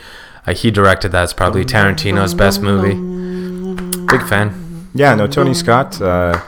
uh, 0.46 0.54
he 0.54 0.70
directed 0.70 1.12
that. 1.12 1.24
It's 1.24 1.32
probably 1.32 1.64
Tarantino's 1.64 2.34
best 2.34 2.60
movie. 2.60 2.94
Big 4.06 4.26
fan. 4.26 4.61
Yeah, 4.94 5.14
no, 5.14 5.27
Tony 5.27 5.55
Scott. 5.55 6.01
Uh, 6.01 6.40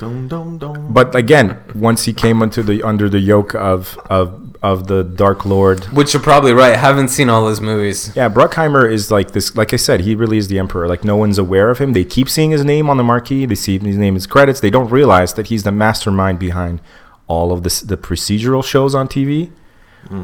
but 0.00 1.14
again, 1.14 1.62
once 1.74 2.04
he 2.04 2.12
came 2.12 2.42
under 2.42 2.62
the 2.62 2.82
under 2.82 3.08
the 3.08 3.18
yoke 3.18 3.54
of 3.54 3.98
of 4.08 4.50
of 4.62 4.86
the 4.88 5.02
Dark 5.02 5.44
Lord. 5.44 5.84
Which 5.86 6.12
you're 6.12 6.22
probably 6.22 6.52
right. 6.52 6.76
Haven't 6.76 7.08
seen 7.08 7.28
all 7.28 7.48
his 7.48 7.60
movies. 7.60 8.14
Yeah, 8.14 8.28
Bruckheimer 8.28 8.90
is 8.90 9.10
like 9.10 9.32
this. 9.32 9.56
Like 9.56 9.72
I 9.72 9.76
said, 9.76 10.00
he 10.00 10.14
really 10.14 10.38
is 10.38 10.48
the 10.48 10.58
emperor. 10.58 10.86
Like 10.86 11.04
no 11.04 11.16
one's 11.16 11.38
aware 11.38 11.70
of 11.70 11.78
him. 11.78 11.92
They 11.92 12.04
keep 12.04 12.28
seeing 12.28 12.50
his 12.50 12.64
name 12.64 12.90
on 12.90 12.96
the 12.96 13.04
marquee. 13.04 13.46
They 13.46 13.54
see 13.54 13.78
his 13.78 13.96
name, 13.96 14.14
his 14.14 14.26
credits. 14.26 14.60
They 14.60 14.70
don't 14.70 14.90
realize 14.90 15.34
that 15.34 15.46
he's 15.48 15.62
the 15.62 15.72
mastermind 15.72 16.38
behind 16.38 16.80
all 17.26 17.52
of 17.52 17.62
this, 17.62 17.80
the 17.80 17.96
procedural 17.96 18.64
shows 18.64 18.94
on 18.94 19.06
TV, 19.06 19.52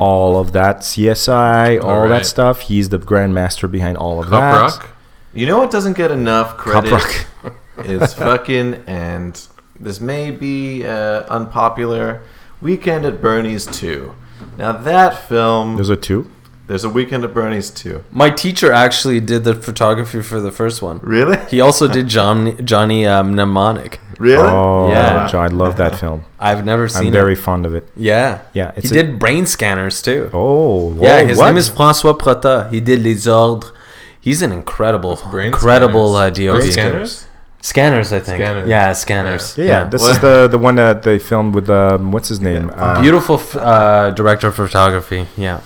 all 0.01 0.39
of 0.39 0.53
that 0.53 0.79
CSI, 0.79 1.83
all 1.83 1.91
Alright. 1.91 2.11
that 2.11 2.27
stuff. 2.27 2.63
He's 2.63 2.89
the 2.89 2.99
grandmaster 2.99 3.71
behind 3.71 3.97
all 3.97 4.19
of 4.21 4.27
Cop 4.27 4.41
that. 4.41 4.57
Rock. 4.59 4.91
You 5.33 5.47
know 5.47 5.59
what 5.59 5.71
doesn't 5.71 5.97
get 5.97 6.11
enough 6.11 6.57
Cop 6.57 6.85
credit? 6.85 6.93
Rock. 6.93 7.55
is 7.85 8.15
fucking 8.15 8.83
and 8.87 9.47
this 9.79 10.01
may 10.01 10.31
be 10.31 10.85
uh, 10.87 11.23
unpopular. 11.29 12.23
Weekend 12.61 13.05
at 13.05 13.21
Bernie's 13.21 13.67
2. 13.67 14.15
Now 14.59 14.73
that 14.73 15.29
film, 15.29 15.77
There's 15.77 15.91
a 15.91 15.97
two. 15.97 16.31
there's 16.67 16.85
a 16.85 16.89
Weekend 16.91 17.25
at 17.25 17.35
Bernie's 17.35 17.71
2. 17.71 18.03
My 18.11 18.31
teacher 18.31 18.73
actually 18.73 19.21
did 19.21 19.45
the 19.45 19.55
photography 19.55 20.23
for 20.23 20.41
the 20.41 20.51
first 20.51 20.81
one. 20.81 20.99
Really? 21.03 21.39
He 21.51 21.61
also 21.61 21.87
did 21.89 22.09
John, 22.09 22.65
Johnny 22.65 23.07
um, 23.07 23.35
Mnemonic. 23.35 24.01
Really? 24.19 24.49
Oh, 24.49 24.89
Yeah. 24.91 25.29
John, 25.29 25.45
I 25.45 25.49
love 25.55 25.77
that 25.77 25.97
film. 26.01 26.25
I've 26.41 26.65
never 26.65 26.89
seen 26.89 27.03
I'm 27.03 27.09
it. 27.09 27.11
very 27.13 27.35
fond 27.35 27.67
of 27.67 27.75
it. 27.75 27.87
Yeah. 27.95 28.41
Yeah, 28.55 28.73
He 28.81 28.89
a- 28.89 28.91
did 28.91 29.19
brain 29.19 29.45
scanners 29.45 30.01
too. 30.01 30.31
Oh, 30.33 30.95
yeah, 30.99 31.23
his 31.25 31.37
what? 31.39 31.49
name 31.49 31.59
is 31.59 31.69
François 31.69 32.19
Protat. 32.19 32.73
He 32.73 32.81
did 32.81 33.03
Les 33.03 33.27
Ordres. 33.27 33.73
He's 34.19 34.41
an 34.43 34.51
incredible, 34.51 35.21
Brain 35.31 35.49
incredible 35.49 36.17
uh. 36.17 36.31
DOP. 36.31 36.57
Brain 36.57 36.73
scanners? 36.73 37.26
Scanners, 37.71 38.13
I 38.13 38.21
think. 38.21 38.39
Scanners. 38.41 38.69
Yeah, 38.69 38.93
scanners. 38.93 39.45
Yeah, 39.59 39.65
yeah, 39.65 39.85
this 39.93 40.03
is 40.13 40.19
the 40.21 40.47
the 40.55 40.59
one 40.69 40.77
that 40.77 41.03
they 41.03 41.19
filmed 41.19 41.53
with 41.55 41.69
um, 41.69 42.13
what's 42.13 42.29
his 42.29 42.41
name? 42.41 42.71
Uh, 42.75 43.01
Beautiful 43.01 43.37
f- 43.37 43.57
uh, 43.57 44.11
director 44.21 44.47
of 44.49 44.55
photography. 44.55 45.27
Yeah. 45.37 45.61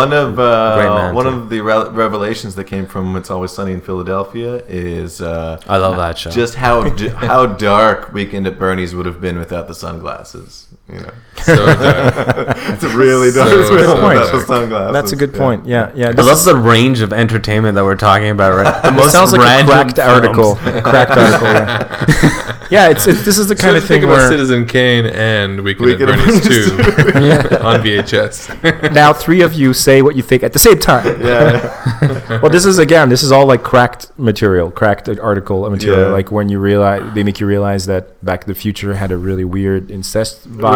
One 0.00 0.12
of 0.12 0.38
uh, 0.38 1.12
one 1.12 1.24
too. 1.26 1.30
of 1.32 1.48
the 1.48 1.60
re- 1.60 1.88
revelations 2.04 2.56
that 2.56 2.64
came 2.64 2.86
from 2.86 3.16
It's 3.16 3.30
Always 3.30 3.52
Sunny 3.52 3.72
in 3.72 3.80
Philadelphia 3.80 4.56
is 4.68 5.20
uh, 5.20 5.58
I 5.68 5.76
love 5.78 5.96
that 5.96 6.18
show. 6.18 6.30
just 6.30 6.54
how 6.56 6.76
d- 7.00 7.08
how 7.32 7.46
dark 7.46 8.12
Weekend 8.12 8.46
at 8.48 8.58
Bernie's 8.58 8.94
would 8.96 9.06
have 9.06 9.20
been 9.20 9.38
without 9.38 9.66
the 9.68 9.74
sunglasses. 9.74 10.65
You 10.88 11.00
know, 11.00 11.10
So 11.42 11.52
uh, 11.64 12.44
dark. 12.44 12.56
it's 12.72 12.84
really 12.84 13.30
dark 13.32 13.48
So- 13.50 13.74
without 13.74 14.26
so 14.30 14.38
the 14.38 14.46
sunglasses. 14.46 14.92
That's 14.92 15.12
a 15.12 15.16
good 15.16 15.34
point. 15.34 15.66
Yeah, 15.66 15.92
yeah. 15.94 16.08
I 16.08 16.12
this 16.12 16.26
love 16.26 16.44
the 16.44 16.56
range 16.56 17.00
of 17.00 17.12
entertainment 17.12 17.74
that 17.74 17.84
we're 17.84 17.94
talking 17.96 18.30
about, 18.30 18.54
right? 18.56 18.82
The 18.96 19.02
It 19.02 19.10
sounds 19.10 19.32
like 19.32 19.40
a 19.40 19.66
cracked 19.66 19.96
films. 19.96 19.98
article. 19.98 20.54
cracked 20.82 21.10
article. 21.16 21.46
Yeah, 21.48 22.66
yeah 22.70 22.88
it's, 22.90 23.06
it's 23.06 23.24
this 23.24 23.36
is 23.38 23.48
the 23.48 23.56
So 23.56 23.62
kind 23.62 23.72
to 23.76 23.82
of 23.82 23.86
think 23.88 24.02
thing 24.02 24.04
about 24.10 24.18
where 24.18 24.28
Citizen 24.30 24.66
Kane 24.66 25.06
and 25.06 25.60
Weekend, 25.62 25.86
Weekend 25.86 26.10
at 26.10 26.18
at 26.18 26.24
Bernie's 26.24 26.48
Bernie's 26.66 27.48
2 27.48 27.56
on 27.64 27.80
VHS. 27.80 28.92
now 28.92 29.12
three 29.12 29.42
of 29.42 29.52
you 29.52 29.72
say 29.74 30.02
what 30.02 30.16
you 30.16 30.22
think 30.22 30.42
at 30.42 30.52
the 30.52 30.58
same 30.58 30.78
time. 30.78 31.20
Yeah, 31.20 32.40
Well, 32.40 32.50
this 32.50 32.64
is 32.64 32.78
again, 32.78 33.08
this 33.08 33.22
is 33.22 33.30
all 33.32 33.46
like 33.46 33.62
cracked 33.62 34.10
material, 34.18 34.70
cracked 34.70 35.08
article 35.18 35.68
material. 35.68 36.06
Yeah. 36.08 36.12
Like 36.12 36.30
when 36.32 36.48
you 36.48 36.58
realize 36.58 37.02
they 37.14 37.22
make 37.24 37.40
you 37.40 37.46
realize 37.46 37.86
that 37.86 38.24
Back 38.24 38.40
to 38.42 38.46
the 38.46 38.54
Future 38.54 38.94
had 38.94 39.12
a 39.12 39.16
really 39.16 39.44
weird 39.44 39.90
incest 39.90 40.48
vibe 40.50 40.75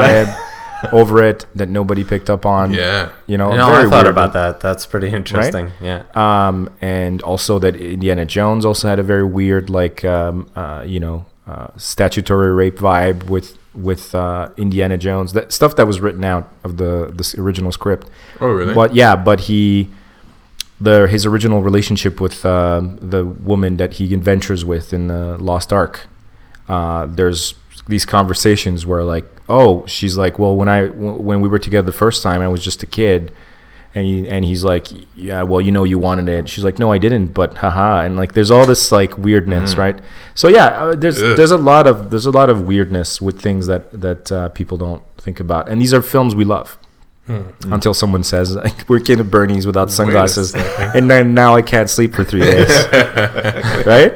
over 0.92 1.22
it 1.22 1.44
that 1.54 1.68
nobody 1.68 2.04
picked 2.04 2.30
up 2.30 2.46
on. 2.46 2.72
yeah. 2.72 3.10
you 3.26 3.36
know, 3.36 3.54
No, 3.54 3.66
very 3.70 3.86
I 3.86 3.90
thought 3.90 4.04
weird. 4.04 4.06
about 4.16 4.32
that. 4.32 4.60
That's 4.60 4.86
pretty 4.86 5.08
interesting. 5.10 5.72
Yeah. 5.80 6.04
um, 6.14 6.70
and 6.80 7.20
also 7.22 7.58
that 7.58 7.76
Indiana 7.76 8.24
Jones 8.24 8.64
also 8.64 8.88
had 8.88 8.98
a 8.98 9.02
very 9.02 9.24
weird, 9.24 9.68
like, 9.68 10.04
um, 10.04 10.50
uh, 10.56 10.82
you 10.86 10.98
know, 11.00 11.26
uh, 11.46 11.68
statutory 11.76 12.52
rape 12.52 12.76
vibe 12.78 13.24
with 13.24 13.58
with 13.74 14.14
uh, 14.14 14.48
Indiana 14.56 14.96
Jones. 14.98 15.32
That 15.32 15.52
stuff 15.52 15.76
that 15.76 15.86
was 15.86 16.00
written 16.00 16.24
out 16.24 16.48
of 16.64 16.76
the 16.76 17.10
this 17.14 17.34
original 17.36 17.72
script. 17.72 18.08
Oh, 18.40 18.48
really? 18.48 18.74
But 18.74 18.94
yeah, 18.94 19.16
but 19.16 19.40
he, 19.40 19.90
the 20.80 21.06
his 21.08 21.26
original 21.26 21.62
relationship 21.62 22.20
with 22.20 22.44
um 22.46 22.98
the 23.00 23.24
woman 23.24 23.76
that 23.78 23.94
he 23.94 24.14
adventures 24.14 24.64
with 24.64 24.92
in 24.92 25.08
the 25.08 25.36
Lost 25.38 25.72
Ark. 25.72 26.06
Uh, 26.68 27.06
there's 27.06 27.54
these 27.90 28.06
conversations 28.06 28.86
where 28.86 29.04
like, 29.04 29.26
oh, 29.48 29.84
she's 29.86 30.16
like, 30.16 30.38
well, 30.38 30.56
when 30.56 30.68
I 30.68 30.86
w- 30.86 31.12
when 31.20 31.40
we 31.42 31.48
were 31.48 31.58
together 31.58 31.86
the 31.86 31.92
first 31.98 32.22
time, 32.22 32.40
I 32.40 32.48
was 32.48 32.64
just 32.64 32.82
a 32.82 32.86
kid, 32.86 33.32
and 33.94 34.06
he, 34.06 34.28
and 34.28 34.44
he's 34.44 34.62
like, 34.64 34.86
yeah, 35.14 35.42
well, 35.42 35.60
you 35.60 35.72
know, 35.72 35.84
you 35.84 35.98
wanted 35.98 36.28
it. 36.28 36.48
She's 36.48 36.64
like, 36.64 36.78
no, 36.78 36.92
I 36.92 36.98
didn't, 36.98 37.28
but 37.34 37.58
haha, 37.58 38.00
and 38.02 38.16
like, 38.16 38.32
there's 38.34 38.50
all 38.50 38.64
this 38.66 38.90
like 38.92 39.18
weirdness, 39.18 39.74
right? 39.76 39.98
So 40.34 40.48
yeah, 40.48 40.66
uh, 40.66 40.94
there's 40.94 41.20
Ugh. 41.22 41.36
there's 41.36 41.50
a 41.50 41.58
lot 41.58 41.86
of 41.86 42.10
there's 42.10 42.26
a 42.26 42.30
lot 42.30 42.48
of 42.48 42.62
weirdness 42.62 43.20
with 43.20 43.40
things 43.42 43.66
that 43.66 43.90
that 44.00 44.32
uh, 44.32 44.48
people 44.50 44.78
don't 44.78 45.02
think 45.18 45.40
about, 45.40 45.68
and 45.68 45.80
these 45.82 45.92
are 45.92 46.02
films 46.02 46.34
we 46.34 46.44
love. 46.44 46.78
Hmm. 47.30 47.72
Until 47.72 47.94
someone 47.94 48.24
says 48.24 48.56
we're 48.88 48.98
kidding 48.98 49.20
at 49.24 49.30
Bernie's 49.30 49.66
without 49.66 49.90
sunglasses, 49.90 50.54
and 50.96 51.08
then 51.10 51.32
now 51.34 51.54
I 51.54 51.62
can't 51.62 51.88
sleep 51.88 52.14
for 52.14 52.24
three 52.24 52.40
days, 52.40 52.68
right? 53.86 54.12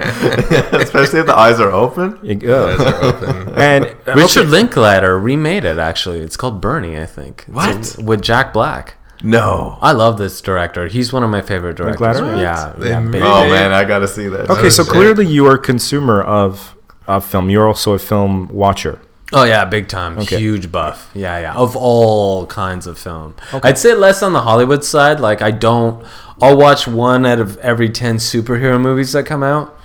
especially 0.75 1.21
if 1.21 1.27
the 1.27 1.37
eyes 1.37 1.61
are 1.61 1.71
open. 1.71 2.19
You- 2.23 2.55
Eyes 2.55 2.81
are 2.81 3.05
open. 3.05 3.55
And 3.55 3.97
Richard 4.17 4.49
Linklater 4.49 5.19
remade 5.19 5.65
it. 5.65 5.79
Actually, 5.79 6.21
it's 6.21 6.37
called 6.37 6.61
Bernie. 6.61 6.99
I 6.99 7.07
think. 7.07 7.45
What? 7.47 7.99
a- 7.99 8.03
with 8.03 8.21
Jack 8.23 8.53
Black? 8.53 8.97
No. 9.23 9.79
I 9.81 9.93
love 9.93 10.19
this 10.19 10.41
director. 10.41 10.87
He's 10.89 11.13
one 11.13 11.23
of 11.23 11.31
my 11.31 11.41
favorite 11.41 11.77
directors. 11.77 12.21
Linklater? 12.21 12.43
Yeah. 12.43 12.75
Yeah. 12.79 12.99
Oh 13.25 13.49
man, 13.49 13.73
I 13.73 13.85
gotta 13.85 14.09
see 14.09 14.29
that. 14.29 14.51
Okay, 14.51 14.71
so 14.71 14.83
shit. 14.83 14.93
clearly 14.93 15.27
you 15.27 15.47
are 15.47 15.55
a 15.55 15.59
consumer 15.59 16.21
of 16.23 16.75
of 17.07 17.25
film. 17.25 17.49
You're 17.51 17.69
also 17.69 17.93
a 17.93 17.99
film 17.99 18.49
watcher. 18.49 18.99
Oh 19.33 19.45
yeah, 19.45 19.65
big 19.65 19.89
time. 19.89 20.19
Okay. 20.19 20.39
Huge 20.39 20.71
buff. 20.71 21.11
Yeah, 21.15 21.39
yeah. 21.41 21.55
Of 21.55 21.77
all 21.77 22.47
kinds 22.47 22.87
of 22.87 22.99
film. 22.99 23.35
I'd 23.63 23.79
say 23.79 23.95
less 23.95 24.23
on 24.23 24.33
the 24.33 24.43
Hollywood 24.43 24.85
side. 24.85 25.19
Like 25.21 25.43
I 25.43 25.51
don't 25.51 26.05
I'll 26.43 26.57
watch 26.57 26.87
one 26.87 27.25
out 27.25 27.39
of 27.39 27.57
every 27.59 27.89
10 27.89 28.17
superhero 28.17 28.81
movies 28.81 29.13
that 29.13 29.25
come 29.25 29.43
out. 29.43 29.79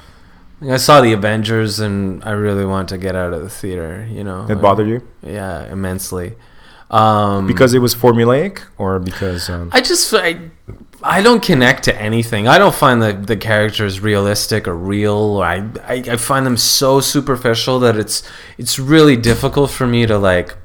I 0.61 0.77
saw 0.77 0.99
the 0.99 1.13
Avengers 1.13 1.79
and 1.79 2.23
I 2.23 2.31
really 2.31 2.65
want 2.65 2.89
to 2.89 2.97
get 2.97 3.15
out 3.15 3.33
of 3.33 3.41
the 3.41 3.49
theater, 3.49 4.05
you 4.11 4.23
know. 4.23 4.43
It 4.43 4.49
Like, 4.49 4.61
bothered 4.61 4.87
you 4.89 5.07
Yeah, 5.23 5.71
immensely. 5.71 6.35
Um 6.91 7.47
because 7.47 7.73
it 7.73 7.79
was 7.79 7.93
formulaic, 7.95 8.63
or 8.77 8.99
because 8.99 9.49
um, 9.49 9.69
I 9.71 9.79
just 9.81 10.11
I, 10.13 10.49
I 11.01 11.21
don't 11.21 11.41
connect 11.41 11.83
to 11.83 12.01
anything. 12.01 12.47
I 12.47 12.57
don't 12.57 12.75
find 12.75 13.01
the 13.01 13.13
the 13.13 13.37
characters 13.37 13.99
realistic 13.99 14.67
or 14.67 14.75
real. 14.75 15.13
Or 15.13 15.45
I, 15.45 15.69
I 15.83 15.93
I 16.11 16.15
find 16.17 16.45
them 16.45 16.57
so 16.57 16.99
superficial 16.99 17.79
that 17.79 17.95
it's 17.97 18.23
it's 18.57 18.77
really 18.79 19.15
difficult 19.15 19.71
for 19.71 19.87
me 19.87 20.05
to 20.05 20.17
like, 20.17 20.55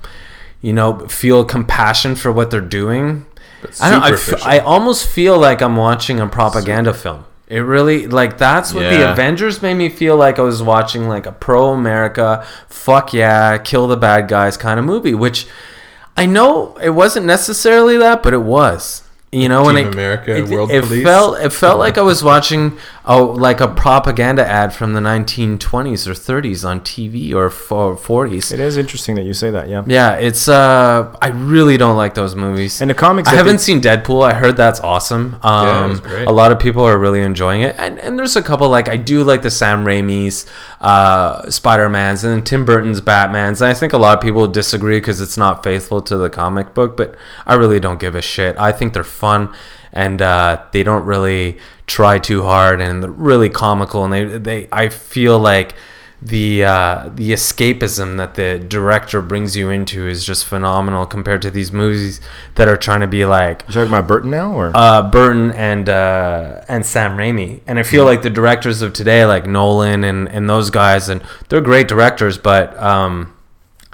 you 0.61 0.73
know, 0.73 1.07
feel 1.09 1.45
compassion 1.45 2.17
for 2.17 2.33
what 2.33 2.51
they're 2.51 2.61
doing. 2.61 3.27
I 3.81 3.91
don't. 3.91 4.03
I, 4.03 4.13
f-. 4.13 4.45
I 4.45 4.59
almost 4.59 5.07
feel 5.07 5.39
like 5.39 5.63
I'm 5.63 5.77
watching 5.77 6.21
a 6.21 6.27
propaganda 6.27 6.93
film. 6.93 7.25
It 7.47 7.61
really 7.61 8.07
like 8.07 8.39
that's 8.39 8.73
what 8.73 8.83
the 8.91 9.13
Avengers 9.13 9.63
made 9.63 9.75
me 9.75 9.89
feel 9.89 10.17
like 10.17 10.39
I 10.39 10.43
was 10.43 10.63
watching 10.63 11.09
like 11.09 11.27
a 11.27 11.33
pro 11.33 11.73
America, 11.73 12.45
fuck 12.69 13.13
yeah, 13.13 13.59
kill 13.59 13.87
the 13.87 13.97
bad 13.97 14.29
guys 14.29 14.57
kind 14.57 14.81
of 14.81 14.85
movie, 14.87 15.15
which 15.15 15.47
I 16.17 16.27
know 16.27 16.77
it 16.79 16.91
wasn't 16.91 17.27
necessarily 17.27 17.99
that, 17.99 18.23
but 18.23 18.33
it 18.33 18.43
was. 18.43 19.03
You 19.35 19.49
know, 19.49 19.65
when 19.65 19.77
it, 19.77 19.87
America, 19.93 20.37
it, 20.37 20.49
World 20.49 20.71
it 20.71 20.85
Police. 20.85 21.03
felt 21.05 21.41
it 21.41 21.51
felt 21.53 21.79
like 21.79 21.99
I 21.99 22.03
was 22.03 22.23
watching 22.23 22.79
oh 23.05 23.25
like 23.25 23.61
a 23.61 23.69
propaganda 23.69 24.47
ad 24.47 24.73
from 24.73 24.93
the 24.95 25.01
1920s 25.01 26.07
or 26.07 26.13
30s 26.13 26.65
on 26.67 26.81
TV 26.81 27.33
or 27.35 27.51
40s. 27.51 28.53
It 28.53 28.61
is 28.61 28.77
interesting 28.77 29.15
that 29.17 29.25
you 29.25 29.35
say 29.35 29.51
that. 29.51 29.69
Yeah. 29.69 29.83
Yeah, 29.87 30.15
it's 30.15 30.49
uh, 30.49 31.15
I 31.21 31.29
really 31.29 31.77
don't 31.77 31.97
like 31.97 32.15
those 32.15 32.35
movies. 32.35 32.81
And 32.81 32.89
the 32.91 32.95
comics 32.95 33.29
I 33.29 33.35
haven't 33.35 33.57
they- 33.57 33.63
seen 33.63 33.81
Deadpool. 33.81 34.25
I 34.25 34.35
heard 34.35 34.57
that's 34.57 34.81
awesome. 34.81 35.37
Um, 35.43 35.93
Yeah, 35.93 35.99
great. 36.03 36.29
A 36.29 36.33
lot 36.33 36.53
of 36.53 36.59
people 36.59 36.85
are 36.85 36.99
really 36.99 37.21
enjoying 37.21 37.63
it, 37.63 37.75
and 37.79 37.99
and 37.99 38.19
there's 38.19 38.37
a 38.37 38.43
couple 38.43 38.69
like 38.69 38.89
I 38.89 38.97
do 38.97 39.25
like 39.25 39.43
the 39.43 39.51
Sam 39.51 39.85
Raimi's, 39.85 40.47
uh, 40.81 41.51
Spider 41.51 41.89
Man's, 41.89 42.25
and 42.25 42.33
then 42.33 42.43
Tim 42.45 42.65
Burton's 42.65 43.01
Batman's. 43.01 43.61
And 43.61 43.71
I 43.71 43.75
think 43.75 43.93
a 43.93 43.99
lot 43.99 44.17
of 44.17 44.23
people 44.23 44.47
disagree 44.47 44.99
because 44.99 45.21
it's 45.21 45.37
not 45.37 45.63
faithful 45.65 46.01
to 46.03 46.17
the 46.17 46.31
comic 46.31 46.73
book, 46.75 46.97
but 46.97 47.17
I 47.47 47.55
really 47.55 47.81
don't 47.81 47.99
give 48.01 48.15
a 48.15 48.23
shit. 48.23 48.57
I 48.59 48.71
think 48.73 48.93
they're 48.95 49.03
fun. 49.05 49.24
And 49.93 50.21
uh, 50.21 50.65
they 50.73 50.83
don't 50.83 51.05
really 51.05 51.59
try 51.87 52.19
too 52.19 52.43
hard, 52.43 52.81
and 52.81 53.03
they're 53.03 53.11
really 53.11 53.49
comical. 53.49 54.05
And 54.05 54.13
they, 54.13 54.25
they, 54.39 54.69
I 54.73 54.89
feel 54.89 55.39
like 55.39 55.75
the 56.25 56.65
uh, 56.65 57.11
the 57.15 57.33
escapism 57.33 58.17
that 58.17 58.35
the 58.35 58.59
director 58.59 59.21
brings 59.21 59.57
you 59.57 59.69
into 59.69 60.09
is 60.09 60.25
just 60.25 60.47
phenomenal 60.47 61.05
compared 61.05 61.43
to 61.43 61.51
these 61.51 61.71
movies 61.71 62.21
that 62.55 62.67
are 62.67 62.79
trying 62.79 63.01
to 63.01 63.07
be 63.07 63.27
like 63.27 63.63
You 63.69 63.75
talking 63.75 63.89
about 63.89 64.09
Burton 64.09 64.31
now, 64.31 64.53
or 64.55 64.73
uh, 64.75 65.03
Burton 65.11 65.53
and 65.53 65.89
uh, 65.89 66.63
and 66.67 66.87
Sam 66.87 67.19
Raimi. 67.19 67.61
And 67.67 67.79
I 67.79 67.83
feel 67.83 68.05
like 68.05 68.23
the 68.23 68.31
directors 68.31 68.81
of 68.81 68.95
today, 68.95 69.27
like 69.27 69.47
Nolan 69.47 70.03
and, 70.03 70.29
and 70.29 70.49
those 70.49 70.71
guys, 70.71 71.11
and 71.11 71.23
they're 71.51 71.61
great 71.61 71.89
directors, 71.89 72.39
but 72.39 72.77
um, 72.83 73.37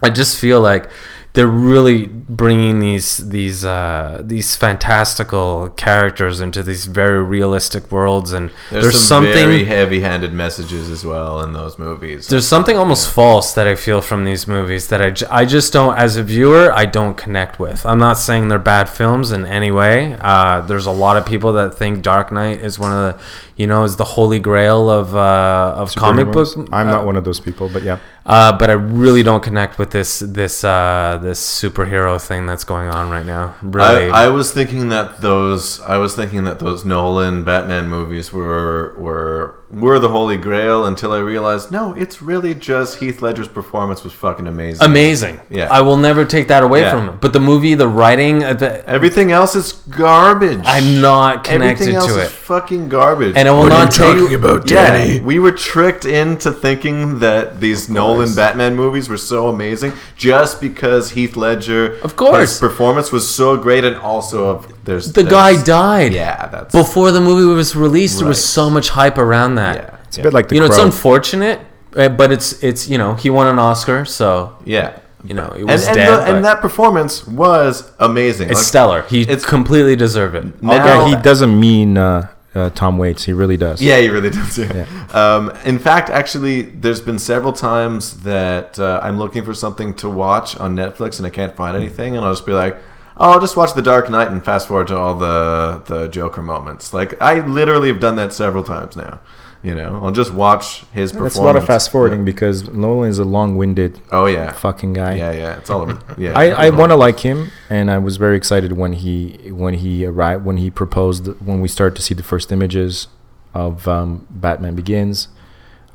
I 0.00 0.10
just 0.10 0.38
feel 0.38 0.60
like 0.60 0.88
they're 1.32 1.46
really 1.46 2.06
bringing 2.06 2.80
these 2.80 3.28
these 3.28 3.64
uh, 3.64 4.20
these 4.24 4.56
fantastical 4.56 5.70
characters 5.70 6.40
into 6.40 6.62
these 6.62 6.86
very 6.86 7.22
realistic 7.22 7.92
worlds, 7.92 8.32
and 8.32 8.50
There's, 8.70 8.84
there's, 8.84 8.94
some 9.00 9.24
something 9.24 9.32
very 9.32 9.64
heavy-handed 9.64 10.32
messages 10.32 10.90
as 10.90 11.04
well 11.04 11.40
in 11.42 11.52
those 11.52 11.78
movies. 11.78 12.26
there's 12.28 12.48
something 12.48 12.76
almost 12.76 13.10
false 13.10 13.54
that 13.54 13.66
I 13.68 13.76
feel 13.76 14.00
from 14.00 14.24
these 14.24 14.48
movies 14.48 14.88
that 14.88 15.00
I, 15.00 15.10
j- 15.10 15.26
I 15.30 15.44
just 15.44 15.72
don't, 15.72 15.96
as 15.96 16.16
a 16.16 16.22
viewer, 16.22 16.72
I 16.72 16.86
don't 16.86 17.16
connect 17.16 17.60
with. 17.60 17.86
I'm 17.86 17.98
not 17.98 18.18
saying 18.18 18.48
they're 18.48 18.58
bad 18.58 18.88
films 18.88 19.30
in 19.30 19.46
any 19.46 19.70
way. 19.70 20.16
Uh, 20.20 20.62
there's 20.62 20.86
a 20.86 20.90
lot 20.90 21.16
of 21.16 21.26
people 21.26 21.52
that 21.54 21.76
think 21.76 22.02
Dark 22.02 22.32
Knight 22.32 22.60
is 22.60 22.78
one 22.78 22.92
of 22.92 23.16
the, 23.16 23.22
you 23.56 23.66
know, 23.66 23.84
is 23.84 23.96
the 23.96 24.04
holy 24.04 24.40
grail 24.40 24.90
of 24.90 25.14
uh, 25.14 25.74
of 25.76 25.94
comic 25.94 26.32
books. 26.32 26.56
I'm 26.72 26.88
not 26.88 27.06
one 27.06 27.16
of 27.16 27.24
those 27.24 27.38
people, 27.40 27.68
but 27.68 27.82
yeah. 27.84 27.98
Uh, 28.30 28.56
but 28.56 28.70
I 28.70 28.74
really 28.74 29.24
don't 29.24 29.42
connect 29.42 29.76
with 29.76 29.90
this 29.90 30.20
this 30.20 30.62
uh, 30.62 31.18
this 31.20 31.40
superhero 31.40 32.24
thing 32.24 32.46
that's 32.46 32.62
going 32.62 32.88
on 32.88 33.10
right 33.10 33.26
now. 33.26 33.56
Really, 33.60 34.08
I, 34.08 34.26
I 34.26 34.28
was 34.28 34.52
thinking 34.52 34.88
that 34.90 35.20
those 35.20 35.80
I 35.80 35.96
was 35.96 36.14
thinking 36.14 36.44
that 36.44 36.60
those 36.60 36.84
Nolan 36.84 37.42
Batman 37.42 37.88
movies 37.88 38.32
were 38.32 38.94
were 38.96 39.59
were 39.72 40.00
the 40.00 40.08
holy 40.08 40.36
grail 40.36 40.84
until 40.86 41.12
I 41.12 41.18
realized 41.18 41.70
no, 41.70 41.94
it's 41.94 42.20
really 42.20 42.54
just 42.54 42.98
Heath 42.98 43.22
Ledger's 43.22 43.46
performance 43.46 44.02
was 44.02 44.12
fucking 44.12 44.48
amazing. 44.48 44.84
amazing. 44.84 45.40
Yeah. 45.48 45.68
I 45.70 45.80
will 45.82 45.96
never 45.96 46.24
take 46.24 46.48
that 46.48 46.64
away 46.64 46.80
Yeah. 46.80 46.90
from 46.90 47.08
him. 47.08 47.18
But 47.20 47.32
the 47.32 47.38
movie, 47.38 47.74
the 47.74 47.86
writing, 47.86 48.42
uh, 48.42 48.54
the, 48.54 48.88
Everything 48.88 49.30
else 49.30 49.54
is 49.54 49.74
garbage. 49.88 50.62
I'm 50.64 51.00
not 51.00 51.44
connected 51.44 51.82
Everything 51.84 51.94
else 51.94 52.12
to 52.14 52.18
is 52.20 52.26
it. 52.26 52.30
fucking 52.32 52.88
garbage. 52.88 53.34
And 53.36 53.46
I 53.46 53.52
will 53.52 53.60
What 53.60 53.72
are 53.72 53.84
not 53.84 53.96
you 53.98 54.04
take- 54.04 54.18
talking 54.22 54.34
about, 54.34 54.68
Yeah, 54.68 54.90
Danny? 54.90 55.20
we 55.20 55.38
were 55.38 55.52
tricked 55.52 56.04
into 56.04 56.50
thinking 56.50 57.20
that 57.20 57.60
these 57.60 57.88
Nolan 57.88 58.34
Batman 58.34 58.74
movies 58.74 59.08
were 59.08 59.16
so 59.18 59.46
amazing 59.48 59.92
just 60.16 60.60
because 60.60 61.10
Heath 61.10 61.36
Ledger, 61.36 61.96
Of 62.02 62.16
course. 62.16 62.50
his 62.50 62.58
performance 62.58 63.12
was 63.12 63.28
so 63.32 63.56
great, 63.56 63.84
and 63.84 63.94
also 63.96 64.64
there's 64.84 65.12
the 65.12 65.22
guy 65.22 65.62
died. 65.62 66.12
Yeah, 66.12 66.48
that's 66.48 66.74
before 66.74 67.12
the 67.12 67.20
movie 67.20 67.44
was 67.54 67.76
released. 67.76 68.18
There 68.18 68.26
was 68.26 68.44
so 68.44 68.68
much 68.68 68.88
hype 68.88 69.16
around 69.18 69.54
that. 69.54 69.59
Yeah, 69.74 69.96
It's 70.08 70.18
a 70.18 70.22
bit 70.22 70.32
like 70.32 70.48
the 70.48 70.54
you 70.56 70.60
know, 70.60 70.68
Crow. 70.68 70.76
it's 70.76 70.84
unfortunate, 70.84 71.60
uh, 71.96 72.08
but 72.08 72.30
it's 72.32 72.62
it's 72.62 72.88
you 72.88 72.98
know 72.98 73.14
he 73.14 73.30
won 73.30 73.46
an 73.46 73.58
Oscar, 73.58 74.04
so 74.04 74.56
yeah. 74.64 74.98
you 75.24 75.34
know 75.34 75.48
it 75.54 75.60
And, 75.60 75.68
was 75.70 75.86
and, 75.86 75.96
dead. 75.96 76.08
the- 76.10 76.34
and 76.34 76.44
that 76.44 76.60
performance 76.60 77.26
was 77.26 77.90
amazing. 77.98 78.48
it's 78.50 78.58
Like, 78.60 78.64
stellar. 78.66 79.02
He 79.08 79.22
it's- 79.22 79.44
completely 79.44 79.96
deserved 79.96 80.34
it. 80.34 80.62
Now- 80.62 80.72
yeah, 80.84 81.08
he 81.08 81.16
doesn't 81.22 81.58
mean 81.58 81.96
uh, 81.98 82.28
uh, 82.54 82.70
Tom 82.70 82.98
Waits. 82.98 83.24
He 83.24 83.32
really 83.32 83.56
does. 83.56 83.80
Yeah, 83.80 83.98
he 84.00 84.08
really 84.08 84.30
does. 84.30 84.58
Yeah. 84.58 84.86
Um, 85.12 85.52
in 85.64 85.78
fact, 85.78 86.10
actually, 86.10 86.62
there's 86.62 87.00
been 87.00 87.18
several 87.18 87.52
times 87.52 88.20
that 88.22 88.78
uh, 88.78 88.98
I'm 89.02 89.18
looking 89.18 89.44
for 89.44 89.54
something 89.54 89.94
to 90.02 90.08
watch 90.10 90.56
on 90.56 90.74
Netflix 90.74 91.18
and 91.18 91.26
I 91.26 91.30
can't 91.30 91.54
find 91.54 91.76
anything, 91.76 92.16
and 92.16 92.24
I'll 92.24 92.32
just 92.32 92.46
be 92.46 92.52
like, 92.52 92.76
"Oh, 93.16 93.30
I'll 93.32 93.40
just 93.40 93.56
watch 93.56 93.74
The 93.74 93.82
Dark 93.82 94.10
Knight 94.10 94.28
and 94.32 94.44
fast 94.44 94.66
forward 94.68 94.88
to 94.88 94.96
all 94.96 95.14
the 95.14 95.82
the 95.86 96.08
Joker 96.08 96.42
moments." 96.42 96.92
Like 96.92 97.20
I 97.22 97.40
literally 97.46 97.88
have 97.88 98.00
done 98.00 98.16
that 98.16 98.32
several 98.32 98.64
times 98.64 98.96
now. 98.96 99.20
You 99.62 99.74
know, 99.74 100.00
I'll 100.02 100.10
just 100.10 100.32
watch 100.32 100.84
his 100.92 101.12
performance. 101.12 101.34
That's 101.34 101.40
a 101.42 101.44
lot 101.46 101.56
of 101.56 101.66
fast 101.66 101.90
forwarding 101.90 102.24
because 102.24 102.68
Nolan 102.70 103.10
is 103.10 103.18
a 103.18 103.24
long-winded 103.24 104.00
Oh 104.10 104.24
yeah, 104.24 104.52
fucking 104.52 104.94
guy. 104.94 105.16
yeah, 105.16 105.32
yeah. 105.32 105.58
It's 105.58 105.68
all 105.68 105.82
over. 105.82 105.98
Yeah, 106.16 106.32
I, 106.36 106.66
I 106.66 106.70
want 106.70 106.92
to 106.92 106.96
like 106.96 107.20
him, 107.20 107.50
and 107.68 107.90
I 107.90 107.98
was 107.98 108.16
very 108.16 108.38
excited 108.38 108.72
when 108.72 108.94
he 108.94 109.50
when 109.50 109.74
he 109.74 110.06
arrived 110.06 110.46
when 110.46 110.56
he 110.56 110.70
proposed 110.70 111.26
when 111.44 111.60
we 111.60 111.68
started 111.68 111.94
to 111.96 112.02
see 112.02 112.14
the 112.14 112.22
first 112.22 112.50
images 112.50 113.08
of 113.52 113.86
um, 113.86 114.26
Batman 114.30 114.74
Begins. 114.74 115.28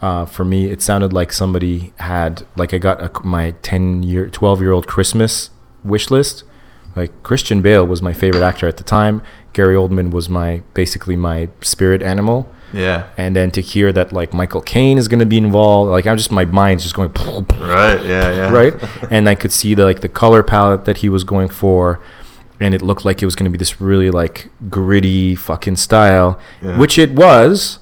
Uh, 0.01 0.25
for 0.25 0.45
me, 0.45 0.69
it 0.69 0.83
sounded 0.83 1.11
like 1.11 1.31
somebody 1.33 1.91
had 1.97 2.45
like 2.55 2.71
I 2.71 2.77
got 2.77 3.01
a, 3.01 3.25
my 3.25 3.51
ten 3.63 4.03
year, 4.03 4.29
twelve 4.29 4.61
year 4.61 4.73
old 4.73 4.85
Christmas 4.85 5.49
wish 5.83 6.11
list. 6.11 6.43
Like 6.95 7.23
Christian 7.23 7.61
Bale 7.63 7.85
was 7.85 8.01
my 8.01 8.13
favorite 8.13 8.43
actor 8.43 8.67
at 8.67 8.77
the 8.77 8.83
time. 8.83 9.23
Gary 9.53 9.75
Oldman 9.75 10.11
was 10.11 10.29
my 10.29 10.61
basically 10.75 11.15
my 11.15 11.49
spirit 11.61 12.03
animal. 12.03 12.47
Yeah. 12.73 13.07
And 13.17 13.35
then 13.35 13.51
to 13.51 13.61
hear 13.61 13.91
that 13.93 14.11
like 14.11 14.33
Michael 14.33 14.61
Caine 14.61 14.97
is 14.97 15.07
going 15.07 15.19
to 15.19 15.25
be 15.25 15.37
involved, 15.37 15.91
like 15.91 16.05
I'm 16.05 16.17
just 16.17 16.31
my 16.31 16.45
mind's 16.45 16.83
just 16.83 16.95
going 16.95 17.09
Right. 17.59 18.03
Yeah. 18.03 18.31
Yeah. 18.35 18.51
right? 18.51 18.73
and 19.11 19.29
I 19.29 19.35
could 19.35 19.51
see 19.51 19.73
the 19.75 19.83
like 19.85 20.01
the 20.01 20.09
color 20.09 20.43
palette 20.43 20.85
that 20.85 20.97
he 20.97 21.09
was 21.09 21.23
going 21.23 21.49
for, 21.49 21.99
and 22.59 22.73
it 22.73 22.81
looked 22.81 23.05
like 23.05 23.21
it 23.21 23.25
was 23.25 23.35
going 23.35 23.45
to 23.45 23.51
be 23.51 23.57
this 23.57 23.79
really 23.79 24.11
like 24.11 24.49
gritty 24.69 25.35
fucking 25.35 25.75
style, 25.77 26.39
Yeah. 26.61 26.77
which 26.77 26.97
it 26.97 27.11
was. 27.11 27.79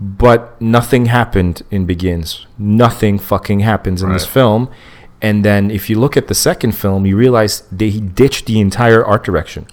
But 0.00 0.60
nothing 0.60 1.06
happened 1.06 1.62
in 1.72 1.84
Begins. 1.84 2.46
Nothing 2.56 3.18
fucking 3.18 3.60
happens 3.60 4.00
in 4.00 4.12
this 4.12 4.24
film. 4.26 4.70
And 5.20 5.44
then 5.44 5.72
if 5.72 5.90
you 5.90 5.98
look 5.98 6.16
at 6.16 6.28
the 6.28 6.34
second 6.36 6.72
film, 6.72 7.04
you 7.04 7.16
realize 7.16 7.62
they 7.72 7.90
he 7.90 8.00
ditched 8.00 8.46
the 8.46 8.60
entire 8.60 9.04
art 9.04 9.24
direction. 9.24 9.66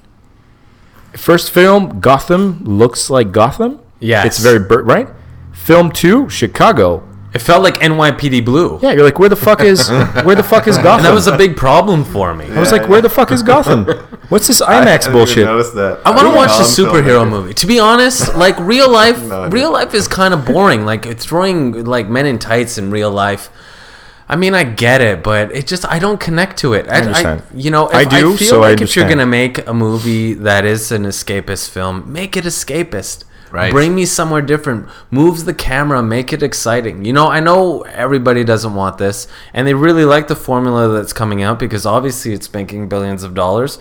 First 1.13 1.51
film, 1.51 1.99
Gotham 1.99 2.63
looks 2.63 3.11
like 3.11 3.31
Gotham. 3.31 3.79
Yes. 3.99 4.25
It's 4.25 4.39
very 4.39 4.59
bur- 4.59 4.83
right. 4.83 5.07
Film 5.53 5.91
two, 5.91 6.29
Chicago. 6.29 7.07
It 7.33 7.39
felt 7.41 7.63
like 7.63 7.75
NYPD 7.79 8.45
Blue. 8.45 8.79
Yeah, 8.81 8.93
you're 8.93 9.03
like, 9.03 9.19
where 9.19 9.27
the 9.27 9.35
fuck 9.35 9.59
is 9.59 9.89
where 9.89 10.35
the 10.35 10.43
fuck 10.43 10.67
is 10.67 10.77
Gotham? 10.77 10.89
And 10.99 11.05
that 11.05 11.13
was 11.13 11.27
a 11.27 11.35
big 11.37 11.57
problem 11.57 12.05
for 12.05 12.33
me. 12.33 12.45
I 12.49 12.59
was 12.59 12.71
like, 12.71 12.87
where 12.87 13.01
the 13.01 13.09
fuck 13.09 13.29
is 13.31 13.43
Gotham? 13.43 13.83
What's 14.29 14.47
this 14.47 14.61
IMAX 14.75 15.11
bullshit? 15.11 15.43
Notice 15.45 15.71
that. 15.71 15.99
I 16.05 16.11
want 16.11 16.29
to 16.29 16.33
watch 16.35 16.51
the 16.57 16.63
Um, 16.63 16.93
superhero 16.93 17.25
filmmaker. 17.25 17.29
movie. 17.29 17.53
To 17.55 17.67
be 17.67 17.77
honest, 17.79 18.35
like 18.35 18.57
real 18.59 18.89
life, 19.01 19.21
No 19.21 19.49
real 19.49 19.71
life 19.73 19.93
is 19.93 20.07
kind 20.07 20.33
of 20.33 20.45
boring. 20.45 20.85
Like 20.85 21.19
throwing 21.19 21.83
like 21.83 22.07
men 22.07 22.25
in 22.25 22.39
tights 22.39 22.77
in 22.77 22.89
real 22.89 23.11
life. 23.11 23.49
I 24.29 24.37
mean, 24.37 24.53
I 24.55 24.63
get 24.63 25.01
it, 25.01 25.21
but 25.21 25.51
it 25.53 25.67
just 25.67 25.85
I 25.91 25.99
don't 25.99 26.19
connect 26.19 26.57
to 26.59 26.71
it. 26.73 26.87
I, 26.87 27.01
understand. 27.01 27.43
you 27.53 27.69
know, 27.69 27.89
I 27.89 28.05
do, 28.05 28.37
feel 28.37 28.47
so 28.47 28.63
I 28.63 28.69
like 28.71 28.81
if 28.81 28.95
you're 28.95 29.09
gonna 29.09 29.25
make 29.27 29.67
a 29.67 29.73
movie 29.73 30.33
that 30.35 30.63
is 30.63 30.91
an 30.93 31.03
escapist 31.03 31.69
film, 31.69 32.11
make 32.11 32.37
it 32.37 32.45
escapist. 32.45 33.25
Right. 33.51 33.71
Bring 33.71 33.95
me 33.95 34.05
somewhere 34.05 34.41
different. 34.41 34.89
Move 35.11 35.45
the 35.45 35.53
camera, 35.53 36.01
make 36.03 36.33
it 36.33 36.43
exciting. 36.43 37.05
You 37.05 37.13
know, 37.13 37.27
I 37.27 37.39
know 37.39 37.81
everybody 37.83 38.43
doesn't 38.43 38.73
want 38.73 38.97
this, 38.97 39.27
and 39.53 39.67
they 39.67 39.73
really 39.73 40.05
like 40.05 40.27
the 40.27 40.35
formula 40.35 40.89
that's 40.89 41.13
coming 41.13 41.41
out 41.41 41.59
because 41.59 41.85
obviously 41.85 42.33
it's 42.33 42.51
making 42.53 42.89
billions 42.89 43.23
of 43.23 43.33
dollars. 43.33 43.79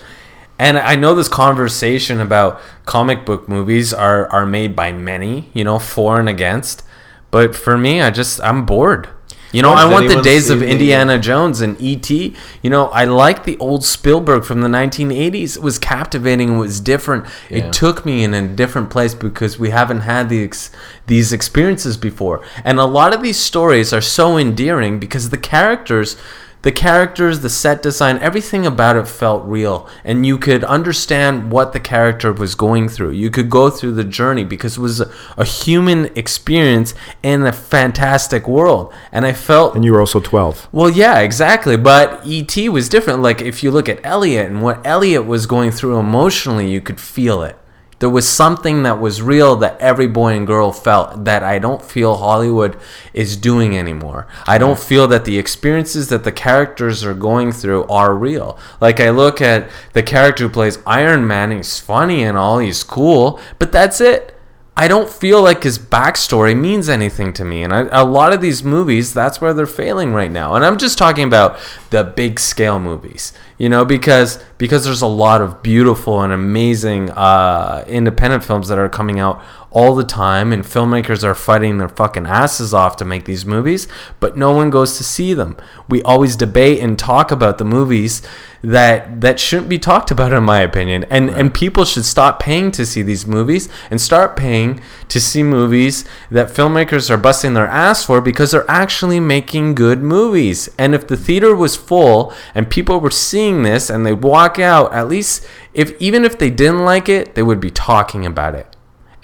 And 0.59 0.79
I 0.79 0.95
know 0.95 1.15
this 1.15 1.29
conversation 1.29 2.21
about 2.21 2.61
comic 2.85 3.25
book 3.27 3.49
movies 3.49 3.93
are 3.93 4.29
are 4.29 4.47
made 4.47 4.77
by 4.77 4.93
many, 4.93 5.51
you 5.53 5.65
know, 5.65 5.79
for 5.79 6.21
and 6.21 6.29
against. 6.29 6.85
But 7.31 7.57
for 7.57 7.77
me, 7.77 8.01
I 8.01 8.11
just 8.11 8.41
I'm 8.43 8.65
bored. 8.65 9.09
You 9.55 9.63
know, 9.63 9.77
Has 9.77 9.85
I 9.85 9.93
want 9.93 10.09
the 10.09 10.21
days 10.21 10.51
of 10.51 10.63
Indiana 10.63 11.17
Jones 11.17 11.61
and 11.61 11.81
E.T. 11.81 12.35
You 12.61 12.71
know, 12.71 12.89
I 12.89 13.05
like 13.05 13.45
the 13.45 13.57
old 13.59 13.85
Spielberg 13.85 14.45
from 14.45 14.63
the 14.63 14.69
1980s. 14.69 15.57
It 15.57 15.63
was 15.63 15.79
captivating. 15.79 16.55
It 16.55 16.59
was 16.59 16.81
different. 16.81 17.27
Yeah. 17.49 17.59
It 17.59 17.73
took 17.73 18.05
me 18.05 18.25
in 18.25 18.35
a 18.35 18.49
different 18.49 18.91
place 18.91 19.15
because 19.15 19.57
we 19.57 19.71
haven't 19.71 20.01
had 20.01 20.29
the 20.29 20.43
ex- 20.43 20.73
these 21.07 21.33
experiences 21.33 21.97
before. 21.97 22.45
And 22.65 22.81
a 22.81 22.85
lot 22.85 23.15
of 23.15 23.23
these 23.23 23.39
stories 23.39 23.93
are 23.93 24.01
so 24.01 24.37
endearing 24.37 24.99
because 24.99 25.31
the 25.31 25.39
characters 25.39 26.17
the 26.65 26.73
characters, 26.73 27.41
the 27.41 27.51
set 27.51 27.83
design, 27.83 28.17
everything 28.21 28.65
about 28.65 28.97
it 28.97 29.07
felt 29.07 29.45
real, 29.45 29.87
and 30.03 30.25
you 30.25 30.39
could 30.39 30.65
understand 30.65 31.53
what 31.53 31.75
the 31.75 31.79
character 31.79 32.33
was 32.33 32.55
going 32.55 32.89
through. 32.89 33.11
You 33.11 33.31
could 33.31 33.51
go 33.51 33.69
through 33.69 33.93
the 33.93 34.03
journey 34.03 34.45
because 34.45 34.79
it 34.79 34.81
was 34.81 34.99
a, 35.03 35.13
a 35.37 35.45
human 35.45 36.07
experience 36.17 36.95
in 37.23 37.45
a 37.45 37.53
fantastic 37.53 38.49
world, 38.49 38.95
and 39.13 39.27
I 39.27 39.35
felt 39.35 39.75
And 39.75 39.85
you 39.85 39.93
were 39.93 40.01
also 40.01 40.21
12. 40.21 40.71
well, 40.73 40.89
yeah, 40.89 41.19
exactly. 41.19 41.77
But 41.77 42.27
E.T. 42.27 42.71
was 42.71 42.89
different. 42.89 43.21
Like, 43.21 43.43
if 43.43 43.63
you 43.63 43.71
look 43.71 43.91
at 43.91 44.01
Elliot 44.03 44.47
and 44.47 44.63
what 44.63 44.87
Elliot 44.87 45.27
was 45.27 45.45
going 45.45 45.71
through 45.71 45.99
emotionally, 45.99 46.71
you 46.71 46.81
could 46.81 46.99
feel 46.99 47.43
it. 47.43 47.59
There 48.05 48.11
was 48.11 48.29
something 48.29 48.83
that 48.83 49.01
was 49.01 49.23
real 49.23 49.57
that 49.57 49.81
every 49.81 50.07
boy 50.07 50.37
and 50.37 50.47
girl 50.47 50.73
felt 50.73 51.25
that 51.25 51.43
I 51.43 51.59
don't 51.59 51.81
feel 51.81 52.17
Hollywood 52.17 52.77
is 53.15 53.35
doing 53.35 53.79
anymore. 53.79 54.27
I 54.47 54.59
don't 54.59 54.79
feel 54.79 55.09
that 55.09 55.25
the 55.25 55.39
experiences 55.39 56.11
that 56.11 56.23
the 56.23 56.31
characters 56.31 57.03
are 57.03 57.15
going 57.15 57.51
through 57.51 57.85
are 57.85 58.15
real. 58.15 58.59
Like, 58.79 59.01
I 59.01 59.09
look 59.09 59.41
at 59.41 59.71
the 59.95 60.03
character 60.03 60.45
who 60.45 60.51
plays 60.51 60.81
Iron 60.87 61.27
Man, 61.27 61.51
he's 61.51 61.81
funny 61.81 62.23
and 62.25 62.37
all, 62.37 62.59
he's 62.59 62.85
cool, 62.85 63.41
but 63.59 63.73
that's 63.73 64.03
it. 64.03 64.35
I 64.77 64.89
don't 64.89 65.09
feel 65.09 65.41
like 65.41 65.63
his 65.63 65.79
backstory 65.79 66.59
means 66.59 66.89
anything 66.89 67.33
to 67.35 67.45
me. 67.45 67.63
And 67.63 67.73
I, 67.73 67.89
a 67.91 68.05
lot 68.05 68.33
of 68.33 68.41
these 68.41 68.65
movies, 68.65 69.15
that's 69.15 69.41
where 69.41 69.55
they're 69.55 69.67
failing 69.67 70.13
right 70.13 70.31
now. 70.31 70.57
And 70.57 70.65
I'm 70.65 70.79
just 70.79 70.99
talking 70.99 71.25
about 71.25 71.59
the 71.91 72.03
big 72.03 72.41
scale 72.41 72.81
movies, 72.81 73.33
you 73.57 73.69
know, 73.69 73.85
because 73.85 74.43
because 74.59 74.85
there's 74.85 75.03
a 75.03 75.07
lot 75.07 75.41
of 75.41 75.63
beautiful 75.63 76.21
and 76.23 76.33
amazing 76.33 77.11
uh, 77.11 77.85
independent 77.87 78.45
films 78.45 78.69
that 78.69 78.79
are 78.79 78.89
coming 78.89 79.19
out 79.19 79.43
all 79.75 79.97
the 79.97 80.05
time, 80.05 80.53
and 80.53 80.63
filmmakers 80.63 81.25
are 81.25 81.35
fighting 81.35 81.79
their 81.79 81.89
fucking 81.89 82.27
asses 82.27 82.73
off 82.73 82.97
to 82.97 83.05
make 83.05 83.25
these 83.25 83.45
movies, 83.45 83.89
but 84.21 84.37
no 84.37 84.53
one 84.53 84.71
goes 84.71 84.97
to 84.97 85.05
see 85.05 85.35
them. 85.35 85.57
We 85.89 86.01
always 86.03 86.37
debate 86.37 86.81
and 86.81 86.97
talk 86.97 87.33
about 87.33 87.59
the 87.59 87.65
movies 87.65 88.23
that 88.65 89.21
that 89.21 89.39
shouldn't 89.39 89.69
be 89.69 89.79
talked 89.79 90.11
about 90.11 90.33
in 90.33 90.43
my 90.43 90.61
opinion. 90.61 91.05
And 91.11 91.29
and 91.29 91.53
people 91.53 91.85
should 91.85 92.07
stop 92.07 92.41
paying 92.41 92.71
to 92.73 92.87
see 92.87 93.03
these 93.03 93.27
movies 93.27 93.69
and 93.91 94.01
start 94.01 94.37
paying 94.37 94.81
to 95.09 95.21
see 95.21 95.43
movies 95.43 96.05
that 96.31 96.49
filmmakers 96.49 97.11
are 97.11 97.19
busting 97.19 97.53
their 97.53 97.67
ass 97.67 98.07
for 98.07 98.23
because 98.23 98.53
they're 98.53 98.71
actually 98.71 99.21
making 99.21 99.75
good 99.75 100.03
movies. 100.03 100.71
And 100.79 100.95
if 100.95 101.07
the 101.07 101.17
theater 101.17 101.55
was 101.55 101.77
full 101.77 102.33
and 102.55 102.71
people 102.71 103.01
were 103.01 103.11
seeing 103.11 103.65
this 103.65 103.91
and 103.91 104.07
they'd 104.07 104.25
out 104.59 104.93
at 104.93 105.09
least 105.09 105.47
if 105.73 105.93
even 106.01 106.25
if 106.25 106.39
they 106.39 106.51
didn't 106.51 106.85
like 106.85 107.09
it 107.09 107.35
they 107.35 107.43
would 107.43 107.61
be 107.61 107.71
talking 107.71 108.25
about 108.25 108.55
it 108.55 108.75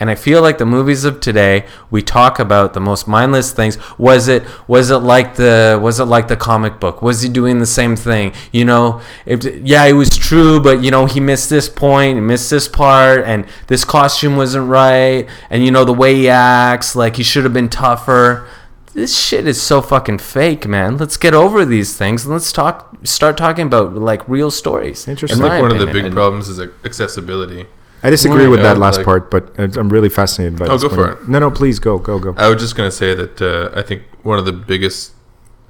and 0.00 0.08
I 0.08 0.14
feel 0.14 0.40
like 0.40 0.56
the 0.56 0.64
movies 0.64 1.04
of 1.04 1.20
today, 1.20 1.66
we 1.90 2.00
talk 2.00 2.38
about 2.38 2.72
the 2.72 2.80
most 2.80 3.06
mindless 3.06 3.52
things. 3.52 3.76
Was 3.98 4.28
it 4.28 4.42
was 4.66 4.90
it 4.90 4.96
like 4.96 5.36
the 5.36 5.78
was 5.80 6.00
it 6.00 6.06
like 6.06 6.26
the 6.26 6.36
comic 6.36 6.80
book? 6.80 7.02
Was 7.02 7.20
he 7.20 7.28
doing 7.28 7.58
the 7.58 7.66
same 7.66 7.96
thing? 7.96 8.32
You 8.50 8.64
know, 8.64 9.02
if 9.26 9.44
yeah, 9.44 9.84
it 9.84 9.92
was 9.92 10.08
true, 10.08 10.58
but 10.58 10.82
you 10.82 10.90
know, 10.90 11.04
he 11.04 11.20
missed 11.20 11.50
this 11.50 11.68
point, 11.68 12.16
he 12.16 12.22
missed 12.22 12.48
this 12.48 12.66
part, 12.66 13.24
and 13.26 13.44
this 13.66 13.84
costume 13.84 14.38
wasn't 14.38 14.70
right, 14.70 15.28
and 15.50 15.62
you 15.62 15.70
know 15.70 15.84
the 15.84 15.92
way 15.92 16.14
he 16.14 16.30
acts, 16.30 16.96
like 16.96 17.16
he 17.16 17.22
should 17.22 17.44
have 17.44 17.52
been 17.52 17.68
tougher. 17.68 18.48
This 18.92 19.16
shit 19.16 19.46
is 19.46 19.60
so 19.62 19.80
fucking 19.80 20.18
fake, 20.18 20.66
man. 20.66 20.96
Let's 20.96 21.16
get 21.16 21.32
over 21.34 21.64
these 21.64 21.96
things 21.96 22.24
and 22.24 22.32
let's 22.32 22.52
talk 22.52 22.96
start 23.04 23.36
talking 23.36 23.66
about 23.66 23.94
like 23.94 24.28
real 24.28 24.50
stories. 24.50 25.06
Interesting. 25.06 25.38
I 25.40 25.42
think 25.42 25.52
my 25.54 25.60
one 25.62 25.70
of 25.70 25.78
the 25.78 25.84
opinion. 25.84 26.06
big 26.06 26.12
problems 26.14 26.48
is 26.48 26.58
accessibility. 26.84 27.66
I 28.02 28.10
disagree 28.10 28.48
with 28.48 28.60
Yeah, 28.60 28.74
that 28.74 28.78
last 28.78 28.96
like- 28.98 29.04
part, 29.06 29.30
but 29.30 29.52
I'm 29.58 29.90
really 29.90 30.08
fascinated 30.08 30.58
by 30.58 30.66
Oh, 30.66 30.72
this 30.72 30.82
go 30.82 30.88
for 30.88 31.12
it. 31.12 31.28
No, 31.28 31.38
no, 31.38 31.50
please 31.50 31.78
go, 31.78 31.98
go, 31.98 32.18
go. 32.18 32.34
I 32.38 32.48
was 32.48 32.60
just 32.60 32.74
going 32.74 32.88
to 32.90 32.96
say 32.96 33.14
that 33.14 33.42
uh, 33.42 33.78
I 33.78 33.82
think 33.82 34.02
one 34.22 34.38
of 34.38 34.46
the 34.46 34.52
biggest 34.52 35.12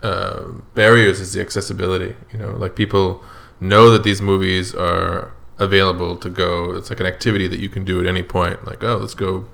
uh, 0.02 0.44
barriers 0.74 1.20
is 1.20 1.32
the 1.32 1.40
accessibility. 1.40 2.14
You 2.32 2.38
know, 2.38 2.52
like 2.52 2.74
people 2.76 3.22
know 3.60 3.90
that 3.90 4.04
these 4.04 4.22
movies 4.22 4.74
are 4.74 5.32
available 5.58 6.16
to 6.16 6.30
go. 6.30 6.72
It's 6.76 6.88
like 6.88 7.00
an 7.00 7.06
activity 7.06 7.46
that 7.48 7.58
you 7.58 7.68
can 7.68 7.84
do 7.84 8.00
at 8.00 8.06
any 8.06 8.22
point. 8.22 8.64
Like, 8.64 8.82
oh, 8.84 8.96
let's 8.96 9.14
go 9.14 9.46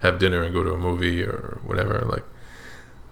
have 0.00 0.18
dinner 0.18 0.42
and 0.42 0.52
go 0.52 0.62
to 0.64 0.72
a 0.72 0.78
movie 0.78 1.22
or 1.22 1.60
whatever. 1.64 2.00
Like, 2.08 2.24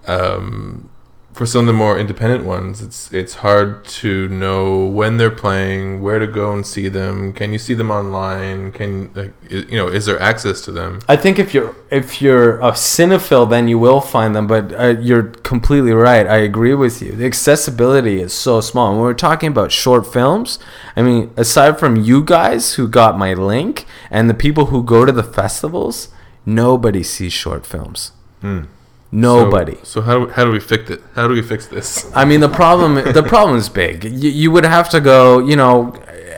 um, 0.06 0.88
for 1.32 1.46
some 1.46 1.60
of 1.60 1.66
the 1.66 1.72
more 1.72 1.98
independent 1.98 2.44
ones, 2.44 2.82
it's 2.82 3.10
it's 3.12 3.36
hard 3.36 3.86
to 3.86 4.28
know 4.28 4.84
when 4.84 5.16
they're 5.16 5.30
playing, 5.30 6.02
where 6.02 6.18
to 6.18 6.26
go 6.26 6.52
and 6.52 6.66
see 6.66 6.88
them. 6.88 7.32
Can 7.32 7.52
you 7.52 7.58
see 7.58 7.72
them 7.72 7.90
online? 7.90 8.70
Can 8.72 9.10
like, 9.14 9.32
you 9.48 9.76
know, 9.76 9.88
is 9.88 10.04
there 10.04 10.20
access 10.20 10.60
to 10.62 10.72
them? 10.72 11.00
I 11.08 11.16
think 11.16 11.38
if 11.38 11.54
you're 11.54 11.74
if 11.90 12.20
you're 12.20 12.60
a 12.60 12.72
cinephile, 12.72 13.48
then 13.48 13.66
you 13.66 13.78
will 13.78 14.02
find 14.02 14.36
them. 14.36 14.46
But 14.46 14.78
uh, 14.78 14.98
you're 15.00 15.22
completely 15.22 15.92
right. 15.92 16.26
I 16.26 16.36
agree 16.36 16.74
with 16.74 17.00
you. 17.00 17.12
The 17.12 17.26
accessibility 17.26 18.20
is 18.20 18.34
so 18.34 18.60
small. 18.60 18.92
When 18.92 19.00
we're 19.00 19.14
talking 19.14 19.48
about 19.48 19.72
short 19.72 20.12
films, 20.12 20.58
I 20.96 21.02
mean, 21.02 21.32
aside 21.38 21.78
from 21.78 21.96
you 21.96 22.22
guys 22.22 22.74
who 22.74 22.86
got 22.86 23.16
my 23.16 23.32
link 23.32 23.86
and 24.10 24.28
the 24.28 24.34
people 24.34 24.66
who 24.66 24.82
go 24.82 25.06
to 25.06 25.12
the 25.12 25.24
festivals, 25.24 26.08
nobody 26.44 27.02
sees 27.02 27.32
short 27.32 27.64
films. 27.64 28.12
Nobody. 29.12 29.76
So, 29.76 29.84
so 29.84 30.01
how 30.02 30.24
do, 30.24 30.28
how 30.32 30.44
do 30.44 30.51
we 30.51 30.60
fix 30.60 30.90
it? 30.90 31.02
How 31.14 31.28
do 31.28 31.34
we 31.34 31.43
fix 31.43 31.66
this? 31.66 32.10
I 32.14 32.24
mean, 32.24 32.40
the 32.40 32.48
problem 32.48 32.94
the 33.12 33.22
problem 33.22 33.56
is 33.59 33.68
big. 33.68 34.05
You, 34.05 34.30
you 34.30 34.51
would 34.51 34.64
have 34.64 34.89
to 34.90 35.01
go. 35.01 35.39
You 35.39 35.56
know, 35.56 35.94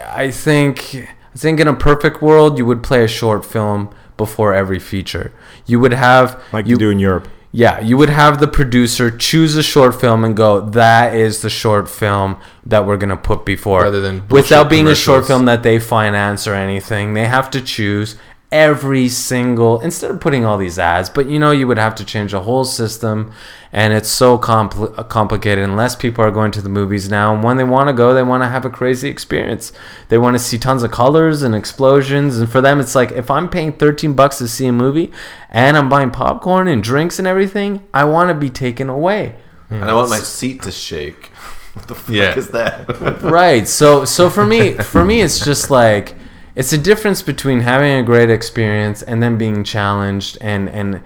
I 0.09 0.31
think 0.31 0.95
I 1.35 1.37
think 1.39 1.61
in 1.61 1.69
a 1.69 1.75
perfect 1.75 2.21
world, 2.21 2.59
you 2.59 2.67
would 2.67 2.83
play 2.83 3.05
a 3.05 3.09
short 3.09 3.45
film 3.45 3.95
before 4.17 4.53
every 4.55 4.79
feature. 4.81 5.33
You 5.67 5.79
would 5.81 5.93
have 5.93 6.43
Like 6.53 6.67
you 6.67 6.77
do 6.77 6.91
in 6.91 6.99
Europe. 6.99 7.27
yeah, 7.51 7.81
you 7.81 7.97
would 7.97 8.11
have 8.11 8.39
the 8.39 8.47
producer 8.49 9.11
choose 9.11 9.57
a 9.57 9.63
short 9.63 10.01
film 10.01 10.25
and 10.25 10.37
go, 10.37 10.61
that 10.61 11.15
is 11.15 11.43
the 11.43 11.51
short 11.51 11.89
film 11.89 12.37
that 12.67 12.87
we're 12.87 12.97
gonna 12.97 13.17
put 13.17 13.45
before, 13.45 13.83
Rather 13.83 14.01
than 14.01 14.27
without 14.29 14.69
being 14.69 14.87
a 14.89 14.95
short 14.95 15.27
film 15.27 15.45
that 15.47 15.63
they 15.63 15.79
finance 15.81 16.47
or 16.47 16.55
anything. 16.55 17.15
They 17.15 17.27
have 17.27 17.51
to 17.51 17.61
choose 17.61 18.17
every 18.53 19.09
single 19.09 19.81
instead 19.81 20.11
of 20.11 20.21
putting 20.21 20.45
all 20.45 20.57
these 20.57 20.79
ads. 20.79 21.11
But 21.11 21.27
you 21.29 21.39
know, 21.39 21.51
you 21.51 21.67
would 21.67 21.79
have 21.79 21.95
to 21.97 22.05
change 22.05 22.33
the 22.33 22.41
whole 22.43 22.65
system, 22.65 23.33
and 23.73 23.93
it's 23.93 24.09
so 24.09 24.39
compl- 24.39 25.09
complicated. 25.09 25.65
Unless 25.65 25.97
people 25.97 26.25
are 26.25 26.31
going 26.31 26.53
to 26.53 26.63
the 26.63 26.69
movies 26.69 27.09
now, 27.11 27.35
and 27.35 27.43
when 27.43 27.57
they 27.57 27.65
want 27.65 27.89
to 27.89 27.93
go, 27.93 28.15
they 28.15 28.23
want 28.23 28.43
to 28.45 28.49
have 28.49 28.65
a 28.65 28.71
crazy 28.71 29.09
experience. 29.09 29.73
They 30.09 30.19
want 30.19 30.35
to 30.37 30.39
see 30.39 30.59
tons 30.59 30.83
of 30.83 30.91
colors 30.93 31.43
and 31.43 31.55
explosions, 31.55 32.39
and 32.39 32.49
for 32.51 32.61
them, 32.61 32.79
it's 32.81 32.95
like 32.95 33.11
if 33.13 33.31
I'm 33.31 33.49
paying 33.49 33.73
13 33.73 34.13
bucks 34.15 34.39
to 34.39 34.47
see 34.49 34.67
a 34.67 34.73
movie, 34.73 35.11
and 35.51 35.77
I'm 35.77 35.89
buying 35.89 36.11
popcorn 36.11 36.69
and 36.69 36.83
drinks 36.83 37.19
and 37.19 37.27
everything, 37.27 37.83
I 37.93 38.05
want 38.05 38.29
to 38.31 38.35
be 38.35 38.51
taken 38.51 38.89
away. 38.89 39.37
And 39.71 39.85
I 39.85 39.95
want 39.95 40.11
my 40.11 40.19
seat 40.21 40.63
to 40.63 40.71
shake. 40.71 41.31
What 41.75 41.89
the 41.89 41.97
fuck 41.97 42.15
Yeah. 42.15 42.39
is 42.39 42.51
that? 42.51 43.21
right 43.23 43.67
so 43.67 44.05
so 44.05 44.31
for 44.31 44.47
me 44.47 44.75
for 44.75 45.05
me 45.05 45.23
it's 45.23 45.45
just 45.45 45.71
like 45.73 46.15
it's 46.57 46.73
a 46.73 46.79
difference 46.79 47.23
between 47.23 47.61
having 47.61 47.93
a 47.93 48.03
great 48.03 48.31
experience 48.31 49.03
and 49.03 49.23
then 49.23 49.37
being 49.37 49.65
challenged 49.65 50.39
and 50.41 50.69
and 50.69 51.03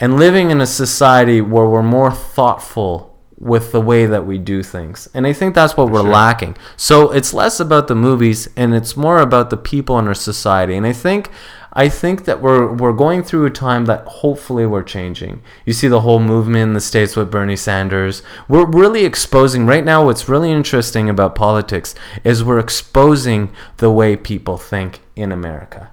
and 0.00 0.16
living 0.16 0.50
in 0.50 0.60
a 0.60 0.66
society 0.66 1.40
where 1.40 1.66
we're 1.66 1.82
more 1.82 2.10
thoughtful 2.10 3.08
with 3.38 3.72
the 3.72 3.80
way 3.80 4.06
that 4.06 4.24
we 4.24 4.38
do 4.38 4.62
things. 4.62 5.08
And 5.14 5.26
i 5.26 5.32
think 5.32 5.54
that's 5.54 5.76
what 5.76 5.90
we're 5.90 6.02
lacking. 6.02 6.56
So 6.76 7.10
it's 7.10 7.34
less 7.34 7.58
about 7.60 7.88
the 7.88 7.94
movies 7.94 8.48
and 8.56 8.74
it's 8.74 8.96
more 8.96 9.18
about 9.18 9.50
the 9.50 9.56
people 9.56 9.98
in 9.98 10.06
our 10.06 10.14
society. 10.14 10.76
And 10.76 10.86
i 10.86 10.92
think 10.92 11.30
I 11.74 11.88
think 11.88 12.26
that 12.26 12.42
we're 12.42 12.70
we're 12.70 12.92
going 12.92 13.22
through 13.22 13.46
a 13.46 13.50
time 13.50 13.86
that 13.86 14.06
hopefully 14.06 14.66
we're 14.66 14.82
changing. 14.82 15.42
You 15.64 15.72
see 15.72 15.88
the 15.88 16.02
whole 16.02 16.18
movement 16.18 16.62
in 16.64 16.72
the 16.74 16.80
states 16.80 17.16
with 17.16 17.30
Bernie 17.30 17.56
Sanders. 17.56 18.22
We're 18.46 18.66
really 18.66 19.06
exposing 19.06 19.66
right 19.66 19.84
now 19.84 20.04
what's 20.04 20.28
really 20.28 20.50
interesting 20.50 21.08
about 21.08 21.34
politics 21.34 21.94
is 22.24 22.44
we're 22.44 22.58
exposing 22.58 23.54
the 23.78 23.90
way 23.90 24.16
people 24.16 24.58
think 24.58 25.00
in 25.16 25.32
America. 25.32 25.90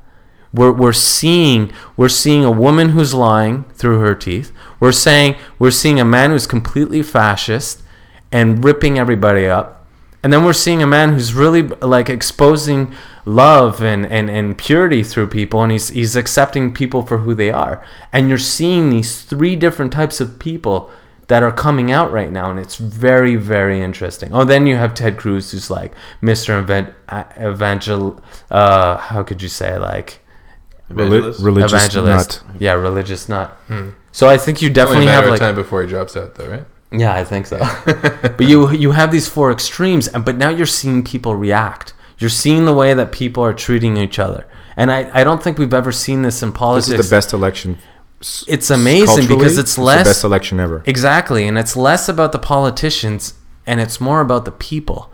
We're, 0.53 0.71
we're 0.71 0.93
seeing 0.93 1.71
we're 1.95 2.09
seeing 2.09 2.43
a 2.43 2.51
woman 2.51 2.89
who's 2.89 3.13
lying 3.13 3.63
through 3.75 3.99
her 3.99 4.15
teeth. 4.15 4.51
We're 4.81 4.91
saying 4.91 5.35
we're 5.59 5.71
seeing 5.71 5.99
a 5.99 6.05
man 6.05 6.31
who's 6.31 6.47
completely 6.47 7.03
fascist 7.03 7.83
and 8.31 8.63
ripping 8.63 8.99
everybody 8.99 9.47
up. 9.47 9.78
And 10.21 10.33
then 10.33 10.43
we're 10.43 10.53
seeing 10.53 10.83
a 10.83 10.87
man 10.87 11.13
who's 11.13 11.33
really 11.33 11.63
like 11.63 12.09
exposing 12.09 12.93
love 13.25 13.81
and, 13.81 14.05
and, 14.05 14.29
and 14.29 14.57
purity 14.57 15.03
through 15.03 15.27
people 15.27 15.61
and 15.61 15.71
he's 15.71 15.89
he's 15.89 16.15
accepting 16.15 16.73
people 16.73 17.03
for 17.05 17.19
who 17.19 17.33
they 17.33 17.51
are. 17.51 17.83
And 18.11 18.27
you're 18.27 18.37
seeing 18.37 18.89
these 18.89 19.21
three 19.21 19.55
different 19.55 19.93
types 19.93 20.19
of 20.19 20.39
people 20.39 20.91
that 21.27 21.43
are 21.43 21.51
coming 21.51 21.91
out 21.91 22.11
right 22.11 22.31
now 22.31 22.49
and 22.49 22.59
it's 22.59 22.75
very, 22.75 23.35
very 23.35 23.81
interesting. 23.81 24.33
Oh, 24.33 24.43
then 24.43 24.65
you 24.67 24.75
have 24.75 24.93
Ted 24.93 25.17
Cruz 25.17 25.51
who's 25.51 25.69
like 25.69 25.93
Mr. 26.21 26.59
Event 26.59 26.93
Evangel 27.39 28.21
uh 28.51 28.97
how 28.97 29.23
could 29.23 29.41
you 29.41 29.49
say 29.49 29.77
like 29.77 30.19
Evangelist? 30.89 31.39
religious 31.41 31.71
evangelist. 31.71 32.43
nut. 32.45 32.55
Yeah, 32.59 32.73
religious 32.73 33.29
nut. 33.29 33.57
So 34.11 34.27
I 34.27 34.37
think 34.37 34.61
you 34.61 34.69
Only 34.69 34.71
a 34.71 34.85
definitely 34.85 35.05
have 35.07 35.23
of 35.25 35.29
like 35.31 35.39
time 35.39 35.55
before 35.55 35.81
he 35.83 35.87
drops 35.87 36.17
out, 36.17 36.35
though, 36.35 36.49
right? 36.49 36.65
Yeah, 36.91 37.13
I 37.13 37.23
think 37.23 37.45
so. 37.45 37.57
but 37.85 38.41
you 38.41 38.71
you 38.71 38.91
have 38.91 39.11
these 39.11 39.27
four 39.27 39.51
extremes, 39.51 40.07
and 40.07 40.25
but 40.25 40.37
now 40.37 40.49
you're 40.49 40.65
seeing 40.65 41.03
people 41.03 41.35
react. 41.35 41.93
You're 42.17 42.29
seeing 42.29 42.65
the 42.65 42.73
way 42.73 42.93
that 42.93 43.11
people 43.11 43.43
are 43.43 43.53
treating 43.53 43.95
each 43.97 44.19
other, 44.19 44.45
and 44.75 44.91
I, 44.91 45.09
I 45.13 45.23
don't 45.23 45.41
think 45.41 45.57
we've 45.57 45.73
ever 45.73 45.91
seen 45.91 46.21
this 46.21 46.43
in 46.43 46.51
politics. 46.51 46.87
This 46.87 46.99
is 46.99 47.09
the 47.09 47.15
best 47.15 47.33
election. 47.33 47.77
It's 48.47 48.69
amazing 48.69 49.27
because 49.27 49.57
it's 49.57 49.75
the 49.75 49.83
less 49.83 50.05
best 50.05 50.23
election 50.25 50.59
ever. 50.59 50.83
exactly, 50.85 51.47
and 51.47 51.57
it's 51.57 51.77
less 51.77 52.09
about 52.09 52.33
the 52.33 52.39
politicians 52.39 53.35
and 53.69 53.79
it's 53.79 54.01
more 54.01 54.19
about 54.19 54.45
the 54.45 54.51
people. 54.51 55.11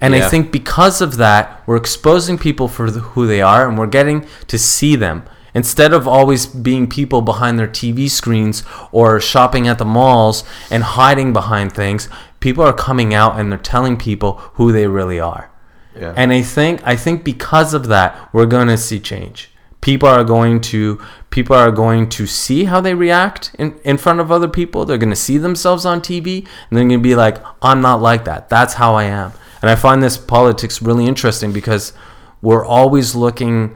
And 0.00 0.14
I 0.14 0.28
think 0.28 0.52
because 0.52 1.00
of 1.00 1.16
that, 1.16 1.62
we're 1.66 1.76
exposing 1.76 2.38
people 2.38 2.68
for 2.68 2.86
who 2.90 3.26
they 3.26 3.40
are, 3.40 3.66
and 3.66 3.78
we're 3.78 3.86
getting 3.86 4.26
to 4.46 4.58
see 4.58 4.94
them 4.94 5.24
instead 5.56 5.94
of 5.94 6.06
always 6.06 6.44
being 6.44 6.86
people 6.86 7.22
behind 7.22 7.58
their 7.58 7.66
TV 7.66 8.10
screens 8.10 8.62
or 8.92 9.18
shopping 9.18 9.66
at 9.66 9.78
the 9.78 9.86
malls 9.86 10.44
and 10.70 10.82
hiding 10.82 11.32
behind 11.32 11.72
things. 11.72 12.10
People 12.40 12.62
are 12.62 12.74
coming 12.74 13.14
out 13.14 13.40
and 13.40 13.50
they're 13.50 13.58
telling 13.58 13.96
people 13.96 14.34
who 14.56 14.70
they 14.70 14.86
really 14.86 15.18
are. 15.18 15.50
Yeah. 15.98 16.12
And 16.14 16.30
I 16.30 16.42
think 16.42 16.82
I 16.84 16.94
think 16.94 17.24
because 17.24 17.72
of 17.72 17.86
that, 17.86 18.28
we're 18.34 18.44
going 18.44 18.68
to 18.68 18.76
see 18.76 19.00
change. 19.00 19.50
People 19.80 20.10
are 20.10 20.24
going 20.24 20.60
to 20.72 21.00
people 21.30 21.56
are 21.56 21.70
going 21.70 22.10
to 22.10 22.26
see 22.26 22.64
how 22.64 22.82
they 22.82 22.92
react 22.92 23.56
in, 23.58 23.80
in 23.82 23.96
front 23.96 24.20
of 24.20 24.30
other 24.30 24.48
people. 24.48 24.84
They're 24.84 24.98
going 24.98 25.08
to 25.08 25.16
see 25.16 25.38
themselves 25.38 25.86
on 25.86 26.02
TV 26.02 26.40
and 26.40 26.76
they're 26.76 26.86
going 26.86 27.00
to 27.00 27.02
be 27.02 27.16
like, 27.16 27.38
"I'm 27.62 27.80
not 27.80 28.02
like 28.02 28.26
that. 28.26 28.50
That's 28.50 28.74
how 28.74 28.94
I 28.94 29.04
am." 29.04 29.32
And 29.62 29.70
I 29.70 29.74
find 29.74 30.02
this 30.02 30.18
politics 30.18 30.82
really 30.82 31.06
interesting 31.06 31.50
because 31.50 31.94
we're 32.42 32.64
always 32.64 33.14
looking 33.14 33.74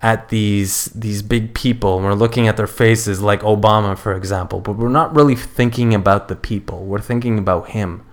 at 0.00 0.28
these 0.28 0.86
these 0.86 1.22
big 1.22 1.54
people 1.54 1.96
and 1.96 2.04
we're 2.04 2.14
looking 2.14 2.46
at 2.46 2.56
their 2.56 2.68
faces 2.68 3.20
like 3.20 3.40
Obama 3.40 3.98
for 3.98 4.14
example, 4.14 4.60
but 4.60 4.76
we're 4.76 4.88
not 4.88 5.14
really 5.14 5.34
thinking 5.34 5.94
about 5.94 6.28
the 6.28 6.36
people. 6.36 6.84
We're 6.84 7.00
thinking 7.00 7.38
about 7.38 7.70
him. 7.70 8.04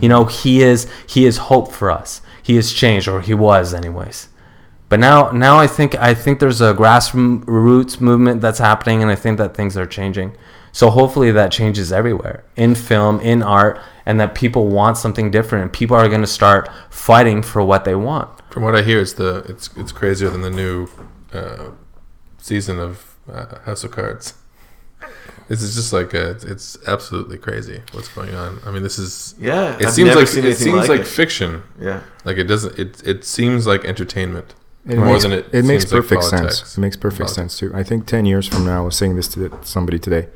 You 0.00 0.08
know, 0.08 0.24
he 0.24 0.62
is 0.62 0.88
he 1.06 1.26
is 1.26 1.36
hope 1.38 1.72
for 1.72 1.90
us. 1.90 2.22
He 2.42 2.56
has 2.56 2.72
changed, 2.72 3.08
or 3.08 3.20
he 3.20 3.34
was, 3.34 3.74
anyways. 3.74 4.28
But 4.88 5.00
now, 5.00 5.30
now 5.30 5.58
I 5.58 5.66
think 5.66 5.94
I 5.94 6.14
think 6.14 6.38
there's 6.38 6.60
a 6.60 6.74
grassroots 6.74 8.00
movement 8.00 8.40
that's 8.40 8.58
happening, 8.58 9.02
and 9.02 9.10
I 9.10 9.14
think 9.14 9.38
that 9.38 9.54
things 9.54 9.76
are 9.76 9.86
changing. 9.86 10.36
So 10.72 10.88
hopefully 10.88 11.30
that 11.32 11.52
changes 11.52 11.92
everywhere 11.92 12.44
in 12.56 12.74
film, 12.74 13.20
in 13.20 13.42
art, 13.42 13.78
and 14.06 14.18
that 14.20 14.34
people 14.34 14.68
want 14.68 14.96
something 14.96 15.30
different, 15.30 15.62
and 15.62 15.72
people 15.72 15.96
are 15.96 16.08
going 16.08 16.22
to 16.22 16.26
start 16.26 16.70
fighting 16.88 17.42
for 17.42 17.62
what 17.62 17.84
they 17.84 17.94
want. 17.94 18.30
From 18.50 18.62
what 18.62 18.74
I 18.74 18.82
hear, 18.82 19.00
it's 19.00 19.12
the 19.12 19.44
it's 19.48 19.70
it's 19.76 19.92
crazier 19.92 20.30
than 20.30 20.40
the 20.40 20.50
new 20.50 20.88
uh, 21.32 21.70
season 22.38 22.78
of 22.78 23.16
uh, 23.30 23.58
House 23.60 23.84
of 23.84 23.90
Cards. 23.90 24.34
This 25.48 25.62
is 25.62 25.74
just 25.74 25.92
like 25.92 26.14
a, 26.14 26.30
it's 26.42 26.78
absolutely 26.86 27.36
crazy 27.36 27.82
what's 27.92 28.08
going 28.08 28.34
on. 28.34 28.60
I 28.64 28.70
mean, 28.70 28.82
this 28.82 28.98
is 28.98 29.34
Yeah, 29.38 29.76
It 29.76 29.86
I've 29.86 29.92
seems 29.92 30.08
never 30.08 30.20
like 30.20 30.28
seen 30.28 30.44
it 30.44 30.56
seems 30.56 30.76
like 30.76 30.88
like, 30.88 31.00
it. 31.00 31.06
fiction. 31.06 31.62
Yeah. 31.80 32.02
Like 32.24 32.36
it 32.38 32.44
doesn't. 32.44 32.78
It 32.78 33.02
it 33.06 33.24
seems 33.24 33.66
like 33.66 33.84
entertainment 33.84 34.54
It 34.86 34.96
more 34.96 35.06
makes, 35.06 35.22
than 35.24 35.32
it. 35.32 35.46
it 35.52 35.64
makes 35.64 35.82
seems 35.84 35.92
like 35.92 36.02
perfect 36.02 36.20
politics. 36.22 36.58
sense. 36.58 36.78
It 36.78 36.80
makes 36.80 36.96
perfect 36.96 37.18
Politics. 37.18 37.34
sense 37.34 37.58
too. 37.58 37.72
I 37.74 37.82
think 37.82 38.06
ten 38.06 38.24
years 38.26 38.46
from 38.46 38.64
now, 38.64 38.82
I 38.82 38.84
was 38.86 38.96
saying 38.96 39.16
this 39.16 39.28
to 39.28 39.50
somebody 39.62 39.98
today. 39.98 40.28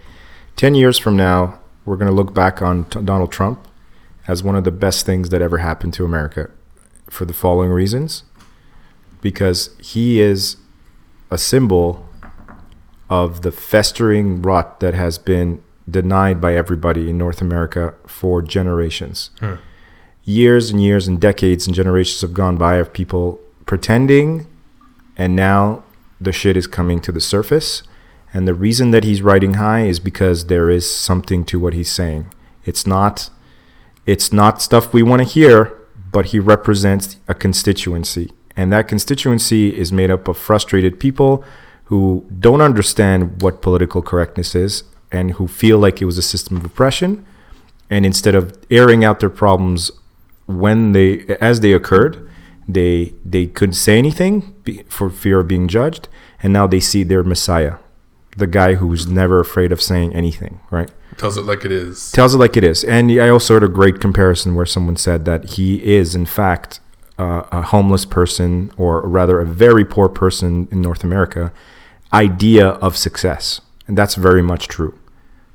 Ten 0.57 0.75
years 0.75 0.99
from 0.99 1.17
now, 1.17 1.61
we're 1.85 1.97
going 1.97 2.11
to 2.11 2.15
look 2.15 2.35
back 2.35 2.61
on 2.61 2.85
t- 2.87 3.01
Donald 3.03 3.31
Trump 3.31 3.67
as 4.27 4.43
one 4.43 4.57
of 4.57 4.65
the 4.65 4.73
best 4.73 5.07
things 5.07 5.29
that 5.31 5.41
ever 5.41 5.59
happened 5.59 5.95
to 5.95 6.05
America, 6.05 6.51
for 7.09 7.25
the 7.25 7.33
following 7.33 7.71
reasons: 7.71 8.25
because 9.21 9.71
he 9.81 10.21
is 10.21 10.57
a 11.31 11.39
symbol 11.39 12.09
of 13.09 13.43
the 13.43 13.53
festering 13.53 14.43
rot 14.43 14.81
that 14.81 14.95
has 14.95 15.19
been 15.19 15.63
denied 15.89 16.41
by 16.41 16.55
everybody 16.55 17.11
in 17.11 17.19
North 17.19 17.41
America 17.41 17.95
for 18.07 18.43
generations. 18.43 19.31
Hmm. 19.41 19.55
Years 20.25 20.71
and 20.71 20.83
years 20.83 21.07
and 21.07 21.21
decades 21.21 21.67
and 21.67 21.75
generations 21.75 22.21
have 22.23 22.35
gone 22.35 22.57
by 22.57 22.77
of 22.77 22.93
people 22.93 23.41
pretending, 23.65 24.47
and 25.17 25.37
now 25.37 25.85
the 26.21 26.33
shit 26.33 26.57
is 26.57 26.67
coming 26.67 27.01
to 27.01 27.13
the 27.13 27.21
surface. 27.21 27.83
And 28.35 28.49
the 28.49 28.55
reason 28.55 28.91
that 28.91 29.05
he's 29.05 29.23
riding 29.23 29.55
high 29.55 29.87
is 29.87 30.01
because 30.01 30.47
there 30.47 30.69
is 30.69 30.91
something 30.91 31.45
to 31.47 31.61
what 31.61 31.75
he's 31.75 31.91
saying. 31.91 32.33
It's 32.65 32.87
not 32.87 33.31
it's 34.05 34.33
not 34.33 34.63
stuff 34.63 34.93
we 34.93 35.03
want 35.03 35.23
to 35.23 35.29
hear, 35.29 35.77
but 36.13 36.27
he 36.27 36.39
represents 36.39 37.17
a 37.27 37.35
constituency. 37.35 38.31
And 38.57 38.73
that 38.73 38.89
constituency 38.89 39.77
is 39.77 39.93
made 39.93 40.11
up 40.11 40.29
of 40.29 40.39
frustrated 40.39 40.99
people 40.99 41.45
who 41.85 42.27
don't 42.41 42.61
understand 42.61 43.43
what 43.43 43.63
political 43.63 44.03
correctness 44.03 44.55
is 44.55 44.85
and 45.13 45.33
who 45.33 45.47
feel 45.47 45.79
like 45.79 46.01
it 46.01 46.07
was 46.07 46.19
a 46.19 46.23
system 46.23 46.57
of 46.57 46.65
oppression. 46.65 47.25
And 47.91 48.05
instead 48.05 48.35
of 48.35 48.57
airing 48.71 49.05
out 49.05 49.21
their 49.21 49.31
problems 49.31 49.91
when 50.47 50.93
they 50.93 51.27
as 51.41 51.61
they 51.61 51.73
occurred, 51.73 52.29
they 52.69 53.15
they 53.25 53.47
couldn't 53.47 53.75
say 53.75 53.99
anything 53.99 54.55
for 54.89 55.11
fear 55.11 55.41
of 55.41 55.49
being 55.49 55.69
judged, 55.69 56.09
and 56.43 56.53
now 56.53 56.67
they 56.67 56.81
see 56.81 57.03
their 57.03 57.23
messiah, 57.23 57.77
the 58.37 58.47
guy 58.47 58.75
who's 58.75 59.07
never 59.07 59.39
afraid 59.39 59.71
of 59.71 59.83
saying 59.83 60.15
anything, 60.15 60.61
right? 60.71 60.91
Tells 61.17 61.37
it 61.37 61.45
like 61.45 61.65
it 61.65 61.73
is. 61.73 62.13
tells 62.13 62.35
it 62.35 62.39
like 62.39 62.57
it 62.57 62.65
is. 62.65 62.85
And 62.85 63.11
I 63.13 63.29
also 63.29 63.55
heard 63.55 63.65
a 63.65 63.69
great 63.69 64.01
comparison 64.01 64.55
where 64.55 64.67
someone 64.67 64.97
said 64.97 65.25
that 65.25 65.51
he 65.51 65.83
is, 65.83 66.15
in 66.15 66.27
fact, 66.27 66.81
uh, 67.19 67.43
a 67.53 67.63
homeless 67.63 68.05
person, 68.05 68.71
or 68.77 69.01
rather, 69.07 69.41
a 69.41 69.45
very 69.47 69.85
poor 69.85 70.09
person 70.09 70.69
in 70.71 70.81
North 70.83 71.03
America, 71.05 71.53
idea 72.13 72.69
of 72.69 72.97
success, 72.97 73.61
and 73.89 73.97
that's 73.97 74.15
very 74.15 74.43
much 74.43 74.69
true, 74.69 74.99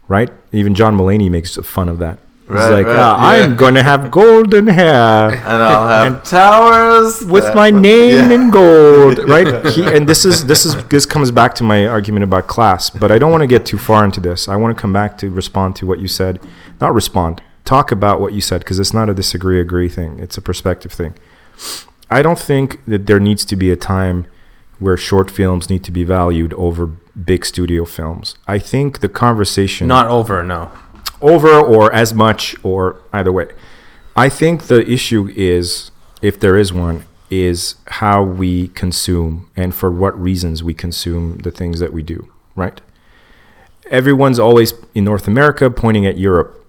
right? 0.07 0.29
Even 0.51 0.75
John 0.75 0.97
Mulaney 0.97 1.29
makes 1.29 1.55
fun 1.57 1.87
of 1.89 1.99
that. 1.99 2.17
He's 2.47 2.57
Right, 2.57 2.69
like, 2.71 2.87
right, 2.87 2.97
"Ah, 2.97 3.35
yeah. 3.37 3.43
I'm 3.45 3.55
going 3.55 3.75
to 3.75 3.83
have 3.83 4.11
golden 4.11 4.67
hair 4.67 5.29
And 5.51 5.63
I'll 5.63 5.87
have 5.87 6.23
towers 6.23 7.23
with 7.23 7.45
that- 7.45 7.55
my 7.55 7.69
name 7.71 8.29
Yeah. 8.29 8.35
in 8.35 8.49
gold, 8.49 9.19
right? 9.29 9.65
He, 9.67 9.83
and 9.85 10.09
this 10.09 10.25
is 10.25 10.45
this 10.47 10.65
is 10.65 10.75
this 10.85 11.05
comes 11.05 11.31
back 11.31 11.55
to 11.55 11.63
my 11.63 11.87
argument 11.87 12.23
about 12.25 12.47
class, 12.47 12.89
but 12.89 13.09
I 13.09 13.17
don't 13.19 13.31
want 13.31 13.41
to 13.41 13.47
get 13.47 13.65
too 13.65 13.77
far 13.77 14.03
into 14.03 14.19
this. 14.19 14.49
I 14.49 14.57
want 14.57 14.75
to 14.75 14.81
come 14.81 14.91
back 14.91 15.17
to 15.19 15.29
respond 15.29 15.77
to 15.77 15.85
what 15.85 15.99
you 15.99 16.09
said, 16.09 16.41
not 16.81 16.93
respond, 16.93 17.41
talk 17.63 17.89
about 17.89 18.19
what 18.19 18.33
you 18.33 18.41
said 18.41 18.59
because 18.59 18.79
it's 18.79 18.93
not 18.93 19.07
a 19.09 19.13
disagree 19.13 19.61
agree 19.61 19.87
thing. 19.87 20.19
It's 20.19 20.37
a 20.37 20.41
perspective 20.41 20.91
thing. 20.91 21.13
I 22.09 22.21
don't 22.21 22.39
think 22.39 22.83
that 22.85 23.07
there 23.07 23.19
needs 23.19 23.45
to 23.45 23.55
be 23.55 23.71
a 23.71 23.75
time 23.75 24.27
where 24.79 24.97
short 24.97 25.31
films 25.31 25.69
need 25.69 25.83
to 25.85 25.91
be 25.91 26.03
valued 26.03 26.53
over 26.53 26.87
big 26.87 27.45
studio 27.45 27.85
films. 27.85 28.35
I 28.47 28.59
think 28.59 28.99
the 28.99 29.09
conversation 29.09 29.87
Not 29.87 30.07
over, 30.07 30.43
no. 30.43 30.71
over 31.21 31.53
or 31.53 31.93
as 31.93 32.13
much 32.13 32.55
or 32.63 33.01
either 33.13 33.31
way. 33.31 33.49
I 34.15 34.27
think 34.27 34.63
the 34.63 34.85
issue 34.89 35.31
is, 35.35 35.91
if 36.21 36.39
there 36.39 36.57
is 36.57 36.73
one, 36.73 37.05
is 37.29 37.75
how 37.87 38.23
we 38.23 38.67
consume 38.69 39.49
and 39.55 39.73
for 39.73 39.89
what 39.89 40.19
reasons 40.19 40.63
we 40.63 40.73
consume 40.73 41.37
the 41.37 41.51
things 41.51 41.79
that 41.79 41.93
we 41.93 42.03
do, 42.03 42.29
right? 42.55 42.81
Everyone's 43.89 44.39
always 44.39 44.73
in 44.93 45.05
North 45.05 45.27
America 45.27 45.69
pointing 45.69 46.05
at 46.05 46.17
Europe 46.17 46.65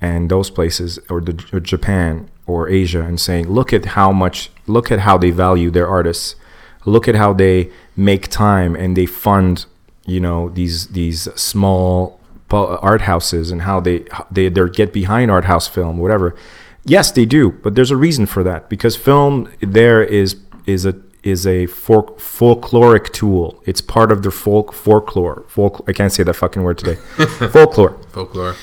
and 0.00 0.30
those 0.30 0.50
places 0.50 0.98
or, 1.10 1.20
the, 1.20 1.44
or 1.52 1.60
Japan 1.60 2.30
or 2.46 2.68
Asia 2.68 3.02
and 3.02 3.20
saying, 3.20 3.48
look 3.48 3.72
at 3.72 3.84
how 3.84 4.12
much, 4.12 4.50
look 4.66 4.90
at 4.92 5.00
how 5.00 5.18
they 5.18 5.30
value 5.30 5.70
their 5.70 5.88
artists. 5.88 6.36
Look 6.84 7.08
at 7.08 7.16
how 7.16 7.32
they 7.32 7.70
make 7.96 8.28
time 8.28 8.76
and 8.76 8.96
they 8.96 9.06
fund, 9.06 9.66
you 10.06 10.20
know, 10.20 10.50
these 10.50 10.88
these 10.88 11.22
small 11.34 12.20
art 12.50 13.02
houses 13.02 13.50
and 13.50 13.62
how 13.62 13.80
they 13.80 14.04
they 14.30 14.48
they 14.48 14.68
get 14.68 14.92
behind 14.92 15.30
art 15.30 15.46
house 15.46 15.66
film, 15.66 15.98
whatever. 15.98 16.36
Yes, 16.84 17.10
they 17.10 17.24
do, 17.24 17.50
but 17.50 17.74
there's 17.74 17.90
a 17.90 17.96
reason 17.96 18.26
for 18.26 18.44
that 18.44 18.68
because 18.68 18.94
film 18.94 19.52
there 19.60 20.00
is 20.04 20.36
is 20.66 20.86
a 20.86 20.94
is 21.24 21.44
a 21.44 21.66
folk, 21.66 22.20
folkloric 22.20 23.12
tool. 23.12 23.60
It's 23.66 23.80
part 23.80 24.12
of 24.12 24.22
their 24.22 24.30
folk 24.30 24.72
folklore. 24.72 25.44
Folk 25.48 25.84
I 25.88 25.92
can't 25.92 26.12
say 26.12 26.22
that 26.22 26.34
fucking 26.34 26.62
word 26.62 26.78
today. 26.78 26.94
folklore. 27.50 27.98
Folklore. 28.12 28.54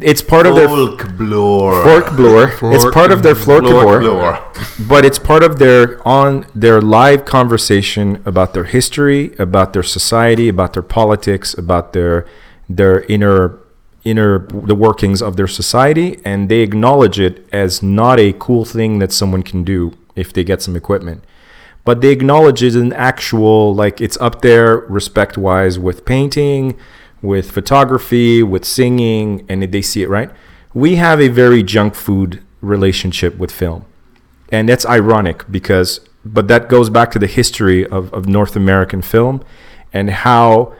It's 0.00 0.22
part 0.22 0.46
of 0.46 0.54
their 0.54 0.68
Folklore. 0.68 1.82
folklore. 1.82 2.74
It's 2.74 2.84
part 2.94 3.10
of 3.10 3.22
their 3.22 3.34
folklore 3.34 4.00
but 4.88 5.04
it's 5.04 5.18
part 5.18 5.42
of 5.42 5.58
their 5.58 6.06
on 6.06 6.46
their 6.54 6.80
live 6.80 7.24
conversation 7.24 8.22
about 8.24 8.54
their 8.54 8.64
history, 8.64 9.34
about 9.38 9.72
their 9.72 9.82
society, 9.82 10.48
about 10.48 10.74
their 10.74 10.82
politics, 10.82 11.54
about 11.54 11.92
their 11.92 12.26
their 12.68 13.02
inner 13.04 13.58
inner 14.04 14.46
the 14.48 14.74
workings 14.74 15.20
of 15.20 15.36
their 15.36 15.48
society, 15.48 16.20
and 16.24 16.48
they 16.48 16.60
acknowledge 16.60 17.18
it 17.18 17.46
as 17.52 17.82
not 17.82 18.18
a 18.18 18.32
cool 18.32 18.64
thing 18.64 18.98
that 19.00 19.12
someone 19.12 19.42
can 19.42 19.64
do 19.64 19.92
if 20.16 20.32
they 20.32 20.44
get 20.44 20.62
some 20.62 20.76
equipment. 20.76 21.24
But 21.84 22.00
they 22.00 22.10
acknowledge 22.10 22.62
it 22.62 22.68
as 22.68 22.76
an 22.76 22.92
actual 22.92 23.74
like 23.74 24.00
it's 24.00 24.16
up 24.18 24.42
there 24.42 24.78
respect 24.78 25.36
wise 25.36 25.78
with 25.78 26.04
painting, 26.04 26.78
with 27.22 27.50
photography, 27.50 28.42
with 28.42 28.64
singing, 28.64 29.44
and 29.48 29.62
they 29.62 29.82
see 29.82 30.02
it 30.02 30.08
right. 30.08 30.30
We 30.72 30.96
have 30.96 31.20
a 31.20 31.28
very 31.28 31.62
junk 31.62 31.94
food 31.94 32.42
relationship 32.60 33.36
with 33.36 33.50
film 33.50 33.84
and 34.50 34.68
that's 34.68 34.84
ironic 34.86 35.50
because 35.50 36.00
but 36.24 36.48
that 36.48 36.68
goes 36.68 36.90
back 36.90 37.10
to 37.10 37.18
the 37.18 37.26
history 37.26 37.86
of, 37.86 38.12
of 38.12 38.26
north 38.26 38.56
american 38.56 39.00
film 39.02 39.42
and 39.92 40.10
how 40.10 40.74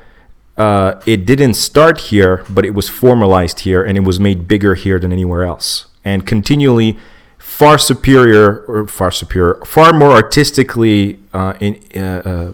uh, 0.56 1.00
it 1.06 1.24
didn't 1.24 1.54
start 1.54 1.98
here 1.98 2.44
but 2.50 2.66
it 2.66 2.74
was 2.74 2.88
formalized 2.88 3.60
here 3.60 3.82
and 3.82 3.96
it 3.96 4.02
was 4.02 4.20
made 4.20 4.46
bigger 4.46 4.74
here 4.74 4.98
than 4.98 5.12
anywhere 5.12 5.42
else 5.42 5.86
and 6.04 6.26
continually 6.26 6.98
far 7.38 7.78
superior 7.78 8.64
or 8.66 8.86
far 8.86 9.10
superior 9.10 9.54
far 9.64 9.92
more 9.92 10.10
artistically 10.10 11.18
uh, 11.32 11.54
in, 11.60 11.82
uh, 11.96 12.52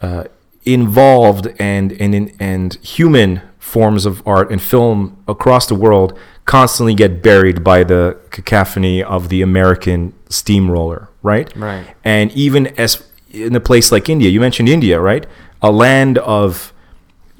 uh, 0.00 0.06
uh, 0.06 0.24
involved 0.72 1.48
and 1.58 1.92
and 1.92 2.32
and 2.38 2.74
human 2.76 3.42
forms 3.58 4.06
of 4.06 4.26
art 4.26 4.50
and 4.50 4.62
film 4.62 5.22
across 5.28 5.66
the 5.66 5.74
world 5.74 6.18
constantly 6.44 6.94
get 6.94 7.22
buried 7.22 7.62
by 7.62 7.84
the 7.84 8.18
cacophony 8.30 9.02
of 9.02 9.28
the 9.28 9.42
American 9.42 10.14
steamroller, 10.30 11.10
right? 11.22 11.54
Right. 11.54 11.86
And 12.02 12.32
even 12.32 12.68
as 12.78 13.04
in 13.30 13.54
a 13.54 13.60
place 13.60 13.92
like 13.92 14.08
India, 14.08 14.30
you 14.30 14.40
mentioned 14.40 14.68
India, 14.68 14.98
right? 14.98 15.26
A 15.60 15.70
land 15.70 16.16
of 16.18 16.72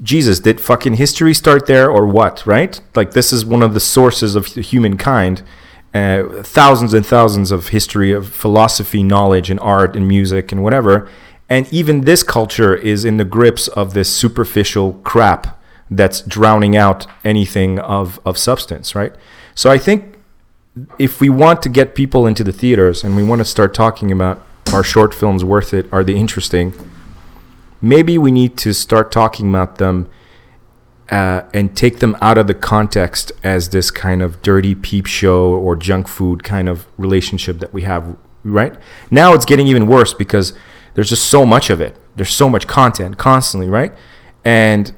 Jesus, 0.01 0.39
did 0.39 0.61
fucking 0.61 0.93
history 0.93 1.33
start 1.33 1.65
there 1.65 1.89
or 1.89 2.05
what, 2.07 2.45
right? 2.45 2.79
Like 2.95 3.11
this 3.11 3.33
is 3.33 3.43
one 3.43 3.63
of 3.63 3.73
the 3.73 3.79
sources 3.79 4.35
of 4.35 4.45
humankind. 4.45 5.41
Uh, 5.91 6.43
thousands 6.43 6.93
and 6.93 7.03
thousands 7.03 7.51
of 7.51 7.69
history 7.69 8.11
of 8.11 8.29
philosophy, 8.29 9.01
knowledge, 9.01 9.49
and 9.49 9.59
art 9.59 9.95
and 9.95 10.07
music 10.07 10.51
and 10.51 10.63
whatever. 10.63 11.09
And 11.49 11.71
even 11.73 12.01
this 12.01 12.21
culture 12.21 12.75
is 12.75 13.03
in 13.03 13.17
the 13.17 13.25
grips 13.25 13.67
of 13.69 13.93
this 13.93 14.13
superficial 14.15 14.93
crap 15.03 15.59
that's 15.89 16.21
drowning 16.21 16.77
out 16.77 17.07
anything 17.25 17.79
of, 17.79 18.19
of 18.23 18.37
substance, 18.37 18.93
right? 18.93 19.13
So 19.55 19.71
I 19.71 19.79
think 19.79 20.15
if 20.99 21.19
we 21.19 21.29
want 21.29 21.61
to 21.63 21.69
get 21.69 21.95
people 21.95 22.27
into 22.27 22.43
the 22.43 22.51
theaters 22.51 23.03
and 23.03 23.15
we 23.15 23.23
want 23.23 23.39
to 23.39 23.45
start 23.45 23.73
talking 23.73 24.11
about 24.11 24.45
are 24.73 24.83
short 24.83 25.13
films 25.15 25.43
worth 25.43 25.73
it? 25.73 25.91
Are 25.91 26.03
they 26.03 26.13
interesting? 26.13 26.73
Maybe 27.81 28.17
we 28.17 28.31
need 28.31 28.57
to 28.59 28.73
start 28.73 29.11
talking 29.11 29.49
about 29.49 29.79
them 29.79 30.09
uh, 31.09 31.41
and 31.53 31.75
take 31.75 31.99
them 31.99 32.15
out 32.21 32.37
of 32.37 32.45
the 32.45 32.53
context 32.53 33.31
as 33.43 33.69
this 33.69 33.89
kind 33.89 34.21
of 34.21 34.41
dirty 34.43 34.75
peep 34.75 35.07
show 35.07 35.53
or 35.53 35.75
junk 35.75 36.07
food 36.07 36.43
kind 36.43 36.69
of 36.69 36.85
relationship 36.97 37.59
that 37.59 37.73
we 37.73 37.81
have, 37.81 38.15
right? 38.43 38.75
Now 39.09 39.33
it's 39.33 39.45
getting 39.45 39.65
even 39.65 39.87
worse 39.87 40.13
because 40.13 40.53
there's 40.99 41.07
just 41.07 41.29
so 41.29 41.45
much 41.45 41.69
of 41.69 41.79
it. 41.79 41.95
There's 42.17 42.33
so 42.33 42.49
much 42.49 42.67
content 42.67 43.17
constantly, 43.17 43.69
right? 43.69 43.93
And 44.43 44.93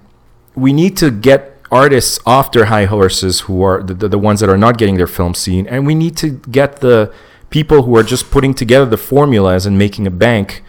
we 0.56 0.74
need 0.74 0.98
to 0.98 1.12
get 1.12 1.62
artists 1.70 2.20
off 2.26 2.52
their 2.52 2.66
high 2.66 2.86
horses 2.86 3.42
who 3.42 3.62
are 3.62 3.84
the, 3.84 3.94
the, 3.94 4.08
the 4.10 4.18
ones 4.18 4.40
that 4.40 4.50
are 4.50 4.58
not 4.58 4.80
getting 4.80 4.98
their 4.98 5.06
film 5.06 5.36
seen 5.36 5.68
and 5.68 5.86
we 5.86 5.94
need 5.94 6.18
to 6.18 6.32
get 6.32 6.78
the 6.78 7.14
people 7.52 7.84
who 7.84 7.96
are 7.96 8.02
just 8.02 8.32
putting 8.32 8.56
together 8.56 8.88
the 8.88 8.98
formulas 8.98 9.68
and 9.68 9.78
making 9.78 10.08
a 10.08 10.10
bank 10.10 10.64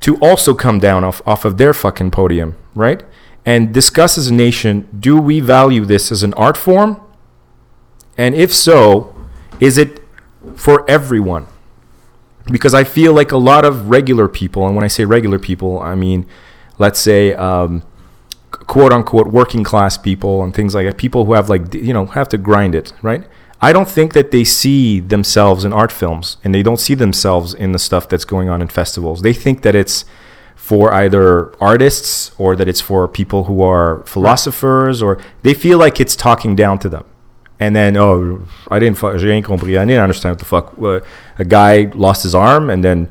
to 0.00 0.18
also 0.18 0.52
come 0.52 0.78
down 0.78 1.04
off, 1.04 1.22
off 1.26 1.46
of 1.46 1.56
their 1.56 1.72
fucking 1.72 2.10
podium 2.10 2.54
right 2.74 3.02
and 3.46 3.72
discuss 3.72 4.18
as 4.18 4.28
a 4.28 4.34
nation 4.34 4.86
do 5.00 5.16
we 5.16 5.40
value 5.40 5.86
this 5.86 6.12
as 6.12 6.22
an 6.22 6.34
art 6.34 6.58
form 6.58 7.00
and 8.18 8.34
if 8.34 8.52
so 8.52 9.16
is 9.58 9.78
it 9.78 10.02
for 10.54 10.88
everyone 10.88 11.46
because 12.50 12.74
I 12.74 12.84
feel 12.84 13.12
like 13.12 13.32
a 13.32 13.36
lot 13.36 13.64
of 13.64 13.90
regular 13.90 14.28
people, 14.28 14.66
and 14.66 14.74
when 14.74 14.84
I 14.84 14.88
say 14.88 15.04
regular 15.04 15.38
people, 15.38 15.78
I 15.80 15.94
mean, 15.94 16.26
let's 16.78 16.98
say, 16.98 17.34
um, 17.34 17.82
quote 18.50 18.92
unquote, 18.92 19.28
working 19.28 19.64
class 19.64 19.96
people 19.96 20.42
and 20.42 20.54
things 20.54 20.74
like 20.74 20.86
that, 20.86 20.98
people 20.98 21.24
who 21.24 21.34
have 21.34 21.48
like, 21.48 21.72
you 21.74 21.92
know, 21.92 22.06
have 22.06 22.28
to 22.30 22.38
grind 22.38 22.74
it, 22.74 22.92
right? 23.02 23.24
I 23.60 23.72
don't 23.72 23.88
think 23.88 24.14
that 24.14 24.30
they 24.30 24.44
see 24.44 25.00
themselves 25.00 25.64
in 25.64 25.72
art 25.72 25.92
films 25.92 26.38
and 26.42 26.54
they 26.54 26.62
don't 26.62 26.78
see 26.78 26.94
themselves 26.94 27.52
in 27.52 27.72
the 27.72 27.78
stuff 27.78 28.08
that's 28.08 28.24
going 28.24 28.48
on 28.48 28.62
in 28.62 28.68
festivals. 28.68 29.22
They 29.22 29.34
think 29.34 29.62
that 29.62 29.74
it's 29.74 30.04
for 30.56 30.92
either 30.94 31.54
artists 31.60 32.32
or 32.38 32.56
that 32.56 32.68
it's 32.68 32.80
for 32.80 33.06
people 33.06 33.44
who 33.44 33.62
are 33.62 34.02
philosophers 34.06 35.02
or 35.02 35.20
they 35.42 35.52
feel 35.52 35.78
like 35.78 36.00
it's 36.00 36.16
talking 36.16 36.56
down 36.56 36.78
to 36.78 36.88
them. 36.88 37.04
And 37.60 37.76
then, 37.76 37.96
oh, 37.96 38.40
I 38.70 38.78
didn't, 38.78 38.96
fu- 38.96 39.16
j'ai 39.18 39.28
rien 39.28 39.42
compris. 39.42 39.76
I 39.78 39.84
didn't 39.84 40.02
understand 40.02 40.32
what 40.32 40.38
the 40.38 40.44
fuck. 40.46 40.74
Uh, 40.82 41.00
a 41.38 41.44
guy 41.44 41.90
lost 41.94 42.22
his 42.22 42.34
arm, 42.34 42.70
and 42.70 42.82
then 42.82 43.08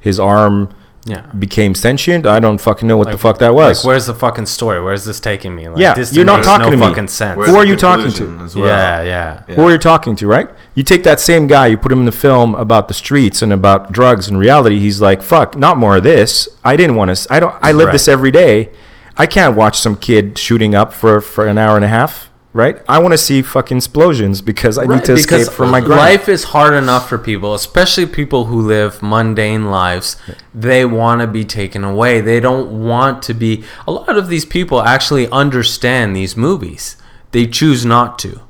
his 0.00 0.18
arm 0.18 0.68
Yeah. 1.06 1.20
became 1.38 1.74
sentient. 1.74 2.26
I 2.26 2.40
don't 2.40 2.58
fucking 2.58 2.88
know 2.88 2.96
what 2.96 3.10
the 3.12 3.18
fuck 3.18 3.38
that 3.38 3.54
was. 3.54 3.78
Like, 3.78 3.86
where's 3.88 4.06
the 4.06 4.14
fucking 4.14 4.46
story? 4.46 4.80
Where's 4.82 5.04
this 5.04 5.20
taking 5.20 5.54
me? 5.54 5.68
Like, 5.68 5.78
Yeah, 5.78 5.94
this 5.94 6.12
you're 6.14 6.24
not 6.24 6.42
talking 6.42 6.64
no 6.66 6.70
to 6.72 6.76
me. 6.78 6.82
fucking 6.88 7.08
sense. 7.08 7.36
Where's 7.36 7.50
Who 7.50 7.56
are 7.56 7.64
you 7.66 7.76
talking 7.76 8.10
to? 8.12 8.24
Well? 8.58 8.66
yeah, 8.66 9.02
yeah. 9.02 9.42
Yeah. 9.48 9.54
Who 9.54 9.62
are 9.68 9.70
you 9.70 9.78
talking 9.78 10.16
to, 10.16 10.26
right? 10.26 10.48
You 10.74 10.82
take 10.82 11.02
that 11.04 11.20
same 11.20 11.46
guy, 11.46 11.66
you 11.68 11.76
put 11.76 11.92
him 11.92 12.00
in 12.00 12.06
the 12.06 12.18
film 12.26 12.54
about 12.56 12.88
the 12.88 12.94
streets 12.94 13.42
and 13.42 13.52
about 13.52 13.92
drugs. 13.92 14.28
In 14.28 14.36
reality, 14.38 14.78
he's 14.80 15.00
like, 15.00 15.22
"Fuck, 15.22 15.56
not 15.56 15.76
more 15.76 15.96
of 15.98 16.02
this." 16.02 16.48
I 16.64 16.74
didn't 16.76 16.96
want 16.96 17.14
to. 17.14 17.32
I 17.32 17.38
don't. 17.38 17.54
I 17.62 17.70
live 17.72 17.86
Right. 17.88 17.92
this 17.92 18.08
every 18.08 18.30
day. 18.32 18.70
I 19.16 19.26
can't 19.26 19.54
watch 19.54 19.76
some 19.78 19.94
kid 19.96 20.36
shooting 20.38 20.74
up 20.74 20.92
for 20.92 21.20
for 21.20 21.46
an 21.46 21.58
hour 21.58 21.76
and 21.76 21.84
a 21.84 21.88
half, 21.98 22.30
right? 22.54 22.80
I 22.88 23.00
want 23.00 23.12
to 23.12 23.18
see 23.18 23.42
fucking 23.42 23.76
explosions 23.78 24.40
because 24.40 24.78
I 24.78 24.86
need 24.86 25.04
to 25.04 25.14
escape 25.14 25.48
from 25.48 25.70
my 25.70 25.80
grind. 25.80 26.00
life 26.00 26.28
is 26.28 26.44
hard 26.44 26.72
enough 26.72 27.08
for 27.08 27.18
people, 27.18 27.52
especially 27.52 28.06
people 28.06 28.46
who 28.46 28.62
live 28.62 29.02
mundane 29.02 29.70
lives. 29.70 30.16
They 30.54 30.84
want 30.86 31.20
to 31.20 31.26
be 31.26 31.44
taken 31.44 31.84
away. 31.84 32.20
They 32.22 32.40
don't 32.40 32.86
want 32.86 33.22
to 33.24 33.34
be. 33.34 33.64
A 33.86 33.92
lot 33.92 34.16
of 34.16 34.28
these 34.28 34.46
people 34.46 34.80
actually 34.80 35.28
understand 35.28 36.16
these 36.16 36.36
movies. 36.36 36.96
They 37.32 37.46
choose 37.46 37.84
not 37.84 38.18
to. 38.20 38.40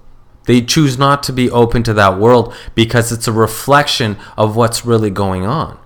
They 0.45 0.61
choose 0.61 0.99
not 0.99 1.23
to 1.25 1.33
be 1.33 1.51
open 1.51 1.83
to 1.85 1.95
that 1.95 2.19
world 2.19 2.55
because 2.75 3.11
it's 3.11 3.27
a 3.27 3.33
reflection 3.33 4.19
of 4.37 4.55
what's 4.55 4.85
really 4.85 5.11
going 5.11 5.47
on. 5.47 5.79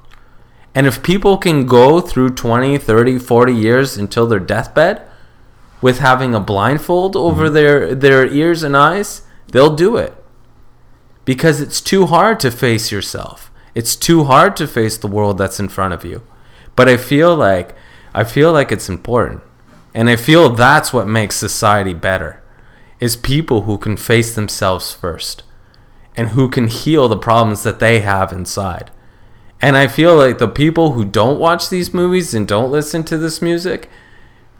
And 0.74 0.88
if 0.88 1.04
people 1.04 1.38
can 1.38 1.66
go 1.66 2.00
through 2.00 2.30
20, 2.30 2.78
30, 2.78 3.18
40 3.20 3.54
years 3.54 3.96
until 3.96 4.26
their 4.26 4.40
deathbed 4.40 5.07
with 5.80 5.98
having 5.98 6.34
a 6.34 6.40
blindfold 6.40 7.14
mm-hmm. 7.14 7.26
over 7.26 7.50
their, 7.50 7.94
their 7.94 8.26
ears 8.26 8.62
and 8.62 8.76
eyes, 8.76 9.22
they'll 9.50 9.74
do 9.74 9.96
it. 9.96 10.14
Because 11.24 11.60
it's 11.60 11.80
too 11.80 12.06
hard 12.06 12.40
to 12.40 12.50
face 12.50 12.90
yourself. 12.90 13.50
It's 13.74 13.94
too 13.94 14.24
hard 14.24 14.56
to 14.56 14.66
face 14.66 14.96
the 14.96 15.06
world 15.06 15.38
that's 15.38 15.60
in 15.60 15.68
front 15.68 15.94
of 15.94 16.04
you. 16.04 16.22
But 16.74 16.88
I 16.88 16.96
feel 16.96 17.36
like 17.36 17.74
I 18.14 18.24
feel 18.24 18.52
like 18.52 18.72
it's 18.72 18.88
important. 18.88 19.42
And 19.94 20.08
I 20.08 20.16
feel 20.16 20.48
that's 20.50 20.92
what 20.92 21.06
makes 21.06 21.36
society 21.36 21.94
better. 21.94 22.42
Is 22.98 23.16
people 23.16 23.62
who 23.62 23.78
can 23.78 23.96
face 23.96 24.34
themselves 24.34 24.92
first 24.92 25.42
and 26.16 26.30
who 26.30 26.48
can 26.48 26.66
heal 26.66 27.08
the 27.08 27.16
problems 27.16 27.62
that 27.62 27.78
they 27.78 28.00
have 28.00 28.32
inside. 28.32 28.90
And 29.60 29.76
I 29.76 29.86
feel 29.86 30.16
like 30.16 30.38
the 30.38 30.48
people 30.48 30.92
who 30.92 31.04
don't 31.04 31.38
watch 31.38 31.68
these 31.68 31.94
movies 31.94 32.34
and 32.34 32.46
don't 32.46 32.72
listen 32.72 33.04
to 33.04 33.18
this 33.18 33.40
music, 33.40 33.88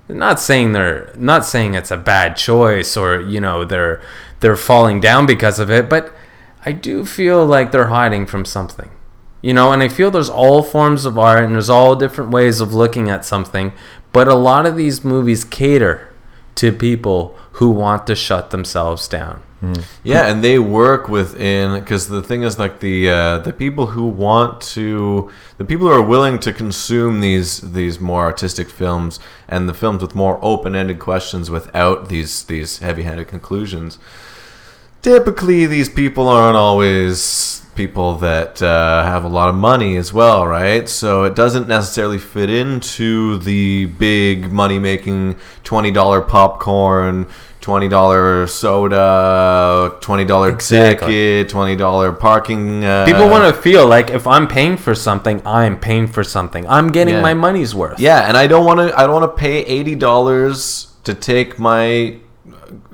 not 0.08 0.40
saying 0.40 0.72
they're 0.72 1.12
not 1.16 1.44
saying 1.44 1.74
it's 1.74 1.90
a 1.90 1.96
bad 1.96 2.36
choice 2.36 2.96
or 2.96 3.20
you 3.20 3.40
know 3.40 3.64
they're 3.64 4.00
they're 4.40 4.56
falling 4.56 5.00
down 5.00 5.26
because 5.26 5.58
of 5.58 5.70
it, 5.70 5.88
but 5.88 6.14
I 6.64 6.72
do 6.72 7.04
feel 7.04 7.44
like 7.44 7.72
they're 7.72 7.88
hiding 7.88 8.26
from 8.26 8.44
something. 8.44 8.90
You 9.40 9.54
know, 9.54 9.72
and 9.72 9.82
I 9.82 9.88
feel 9.88 10.10
there's 10.10 10.30
all 10.30 10.62
forms 10.62 11.04
of 11.04 11.16
art 11.18 11.44
and 11.44 11.54
there's 11.54 11.70
all 11.70 11.94
different 11.94 12.30
ways 12.30 12.60
of 12.60 12.74
looking 12.74 13.08
at 13.08 13.24
something, 13.24 13.72
but 14.12 14.26
a 14.26 14.34
lot 14.34 14.66
of 14.66 14.76
these 14.76 15.04
movies 15.04 15.44
cater 15.44 16.12
to 16.56 16.72
people 16.72 17.38
who 17.52 17.70
want 17.70 18.06
to 18.08 18.16
shut 18.16 18.50
themselves 18.50 19.06
down. 19.06 19.42
Yeah, 20.04 20.26
and 20.26 20.44
they 20.44 20.58
work 20.58 21.08
within 21.08 21.80
because 21.80 22.08
the 22.08 22.22
thing 22.22 22.42
is 22.42 22.58
like 22.58 22.78
the 22.78 23.10
uh, 23.10 23.38
the 23.38 23.52
people 23.52 23.86
who 23.86 24.06
want 24.06 24.60
to 24.74 25.30
the 25.56 25.64
people 25.64 25.88
who 25.88 25.92
are 25.92 26.02
willing 26.02 26.38
to 26.40 26.52
consume 26.52 27.20
these 27.20 27.60
these 27.72 27.98
more 27.98 28.22
artistic 28.22 28.70
films 28.70 29.18
and 29.48 29.68
the 29.68 29.74
films 29.74 30.00
with 30.00 30.14
more 30.14 30.38
open 30.42 30.76
ended 30.76 31.00
questions 31.00 31.50
without 31.50 32.08
these 32.08 32.44
these 32.44 32.78
heavy 32.78 33.02
handed 33.02 33.26
conclusions. 33.26 33.98
Typically, 35.02 35.66
these 35.66 35.88
people 35.88 36.28
aren't 36.28 36.56
always 36.56 37.62
people 37.74 38.16
that 38.16 38.60
uh, 38.60 39.04
have 39.04 39.22
a 39.24 39.28
lot 39.28 39.48
of 39.48 39.54
money 39.54 39.96
as 39.96 40.12
well, 40.12 40.44
right? 40.44 40.88
So 40.88 41.22
it 41.22 41.36
doesn't 41.36 41.68
necessarily 41.68 42.18
fit 42.18 42.50
into 42.50 43.38
the 43.38 43.86
big 43.86 44.52
money 44.52 44.78
making 44.80 45.36
twenty 45.62 45.92
dollar 45.92 46.20
popcorn, 46.20 47.28
twenty 47.60 47.88
dollar 47.88 48.46
soda, 48.46 49.96
twenty 50.00 50.24
dollar 50.24 50.50
Exactly. 50.50 51.06
ticket, 51.08 51.48
twenty 51.48 51.76
dollar 51.76 52.12
parking. 52.12 52.84
Uh, 52.84 53.04
People 53.04 53.28
want 53.28 53.54
to 53.54 53.60
feel 53.60 53.86
like 53.86 54.10
if 54.10 54.26
I'm 54.26 54.46
paying 54.48 54.76
for 54.76 54.94
something, 54.94 55.42
I'm 55.44 55.78
paying 55.78 56.06
for 56.06 56.24
something. 56.24 56.66
I'm 56.68 56.88
getting 56.92 57.14
Yeah. 57.14 57.20
my 57.22 57.34
money's 57.34 57.74
worth. 57.74 58.00
Yeah, 58.00 58.28
and 58.28 58.36
I 58.36 58.46
don't 58.46 58.64
want 58.64 58.80
to. 58.80 58.98
I 58.98 59.02
don't 59.06 59.20
want 59.20 59.30
to 59.36 59.40
pay 59.40 59.58
eighty 59.64 59.94
dollars 59.94 60.88
to 61.04 61.14
take 61.14 61.58
my 61.58 62.16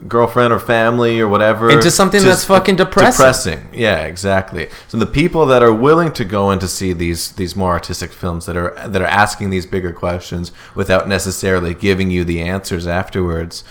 girlfriend 0.06 0.52
or 0.52 0.58
family 0.58 1.18
or 1.18 1.26
whatever 1.26 1.70
Into 1.70 1.90
something 1.90 2.22
that's 2.22 2.44
fucking 2.44 2.76
depressing. 2.76 3.12
Depressing. 3.12 3.68
Yeah, 3.72 4.00
exactly. 4.04 4.68
So 4.86 4.98
the 4.98 5.06
people 5.06 5.46
that 5.46 5.62
are 5.62 5.72
willing 5.72 6.12
to 6.12 6.24
go 6.26 6.50
in 6.50 6.58
to 6.58 6.68
see 6.68 6.92
these 6.92 7.32
these 7.32 7.56
more 7.56 7.72
artistic 7.72 8.12
films 8.12 8.44
that 8.46 8.56
are 8.56 8.74
that 8.86 9.00
are 9.00 9.06
asking 9.06 9.50
these 9.50 9.66
bigger 9.66 9.92
questions 9.92 10.52
without 10.74 11.08
necessarily 11.08 11.74
giving 11.74 12.10
you 12.10 12.24
the 12.24 12.40
answers 12.42 12.86
afterwards. 12.86 13.64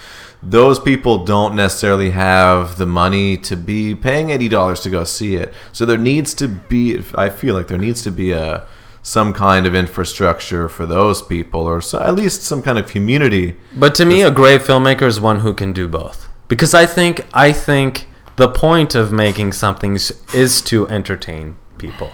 Those 0.46 0.80
people 0.80 1.24
don't 1.24 1.56
necessarily 1.56 2.12
have 2.12 2.78
the 2.78 2.86
money 2.86 3.38
to 3.38 3.56
be 3.56 3.96
paying 3.96 4.30
eighty 4.30 4.50
dollars 4.50 4.82
to 4.82 4.90
go 4.90 5.04
see 5.06 5.36
it. 5.36 5.54
So 5.72 5.86
there 5.86 5.98
needs 5.98 6.34
to 6.36 6.48
be. 6.48 7.02
I 7.16 7.30
feel 7.30 7.56
like 7.56 7.68
there 7.68 7.78
needs 7.78 8.02
to 8.04 8.12
be 8.12 8.32
a 8.32 8.68
some 9.02 9.34
kind 9.34 9.66
of 9.66 9.76
infrastructure 9.76 10.70
for 10.70 10.86
those 10.86 11.22
people, 11.22 11.62
or 11.62 11.82
so, 11.82 12.00
at 12.00 12.16
least 12.16 12.42
some 12.42 12.62
kind 12.62 12.78
of 12.78 12.88
community. 12.88 13.56
But 13.76 13.96
to 13.96 14.06
me, 14.06 14.22
a 14.22 14.32
great 14.32 14.62
filmmaker 14.62 15.04
is 15.04 15.20
one 15.20 15.42
who 15.42 15.54
can 15.54 15.74
do 15.74 15.88
both. 15.88 16.30
Because 16.48 16.74
I 16.74 16.86
think 16.86 17.26
I 17.34 17.52
think 17.52 18.08
the 18.36 18.50
point 18.50 18.96
of 18.96 19.12
making 19.12 19.54
something 19.54 19.96
is 19.96 20.62
to 20.64 20.88
entertain 20.88 21.56
people. 21.78 22.12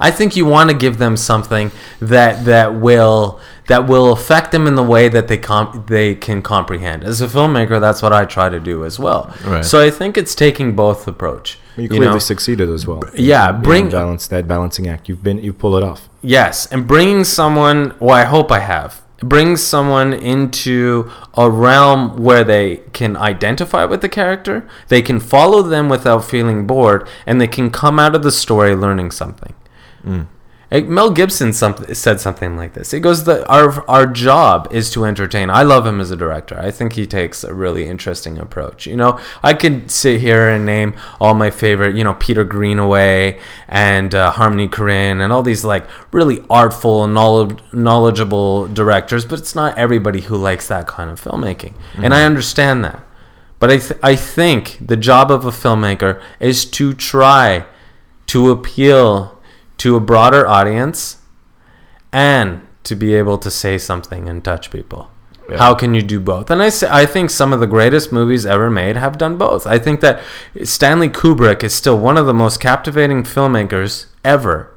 I 0.00 0.10
think 0.10 0.34
you 0.34 0.44
want 0.44 0.68
to 0.68 0.76
give 0.76 0.98
them 0.98 1.16
something 1.16 1.70
that 2.00 2.44
that 2.44 2.74
will 2.74 3.40
that 3.68 3.86
will 3.86 4.12
affect 4.12 4.50
them 4.52 4.66
in 4.66 4.74
the 4.74 4.82
way 4.82 5.08
that 5.08 5.28
they 5.28 5.38
comp- 5.38 5.86
they 5.86 6.14
can 6.14 6.42
comprehend. 6.42 7.04
As 7.04 7.20
a 7.20 7.26
filmmaker, 7.26 7.80
that's 7.80 8.02
what 8.02 8.12
I 8.12 8.24
try 8.24 8.48
to 8.48 8.58
do 8.60 8.84
as 8.84 8.98
well. 8.98 9.34
Right. 9.44 9.64
So 9.64 9.80
I 9.80 9.90
think 9.90 10.16
it's 10.18 10.34
taking 10.34 10.74
both 10.74 11.06
approach. 11.06 11.58
You 11.76 11.84
you 11.84 11.88
clearly 11.88 12.06
know? 12.06 12.18
succeeded 12.18 12.68
as 12.68 12.86
well. 12.86 13.02
Yeah, 13.14 13.56
You 13.56 13.62
bring- 13.62 13.88
balance 13.90 14.26
that 14.28 14.46
balancing 14.48 14.88
act. 14.88 15.08
You've 15.08 15.22
been 15.22 15.38
you 15.38 15.52
pull 15.52 15.76
it 15.76 15.82
off. 15.82 16.08
Yes, 16.22 16.66
and 16.66 16.86
bringing 16.86 17.24
someone, 17.24 17.94
well, 17.98 18.14
I 18.16 18.24
hope 18.24 18.52
I 18.52 18.60
have, 18.60 19.00
brings 19.20 19.62
someone 19.62 20.12
into 20.12 21.10
a 21.36 21.48
realm 21.50 22.16
where 22.22 22.44
they 22.44 22.76
can 22.92 23.16
identify 23.16 23.84
with 23.84 24.00
the 24.02 24.08
character, 24.08 24.68
they 24.88 25.02
can 25.02 25.18
follow 25.20 25.62
them 25.62 25.88
without 25.88 26.24
feeling 26.24 26.66
bored, 26.66 27.08
and 27.26 27.40
they 27.40 27.46
can 27.48 27.70
come 27.70 27.98
out 27.98 28.14
of 28.14 28.22
the 28.22 28.32
story 28.32 28.74
learning 28.74 29.10
something. 29.12 29.54
Like, 30.04 30.26
Mel 30.80 31.10
Gibson 31.10 31.52
something, 31.52 31.94
said 31.94 32.18
something 32.18 32.56
like 32.56 32.72
this. 32.72 32.92
He 32.92 33.00
goes, 33.00 33.24
"The 33.24 33.46
our 33.46 33.88
our 33.90 34.06
job 34.06 34.68
is 34.70 34.90
to 34.92 35.04
entertain." 35.04 35.50
I 35.50 35.62
love 35.62 35.86
him 35.86 36.00
as 36.00 36.10
a 36.10 36.16
director. 36.16 36.58
I 36.58 36.70
think 36.70 36.94
he 36.94 37.06
takes 37.06 37.44
a 37.44 37.52
really 37.52 37.86
interesting 37.86 38.38
approach. 38.38 38.86
You 38.86 38.96
know, 38.96 39.20
I 39.42 39.52
could 39.52 39.90
sit 39.90 40.22
here 40.22 40.48
and 40.48 40.64
name 40.64 40.94
all 41.20 41.34
my 41.34 41.50
favorite, 41.50 41.94
you 41.94 42.04
know, 42.04 42.14
Peter 42.14 42.42
Greenaway 42.42 43.38
and 43.68 44.14
uh, 44.14 44.30
Harmony 44.30 44.66
Korine 44.66 45.20
and 45.22 45.30
all 45.30 45.42
these 45.42 45.62
like 45.62 45.86
really 46.10 46.42
artful, 46.48 47.04
and 47.04 47.12
knowledge, 47.12 47.58
knowledgeable 47.72 48.66
directors, 48.68 49.26
but 49.26 49.40
it's 49.40 49.54
not 49.54 49.76
everybody 49.76 50.22
who 50.22 50.36
likes 50.38 50.68
that 50.68 50.86
kind 50.86 51.10
of 51.10 51.20
filmmaking, 51.20 51.74
and 51.96 52.14
I 52.14 52.24
understand 52.24 52.82
that. 52.84 53.04
But 53.58 53.70
I 53.70 53.76
th- 53.76 54.00
I 54.02 54.16
think 54.16 54.78
the 54.80 54.96
job 54.96 55.30
of 55.30 55.44
a 55.44 55.50
filmmaker 55.50 56.20
is 56.40 56.64
to 56.64 56.94
try 56.94 57.66
to 58.28 58.50
appeal 58.50 59.38
to 59.82 59.96
a 59.96 60.00
broader 60.00 60.46
audience 60.46 61.16
and 62.12 62.64
to 62.84 62.94
be 62.94 63.16
able 63.16 63.36
to 63.36 63.50
say 63.50 63.76
something 63.76 64.28
and 64.28 64.44
touch 64.44 64.70
people. 64.70 65.10
How 65.58 65.74
can 65.74 65.92
you 65.92 66.02
do 66.02 66.20
both? 66.20 66.52
And 66.52 66.62
I 66.62 66.68
say, 66.68 66.86
I 66.88 67.04
think 67.04 67.30
some 67.30 67.52
of 67.52 67.58
the 67.58 67.66
greatest 67.66 68.12
movies 68.12 68.46
ever 68.46 68.70
made 68.70 68.94
have 68.94 69.18
done 69.18 69.36
both. 69.36 69.66
I 69.66 69.80
think 69.80 70.00
that 70.00 70.22
Stanley 70.62 71.08
Kubrick 71.08 71.64
is 71.64 71.74
still 71.74 71.98
one 71.98 72.16
of 72.16 72.26
the 72.26 72.32
most 72.32 72.60
captivating 72.60 73.24
filmmakers 73.24 74.06
ever. 74.24 74.72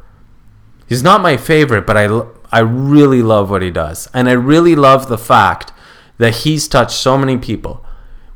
He's 0.87 1.03
not 1.03 1.21
my 1.21 1.37
favorite, 1.37 1.85
but 1.85 1.95
I, 1.95 2.05
I 2.51 2.61
really 2.61 3.21
love 3.21 3.51
what 3.51 3.61
he 3.61 3.69
does. 3.69 4.09
And 4.11 4.27
I 4.27 4.31
really 4.31 4.75
love 4.75 5.07
the 5.07 5.19
fact 5.19 5.71
that 6.17 6.37
he's 6.37 6.67
touched 6.67 6.97
so 6.97 7.15
many 7.15 7.37
people. 7.37 7.85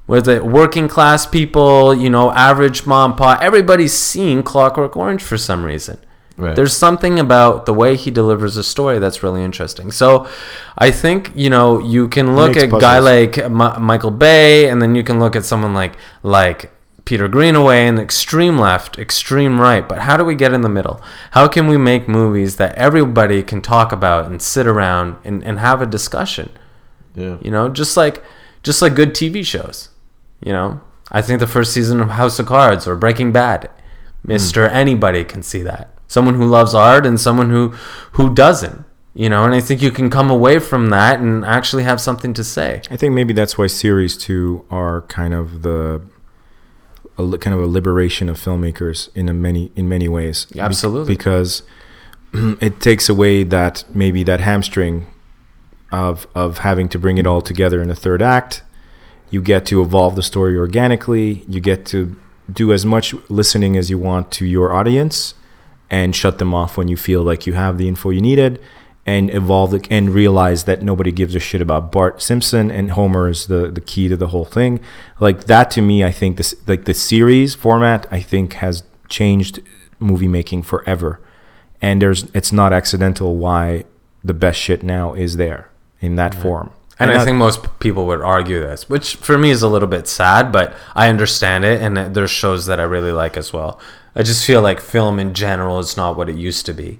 Whether 0.05 0.45
working 0.45 0.87
class 0.87 1.25
people, 1.25 1.95
you 1.95 2.11
know, 2.11 2.31
average 2.33 2.85
mom, 2.85 3.15
pa, 3.15 3.39
everybody's 3.41 3.93
seen 3.93 4.43
Clockwork 4.43 4.95
Orange 4.95 5.23
for 5.23 5.37
some 5.37 5.65
reason. 5.65 5.97
Right. 6.39 6.55
There's 6.55 6.75
something 6.75 7.19
about 7.19 7.65
the 7.65 7.73
way 7.73 7.95
he 7.95 8.11
delivers 8.11 8.55
a 8.57 8.63
story 8.63 8.97
that's 8.99 9.21
really 9.23 9.43
interesting. 9.43 9.91
So, 9.91 10.27
I 10.77 10.89
think 10.89 11.31
you 11.35 11.49
know 11.49 11.79
you 11.79 12.07
can 12.07 12.35
look 12.35 12.55
at 12.55 12.63
a 12.63 12.79
guy 12.79 12.99
like 12.99 13.49
Ma- 13.49 13.77
Michael 13.79 14.11
Bay, 14.11 14.69
and 14.69 14.81
then 14.81 14.95
you 14.95 15.03
can 15.03 15.19
look 15.19 15.35
at 15.35 15.43
someone 15.43 15.73
like 15.73 15.97
like 16.23 16.71
Peter 17.09 17.27
Greenaway 17.27 17.87
and 17.87 17.99
extreme 17.99 18.59
left, 18.59 18.99
extreme 18.99 19.59
right. 19.59 19.89
But 19.89 19.99
how 19.99 20.15
do 20.15 20.23
we 20.23 20.35
get 20.35 20.53
in 20.53 20.61
the 20.61 20.69
middle? 20.69 21.01
How 21.31 21.47
can 21.47 21.67
we 21.67 21.75
make 21.75 22.07
movies 22.07 22.57
that 22.57 22.75
everybody 22.75 23.41
can 23.41 23.61
talk 23.61 23.91
about 23.91 24.27
and 24.27 24.39
sit 24.41 24.67
around 24.67 25.17
and, 25.23 25.43
and 25.43 25.59
have 25.59 25.81
a 25.81 25.85
discussion? 25.85 26.51
Yeah. 27.15 27.37
You 27.41 27.51
know, 27.51 27.67
just 27.67 27.97
like 27.97 28.23
just 28.63 28.81
like 28.81 28.95
good 28.95 29.15
TV 29.15 29.43
shows. 29.45 29.89
You 30.39 30.53
know, 30.53 30.81
I 31.11 31.21
think 31.21 31.39
the 31.39 31.47
first 31.47 31.73
season 31.73 31.99
of 31.99 32.11
House 32.11 32.39
of 32.39 32.45
Cards 32.45 32.87
or 32.87 32.95
Breaking 32.95 33.31
Bad, 33.31 33.69
Mister 34.23 34.67
Anybody 34.67 35.23
can 35.23 35.41
see 35.41 35.63
that. 35.63 35.89
Someone 36.09 36.33
who 36.35 36.45
loves 36.45 36.75
art 36.75 37.05
and 37.05 37.17
someone 37.19 37.49
who 37.49 37.69
who 38.13 38.33
doesn't. 38.33 38.83
You 39.13 39.29
know, 39.29 39.43
and 39.43 39.53
I 39.53 39.59
think 39.59 39.81
you 39.81 39.91
can 39.91 40.09
come 40.09 40.29
away 40.29 40.59
from 40.59 40.89
that 40.89 41.19
and 41.19 41.43
actually 41.43 41.83
have 41.83 41.99
something 41.99 42.33
to 42.33 42.43
say. 42.43 42.81
I 42.91 42.97
think 42.97 43.13
maybe 43.13 43.33
that's 43.33 43.57
why 43.57 43.67
series 43.67 44.17
two 44.17 44.65
are 44.69 45.01
kind 45.03 45.33
of 45.33 45.61
the 45.61 46.01
a, 47.17 47.37
kind 47.37 47.53
of 47.53 47.61
a 47.61 47.67
liberation 47.67 48.29
of 48.29 48.37
filmmakers 48.37 49.09
in 49.15 49.29
a 49.29 49.33
many 49.33 49.71
in 49.75 49.87
many 49.87 50.07
ways. 50.07 50.47
Absolutely. 50.57 51.13
because 51.13 51.63
it 52.33 52.79
takes 52.81 53.09
away 53.09 53.43
that 53.43 53.83
maybe 53.93 54.23
that 54.23 54.39
hamstring 54.39 55.07
of 55.91 56.27
of 56.33 56.59
having 56.59 56.89
to 56.89 56.99
bring 56.99 57.17
it 57.17 57.27
all 57.27 57.41
together 57.41 57.81
in 57.81 57.89
a 57.89 57.95
third 57.95 58.21
act. 58.21 58.63
You 59.29 59.41
get 59.41 59.65
to 59.67 59.81
evolve 59.81 60.15
the 60.15 60.23
story 60.23 60.57
organically. 60.57 61.43
You 61.47 61.59
get 61.59 61.85
to 61.87 62.15
do 62.51 62.73
as 62.73 62.83
much 62.83 63.13
listening 63.29 63.77
as 63.77 63.89
you 63.91 63.97
want 63.99 64.31
to 64.31 64.45
your 64.45 64.73
audience 64.73 65.35
and 65.89 66.15
shut 66.15 66.37
them 66.37 66.53
off 66.53 66.77
when 66.77 66.87
you 66.87 66.97
feel 66.97 67.23
like 67.23 67.47
you 67.47 67.53
have 67.53 67.77
the 67.77 67.87
info 67.87 68.09
you 68.09 68.21
needed 68.21 68.61
and 69.05 69.33
evolve 69.33 69.71
the, 69.71 69.87
and 69.89 70.11
realize 70.11 70.65
that 70.65 70.83
nobody 70.83 71.11
gives 71.11 71.33
a 71.33 71.39
shit 71.39 71.61
about 71.61 71.91
Bart 71.91 72.21
Simpson 72.21 72.69
and 72.69 72.91
Homer 72.91 73.29
is 73.29 73.47
the, 73.47 73.71
the 73.71 73.81
key 73.81 74.07
to 74.07 74.15
the 74.15 74.27
whole 74.27 74.45
thing. 74.45 74.79
Like 75.19 75.45
that 75.45 75.71
to 75.71 75.81
me, 75.81 76.03
I 76.03 76.11
think 76.11 76.37
this 76.37 76.53
like 76.67 76.85
the 76.85 76.93
series 76.93 77.55
format 77.55 78.05
I 78.11 78.19
think 78.19 78.53
has 78.53 78.83
changed 79.07 79.61
movie 79.99 80.27
making 80.27 80.63
forever. 80.63 81.19
And 81.81 82.01
there's 82.01 82.25
it's 82.35 82.51
not 82.51 82.71
accidental 82.71 83.35
why 83.37 83.85
the 84.23 84.33
best 84.33 84.59
shit 84.59 84.83
now 84.83 85.13
is 85.13 85.37
there 85.37 85.69
in 86.01 86.15
that 86.15 86.35
form. 86.35 86.71
And 86.99 87.09
I 87.11 87.17
that- 87.19 87.25
think 87.25 87.37
most 87.37 87.79
people 87.79 88.05
would 88.07 88.21
argue 88.21 88.59
this, 88.59 88.89
which 88.89 89.15
for 89.15 89.37
me 89.37 89.51
is 89.51 89.61
a 89.61 89.67
little 89.69 89.87
bit 89.87 90.07
sad, 90.07 90.51
but 90.51 90.73
I 90.95 91.07
understand 91.07 91.63
it. 91.65 91.81
And 91.81 92.13
there's 92.13 92.31
shows 92.31 92.65
that 92.65 92.79
I 92.79 92.83
really 92.83 93.11
like 93.13 93.37
as 93.37 93.53
well. 93.53 93.79
I 94.15 94.23
just 94.23 94.45
feel 94.45 94.61
like 94.61 94.81
film 94.81 95.17
in 95.19 95.33
general 95.33 95.79
is 95.79 95.95
not 95.95 96.17
what 96.17 96.27
it 96.29 96.35
used 96.35 96.65
to 96.65 96.73
be. 96.73 96.99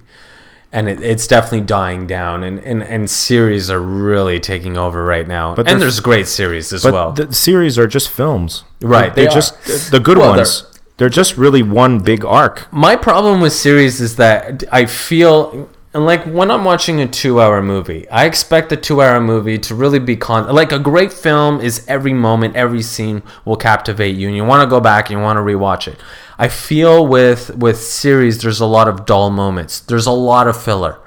And 0.72 0.88
it, 0.88 1.02
it's 1.02 1.26
definitely 1.26 1.62
dying 1.62 2.06
down, 2.06 2.44
and, 2.44 2.60
and, 2.60 2.80
and 2.80 3.10
series 3.10 3.72
are 3.72 3.80
really 3.80 4.38
taking 4.38 4.78
over 4.78 5.04
right 5.04 5.26
now. 5.26 5.56
But 5.56 5.66
and 5.68 5.82
there's 5.82 5.98
great 5.98 6.28
series 6.28 6.72
as 6.72 6.84
but 6.84 6.92
well. 6.92 7.10
the 7.12 7.32
series 7.34 7.76
are 7.76 7.88
just 7.88 8.08
films. 8.08 8.62
Right, 8.80 9.12
They're 9.12 9.26
they 9.26 9.34
just 9.34 9.90
the 9.90 9.98
good 9.98 10.16
Well, 10.16 10.36
ones. 10.36 10.64
They're 10.96 11.08
just 11.08 11.36
really 11.36 11.64
one 11.64 11.98
big 11.98 12.24
arc. 12.24 12.72
My 12.72 12.94
problem 12.94 13.40
with 13.40 13.52
series 13.52 14.00
is 14.00 14.14
that 14.16 14.62
I 14.70 14.86
feel 14.86 15.68
and 15.92 16.06
like 16.06 16.24
when 16.24 16.50
I'm 16.50 16.64
watching 16.64 17.00
a 17.00 17.08
two-hour 17.08 17.62
movie, 17.62 18.08
I 18.10 18.26
expect 18.26 18.68
the 18.68 18.76
two-hour 18.76 19.20
movie 19.20 19.58
to 19.58 19.74
really 19.74 19.98
be 19.98 20.16
con. 20.16 20.54
Like 20.54 20.70
a 20.70 20.78
great 20.78 21.12
film 21.12 21.60
is 21.60 21.84
every 21.88 22.12
moment, 22.12 22.54
every 22.54 22.82
scene 22.82 23.22
will 23.44 23.56
captivate 23.56 24.14
you, 24.14 24.28
and 24.28 24.36
you 24.36 24.44
want 24.44 24.62
to 24.62 24.70
go 24.70 24.80
back 24.80 25.10
and 25.10 25.18
you 25.18 25.22
want 25.22 25.36
to 25.38 25.42
rewatch 25.42 25.88
it. 25.88 25.98
I 26.38 26.48
feel 26.48 27.06
with 27.06 27.56
with 27.56 27.80
series, 27.80 28.40
there's 28.40 28.60
a 28.60 28.66
lot 28.66 28.86
of 28.86 29.04
dull 29.04 29.30
moments. 29.30 29.80
There's 29.80 30.06
a 30.06 30.12
lot 30.12 30.46
of 30.46 30.62
filler, 30.62 30.98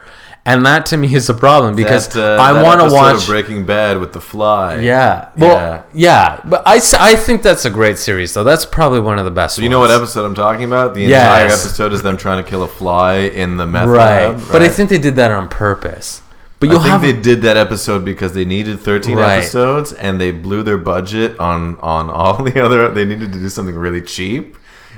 and 0.46 0.66
that 0.66 0.86
to 0.88 0.98
me 0.98 1.14
is 1.16 1.30
a 1.30 1.34
problem 1.34 1.76
because 1.76 2.08
That, 2.10 2.40
uh, 2.40 2.44
I 2.44 2.62
want 2.62 2.82
to 2.82 2.94
watch. 2.94 3.26
Breaking 3.28 3.66
Bad 3.66 4.00
with 4.00 4.12
the 4.14 4.20
fly. 4.22 4.80
yeah, 4.80 5.30
well, 5.38 5.86
yeah. 5.94 6.42
but 6.44 6.62
I, 6.66 6.80
I 7.00 7.16
think 7.16 7.42
that's 7.44 7.64
a 7.66 7.70
great 7.70 7.98
series 7.98 8.34
though. 8.34 8.44
That's 8.44 8.66
probably 8.66 9.00
one 9.00 9.20
of 9.20 9.26
the 9.26 9.32
best. 9.32 9.56
So 9.56 9.62
you 9.62 9.70
know 9.70 9.80
what 9.80 9.92
episode 9.92 10.26
I'm 10.26 10.36
talking 10.36 10.66
about? 10.66 10.94
The 10.96 11.02
Yes. 11.04 11.24
entire 11.24 11.46
episode 11.46 11.94
is 11.94 12.02
them 12.02 12.18
trying 12.18 12.44
to 12.44 12.50
kill 12.50 12.64
a 12.64 12.68
fly 12.68 13.16
in 13.16 13.58
the 13.58 13.66
meth 13.66 13.88
right. 13.88 14.28
lab. 14.36 14.42
But 14.52 14.62
I 14.62 14.68
think 14.70 14.90
they 14.90 15.00
did 15.00 15.16
that 15.16 15.32
on 15.32 15.48
purpose. 15.48 16.22
But 16.60 16.70
I 16.70 16.74
you'll 16.74 16.82
think 16.82 17.02
they 17.02 17.22
did 17.22 17.42
that 17.42 17.58
episode 17.58 18.06
because 18.06 18.34
they 18.34 18.46
needed 18.46 18.80
13 18.80 19.18
Right. 19.18 19.40
episodes 19.40 19.92
and 19.92 20.20
they 20.22 20.32
blew 20.32 20.64
their 20.64 20.78
budget 20.78 21.38
on 21.40 21.78
on 21.82 22.10
all 22.10 22.42
the 22.44 22.64
other. 22.64 22.90
They 22.90 23.06
needed 23.06 23.34
to 23.34 23.40
do 23.40 23.50
something 23.50 23.76
really 23.76 24.02
cheap, 24.02 24.56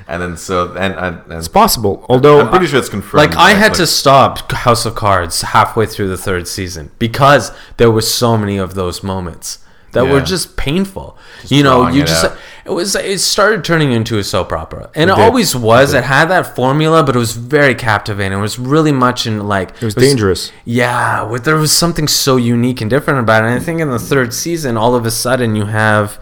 and 0.07 0.21
then 0.21 0.37
so 0.37 0.73
and, 0.73 0.93
and, 0.93 1.21
and 1.23 1.33
It's 1.33 1.47
possible, 1.47 2.05
although 2.09 2.41
I'm 2.41 2.49
pretty 2.49 2.67
sure 2.67 2.79
it's 2.79 2.89
confirmed. 2.89 3.29
Like 3.29 3.35
I 3.35 3.51
had 3.51 3.69
like- 3.69 3.77
to 3.77 3.87
stop 3.87 4.51
House 4.51 4.85
of 4.85 4.95
Cards 4.95 5.41
halfway 5.41 5.85
through 5.85 6.09
the 6.09 6.17
third 6.17 6.47
season 6.47 6.91
because 6.99 7.51
there 7.77 7.91
were 7.91 8.01
so 8.01 8.37
many 8.37 8.57
of 8.57 8.75
those 8.75 9.03
moments 9.03 9.59
that 9.95 10.11
were 10.11 10.21
just 10.21 10.57
painful. 10.57 11.17
you 11.47 11.63
know, 11.63 11.87
you 11.87 12.03
it 12.03 12.07
just 12.07 12.25
out. 12.25 12.37
it 12.65 12.69
was 12.69 12.95
it 12.95 13.19
started 13.19 13.63
turning 13.63 13.91
into 13.91 14.17
a 14.17 14.23
soap 14.23 14.51
opera, 14.51 14.91
and 14.93 15.09
it, 15.09 15.15
did. 15.15 15.21
always 15.21 15.55
was. 15.55 15.93
It, 15.93 16.03
had 16.03 16.25
that 16.25 16.55
formula, 16.55 17.03
but 17.03 17.15
it 17.15 17.19
was 17.19 17.31
very 17.31 17.73
captivating. 17.73 18.37
It 18.37 18.41
was 18.41 18.59
really 18.59 18.91
much 18.91 19.25
in 19.25 19.47
like 19.47 19.71
it 19.71 19.83
was 19.83 19.95
dangerous. 19.95 20.51
yeah, 20.65 21.23
with, 21.23 21.45
there 21.45 21.55
was 21.55 21.71
something 21.71 22.07
so 22.07 22.35
unique 22.35 22.81
and 22.81 22.89
different 22.89 23.19
about 23.19 23.43
it. 23.43 23.47
And 23.47 23.55
I 23.55 23.63
think 23.63 23.81
in 23.81 23.89
the 23.89 23.99
third 23.99 24.33
season, 24.33 24.77
all 24.77 24.95
of 24.95 25.05
a 25.05 25.11
sudden 25.11 25.55
you 25.55 25.65
have 25.65 26.19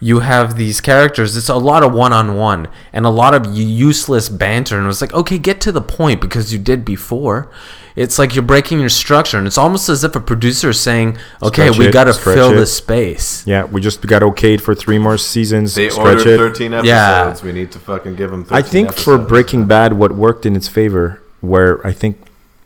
you 0.00 0.20
have 0.20 0.56
these 0.56 0.80
characters. 0.80 1.36
It's 1.36 1.48
a 1.48 1.56
lot 1.56 1.82
of 1.82 1.92
one 1.92 2.12
on 2.12 2.36
one 2.36 2.68
and 2.92 3.04
a 3.04 3.10
lot 3.10 3.34
of 3.34 3.54
useless 3.56 4.28
banter. 4.28 4.76
And 4.76 4.84
it 4.84 4.88
was 4.88 5.00
like, 5.00 5.12
okay, 5.12 5.38
get 5.38 5.60
to 5.62 5.72
the 5.72 5.80
point 5.80 6.20
because 6.20 6.52
you 6.52 6.58
did 6.58 6.84
before. 6.84 7.50
It's 7.96 8.16
like 8.16 8.36
you're 8.36 8.44
breaking 8.44 8.78
your 8.78 8.90
structure, 8.90 9.38
and 9.38 9.46
it's 9.48 9.58
almost 9.58 9.88
as 9.88 10.04
if 10.04 10.14
a 10.14 10.20
producer 10.20 10.70
is 10.70 10.78
saying, 10.78 11.18
"Okay, 11.42 11.72
Stretch 11.72 11.78
we 11.78 11.90
got 11.90 12.04
to 12.04 12.14
fill 12.14 12.52
it." 12.52 12.56
the 12.56 12.64
space." 12.64 13.44
Yeah, 13.44 13.64
we 13.64 13.80
just 13.80 14.06
got 14.06 14.22
okayed 14.22 14.60
for 14.60 14.72
three 14.72 14.98
more 14.98 15.18
seasons. 15.18 15.74
They 15.74 15.90
stretch 15.90 16.18
ordered 16.18 16.26
it. 16.28 16.36
13 16.38 16.74
episodes. 16.74 16.86
Yeah. 16.86 17.44
We 17.44 17.50
need 17.50 17.72
to 17.72 17.80
fucking 17.80 18.14
give 18.14 18.30
them. 18.30 18.44
13 18.44 18.56
I 18.56 18.62
think 18.62 18.92
for. 18.92 19.18
Breaking 19.18 19.66
Bad, 19.66 19.94
what 19.94 20.12
worked 20.12 20.46
in 20.46 20.54
its 20.54 20.68
favor, 20.68 21.20
where 21.40 21.84
I 21.84 21.92
think 21.92 22.18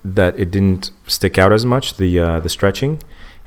that 0.05 0.39
it 0.39 0.51
didn't 0.51 0.91
stick 1.07 1.39
out 1.39 1.51
as 1.51 1.65
much, 1.65 1.97
the 1.97 2.19
uh, 2.19 2.41
the 2.41 2.51
stretching, 2.51 3.01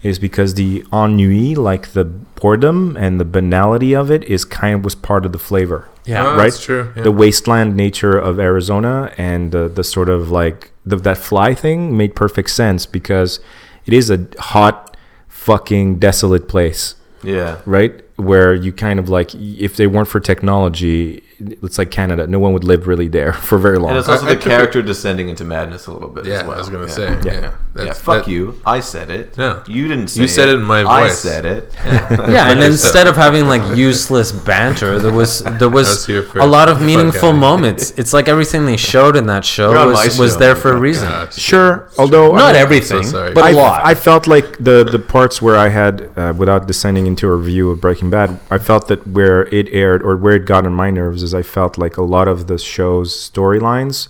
is 0.04 0.20
because 0.20 0.54
the 0.54 0.84
ennui, 0.94 1.56
like 1.56 1.94
the 1.94 2.06
boredom 2.06 2.96
and 2.98 3.20
the 3.20 3.26
banality 3.26 3.96
of 3.96 4.12
it, 4.12 4.24
is 4.26 4.46
kind 4.46 4.76
of 4.76 4.84
was 4.84 4.96
part 4.96 5.26
of 5.26 5.32
the 5.32 5.40
flavor. 5.40 5.90
Yeah. 6.06 6.24
Oh, 6.26 6.36
right. 6.38 6.44
that's 6.44 6.64
true. 6.64 6.94
yeah. 6.96 7.04
The 7.04 7.12
wasteland 7.12 7.76
nature 7.76 8.18
of 8.18 8.40
Arizona 8.40 9.12
and 9.18 9.52
the 9.52 9.68
the 9.68 9.84
sort 9.84 10.08
of 10.10 10.30
like 10.30 10.72
the, 10.86 10.98
that 10.98 11.18
fly 11.18 11.56
thing 11.56 11.98
made 11.98 12.16
perfect 12.16 12.52
sense 12.52 12.86
because 12.86 13.40
it 13.88 13.94
is 13.94 14.12
a 14.12 14.28
hot, 14.38 14.96
fucking 15.28 15.98
desolate 16.00 16.48
place, 16.48 16.96
Yeah. 17.24 17.62
right? 17.66 17.94
Where 18.18 18.54
you 18.54 18.72
kind 18.72 19.00
of 19.00 19.10
like, 19.10 19.34
if 19.36 19.76
they 19.78 19.88
weren't 19.88 20.08
for 20.08 20.20
technology, 20.20 21.24
it's 21.40 21.78
like 21.78 21.92
Canada. 21.92 22.28
No 22.28 22.40
one 22.40 22.54
would 22.54 22.64
live 22.64 22.88
really 22.88 23.08
there 23.08 23.34
for 23.50 23.58
very 23.58 23.78
long. 23.78 23.90
And 23.92 24.00
it's 24.00 24.08
also 24.10 24.26
I- 24.26 24.30
I 24.30 24.34
the 24.36 24.40
took 24.42 24.50
character 24.50 24.82
descending 24.82 25.30
into 25.30 25.44
madness 25.44 25.88
a 25.88 25.92
little 25.92 26.10
bit 26.10 26.26
Yeah, 26.26 26.36
as 26.40 26.44
well. 26.44 26.56
I 26.56 26.58
was 26.60 26.70
gonna 26.70 26.86
yeah. 26.88 26.92
say. 26.94 27.04
Yeah. 27.10 27.22
Yeah, 27.26 27.32
Yeah, 27.34 27.52
That's- 27.74 28.00
fuck 28.02 28.26
that- 28.26 28.32
you. 28.32 28.60
I 28.66 28.80
said 28.80 29.10
it. 29.10 29.38
No. 29.38 29.62
You 29.68 29.88
didn't 29.88 30.08
say 30.10 30.22
You 30.22 30.28
said 30.28 30.50
it 30.50 30.56
in 30.56 30.62
my 30.64 30.84
voice. 30.84 30.94
I 31.26 31.30
said 31.30 31.46
it. 31.46 31.74
yeah, 31.86 32.52
and 32.52 32.62
instead 32.64 33.08
of 33.08 33.16
having 33.18 33.48
like 33.48 33.78
useless 33.78 34.32
banter, 34.32 34.98
there 35.00 35.12
was 35.12 35.44
there 35.60 35.70
was 35.70 36.08
was 36.08 36.30
a 36.36 36.46
lot 36.48 36.70
of 36.70 36.82
meaningful 36.82 37.32
guy. 37.34 37.38
moments. 37.38 37.92
It's 37.98 38.14
like 38.14 38.28
everything 38.28 38.66
they 38.66 38.78
showed 38.78 39.16
in 39.16 39.26
that 39.28 39.44
show 39.44 39.72
You're 39.74 39.88
was, 39.88 40.18
was 40.18 40.34
show. 40.34 40.40
there 40.40 40.56
for 40.56 40.72
a 40.72 40.78
reason. 40.80 41.10
God, 41.10 41.34
Sure, 41.34 41.90
although 41.98 42.34
I 42.34 42.38
Not 42.38 42.54
mean, 42.54 42.62
everything, 42.62 43.04
so 43.04 43.34
but 43.34 43.44
I, 43.44 43.50
a 43.50 43.56
lot. 43.56 43.86
I 43.86 43.94
felt 43.96 44.26
like 44.28 44.58
the 44.60 44.84
the 44.90 45.00
parts 45.00 45.42
where 45.42 45.58
I 45.58 45.70
had, 45.70 46.10
uh, 46.16 46.34
without 46.38 46.68
descending 46.68 47.06
into 47.08 47.28
a 47.28 47.36
review 47.36 47.72
of 47.72 47.82
Breaking 47.82 48.10
Bad, 48.10 48.40
I 48.50 48.58
felt 48.58 48.88
that 48.88 49.06
where 49.08 49.48
it 49.54 49.68
aired 49.72 50.02
or 50.02 50.16
where 50.16 50.36
it 50.36 50.46
got 50.46 50.66
on 50.66 50.74
my 50.74 50.90
nerves 50.92 51.24
is 51.26 51.34
I 51.34 51.42
felt 51.42 51.78
like 51.78 51.98
a 51.98 52.04
lot 52.04 52.28
of 52.28 52.48
the 52.48 52.58
show's 52.58 53.12
storylines 53.14 54.08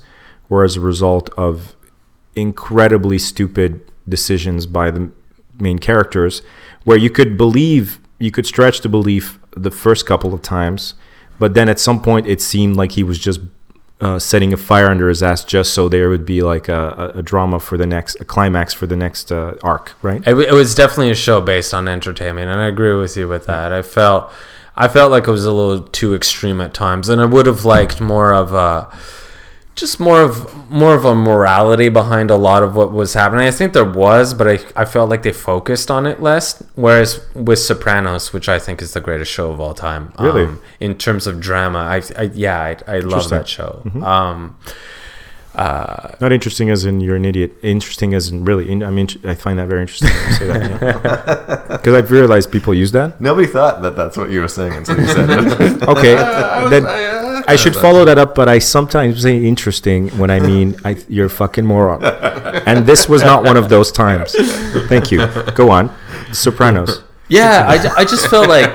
were 0.50 0.64
as 0.64 0.76
a 0.76 0.82
result 0.82 1.30
of 1.38 1.76
incredibly 2.36 3.18
stupid 3.18 3.82
decisions 4.08 4.68
by 4.68 4.92
the 4.92 5.12
main 5.60 5.80
characters, 5.80 6.42
where 6.84 6.98
you 6.98 7.10
could 7.10 7.38
believe, 7.38 8.00
you 8.20 8.30
could 8.30 8.46
stretch 8.46 8.82
the 8.82 8.90
belief 8.90 9.40
the 9.56 9.72
first 9.72 10.06
couple 10.06 10.34
of 10.34 10.42
times, 10.42 10.94
but 11.40 11.54
then 11.54 11.70
at 11.70 11.80
some 11.80 12.02
point 12.02 12.28
it 12.28 12.42
seemed 12.42 12.76
like 12.76 12.92
he 12.92 13.04
was 13.04 13.18
just 13.18 13.40
uh, 14.02 14.20
setting 14.20 14.52
a 14.52 14.58
fire 14.58 14.88
under 14.88 15.08
his 15.08 15.24
ass 15.24 15.44
just 15.44 15.74
so 15.74 15.88
there 15.88 16.10
would 16.10 16.26
be 16.26 16.42
like 16.42 16.68
a, 16.68 17.14
a, 17.16 17.24
drama 17.24 17.60
for 17.60 17.78
the 17.78 17.86
next, 17.86 18.20
a 18.20 18.26
climax 18.26 18.74
for 18.74 18.86
the 18.86 18.96
next 18.96 19.32
uh, 19.32 19.56
arc, 19.64 19.96
right? 20.02 20.22
It, 20.28 20.36
it 20.36 20.52
was 20.52 20.76
definitely 20.76 21.12
a 21.12 21.16
show 21.16 21.40
based 21.40 21.74
on 21.74 21.88
entertainment, 21.88 22.50
and 22.50 22.60
I 22.60 22.68
agree 22.68 22.94
with 22.94 23.16
you 23.16 23.30
with 23.30 23.46
that. 23.46 23.72
I 23.72 23.82
felt, 23.82 24.32
I 24.78 24.88
felt 24.88 25.12
like 25.12 25.28
it 25.28 25.32
was 25.32 25.46
a 25.46 25.52
little 25.54 25.84
too 25.88 26.14
extreme 26.14 26.60
at 26.62 26.74
times, 26.74 27.08
and 27.10 27.22
I 27.22 27.26
would 27.26 27.46
have 27.46 27.64
liked 27.66 28.02
more 28.02 28.34
of 28.34 28.54
a, 28.54 28.90
just 29.76 30.00
more 30.00 30.22
of 30.22 30.70
more 30.70 30.96
of 30.96 31.06
a 31.06 31.14
morality 31.16 31.90
behind 31.90 32.30
a 32.32 32.36
lot 32.36 32.64
of 32.64 32.76
what 32.76 32.92
was 32.92 33.14
happening. 33.14 33.46
I 33.48 33.52
think 33.52 33.74
there 33.74 33.90
was, 33.90 34.34
but 34.34 34.48
I, 34.48 34.60
I 34.76 34.86
felt 34.86 35.10
like 35.10 35.24
they 35.24 35.32
focused 35.32 35.90
on 35.92 36.06
it 36.06 36.22
less. 36.22 36.62
Whereas 36.76 37.22
with 37.36 37.60
Sopranos, 37.60 38.34
which 38.34 38.50
I 38.50 38.60
think 38.60 38.82
is 38.82 38.94
the 38.94 39.02
greatest 39.02 39.32
show 39.32 39.52
of 39.52 39.60
all 39.60 39.74
time, 39.74 40.12
Really? 40.20 40.44
um, 40.46 40.62
in 40.80 40.98
terms 40.98 41.28
of 41.28 41.40
drama, 41.40 41.80
I, 41.80 42.02
I 42.18 42.24
yeah, 42.34 42.60
I, 42.60 42.78
I 42.96 43.00
love 43.00 43.30
that 43.30 43.48
show. 43.48 43.82
Um, 44.02 44.58
Uh, 45.58 46.16
not 46.20 46.32
interesting 46.32 46.70
as 46.70 46.86
in 46.86 47.00
you're 47.00 47.16
an 47.16 47.26
idiot. 47.26 47.54
Interesting 47.62 48.14
as 48.14 48.30
in 48.30 48.44
really. 48.44 48.70
In, 48.70 48.84
I 48.84 48.90
mean, 48.90 49.08
I 49.24 49.36
find 49.36 49.58
that 49.60 49.68
very 49.68 49.82
interesting. 49.82 50.10
when 50.10 50.28
you 50.28 50.78
say 50.78 51.68
because 51.70 51.94
I've 52.00 52.12
realized 52.12 52.52
people 52.52 52.74
use 52.74 52.92
that. 52.92 53.20
Nobody 53.22 53.48
thought 53.48 53.82
that 53.82 53.96
that's 53.96 54.18
what 54.18 54.30
you 54.30 54.42
were 54.42 54.48
saying 54.48 54.74
until 54.74 55.00
you 55.00 55.08
said 55.08 55.30
it. 55.30 55.82
Okay, 55.88 56.16
then 56.70 56.86
I 57.48 57.56
should 57.56 57.76
follow 57.76 58.06
that 58.06 58.18
up. 58.18 58.36
But 58.36 58.50
I 58.50 58.60
sometimes 58.60 59.22
say 59.22 59.46
interesting 59.46 60.10
when 60.18 60.30
I 60.30 60.40
mean 60.40 60.76
I, 60.84 60.98
you're 61.08 61.28
a 61.28 61.30
fucking 61.30 61.66
moron, 61.66 62.04
and 62.04 62.86
this 62.86 63.08
was 63.08 63.24
not 63.24 63.44
one 63.44 63.58
of 63.58 63.70
those 63.70 63.92
times. 63.92 64.36
Thank 64.88 65.12
you. 65.12 65.26
Go 65.54 65.70
on. 65.70 65.96
Sopranos. 66.32 67.04
Yeah, 67.28 67.66
I, 67.68 68.02
I 68.02 68.06
just 68.06 68.28
felt 68.28 68.48
like 68.50 68.70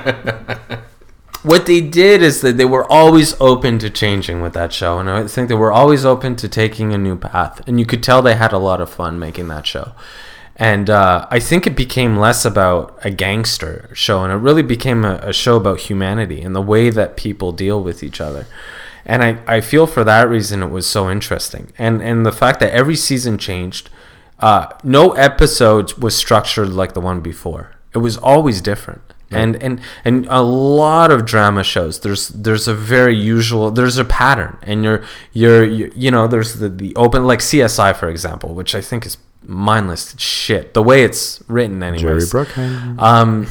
what 1.42 1.66
they 1.66 1.80
did 1.80 2.22
is 2.22 2.40
that 2.42 2.56
they 2.56 2.64
were 2.64 2.90
always 2.90 3.38
open 3.40 3.78
to 3.78 3.90
changing 3.90 4.42
with 4.42 4.52
that 4.54 4.72
show, 4.72 4.98
and 4.98 5.08
I 5.08 5.26
think 5.26 5.48
they 5.48 5.54
were 5.54 5.72
always 5.72 6.04
open 6.04 6.36
to 6.36 6.48
taking 6.48 6.92
a 6.92 6.98
new 6.98 7.16
path, 7.16 7.66
and 7.66 7.78
you 7.78 7.86
could 7.86 8.02
tell 8.02 8.20
they 8.20 8.34
had 8.34 8.52
a 8.52 8.58
lot 8.58 8.80
of 8.80 8.90
fun 8.90 9.18
making 9.18 9.48
that 9.48 9.66
show. 9.66 9.92
And 10.56 10.90
uh, 10.90 11.26
I 11.30 11.40
think 11.40 11.66
it 11.66 11.74
became 11.74 12.18
less 12.18 12.44
about 12.44 12.98
a 13.02 13.10
gangster 13.10 13.88
show, 13.94 14.22
and 14.22 14.32
it 14.32 14.36
really 14.36 14.62
became 14.62 15.04
a, 15.06 15.14
a 15.22 15.32
show 15.32 15.56
about 15.56 15.80
humanity 15.80 16.42
and 16.42 16.54
the 16.54 16.60
way 16.60 16.90
that 16.90 17.16
people 17.16 17.52
deal 17.52 17.82
with 17.82 18.02
each 18.02 18.20
other. 18.20 18.46
And 19.06 19.24
I, 19.24 19.38
I 19.46 19.60
feel 19.62 19.86
for 19.86 20.04
that 20.04 20.28
reason 20.28 20.62
it 20.62 20.68
was 20.68 20.86
so 20.86 21.10
interesting. 21.10 21.72
And 21.78 22.02
and 22.02 22.26
the 22.26 22.32
fact 22.32 22.60
that 22.60 22.72
every 22.74 22.96
season 22.96 23.38
changed, 23.38 23.88
uh, 24.38 24.66
no 24.84 25.12
episode 25.12 25.94
was 25.94 26.14
structured 26.14 26.68
like 26.68 26.92
the 26.92 27.00
one 27.00 27.22
before. 27.22 27.76
It 27.94 27.98
was 27.98 28.18
always 28.18 28.60
different. 28.60 29.00
And, 29.31 29.62
and 29.62 29.81
and 30.05 30.27
a 30.28 30.43
lot 30.43 31.11
of 31.12 31.24
drama 31.24 31.62
shows 31.62 32.01
there's 32.01 32.28
there's 32.28 32.66
a 32.66 32.74
very 32.74 33.16
usual 33.16 33.70
there's 33.70 33.97
a 33.97 34.05
pattern 34.05 34.59
and 34.62 34.82
you're 34.82 35.05
you're 35.32 35.65
you, 35.65 35.93
you 35.94 36.11
know 36.11 36.27
there's 36.27 36.55
the, 36.55 36.69
the 36.69 36.94
open 36.97 37.27
like 37.27 37.39
CSI 37.39 37.94
for 37.97 38.09
example 38.09 38.55
which 38.55 38.74
I 38.74 38.81
think 38.81 39.07
is 39.07 39.16
mindless 39.44 40.19
shit 40.19 40.74
the 40.74 40.82
way 40.82 41.05
it's 41.05 41.43
written 41.48 41.82
anyways 41.82 42.31
Jerry 42.31 42.44
Bruckheimer. 42.44 42.98
um, 43.01 43.47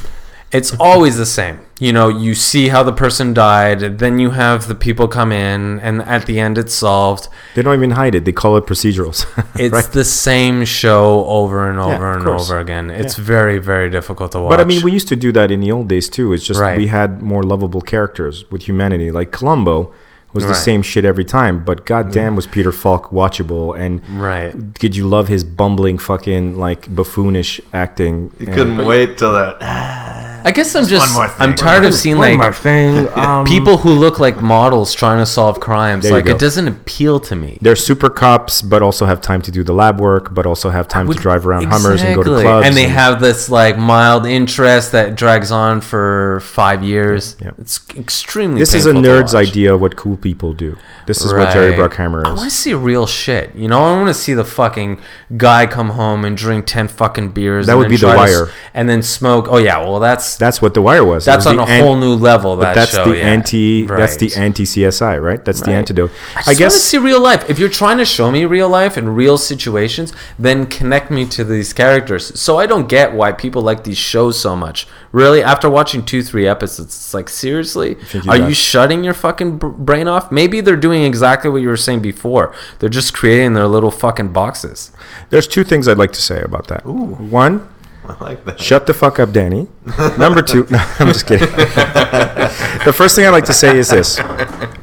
it's 0.52 0.74
always 0.80 1.16
the 1.16 1.26
same. 1.26 1.60
You 1.78 1.92
know, 1.92 2.08
you 2.08 2.34
see 2.34 2.68
how 2.68 2.82
the 2.82 2.92
person 2.92 3.32
died, 3.32 3.98
then 3.98 4.18
you 4.18 4.30
have 4.30 4.68
the 4.68 4.74
people 4.74 5.08
come 5.08 5.32
in, 5.32 5.80
and 5.80 6.02
at 6.02 6.26
the 6.26 6.38
end 6.38 6.58
it's 6.58 6.74
solved. 6.74 7.28
They 7.54 7.62
don't 7.62 7.74
even 7.74 7.92
hide 7.92 8.14
it. 8.14 8.24
They 8.26 8.32
call 8.32 8.56
it 8.58 8.66
procedurals. 8.66 9.24
It's 9.58 9.72
right? 9.72 9.84
the 10.00 10.04
same 10.04 10.64
show 10.64 11.24
over 11.26 11.68
and 11.70 11.78
over 11.78 12.10
of 12.10 12.16
and 12.16 12.24
course. 12.26 12.50
over 12.50 12.58
again. 12.60 12.90
It's 12.90 13.16
Yeah. 13.18 13.24
very, 13.24 13.58
very 13.58 13.88
difficult 13.90 14.32
to 14.32 14.40
watch. 14.40 14.50
But 14.50 14.60
I 14.60 14.64
mean, 14.64 14.82
we 14.82 14.92
used 14.92 15.08
to 15.08 15.16
do 15.16 15.30
that 15.32 15.50
in 15.50 15.60
the 15.60 15.70
old 15.72 15.88
days 15.88 16.08
too. 16.08 16.32
It's 16.34 16.44
just 16.44 16.60
Right. 16.60 16.76
we 16.76 16.88
had 16.88 17.22
more 17.22 17.42
lovable 17.42 17.80
characters 17.80 18.44
with 18.50 18.62
humanity. 18.68 19.10
Like 19.10 19.30
Columbo 19.38 19.92
was 20.32 20.46
the 20.46 20.54
same 20.54 20.82
shit 20.82 21.04
every 21.04 21.24
time, 21.24 21.64
but 21.64 21.84
goddamn 21.86 22.36
was 22.36 22.46
Peter 22.46 22.72
Falk 22.72 23.10
watchable 23.10 23.78
and 23.78 24.06
right. 24.10 24.52
did 24.74 24.94
you 24.96 25.06
love 25.08 25.28
his 25.28 25.42
bumbling 25.44 25.98
fucking 25.98 26.56
like 26.58 26.82
buffoonish 26.94 27.60
acting? 27.72 28.32
You 28.38 28.46
And- 28.46 28.54
couldn't 28.54 28.86
wait 28.86 29.18
till 29.18 29.32
that. 29.32 29.56
I 30.42 30.52
guess 30.52 30.74
I'm 30.74 30.86
just 30.86 31.12
more 31.14 31.28
thing. 31.28 31.36
I'm 31.50 31.54
tired 31.54 31.84
of 31.84 31.92
seeing 31.92 32.16
like 32.16 32.38
more 32.38 32.52
thing. 32.52 33.08
Um, 33.20 33.44
people 33.44 33.76
who 33.76 33.90
look 33.90 34.18
like 34.18 34.40
models 34.40 34.94
trying 34.94 35.18
to 35.18 35.26
solve 35.26 35.60
crimes. 35.60 36.04
There 36.04 36.12
Like 36.12 36.24
go. 36.24 36.32
it 36.34 36.38
doesn't 36.38 36.66
appeal 36.66 37.20
to 37.20 37.36
me. 37.36 37.58
They're 37.60 37.76
super 37.76 38.08
cops, 38.08 38.62
but 38.62 38.82
also 38.82 39.04
have 39.04 39.20
time 39.20 39.42
to 39.42 39.50
do 39.50 39.62
the 39.62 39.74
lab 39.74 40.00
work, 40.00 40.32
but 40.34 40.46
also 40.46 40.70
have 40.70 40.88
time 40.88 41.06
to 41.08 41.14
drive 41.14 41.46
around 41.46 41.64
Hummers 41.64 42.02
and 42.02 42.14
go 42.14 42.22
to 42.22 42.40
clubs. 42.40 42.66
And 42.66 42.74
they 42.76 42.88
have 42.88 43.20
this 43.20 43.50
like 43.50 43.76
mild 43.76 44.24
interest 44.24 44.92
that 44.92 45.14
drags 45.16 45.50
on 45.50 45.82
for 45.82 46.40
five 46.40 46.82
years. 46.82 47.36
Yeah. 47.42 47.50
It's 47.58 47.80
extremely. 47.96 48.60
This 48.60 48.72
is 48.72 48.86
a 48.86 48.92
nerd's 48.92 49.34
idea 49.34 49.74
of 49.74 49.80
what 49.82 49.96
cool 49.96 50.16
people 50.20 50.52
do. 50.52 50.76
This 51.06 51.20
is 51.24 51.32
what 51.32 51.52
Jerry 51.52 51.72
Bruckheimer 51.72 52.22
is. 52.22 52.28
I 52.28 52.32
want 52.34 52.50
to 52.50 52.54
see 52.56 52.74
real 52.74 53.06
shit. 53.06 53.54
You 53.54 53.68
know, 53.68 53.78
I 53.82 53.92
want 53.96 54.08
to 54.08 54.14
see 54.14 54.34
the 54.34 54.44
fucking 54.44 55.00
guy 55.36 55.66
come 55.66 55.90
home 55.90 56.24
and 56.24 56.36
drink 56.36 56.66
ten 56.66 56.88
fucking 56.88 57.30
beers. 57.30 57.66
That 57.66 57.72
and 57.72 57.80
would 57.80 57.88
be 57.88 57.96
The 57.96 58.06
try 58.12 58.16
to 58.26 58.32
s- 58.32 58.40
Wire. 58.40 58.48
and 58.74 58.88
then 58.88 59.02
smoke. 59.02 59.46
Oh 59.48 59.56
yeah, 59.58 59.78
well 59.78 60.00
that's 60.00 60.36
That's 60.36 60.60
what 60.62 60.74
The 60.74 60.82
Wire 60.82 61.04
was. 61.04 61.24
That's 61.24 61.46
was 61.46 61.58
on 61.58 61.58
a 61.58 61.64
an- 61.70 61.82
whole 61.82 61.96
new 61.96 62.14
level. 62.14 62.56
But 62.56 62.62
That 62.62 62.74
that's 62.74 62.94
show, 62.94 63.04
the 63.10 63.16
yeah. 63.18 63.24
anti. 63.24 63.86
That's 63.86 64.16
the 64.16 64.32
anti 64.36 64.64
CSI, 64.64 65.20
right? 65.22 65.44
That's 65.44 65.60
the 65.60 65.72
antidote. 65.72 66.10
I, 66.36 66.40
I, 66.40 66.54
just 66.54 66.60
want 66.60 66.72
to 66.72 66.78
see 66.78 66.98
real 66.98 67.20
life. 67.22 67.48
If 67.50 67.58
you're 67.58 67.68
trying 67.68 67.98
to 67.98 68.04
show 68.04 68.30
me 68.30 68.44
real 68.44 68.68
life 68.68 68.96
and 68.96 69.16
real 69.16 69.38
situations, 69.38 70.12
then 70.38 70.66
connect 70.66 71.10
me 71.10 71.26
to 71.26 71.44
these 71.44 71.72
characters. 71.72 72.38
So 72.38 72.58
I 72.58 72.66
don't 72.66 72.88
get 72.88 73.12
why 73.12 73.32
people 73.32 73.62
like 73.62 73.84
these 73.84 73.98
shows 73.98 74.38
so 74.38 74.54
much. 74.56 74.86
Really, 75.12 75.42
after 75.42 75.68
watching 75.68 76.04
two, 76.04 76.22
three 76.22 76.46
episodes, 76.46 76.94
it's 76.94 77.12
like 77.14 77.28
seriously, 77.28 77.96
are 78.14 78.38
got- 78.38 78.48
you 78.48 78.54
shutting 78.54 79.02
your 79.02 79.14
fucking 79.14 79.58
brain 79.58 80.06
off? 80.06 80.30
Maybe 80.30 80.60
they're 80.60 80.76
doing 80.76 81.02
exactly 81.02 81.50
what 81.50 81.62
you 81.62 81.68
were 81.68 81.76
saying 81.76 82.00
before. 82.00 82.54
They're 82.78 82.88
just 82.88 83.12
creating 83.12 83.54
their 83.54 83.66
little 83.66 83.90
fucking 83.90 84.32
boxes. 84.32 84.92
there's 85.30 85.48
two 85.48 85.64
things 85.64 85.88
I'd 85.88 85.98
like 85.98 86.12
to 86.12 86.22
say 86.22 86.40
about 86.42 86.68
that. 86.68 86.86
Ooh. 86.86 87.14
One, 87.16 87.68
I 88.06 88.22
like 88.24 88.44
that. 88.44 88.60
Shut 88.60 88.86
the 88.86 88.94
fuck 88.94 89.18
up, 89.18 89.32
Danny. 89.32 89.66
Number 90.18 90.42
two, 90.42 90.66
no, 90.70 90.78
I'm 91.00 91.08
just 91.08 91.26
kidding. 91.26 91.48
the 91.50 92.92
first 92.94 93.16
thing 93.16 93.26
I'd 93.26 93.30
like 93.30 93.46
to 93.46 93.52
say 93.52 93.76
is 93.78 93.88
this. 93.88 94.18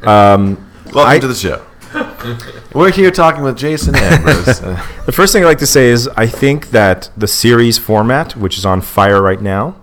Um, 0.03 0.57
Welcome 0.93 0.99
I- 1.11 1.19
to 1.19 1.27
the 1.27 1.35
show. 1.35 1.63
We're 2.73 2.91
here 2.91 3.11
talking 3.11 3.43
with 3.43 3.57
Jason 3.57 3.95
Ambrose. 3.95 4.59
The 5.05 5.13
first 5.13 5.31
thing 5.31 5.41
I'd 5.43 5.47
like 5.47 5.57
to 5.59 5.65
say 5.65 5.87
is 5.87 6.09
I 6.17 6.27
think 6.27 6.71
that 6.71 7.09
the 7.15 7.27
series 7.27 7.77
format, 7.77 8.35
which 8.35 8.57
is 8.57 8.65
on 8.65 8.81
fire 8.81 9.21
right 9.21 9.41
now, 9.41 9.75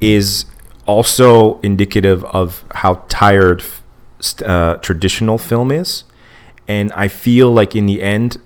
is 0.00 0.44
also 0.86 1.60
indicative 1.60 2.24
of 2.26 2.64
how 2.72 3.04
tired 3.08 3.62
uh, 4.44 4.76
traditional 4.76 5.38
film 5.38 5.70
is. 5.70 6.04
And 6.68 6.92
I 6.92 7.08
feel 7.08 7.50
like 7.52 7.76
in 7.76 7.86
the 7.86 8.02
end, 8.02 8.38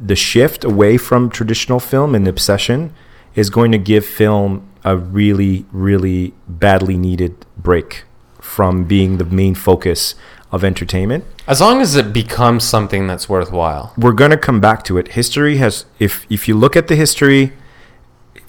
the 0.00 0.16
shift 0.16 0.64
away 0.64 0.96
from 0.96 1.30
traditional 1.30 1.80
film 1.80 2.14
and 2.14 2.26
obsession 2.26 2.92
is 3.34 3.50
going 3.50 3.72
to 3.72 3.78
give 3.78 4.04
film 4.04 4.68
a 4.84 4.96
really, 4.96 5.64
really 5.70 6.34
badly 6.48 6.96
needed 6.96 7.46
break 7.56 8.04
from 8.40 8.84
being 8.84 9.18
the 9.18 9.24
main 9.24 9.54
focus 9.54 10.16
of 10.50 10.64
entertainment 10.64 11.24
As 11.46 11.60
long 11.60 11.80
as 11.80 11.96
it 11.96 12.12
becomes 12.12 12.64
something 12.64 13.06
that's 13.06 13.28
worthwhile. 13.28 13.94
we're 13.96 14.12
going 14.12 14.32
to 14.32 14.36
come 14.36 14.60
back 14.60 14.82
to 14.84 14.98
it. 14.98 15.08
History 15.08 15.56
has, 15.56 15.86
if 15.98 16.26
if 16.28 16.46
you 16.46 16.54
look 16.54 16.76
at 16.76 16.88
the 16.88 16.96
history, 16.96 17.52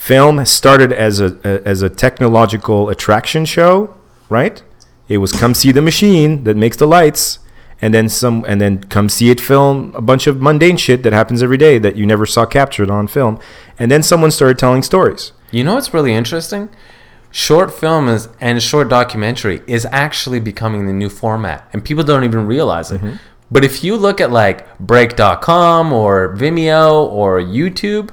film 0.04 0.46
started 0.46 0.92
as 0.92 1.22
a, 1.22 1.40
a 1.46 1.66
as 1.66 1.82
a 1.82 1.90
technological 1.90 2.90
attraction 2.90 3.46
show, 3.46 3.96
right? 4.28 4.62
It 5.08 5.20
was 5.20 5.32
come 5.32 5.54
see 5.54 5.72
the 5.72 5.82
machine 5.82 6.44
that 6.44 6.58
makes 6.58 6.76
the 6.76 6.86
lights, 6.86 7.40
and 7.82 7.94
then 7.94 8.10
some, 8.10 8.44
and 8.46 8.60
then 8.60 8.84
come 8.96 9.08
see 9.08 9.30
it 9.30 9.40
film 9.40 9.94
a 9.96 10.02
bunch 10.02 10.28
of 10.28 10.42
mundane 10.42 10.76
shit 10.76 11.04
that 11.04 11.14
happens 11.14 11.42
every 11.42 11.58
day 11.58 11.80
that 11.80 11.96
you 11.96 12.06
never 12.06 12.26
saw 12.26 12.46
captured 12.46 12.90
on 12.92 13.08
film, 13.08 13.40
and 13.80 13.90
then 13.90 14.04
someone 14.04 14.32
started 14.32 14.60
telling 14.60 14.84
stories. 14.84 15.32
You 15.52 15.64
know 15.64 15.76
what's 15.76 15.94
really 15.94 16.14
interesting? 16.14 16.70
Short 17.32 17.74
film 17.74 18.10
is 18.10 18.28
and 18.42 18.62
short 18.62 18.90
documentary 18.90 19.62
is 19.68 19.88
actually 19.90 20.42
becoming 20.42 20.86
the 20.86 20.94
new 20.94 21.10
format, 21.10 21.70
and 21.72 21.84
people 21.84 22.04
don't 22.04 22.26
even 22.26 22.46
realize 22.46 22.92
it. 22.92 23.00
Mm-hmm. 23.00 23.16
But 23.50 23.64
if 23.64 23.84
you 23.84 23.96
look 23.96 24.20
at 24.20 24.32
like 24.32 24.78
Break.com 24.80 25.94
or 25.94 26.36
Vimeo 26.36 27.08
or 27.08 27.40
YouTube, 27.40 28.10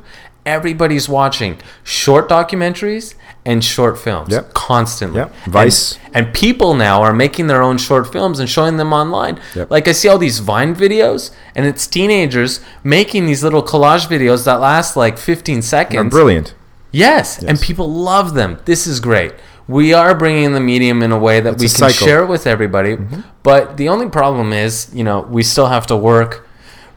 everybody's 0.50 1.08
watching 1.08 1.58
short 1.84 2.28
documentaries 2.28 3.14
and 3.46 3.64
short 3.64 3.98
films 3.98 4.30
Yep. 4.32 4.52
constantly. 4.52 5.20
Yep. 5.20 5.34
Vice. 5.46 5.98
And, 6.12 6.26
and 6.26 6.34
people 6.34 6.74
now 6.74 7.02
are 7.02 7.12
making 7.14 7.46
their 7.46 7.62
own 7.62 7.78
short 7.78 8.12
films 8.12 8.38
and 8.40 8.48
showing 8.48 8.76
them 8.76 8.92
online. 8.92 9.40
Yep. 9.54 9.70
Like 9.70 9.88
I 9.88 9.92
see 9.92 10.08
all 10.08 10.18
these 10.18 10.40
Vine 10.40 10.74
videos, 10.74 11.30
and 11.54 11.64
it's 11.66 11.86
teenagers 11.86 12.60
making 12.84 13.26
these 13.26 13.42
little 13.42 13.62
collage 13.62 14.06
videos 14.08 14.44
that 14.44 14.60
last 14.60 14.96
like 14.96 15.16
15 15.16 15.62
seconds. 15.62 15.94
They're 15.94 16.04
brilliant. 16.10 16.54
Yes, 16.92 17.42
and 17.42 17.58
people 17.60 17.88
love 17.90 18.34
them. 18.34 18.58
This 18.64 18.86
is 18.86 18.98
great. 19.00 19.32
We 19.68 19.94
are 19.94 20.14
bringing 20.16 20.52
the 20.52 20.60
medium 20.60 21.00
in 21.02 21.12
a 21.12 21.18
way 21.18 21.40
that 21.40 21.54
It's 21.54 21.62
we 21.62 21.68
can 21.68 21.76
cycle. 21.76 21.94
Mm-hmm. 21.94 22.04
share 22.04 22.22
it 22.24 22.26
with 22.26 22.46
everybody. 22.48 22.98
But 23.44 23.76
the 23.76 23.88
only 23.88 24.08
problem 24.08 24.52
is, 24.52 24.90
you 24.92 25.04
know, 25.04 25.20
we 25.20 25.44
still 25.44 25.68
have 25.68 25.86
to 25.86 25.96
work 25.96 26.44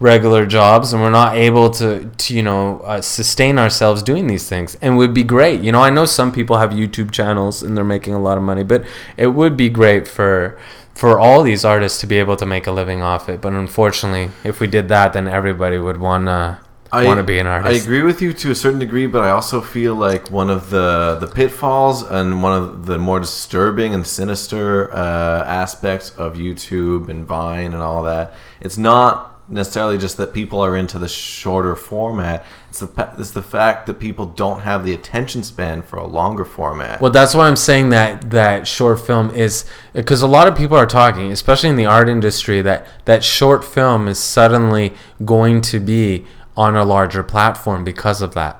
regular 0.03 0.45
jobs 0.45 0.91
and 0.91 1.01
we're 1.01 1.09
not 1.09 1.37
able 1.37 1.69
to, 1.69 2.11
to 2.17 2.35
you 2.35 2.43
know, 2.43 2.81
uh, 2.81 2.99
sustain 2.99 3.57
ourselves 3.57 4.03
doing 4.03 4.27
these 4.27 4.49
things. 4.49 4.75
And 4.81 4.95
it 4.95 4.97
would 4.97 5.13
be 5.13 5.23
great. 5.23 5.61
You 5.61 5.71
know, 5.71 5.81
I 5.81 5.89
know 5.89 6.03
some 6.03 6.33
people 6.33 6.57
have 6.57 6.71
YouTube 6.71 7.11
channels 7.11 7.63
and 7.63 7.77
they're 7.77 7.85
making 7.85 8.13
a 8.13 8.19
lot 8.19 8.37
of 8.37 8.43
money, 8.43 8.63
but 8.63 8.83
it 9.15 9.27
would 9.27 9.55
be 9.55 9.69
great 9.69 10.07
for 10.07 10.59
for 10.93 11.19
all 11.19 11.41
these 11.41 11.65
artists 11.65 11.99
to 12.01 12.05
be 12.05 12.19
able 12.19 12.35
to 12.35 12.45
make 12.45 12.67
a 12.67 12.71
living 12.71 13.01
off 13.01 13.29
it. 13.29 13.41
But 13.41 13.53
unfortunately, 13.53 14.29
if 14.43 14.59
we 14.59 14.67
did 14.67 14.89
that, 14.89 15.13
then 15.13 15.27
everybody 15.27 15.77
would 15.77 15.97
want 15.97 16.25
to 16.25 16.59
want 16.91 17.17
to 17.17 17.23
be 17.23 17.39
an 17.39 17.47
artist. 17.47 17.73
I 17.73 17.83
agree 17.83 18.03
with 18.03 18.21
you 18.21 18.33
to 18.33 18.51
a 18.51 18.55
certain 18.55 18.79
degree, 18.79 19.07
but 19.07 19.23
I 19.23 19.31
also 19.31 19.61
feel 19.61 19.95
like 19.95 20.29
one 20.29 20.49
of 20.49 20.69
the 20.69 21.17
the 21.19 21.27
pitfalls 21.27 22.03
and 22.03 22.43
one 22.43 22.61
of 22.61 22.85
the 22.85 22.97
more 22.97 23.21
disturbing 23.21 23.93
and 23.93 24.05
sinister 24.05 24.93
uh, 24.93 25.43
aspects 25.45 26.11
of 26.17 26.35
YouTube 26.35 27.07
and 27.09 27.25
Vine 27.25 27.73
and 27.73 27.81
all 27.81 28.03
that. 28.03 28.33
It's 28.59 28.77
not 28.77 29.32
necessarily 29.53 29.97
just 29.97 30.17
that 30.17 30.33
people 30.33 30.59
are 30.59 30.75
into 30.75 30.99
the 30.99 31.07
shorter 31.07 31.75
format. 31.75 32.45
It's 32.69 32.79
the 32.79 33.09
it's 33.17 33.31
the 33.31 33.41
fact 33.43 33.85
that 33.87 33.99
people 33.99 34.25
don't 34.25 34.61
have 34.61 34.83
the 34.83 34.93
attention 34.93 35.43
span 35.43 35.81
for 35.83 35.97
a 35.97 36.07
longer 36.07 36.45
format. 36.45 36.99
Well, 37.01 37.11
that's 37.11 37.33
why 37.35 37.47
I'm 37.47 37.55
saying 37.55 37.89
that 37.89 38.31
that 38.31 38.67
short 38.67 38.99
film 38.99 39.29
is 39.31 39.65
because 39.93 40.21
a 40.21 40.27
lot 40.27 40.47
of 40.47 40.57
people 40.57 40.75
are 40.77 40.85
talking, 40.85 41.31
especially 41.31 41.69
in 41.69 41.75
the 41.75 41.85
art 41.85 42.09
industry, 42.09 42.61
that 42.61 42.87
that 43.05 43.23
short 43.23 43.63
film 43.63 44.07
is 44.07 44.19
suddenly 44.19 44.93
going 45.23 45.61
to 45.61 45.79
be 45.79 46.25
on 46.57 46.75
a 46.75 46.83
larger 46.85 47.23
platform 47.23 47.83
because 47.83 48.21
of 48.21 48.33
that. 48.33 48.59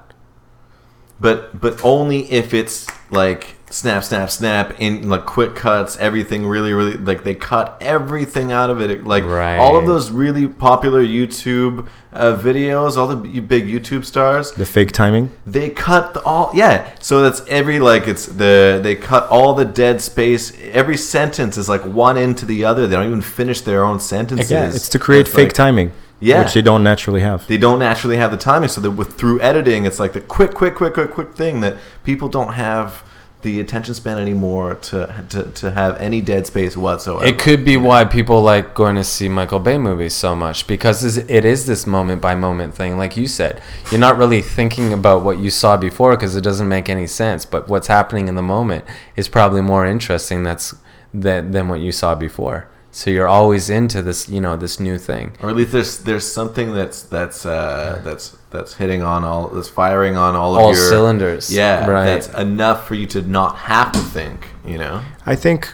but 1.20 1.60
but 1.60 1.84
only 1.84 2.32
if 2.32 2.54
it's 2.54 2.88
like 3.12 3.56
snap 3.74 4.04
snap 4.04 4.30
snap 4.30 4.76
in 4.80 5.10
like 5.10 5.26
quick 5.26 5.56
cuts 5.56 5.98
everything 5.98 6.46
really 6.46 6.74
really 6.74 6.96
like 6.96 7.24
they 7.24 7.34
cut 7.34 7.76
everything 7.82 8.52
out 8.52 8.70
of 8.70 8.80
it 8.80 9.04
like 9.04 9.24
Right. 9.24 9.58
all 9.58 9.76
of 9.78 9.88
those 9.88 10.12
really 10.12 10.48
popular 10.48 11.04
youtube 11.04 11.88
uh, 12.14 12.36
videos 12.38 12.98
all 12.98 13.08
the 13.08 13.16
big 13.42 13.66
youtube 13.68 14.06
stars 14.06 14.52
The 14.52 14.66
fake 14.68 14.92
timing. 14.92 15.32
they 15.48 15.72
cut 15.72 16.14
the, 16.14 16.22
all 16.22 16.52
yeah 16.54 16.94
so 17.00 17.22
that's 17.24 17.42
every 17.48 17.80
like 17.80 18.08
it's 18.08 18.28
the 18.28 18.80
they 18.84 18.96
cut 18.96 19.28
all 19.30 19.56
the 19.56 19.66
dead 19.66 20.02
space 20.02 20.56
every 20.72 20.96
sentence 20.98 21.58
is 21.58 21.68
like 21.68 21.84
one 21.84 22.16
into 22.16 22.46
the 22.46 22.64
other 22.66 22.86
they 22.86 22.96
don't 22.96 23.08
even 23.08 23.22
finish 23.22 23.62
their 23.62 23.84
own 23.84 24.00
sentences 24.00 24.52
Yeah, 24.52 24.68
it's 24.68 24.88
to 24.90 25.00
create 25.00 25.22
It's 25.28 25.36
fake 25.36 25.48
like- 25.48 25.54
timing. 25.54 25.92
Yeah. 26.20 26.44
which 26.44 26.54
they 26.54 26.62
don't 26.62 26.84
naturally 26.86 27.20
have. 27.20 27.46
they 27.48 27.58
don't 27.58 27.80
naturally 27.80 28.16
have 28.18 28.32
the 28.32 28.38
timing 28.38 28.70
so 28.70 28.80
that 28.82 28.92
with 28.92 29.14
through 29.18 29.42
editing 29.42 29.86
it's 29.86 30.00
like 30.00 30.14
the 30.14 30.22
quick 30.22 30.54
quick 30.54 30.76
quick 30.76 30.94
quick 30.94 31.12
quick 31.12 31.34
thing 31.34 31.60
that 31.62 31.76
people 32.06 32.30
don't 32.30 32.54
have 32.54 33.04
the 33.44 33.60
attention 33.60 33.94
span 33.94 34.18
anymore 34.18 34.76
to 34.76 35.26
to, 35.30 35.44
to 35.52 35.72
have 35.72 35.96
any 35.98 36.22
dead 36.22 36.48
space 36.48 36.76
whatsoever 36.76 37.26
It 37.26 37.38
could 37.38 37.64
be 37.64 37.78
why 37.78 38.06
people 38.06 38.42
like 38.42 38.74
going 38.74 38.96
to 38.96 39.04
see 39.04 39.30
Michael 39.30 39.60
Bay 39.60 39.78
movies 39.78 40.16
so 40.16 40.36
much 40.36 40.66
because 40.66 41.18
it 41.18 41.46
is 41.46 41.66
this 41.66 41.86
moment 41.86 42.22
by 42.22 42.36
moment 42.36 42.74
thing. 42.74 42.98
Like 42.98 43.16
you 43.16 43.28
said, 43.28 43.62
you're 43.92 44.00
not 44.00 44.18
really 44.18 44.42
thinking 44.42 44.92
about 44.94 45.24
what 45.24 45.40
you 45.40 45.50
saw 45.50 45.78
before 45.78 46.16
because 46.16 46.36
it 46.36 46.42
doesn't 46.42 46.68
make 46.68 46.90
any 46.90 47.08
sense. 47.08 47.46
But 47.46 47.68
what's 47.68 47.88
happening 47.88 48.28
in 48.28 48.36
the 48.36 48.42
moment 48.42 48.86
is 49.16 49.28
probably 49.28 49.62
more 49.62 49.86
interesting. 49.86 50.44
That's 50.44 50.76
than 51.14 51.52
than 51.52 51.68
what 51.68 51.80
you 51.80 51.92
saw 51.92 52.16
before. 52.16 52.70
So 52.96 53.10
you're 53.10 53.28
always 53.28 53.72
into 53.72 54.04
this, 54.04 54.30
you 54.30 54.40
know, 54.40 54.56
this 54.56 54.80
new 54.80 55.00
thing. 55.00 55.32
or 55.42 55.50
at 55.50 55.56
least 55.56 55.72
there's 55.72 55.98
there's 56.04 56.32
something 56.32 56.74
that's 56.76 57.02
that's 57.02 57.44
uh, 57.46 58.00
that's 58.04 58.38
that's 58.52 58.76
hitting 58.76 59.02
on 59.02 59.24
all 59.24 59.48
that's 59.48 59.68
firing 59.68 60.16
on 60.16 60.36
all 60.36 60.56
of 60.56 60.76
your 60.76 60.90
cylinders. 60.90 61.52
yeah 61.52 61.88
Right. 61.90 62.06
that's 62.06 62.28
enough 62.38 62.88
for 62.88 62.94
you 62.94 63.08
to 63.08 63.22
not 63.24 63.56
have 63.56 63.92
to 63.94 64.00
think 64.00 64.48
you 64.64 64.78
know 64.78 65.02
I 65.26 65.36
think 65.36 65.74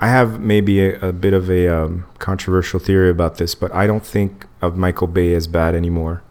I 0.00 0.08
have 0.08 0.40
maybe 0.40 0.80
a, 0.84 0.98
a 1.10 1.12
bit 1.12 1.32
of 1.32 1.48
a 1.48 1.68
um, 1.68 2.04
controversial 2.18 2.78
theory 2.80 3.10
about 3.10 3.38
this, 3.38 3.54
but 3.56 3.72
I 3.74 3.86
don't 3.86 4.04
think 4.06 4.46
of 4.60 4.76
Michael 4.76 5.08
Bay 5.08 5.34
as 5.34 5.46
bad 5.48 5.74
anymore. 5.74 6.22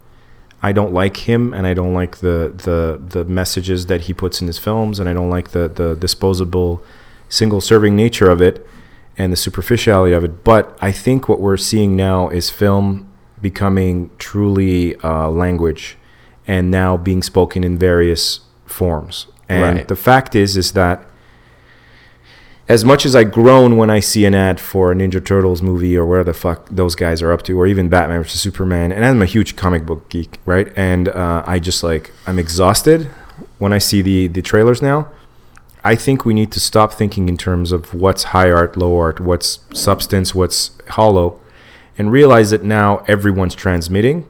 I 0.62 0.72
don't 0.72 0.92
like 0.92 1.18
him, 1.28 1.52
and 1.54 1.66
I 1.66 1.72
don't 1.74 1.94
like 1.94 2.16
the 2.18 2.52
the 2.66 3.00
the 3.14 3.24
messages 3.24 3.86
that 3.86 4.02
he 4.02 4.12
puts 4.14 4.40
in 4.42 4.46
his 4.46 4.58
films, 4.58 4.98
and 5.00 5.08
I 5.08 5.12
don't 5.14 5.30
like 5.30 5.50
the 5.50 5.68
the 5.68 5.94
disposable, 5.96 6.82
single 7.28 7.60
serving 7.60 7.94
nature 7.94 8.28
of 8.30 8.40
it, 8.42 8.66
and 9.18 9.32
the 9.32 9.36
superficiality 9.36 10.14
of 10.14 10.24
it. 10.24 10.44
But 10.44 10.78
I 10.80 10.92
think 10.92 11.28
what 11.28 11.40
we're 11.40 11.56
seeing 11.56 11.96
now 11.96 12.28
is 12.28 12.48
film 12.48 13.10
becoming 13.42 14.10
truly 14.18 14.96
uh, 14.96 15.28
language, 15.28 15.98
and 16.46 16.70
now 16.70 16.96
being 16.96 17.22
spoken 17.22 17.62
in 17.64 17.78
various 17.78 18.40
forms. 18.64 19.26
And 19.48 19.76
Right. 19.78 19.88
the 19.88 19.96
fact 19.96 20.34
is, 20.34 20.56
is 20.56 20.72
that 20.72 21.04
as 22.68 22.84
much 22.84 23.06
as 23.06 23.16
I 23.16 23.24
groan 23.24 23.76
when 23.78 23.88
I 23.90 24.00
see 24.00 24.26
an 24.26 24.34
ad 24.34 24.60
for 24.60 24.92
a 24.92 24.94
Ninja 24.94 25.24
Turtles 25.24 25.62
movie 25.62 25.96
or 25.96 26.04
where 26.04 26.22
the 26.22 26.34
fuck 26.34 26.68
those 26.70 26.94
guys 26.94 27.22
are 27.22 27.32
up 27.32 27.42
to, 27.42 27.58
or 27.58 27.66
even 27.66 27.88
Batman 27.88 28.22
vs 28.22 28.40
Superman, 28.40 28.92
and 28.92 29.04
I'm 29.04 29.22
a 29.22 29.26
huge 29.26 29.56
comic 29.56 29.86
book 29.86 30.08
geek, 30.10 30.38
right? 30.44 30.70
And 30.76 31.08
uh, 31.08 31.42
I 31.46 31.58
just 31.60 31.82
like 31.82 32.12
I'm 32.26 32.38
exhausted 32.38 33.08
when 33.58 33.72
I 33.72 33.78
see 33.78 34.02
the 34.02 34.28
the 34.28 34.42
trailers 34.42 34.82
now. 34.82 35.08
I 35.84 35.94
think 35.94 36.24
we 36.24 36.34
need 36.34 36.52
to 36.52 36.60
stop 36.60 36.92
thinking 36.92 37.28
in 37.28 37.36
terms 37.36 37.72
of 37.72 37.94
what's 37.94 38.24
high 38.24 38.50
art, 38.50 38.76
low 38.76 38.98
art, 38.98 39.20
what's 39.20 39.60
substance, 39.72 40.34
what's 40.34 40.72
hollow, 40.90 41.40
and 41.96 42.12
realize 42.12 42.50
that 42.50 42.62
now 42.62 43.04
everyone's 43.08 43.54
transmitting 43.54 44.28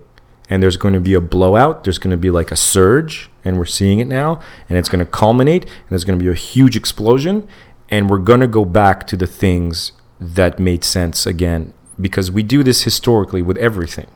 and 0.48 0.62
there's 0.62 0.76
going 0.76 0.94
to 0.94 1.00
be 1.00 1.14
a 1.14 1.20
blowout. 1.20 1.84
There's 1.84 1.98
going 1.98 2.10
to 2.10 2.16
be 2.16 2.30
like 2.30 2.50
a 2.50 2.56
surge, 2.56 3.30
and 3.44 3.58
we're 3.58 3.66
seeing 3.66 4.00
it 4.00 4.06
now, 4.06 4.40
and 4.68 4.78
it's 4.78 4.88
going 4.88 5.04
to 5.04 5.10
culminate, 5.10 5.64
and 5.64 5.90
there's 5.90 6.04
going 6.04 6.18
to 6.18 6.24
be 6.24 6.30
a 6.30 6.34
huge 6.34 6.76
explosion, 6.76 7.46
and 7.90 8.08
we're 8.08 8.18
going 8.18 8.40
to 8.40 8.46
go 8.46 8.64
back 8.64 9.06
to 9.08 9.16
the 9.16 9.26
things 9.26 9.92
that 10.20 10.58
made 10.58 10.84
sense 10.84 11.26
again 11.26 11.72
because 12.00 12.30
we 12.30 12.42
do 12.42 12.62
this 12.62 12.82
historically 12.82 13.42
with 13.42 13.56
everything. 13.58 14.06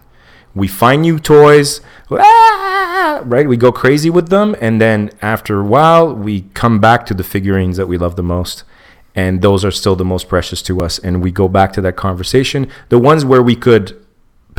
We 0.55 0.69
find 0.69 1.03
new 1.03 1.19
toys, 1.19 1.81
ah, 2.11 3.23
right? 3.25 3.49
We 3.49 3.57
go 3.57 3.73
crazy 3.73 4.11
with 4.11 4.29
them, 4.29 4.55
and 4.61 4.81
then 4.81 5.11
after 5.23 5.61
a 5.61 5.65
while, 5.65 6.15
we 6.15 6.43
come 6.55 6.79
back 6.79 7.07
to 7.07 7.15
the 7.15 7.25
figurines 7.25 7.77
that 7.77 7.87
we 7.87 7.97
love 7.97 8.17
the 8.17 8.23
most. 8.23 8.65
And 9.15 9.43
those 9.43 9.65
are 9.65 9.71
still 9.71 9.97
the 9.97 10.05
most 10.05 10.29
precious 10.29 10.63
to 10.63 10.81
us. 10.81 10.99
And 10.99 11.23
we 11.23 11.31
go 11.31 11.49
back 11.49 11.73
to 11.75 11.81
that 11.83 11.97
conversation, 11.97 12.69
the 12.89 12.99
ones 12.99 13.25
where 13.25 13.43
we 13.43 13.55
could 13.55 14.02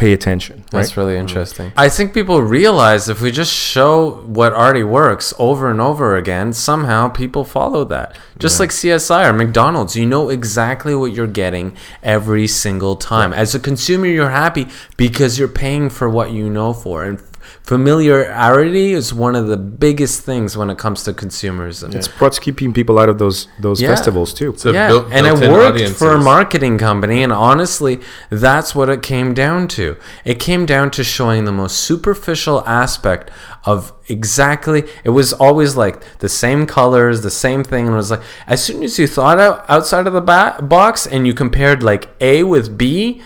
pay 0.04 0.12
attention. 0.12 0.66
That's 0.70 0.98
right? 0.98 0.98
really 0.98 1.18
interesting. 1.18 1.72
I 1.78 1.88
think 1.88 2.14
people 2.14 2.42
realize 2.42 3.08
if 3.08 3.22
we 3.22 3.32
just 3.32 3.54
show 3.54 4.16
what 4.26 4.52
already 4.52 4.84
works 4.84 5.34
over 5.40 5.72
and 5.72 5.80
over 5.80 6.18
again, 6.18 6.52
somehow 6.52 7.08
people 7.08 7.46
follow 7.46 7.86
that. 7.86 8.18
Just 8.38 8.60
like 8.60 8.72
CSI 8.72 9.30
or 9.30 9.32
McDonald's, 9.32 9.96
you 9.96 10.06
know 10.06 10.28
exactly 10.28 10.94
what 10.94 11.14
you're 11.14 11.26
getting 11.26 11.78
every 12.02 12.48
single 12.48 12.98
time. 12.98 13.32
As 13.32 13.56
a 13.56 13.62
consumer, 13.62 14.08
you're 14.08 14.30
happy 14.30 14.68
because 14.98 15.40
you're 15.40 15.48
paying 15.48 15.90
for 15.90 16.10
what 16.10 16.32
you 16.32 16.50
know 16.50 16.74
for. 16.74 17.06
And 17.06 17.24
familiarity 17.64 18.92
is 18.94 19.14
one 19.14 19.36
of 19.36 19.48
the 19.48 19.56
biggest 19.58 20.22
things 20.22 20.56
when 20.58 20.70
it 20.70 20.78
comes 20.78 21.04
to 21.04 21.14
consumerism. 21.14 21.96
It's 21.96 22.08
what's 22.20 22.38
keeping 22.40 22.74
people 22.74 23.00
out 23.00 23.10
of 23.10 23.18
those 23.20 23.48
those 23.60 23.82
Yeah. 23.82 23.90
festivals 23.90 24.34
too. 24.34 24.54
So 24.58 24.72
yeah, 24.72 24.90
built- 24.90 25.08
and 25.12 25.26
it 25.26 25.40
built-in 25.40 25.52
worked 25.52 25.90
for 25.96 26.12
a 26.14 26.18
marketing 26.20 26.78
company, 26.78 27.24
and 27.24 27.32
honestly, 27.32 28.00
that's 28.30 28.76
what 28.76 28.90
it 28.90 29.02
came 29.02 29.34
down 29.34 29.68
to. 29.70 29.96
It 30.26 30.40
came 30.40 30.66
down 30.66 30.92
to 30.92 31.04
showing 31.04 31.46
the 31.46 31.52
most 31.52 31.78
superficial 31.78 32.64
aspect 32.68 33.32
of 33.66 33.94
exactly. 34.08 34.84
It 35.06 35.10
was 35.12 35.32
always 35.34 35.76
like 35.78 36.20
the 36.20 36.30
same 36.30 36.66
colors, 36.66 37.22
the 37.22 37.32
same 37.32 37.64
thing, 37.64 37.86
and 37.88 37.94
it 37.94 37.98
was 37.98 38.12
like 38.12 38.22
as 38.48 38.62
soon 38.64 38.84
as 38.84 39.00
you 39.00 39.08
thought 39.08 39.40
out 39.40 39.64
outside 39.70 40.06
of 40.06 40.14
the 40.14 40.22
ba- 40.22 40.58
box 40.62 41.08
and 41.08 41.26
you 41.26 41.34
compared 41.34 41.82
like 41.82 42.10
A 42.20 42.44
with 42.44 42.78
B, 42.78 43.22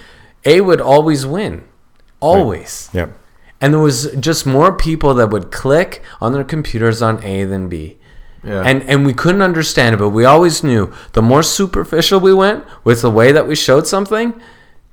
A 0.46 0.62
would 0.62 0.80
always 0.80 1.26
win, 1.26 1.64
always. 2.20 2.90
yeah. 2.94 3.08
And 3.60 3.74
there 3.74 3.82
was 3.82 4.12
just 4.20 4.46
more 4.46 4.72
people 4.76 5.14
that 5.16 5.30
would 5.30 5.52
click 5.52 6.04
on 6.22 6.34
their 6.34 6.44
computers 6.44 7.02
on 7.02 7.24
A 7.24 7.44
than 7.44 7.70
B. 7.70 7.98
Yeah. 8.44 8.62
And 8.62 8.84
and 8.84 9.06
we 9.06 9.14
couldn't 9.14 9.42
understand 9.42 9.96
it, 9.96 9.98
but 9.98 10.10
we 10.10 10.24
always 10.24 10.64
knew 10.64 10.94
the 11.14 11.22
more 11.22 11.44
superficial 11.44 12.20
we 12.20 12.34
went 12.34 12.66
with 12.84 13.02
the 13.02 13.12
way 13.12 13.32
that 13.32 13.48
we 13.48 13.56
showed 13.56 13.88
something, 13.88 14.40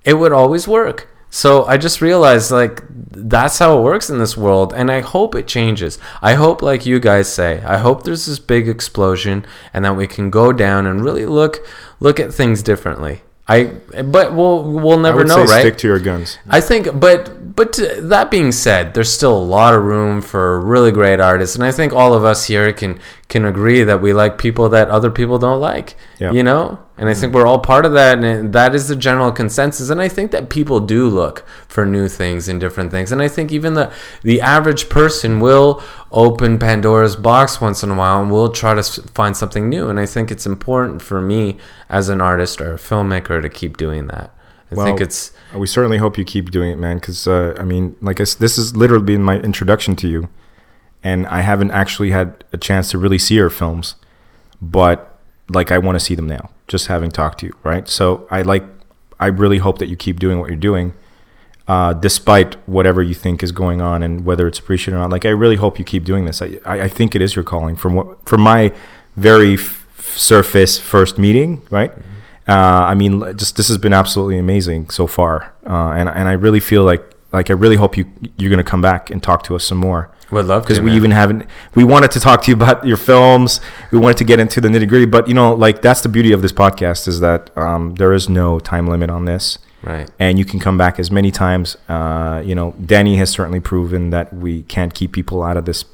it 0.04 0.14
would 0.14 0.32
always 0.32 0.66
work. 0.66 1.08
So 1.30 1.64
I 1.64 1.78
just 1.78 2.00
realized 2.00 2.52
like 2.52 2.82
that's 2.88 3.58
how 3.58 3.76
it 3.76 3.82
works 3.82 4.08
in 4.08 4.18
this 4.18 4.36
world 4.36 4.72
and 4.72 4.90
I 4.90 5.00
hope 5.00 5.34
it 5.34 5.48
changes. 5.48 5.98
I 6.22 6.34
hope 6.34 6.62
like 6.62 6.86
you 6.86 7.00
guys 7.00 7.32
say, 7.32 7.60
I 7.62 7.78
hope 7.78 8.04
there's 8.04 8.26
this 8.26 8.38
big 8.38 8.68
explosion 8.68 9.44
and 9.72 9.84
that 9.84 9.96
we 9.96 10.06
can 10.06 10.30
go 10.30 10.52
down 10.52 10.86
and 10.86 11.04
really 11.04 11.26
look 11.26 11.66
look 11.98 12.20
at 12.20 12.32
things 12.32 12.62
differently. 12.62 13.22
I 13.46 13.64
but 14.02 14.34
we'll 14.34 14.62
we'll 14.62 14.98
never 14.98 15.22
know, 15.22 15.44
right? 15.44 15.60
stick 15.60 15.76
to 15.78 15.86
your 15.86 15.98
guns. 15.98 16.38
I 16.48 16.62
think, 16.62 16.98
but 16.98 17.54
but 17.54 17.78
that 17.98 18.30
being 18.30 18.52
said, 18.52 18.94
there's 18.94 19.12
still 19.12 19.36
a 19.36 19.44
lot 19.44 19.74
of 19.74 19.82
room 19.82 20.22
for 20.22 20.58
really 20.60 20.90
great 20.90 21.20
artists, 21.20 21.54
and 21.54 21.62
I 21.62 21.70
think 21.70 21.92
all 21.92 22.14
of 22.14 22.24
us 22.24 22.46
here 22.46 22.72
can 22.72 22.98
can 23.28 23.44
agree 23.44 23.84
that 23.84 24.00
we 24.00 24.14
like 24.14 24.38
people 24.38 24.70
that 24.70 24.88
other 24.88 25.10
people 25.10 25.38
don't 25.38 25.60
like. 25.60 25.94
Yeah. 26.18 26.32
You 26.32 26.42
know, 26.42 26.78
and 26.96 27.08
I 27.08 27.14
think 27.14 27.34
we're 27.34 27.46
all 27.46 27.58
part 27.58 27.84
of 27.84 27.92
that, 27.94 28.22
and 28.22 28.52
that 28.52 28.72
is 28.72 28.86
the 28.86 28.94
general 28.94 29.32
consensus. 29.32 29.90
And 29.90 30.00
I 30.00 30.08
think 30.08 30.30
that 30.30 30.48
people 30.48 30.78
do 30.78 31.08
look 31.08 31.44
for 31.66 31.84
new 31.84 32.08
things 32.08 32.48
and 32.48 32.60
different 32.60 32.92
things, 32.92 33.10
and 33.10 33.20
I 33.20 33.26
think 33.26 33.50
even 33.50 33.74
the 33.74 33.92
the 34.22 34.40
average 34.40 34.88
person 34.88 35.40
will 35.40 35.82
open 36.12 36.58
Pandora's 36.58 37.16
box 37.16 37.60
once 37.60 37.82
in 37.82 37.90
a 37.90 37.94
while 37.96 38.22
and 38.22 38.30
will 38.30 38.50
try 38.50 38.74
to 38.74 38.82
find 38.82 39.36
something 39.36 39.68
new. 39.68 39.88
And 39.88 39.98
I 39.98 40.06
think 40.06 40.30
it's 40.30 40.46
important 40.46 41.02
for 41.02 41.20
me 41.20 41.58
as 41.88 42.08
an 42.08 42.20
artist 42.20 42.60
or 42.60 42.74
a 42.74 42.78
filmmaker 42.78 43.42
to 43.42 43.48
keep 43.48 43.76
doing 43.76 44.06
that. 44.08 44.32
I 44.70 44.84
think 44.84 45.00
it's 45.00 45.32
We 45.52 45.66
certainly 45.66 45.98
hope 45.98 46.16
you 46.16 46.24
keep 46.24 46.50
doing 46.50 46.70
it, 46.70 46.78
man. 46.78 46.98
Because 46.98 47.26
uh, 47.26 47.56
I 47.58 47.64
mean, 47.64 47.96
like 48.00 48.20
I 48.20 48.24
this 48.24 48.56
has 48.56 48.76
literally 48.76 49.04
been 49.04 49.22
my 49.22 49.38
introduction 49.40 49.96
to 49.96 50.08
you, 50.08 50.28
and 51.02 51.26
I 51.26 51.40
haven't 51.40 51.72
actually 51.72 52.10
had 52.10 52.44
a 52.52 52.56
chance 52.56 52.92
to 52.92 52.98
really 52.98 53.18
see 53.18 53.34
your 53.34 53.50
films, 53.50 53.96
but 54.62 55.18
like 55.48 55.72
I 55.72 55.78
want 55.78 55.96
to 55.96 56.00
see 56.04 56.14
them 56.14 56.28
now. 56.28 56.50
Just 56.68 56.86
having 56.86 57.10
talked 57.10 57.40
to 57.40 57.46
you, 57.46 57.56
right? 57.62 57.88
So 57.88 58.26
I 58.30 58.42
like, 58.42 58.64
I 59.20 59.26
really 59.26 59.58
hope 59.58 59.78
that 59.78 59.88
you 59.88 59.96
keep 59.96 60.18
doing 60.18 60.40
what 60.40 60.48
you're 60.48 60.56
doing, 60.56 60.94
uh, 61.68 61.92
despite 61.94 62.54
whatever 62.68 63.02
you 63.02 63.14
think 63.14 63.42
is 63.42 63.52
going 63.52 63.80
on 63.80 64.02
and 64.02 64.24
whether 64.24 64.46
it's 64.46 64.58
appreciated 64.58 64.96
or 64.96 65.00
not. 65.00 65.10
Like 65.10 65.24
I 65.24 65.30
really 65.30 65.56
hope 65.56 65.78
you 65.78 65.84
keep 65.84 66.04
doing 66.04 66.24
this. 66.24 66.42
I 66.42 66.58
I, 66.64 66.88
think 66.88 67.14
it 67.14 67.22
is 67.22 67.36
your 67.36 67.44
calling 67.44 67.76
from 67.76 67.94
what 67.94 68.26
from 68.28 68.40
my 68.40 68.72
very 69.16 69.54
f- 69.54 69.86
surface 70.16 70.78
first 70.78 71.18
meeting, 71.18 71.62
right? 71.70 71.92
Uh, 72.46 72.52
I 72.90 72.94
mean, 72.94 73.36
just 73.36 73.56
this 73.56 73.68
has 73.68 73.78
been 73.78 73.94
absolutely 73.94 74.38
amazing 74.38 74.90
so 74.90 75.06
far, 75.06 75.54
uh, 75.66 75.92
and 75.92 76.08
and 76.08 76.28
I 76.28 76.32
really 76.32 76.60
feel 76.60 76.84
like 76.84 77.02
like 77.32 77.50
I 77.50 77.54
really 77.54 77.76
hope 77.76 77.96
you 77.96 78.04
you're 78.36 78.50
gonna 78.50 78.62
come 78.62 78.82
back 78.82 79.10
and 79.10 79.22
talk 79.22 79.42
to 79.44 79.56
us 79.56 79.64
some 79.64 79.78
more 79.78 80.10
would 80.30 80.46
love 80.46 80.62
because 80.62 80.80
we 80.80 80.86
man. 80.86 80.96
even 80.96 81.10
haven't 81.10 81.46
we 81.74 81.84
wanted 81.84 82.10
to 82.10 82.18
talk 82.20 82.42
to 82.42 82.50
you 82.50 82.56
about 82.60 82.84
your 82.86 82.96
films 82.96 83.60
we 83.92 83.98
wanted 83.98 84.16
to 84.16 84.24
get 84.24 84.40
into 84.40 84.60
the 84.60 84.68
nitty 84.68 84.88
gritty 84.88 85.04
but 85.06 85.28
you 85.28 85.34
know 85.34 85.54
like 85.54 85.82
that's 85.82 86.00
the 86.00 86.08
beauty 86.08 86.32
of 86.32 86.42
this 86.42 86.52
podcast 86.52 87.06
is 87.06 87.20
that 87.20 87.50
um, 87.56 87.94
there 87.96 88.12
is 88.12 88.28
no 88.28 88.58
time 88.58 88.86
limit 88.88 89.10
on 89.10 89.24
this 89.26 89.58
right. 89.82 90.10
and 90.18 90.38
you 90.38 90.44
can 90.44 90.58
come 90.58 90.76
back 90.78 90.98
as 90.98 91.10
many 91.10 91.30
times 91.30 91.76
uh, 91.88 92.42
you 92.44 92.54
know 92.54 92.74
danny 92.84 93.16
has 93.16 93.30
certainly 93.30 93.60
proven 93.60 94.10
that 94.10 94.32
we 94.32 94.62
can't 94.64 94.94
keep 94.94 95.12
people 95.12 95.42
out 95.42 95.56
of 95.56 95.64
this 95.66 95.84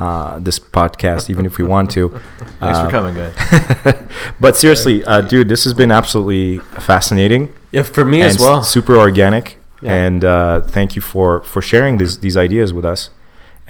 uh, 0.00 0.38
this 0.38 0.60
podcast 0.60 1.28
even 1.28 1.44
if 1.44 1.58
we 1.58 1.64
want 1.64 1.90
to 1.90 2.08
Thanks 2.60 2.78
Uh, 2.78 2.84
for 2.84 2.90
coming, 2.90 3.14
guys. 3.16 3.34
but 4.40 4.56
seriously 4.56 5.02
uh, 5.04 5.22
dude 5.22 5.48
this 5.48 5.64
has 5.64 5.74
been 5.74 5.90
absolutely 5.90 6.58
fascinating 6.80 7.52
Yeah, 7.72 7.82
for 7.82 8.04
me 8.04 8.22
as 8.22 8.38
well. 8.38 8.62
super 8.62 8.96
organic. 8.96 9.56
Yeah. 9.82 9.94
And 10.06 10.24
uh, 10.24 10.60
thank 10.62 10.94
you 10.96 11.02
for 11.02 11.40
for 11.42 11.60
sharing 11.62 11.98
these 11.98 12.18
these 12.18 12.36
ideas 12.36 12.72
with 12.72 12.84
us. 12.84 13.10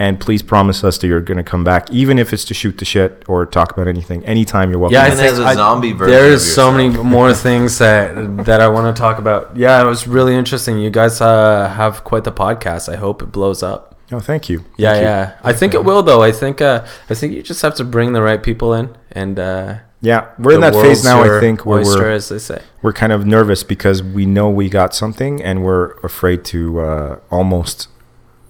And 0.01 0.21
please 0.21 0.43
promise 0.43 0.85
us 0.85 0.97
that 0.99 1.09
you're 1.09 1.21
going 1.21 1.39
to 1.39 1.43
come 1.43 1.65
back, 1.65 1.91
even 1.91 2.21
if 2.21 2.33
it's 2.33 2.45
to 2.45 2.55
shoot 2.55 2.79
the 2.79 2.85
shit 2.85 3.25
or 3.27 3.45
talk 3.45 3.73
about 3.73 3.89
anything. 3.89 4.25
Anytime 4.25 4.71
you're 4.71 4.79
welcome. 4.79 4.95
Yeah, 4.95 5.03
I 5.03 5.07
Even 5.07 5.19
think 5.19 5.33
as 5.33 5.39
a 5.41 5.45
I- 5.45 5.55
zombie 5.55 5.91
version 5.93 6.15
There's 6.15 6.55
so 6.55 6.71
many 6.71 6.89
more 7.17 7.35
things 7.35 7.79
that 7.79 8.45
that 8.45 8.61
I 8.61 8.69
want 8.69 8.95
to 8.95 9.01
talk 9.01 9.19
about. 9.19 9.57
Yeah, 9.57 9.83
it 9.83 9.87
was 9.87 10.07
really 10.07 10.35
interesting. 10.37 10.79
You 10.79 10.91
guys 10.91 11.21
uh, 11.21 11.69
have 11.77 12.05
quite 12.05 12.23
the 12.23 12.31
podcast. 12.33 12.89
I 12.93 12.97
hope 12.97 13.23
it 13.23 13.33
blows 13.33 13.63
up. 13.65 13.97
oh, 14.13 14.21
thank 14.21 14.49
you. 14.49 14.65
Yeah, 14.77 14.93
Thank 14.93 15.03
you. 15.03 15.09
yeah. 15.09 15.39
I 15.43 15.53
think 15.53 15.75
it 15.75 15.85
will 15.85 16.03
though. 16.05 16.23
I 16.23 16.31
think 16.33 16.61
uh, 16.61 16.87
I 17.11 17.15
think 17.15 17.33
you 17.35 17.43
just 17.43 17.63
have 17.63 17.75
to 17.77 17.85
bring 17.85 18.13
the 18.13 18.23
right 18.23 18.41
people 18.43 18.73
in, 18.75 18.97
and 19.13 19.37
uh, 19.39 19.79
Yeah, 20.01 20.29
we're 20.39 20.55
in 20.55 20.61
that 20.61 20.75
phase 20.75 21.03
now. 21.03 21.23
I 21.25 21.41
think 21.41 21.67
where 21.67 21.81
oyster, 21.81 22.03
we're 22.03 22.13
as 22.13 22.29
they 22.29 22.39
say. 22.39 22.63
we're 22.83 22.93
kind 22.95 23.13
of 23.13 23.27
nervous 23.27 23.65
because 23.65 24.01
we 24.01 24.27
know 24.27 24.49
we 24.49 24.69
got 24.71 24.95
something, 24.95 25.43
and 25.43 25.65
we're 25.65 25.91
afraid 26.05 26.45
to 26.55 26.81
uh, 26.81 27.19
almost 27.31 27.89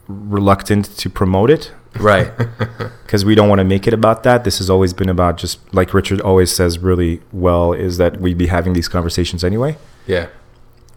reluctant 0.08 0.84
to 0.98 1.10
promote 1.10 1.50
it 1.50 1.72
Right. 1.98 2.30
because 3.04 3.24
we 3.24 3.34
don't 3.34 3.48
want 3.48 3.58
to 3.60 3.64
make 3.64 3.86
it 3.86 3.94
about 3.94 4.22
that. 4.22 4.44
This 4.44 4.58
has 4.58 4.68
always 4.70 4.92
been 4.92 5.08
about 5.08 5.36
just 5.36 5.58
like 5.74 5.92
Richard 5.94 6.20
always 6.20 6.54
says 6.54 6.78
really 6.78 7.20
well 7.32 7.72
is 7.72 7.96
that 7.98 8.20
we'd 8.20 8.38
be 8.38 8.46
having 8.48 8.72
these 8.74 8.88
conversations 8.88 9.42
anyway. 9.42 9.76
Yeah. 10.06 10.26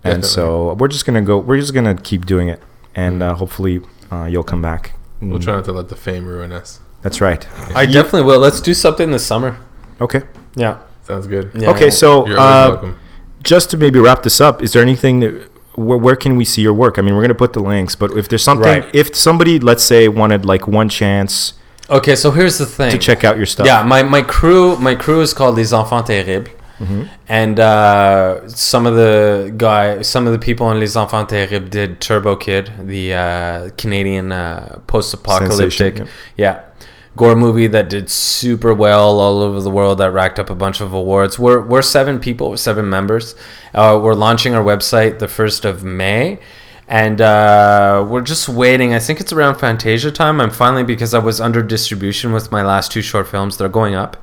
and 0.04 0.22
Definitely. 0.22 0.30
so 0.30 0.74
we're 0.76 0.88
just 0.90 1.06
gonna 1.06 1.22
go 1.22 1.38
we're 1.40 1.60
just 1.60 1.74
gonna 1.74 1.96
keep 1.96 2.26
doing 2.26 2.50
it 2.50 2.62
and 2.96 3.22
uh, 3.24 3.36
hopefully 3.36 3.82
uh, 4.12 4.26
you'll 4.26 4.44
come 4.44 4.62
back 4.62 4.94
We'll 5.22 5.38
Mm, 5.40 5.44
try 5.44 5.54
not 5.56 5.66
to 5.66 5.72
let 5.72 5.90
the 5.90 5.96
fame 5.96 6.26
ruin 6.26 6.52
us. 6.52 6.80
that's 7.02 7.20
right 7.22 7.48
I 7.76 7.86
definitely 7.86 8.24
will. 8.24 8.40
Let's 8.40 8.62
do 8.62 8.74
something 8.74 9.12
this 9.12 9.26
summer. 9.26 9.58
okay 10.00 10.22
Yeah. 10.56 10.78
Sounds 11.04 11.28
good. 11.28 11.52
Yeah. 11.56 11.72
okay 11.72 11.90
so 11.90 12.28
You're 12.28 12.40
uh, 12.40 12.70
welcome. 12.70 13.00
just 13.44 13.70
to 13.72 13.78
maybe 13.78 14.00
wrap 14.00 14.24
this 14.24 14.40
up 14.42 14.62
is 14.62 14.74
there 14.74 14.82
anything 14.82 15.20
that 15.22 15.50
where, 15.76 15.98
where 15.98 16.16
can 16.16 16.36
we 16.36 16.46
see 16.46 16.62
your 16.62 16.74
work 16.74 16.98
i 16.98 17.02
mean 17.02 17.16
we're 17.16 17.22
gonna 17.22 17.34
put 17.36 17.54
the 17.54 17.60
links 17.62 17.96
but 17.96 18.12
if 18.18 18.28
there's 18.30 18.44
something 18.44 18.68
Right. 18.68 18.96
if 18.96 19.16
somebody 19.16 19.60
let's 19.60 19.84
say 19.84 20.08
wanted 20.08 20.46
like 20.46 20.68
one 20.68 20.90
chance 20.90 21.54
Okay, 21.90 22.16
so 22.16 22.32
here's 22.32 22.58
the 22.58 22.66
thing. 22.66 22.90
to 22.92 22.98
check 22.98 23.26
out 23.26 23.36
your 23.36 23.46
stuff 23.46 23.66
Yeah, 23.66 23.84
my, 23.84 24.02
my 24.04 24.22
crew 24.22 24.78
my 24.78 24.96
crew 24.96 25.20
is 25.22 25.34
called 25.34 25.58
Les 25.58 25.74
Enfants 25.74 26.08
Terribles, 26.08 26.50
Mm-hmm. 26.80 27.04
and 27.28 27.60
uh, 27.60 28.48
some 28.50 28.88
of 28.88 28.96
the 28.96 29.54
guy 29.56 30.02
some 30.02 30.26
of 30.26 30.32
the 30.34 30.40
people 30.40 30.72
in 30.72 30.80
Les 30.80 30.96
Enfants 30.96 31.30
Terribles 31.30 31.70
did 31.70 32.00
Turbo 32.02 32.36
Kid, 32.36 32.72
the 32.88 33.14
uh, 33.14 33.70
Canadian 33.78 34.32
uh, 34.32 34.80
post-apocalyptic, 34.88 36.08
yeah, 36.38 36.62
gore 37.16 37.36
movie 37.36 37.68
that 37.68 37.90
did 37.90 38.10
super 38.10 38.74
well 38.74 39.20
all 39.20 39.42
over 39.42 39.62
the 39.62 39.70
world 39.70 39.98
that 40.00 40.12
racked 40.12 40.40
up 40.40 40.50
a 40.50 40.56
bunch 40.56 40.82
of 40.82 40.94
awards. 40.94 41.38
We're 41.38 41.62
we're 41.62 41.82
seven 41.82 42.20
people, 42.20 42.56
seven 42.58 42.90
members. 42.90 43.36
Uh, 43.74 44.00
we're 44.02 44.14
launching 44.14 44.56
our 44.56 44.64
website 44.64 45.20
the 45.20 45.28
first 45.28 45.66
of 45.66 45.84
May. 45.84 46.40
And 46.88 47.22
uh, 47.22 48.06
we're 48.10 48.20
just 48.22 48.50
waiting. 48.50 48.94
I 48.94 49.00
think 49.00 49.22
it's 49.22 49.32
around 49.32 49.56
Fantasia 49.56 50.12
time. 50.12 50.42
I'm 50.42 50.50
finally 50.50 50.84
because 50.84 51.14
I 51.14 51.20
was 51.20 51.40
under 51.40 51.64
distribution 51.64 52.34
with 52.34 52.52
my 52.52 52.64
last 52.64 52.92
two 52.92 53.02
short 53.02 53.30
films. 53.30 53.56
They're 53.56 53.70
going 53.70 53.96
up. 53.96 54.18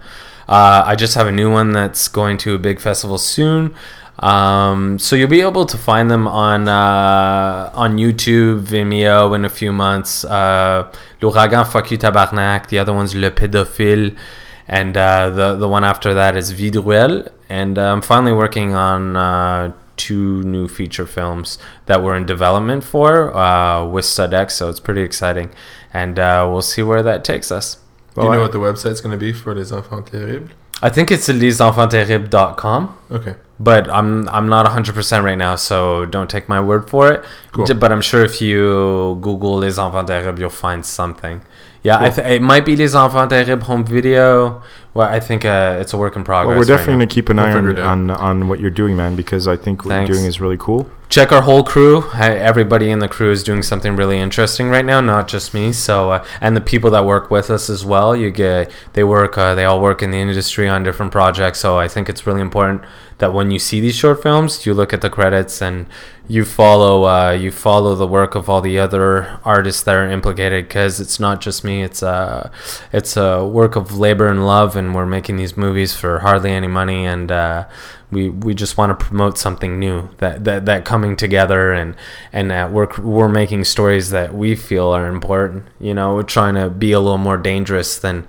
Uh, 0.47 0.83
I 0.85 0.95
just 0.95 1.15
have 1.15 1.27
a 1.27 1.33
new 1.33 1.51
one 1.51 1.73
that's 1.73 2.09
going 2.09 2.37
to 2.39 2.55
a 2.55 2.59
big 2.59 2.79
festival 2.79 3.17
soon. 3.17 3.75
Um, 4.21 4.99
so 4.99 5.15
you'll 5.15 5.29
be 5.29 5.41
able 5.43 5.65
to 5.67 5.77
find 5.79 6.11
them 6.11 6.27
on 6.27 6.67
uh, 6.69 7.71
on 7.75 7.97
YouTube, 7.99 8.63
Vimeo 8.63 9.35
in 9.35 9.45
a 9.45 9.49
few 9.49 9.73
months. 9.73 10.25
Uh, 10.25 10.93
L'Ouragan, 11.23 11.67
Fuck 11.67 11.91
You 11.91 11.99
Tabarnak. 11.99 12.69
The 12.69 12.79
other 12.81 12.93
one's 12.93 13.15
Le 13.15 13.31
Pédophile. 13.31 14.17
And 14.67 14.97
uh, 14.97 15.31
the, 15.31 15.57
the 15.57 15.69
one 15.69 15.85
after 15.85 16.13
that 16.15 16.37
is 16.37 16.53
Vidruel. 16.53 17.31
And 17.49 17.79
uh, 17.79 17.93
I'm 17.93 18.03
finally 18.03 18.33
working 18.33 18.75
on 18.75 19.17
uh, 19.17 19.73
two 19.97 20.43
new 20.43 20.69
feature 20.69 21.07
films 21.07 21.59
that 21.87 22.03
we're 22.03 22.17
in 22.17 22.27
development 22.27 22.85
for 22.85 23.35
uh, 23.37 23.87
with 23.87 24.05
SODEC. 24.05 24.51
So 24.51 24.69
it's 24.69 24.81
pretty 24.81 25.03
exciting. 25.03 25.51
And 25.95 26.19
uh, 26.19 26.47
we'll 26.51 26.61
see 26.63 26.83
where 26.83 27.03
that 27.03 27.25
takes 27.25 27.51
us. 27.51 27.79
Do 28.15 28.23
you 28.25 28.29
know 28.31 28.35
I- 28.35 28.39
what 28.39 28.53
the 28.53 28.59
website's 28.59 29.01
going 29.01 29.13
to 29.13 29.19
be 29.19 29.33
for 29.33 29.55
Les 29.55 29.71
Enfants 29.73 30.11
Terribles? 30.11 30.51
I 30.83 30.91
think 30.91 31.11
it's 31.11 31.29
lesenfantsterribles.com. 31.29 32.99
Okay. 33.11 33.35
But 33.61 33.89
I'm 33.91 34.29
I'm 34.29 34.49
not 34.49 34.67
100% 34.67 35.23
right 35.25 35.39
now, 35.39 35.57
so 35.57 36.07
don't 36.07 36.31
take 36.31 36.49
my 36.49 36.61
word 36.61 36.89
for 36.89 37.13
it. 37.13 37.25
Cool. 37.53 37.67
But 37.75 37.93
I'm 37.93 38.01
sure 38.03 38.25
if 38.25 38.41
you 38.41 39.19
Google 39.21 39.59
Les 39.59 39.79
Enfants 39.79 40.09
Terribles, 40.09 40.41
you'll 40.41 40.51
find 40.51 40.85
something. 40.85 41.43
Yeah, 41.83 41.99
I 42.01 42.11
th- 42.11 42.27
it 42.27 42.43
might 42.43 42.65
be 42.65 42.77
Les 42.77 42.95
Enfants 42.95 43.31
Terribles 43.31 43.67
home 43.67 43.85
video. 43.85 44.63
Well, 44.99 45.09
I 45.09 45.21
think 45.21 45.45
uh, 45.45 45.79
it's 45.81 45.93
a 45.93 45.97
work 45.97 46.17
in 46.17 46.25
progress. 46.25 46.49
well, 46.49 46.59
we're 46.59 46.65
definitely 46.65 46.95
now. 46.95 46.99
gonna 47.05 47.07
keep 47.07 47.29
an 47.29 47.39
eye 47.39 47.53
on, 47.53 47.79
on 47.79 48.11
on 48.11 48.49
what 48.49 48.59
you're 48.59 48.69
doing 48.69 48.97
man 48.97 49.15
because 49.15 49.47
i 49.47 49.57
think 49.57 49.85
what 49.85 49.91
Thanks. 49.91 50.09
you're 50.09 50.17
doing 50.19 50.27
is 50.27 50.41
really 50.41 50.57
cool 50.59 50.91
check 51.09 51.33
our 51.33 51.43
whole 51.43 51.65
crew. 51.65 52.05
I, 52.13 52.33
everybody 52.33 52.91
in 52.91 52.99
the 52.99 53.09
crew 53.09 53.31
is 53.31 53.43
doing 53.43 53.63
something 53.63 53.97
really 53.97 54.19
interesting 54.19 54.69
right 54.69 54.85
now, 54.85 55.01
not 55.01 55.29
just 55.29 55.55
me. 55.55 55.73
So, 55.73 56.11
uh, 56.11 56.25
and 56.41 56.57
the 56.57 56.61
people 56.61 56.91
that 56.91 57.05
work 57.05 57.31
with 57.31 57.51
us 57.51 57.71
as 57.71 57.85
well. 57.85 58.15
You 58.15 58.31
get 58.31 58.71
they 58.93 59.05
work. 59.05 59.39
Uh, 59.39 59.55
they 59.55 59.65
all 59.65 59.81
work 59.81 60.03
in 60.03 60.11
the 60.11 60.19
industry 60.19 60.69
on 60.69 60.83
different 60.83 61.13
projects. 61.13 61.61
So, 61.61 61.79
I 61.79 61.89
think 61.89 62.09
it's 62.09 62.27
really 62.27 62.41
important 62.41 62.83
that 63.19 63.33
when 63.33 63.51
you 63.51 63.59
see 63.59 63.81
these 63.81 63.97
short 63.97 64.23
films, 64.23 64.65
you 64.65 64.75
look 64.75 64.93
at 64.93 65.01
the 65.01 65.11
credits 65.11 65.61
and 65.61 65.87
you 66.29 66.45
follow. 66.45 67.05
Uh, 67.05 67.33
you 67.33 67.51
follow 67.51 67.95
the 67.95 68.07
work 68.07 68.35
of 68.35 68.49
all 68.49 68.61
the 68.61 68.79
other 68.79 69.41
artists 69.45 69.83
that 69.83 69.95
are 69.95 70.09
implicated 70.09 70.69
because 70.69 71.01
it's 71.01 71.19
not 71.19 71.41
just 71.41 71.65
me. 71.65 71.83
It's 71.83 72.03
a 72.03 72.51
it's 72.93 73.17
a 73.17 73.47
work 73.47 73.77
of 73.77 73.99
labor 73.99 74.29
and 74.29 74.47
love, 74.47 74.77
and 74.77 74.88
we're 74.95 75.07
making 75.07 75.37
these 75.37 75.57
movies 75.57 75.95
for 75.95 76.21
hardly 76.21 76.51
any 76.51 76.69
money 76.69 77.07
and. 77.07 77.31
Uh, 77.31 77.67
we 78.11 78.31
we 78.31 78.55
just 78.55 78.79
want 78.79 78.99
to 78.99 79.05
promote 79.05 79.37
something 79.37 79.79
new 79.79 80.09
that 80.19 80.45
that, 80.45 80.65
that 80.67 80.85
coming 80.85 81.17
together 81.17 81.73
and 81.73 81.95
and 82.33 82.51
that 82.51 82.73
we're 82.73 82.89
we're 82.99 83.29
making 83.29 83.65
stories 83.65 84.11
that 84.11 84.35
we 84.35 84.55
feel 84.55 84.87
are 84.87 85.09
important 85.09 85.67
you 85.79 85.93
know 85.93 86.15
we're 86.15 86.23
trying 86.23 86.55
to 86.55 86.71
be 86.71 86.93
a 86.93 87.01
little 87.01 87.19
more 87.19 87.37
dangerous 87.37 87.99
than 87.99 88.27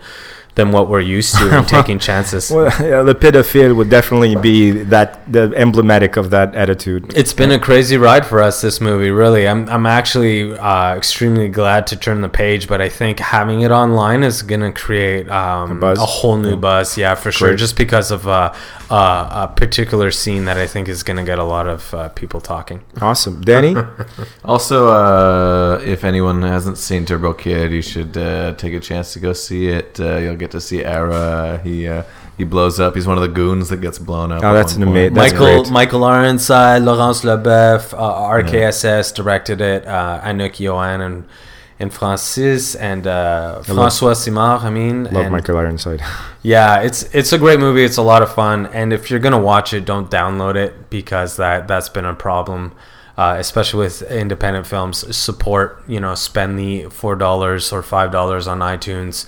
than 0.59 0.71
what 0.73 0.89
we're 0.89 1.07
used 1.17 1.37
to 1.37 1.45
and 1.57 1.65
taking 1.65 1.99
chances. 1.99 2.51
Well, 2.51 2.65
yeah, 2.85 3.01
the 3.03 3.15
pedophile 3.15 3.75
would 3.77 3.89
definitely 3.89 4.35
be 4.35 4.71
that 4.95 5.09
the 5.31 5.53
emblematic 5.55 6.17
of 6.17 6.29
that 6.31 6.53
attitude. 6.53 7.13
It's 7.15 7.33
been 7.33 7.51
a 7.51 7.59
crazy 7.59 7.97
ride 7.97 8.25
for 8.25 8.41
us. 8.41 8.61
This 8.61 8.81
movie, 8.81 9.11
really. 9.11 9.47
I'm 9.47 9.69
I'm 9.69 9.85
actually 9.85 10.57
uh, 10.57 10.95
extremely 10.95 11.47
glad 11.47 11.87
to 11.87 11.95
turn 11.95 12.19
the 12.21 12.33
page, 12.43 12.67
but 12.67 12.81
I 12.81 12.89
think 12.89 13.19
having 13.19 13.61
it 13.61 13.71
online 13.71 14.21
is 14.23 14.41
gonna 14.41 14.73
create 14.73 15.29
um, 15.29 15.71
a, 15.71 15.75
buzz? 15.75 15.97
whole 16.01 16.37
new 16.37 16.57
buzz. 16.57 16.97
Yeah, 16.97 17.15
for 17.15 17.31
sure. 17.31 17.49
Great. 17.49 17.59
Just 17.59 17.77
because 17.77 18.11
of 18.11 18.27
uh, 18.27 18.53
uh, 18.89 19.47
a 19.49 19.53
particular 19.55 20.11
scene 20.11 20.43
that 20.45 20.57
I 20.57 20.67
think 20.67 20.89
is 20.89 21.03
gonna 21.03 21.23
get 21.23 21.39
a 21.39 21.43
lot 21.43 21.67
of 21.67 21.93
uh, 21.93 22.09
people 22.09 22.41
talking. 22.41 22.83
Awesome, 23.01 23.41
Danny. 23.41 23.75
Also, 24.43 24.87
uh, 24.87 25.79
if 25.85 26.03
anyone 26.03 26.41
hasn't 26.41 26.77
seen 26.77 27.05
Turbo 27.05 27.33
Kid, 27.33 27.71
you 27.71 27.81
should 27.81 28.17
uh, 28.17 28.53
take 28.55 28.73
a 28.73 28.79
chance 28.79 29.13
to 29.13 29.19
go 29.19 29.31
see 29.33 29.67
it. 29.67 29.99
Uh, 29.99 30.17
you'll 30.17 30.35
get 30.35 30.48
to 30.51 30.61
see 30.61 30.83
Ara. 30.83 31.59
He 31.63 31.87
uh, 31.87 32.03
he 32.37 32.43
blows 32.45 32.79
up. 32.79 32.95
He's 32.95 33.05
one 33.07 33.17
of 33.17 33.21
the 33.21 33.27
goons 33.29 33.69
that 33.69 33.81
gets 33.81 33.99
blown 33.99 34.31
up. 34.31 34.43
Oh, 34.43 34.53
that's 34.53 34.75
an 34.75 34.83
amazing. 34.83 35.17
ama- 35.17 35.21
Michael 35.29 35.61
great. 35.63 35.71
Michael 35.71 36.03
Ironside, 36.05 36.81
Laurence 36.83 37.21
Leboeuf, 37.23 37.93
uh, 37.93 37.97
RKSS 38.29 39.13
directed 39.13 39.61
it. 39.61 39.85
Uh, 39.85 40.21
Anouk 40.23 40.53
Yoann 40.57 41.05
and 41.05 41.25
and 41.81 41.93
Francis 41.93 42.75
and 42.75 43.07
uh, 43.07 43.61
François 43.63 44.15
Simard. 44.15 44.61
I 44.63 44.69
mean, 44.69 45.05
Love 45.05 45.15
and- 45.15 45.31
Michael 45.31 45.57
Ironside. 45.57 46.01
Yeah, 46.41 46.79
it's 46.83 47.03
it's 47.13 47.33
a 47.33 47.37
great 47.37 47.59
movie. 47.59 47.83
It's 47.83 47.97
a 47.97 48.01
lot 48.01 48.21
of 48.21 48.33
fun, 48.33 48.67
and 48.67 48.93
if 48.93 49.11
you're 49.11 49.19
gonna 49.19 49.37
watch 49.41 49.73
it, 49.73 49.83
don't 49.83 50.09
download 50.09 50.55
it 50.55 50.89
because 50.89 51.35
that 51.35 51.67
that's 51.67 51.89
been 51.89 52.05
a 52.05 52.13
problem, 52.15 52.71
uh, 53.17 53.35
especially 53.37 53.79
with 53.83 54.01
independent 54.03 54.65
films. 54.65 55.03
Support, 55.13 55.83
you 55.85 55.99
know, 55.99 56.15
spend 56.15 56.57
the 56.57 56.85
four 56.85 57.17
dollars 57.17 57.73
or 57.73 57.83
five 57.83 58.13
dollars 58.13 58.47
on 58.47 58.59
iTunes, 58.59 59.25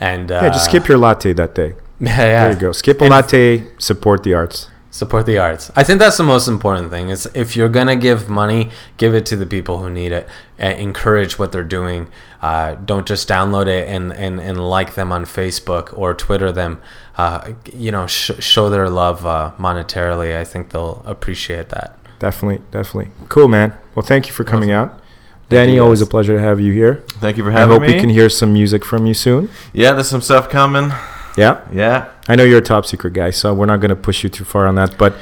and 0.00 0.30
uh, 0.30 0.40
yeah, 0.42 0.48
just 0.50 0.66
skip 0.66 0.88
your 0.88 0.98
latte 0.98 1.32
that 1.32 1.54
day. 1.54 1.74
Yeah, 1.98 2.08
yeah. 2.10 2.44
There 2.44 2.52
you 2.52 2.60
go. 2.60 2.72
Skip 2.72 3.00
a 3.00 3.04
And 3.04 3.10
latte. 3.10 3.64
Support 3.78 4.22
the 4.22 4.34
arts. 4.34 4.68
Support 4.90 5.24
the 5.24 5.38
arts. 5.38 5.70
I 5.74 5.82
think 5.82 5.98
that's 5.98 6.18
the 6.18 6.24
most 6.24 6.46
important 6.46 6.90
thing. 6.90 7.08
Is 7.08 7.24
if 7.32 7.56
you're 7.56 7.70
gonna 7.70 7.96
give 7.96 8.28
money, 8.28 8.70
give 8.98 9.14
it 9.14 9.24
to 9.26 9.36
the 9.36 9.46
people 9.46 9.78
who 9.78 9.88
need 9.88 10.12
it. 10.12 10.28
Uh, 10.60 10.66
encourage 10.66 11.38
what 11.38 11.52
they're 11.52 11.64
doing. 11.64 12.08
Uh, 12.42 12.74
don't 12.74 13.06
just 13.06 13.26
download 13.28 13.66
it 13.66 13.88
and, 13.88 14.12
and, 14.12 14.40
and 14.40 14.68
like 14.68 14.94
them 14.94 15.10
on 15.10 15.24
Facebook 15.24 15.96
or 15.98 16.12
Twitter 16.14 16.52
them. 16.52 16.80
Uh, 17.16 17.52
you 17.72 17.90
know, 17.90 18.06
sh- 18.06 18.32
show 18.40 18.68
their 18.68 18.90
love 18.90 19.24
uh, 19.24 19.52
monetarily. 19.58 20.36
I 20.36 20.44
think 20.44 20.70
they'll 20.70 21.02
appreciate 21.06 21.70
that. 21.70 21.98
Definitely, 22.18 22.62
definitely. 22.70 23.10
Cool, 23.30 23.48
man. 23.48 23.72
Well, 23.94 24.04
thank 24.04 24.26
you 24.26 24.32
for 24.34 24.44
coming 24.44 24.70
out. 24.70 25.00
Danny, 25.48 25.78
always 25.78 26.00
a 26.00 26.06
pleasure 26.06 26.34
to 26.34 26.40
have 26.40 26.60
you 26.60 26.72
here. 26.72 27.04
Thank 27.20 27.36
you 27.36 27.44
for 27.44 27.50
having 27.52 27.68
me. 27.68 27.74
I 27.74 27.78
hope 27.78 27.88
me. 27.88 27.94
we 27.94 28.00
can 28.00 28.08
hear 28.10 28.28
some 28.28 28.52
music 28.52 28.84
from 28.84 29.06
you 29.06 29.14
soon. 29.14 29.48
Yeah, 29.72 29.92
there's 29.92 30.08
some 30.08 30.20
stuff 30.20 30.48
coming. 30.48 30.90
Yeah, 31.36 31.60
Yeah, 31.70 32.08
I 32.28 32.34
know 32.34 32.44
you're 32.44 32.58
a 32.60 32.62
top 32.62 32.86
secret 32.86 33.12
guy, 33.12 33.30
so 33.30 33.52
we're 33.52 33.66
not 33.66 33.80
going 33.80 33.90
to 33.90 33.96
push 33.96 34.24
you 34.24 34.30
too 34.30 34.44
far 34.44 34.66
on 34.66 34.74
that. 34.76 34.96
But 34.96 35.14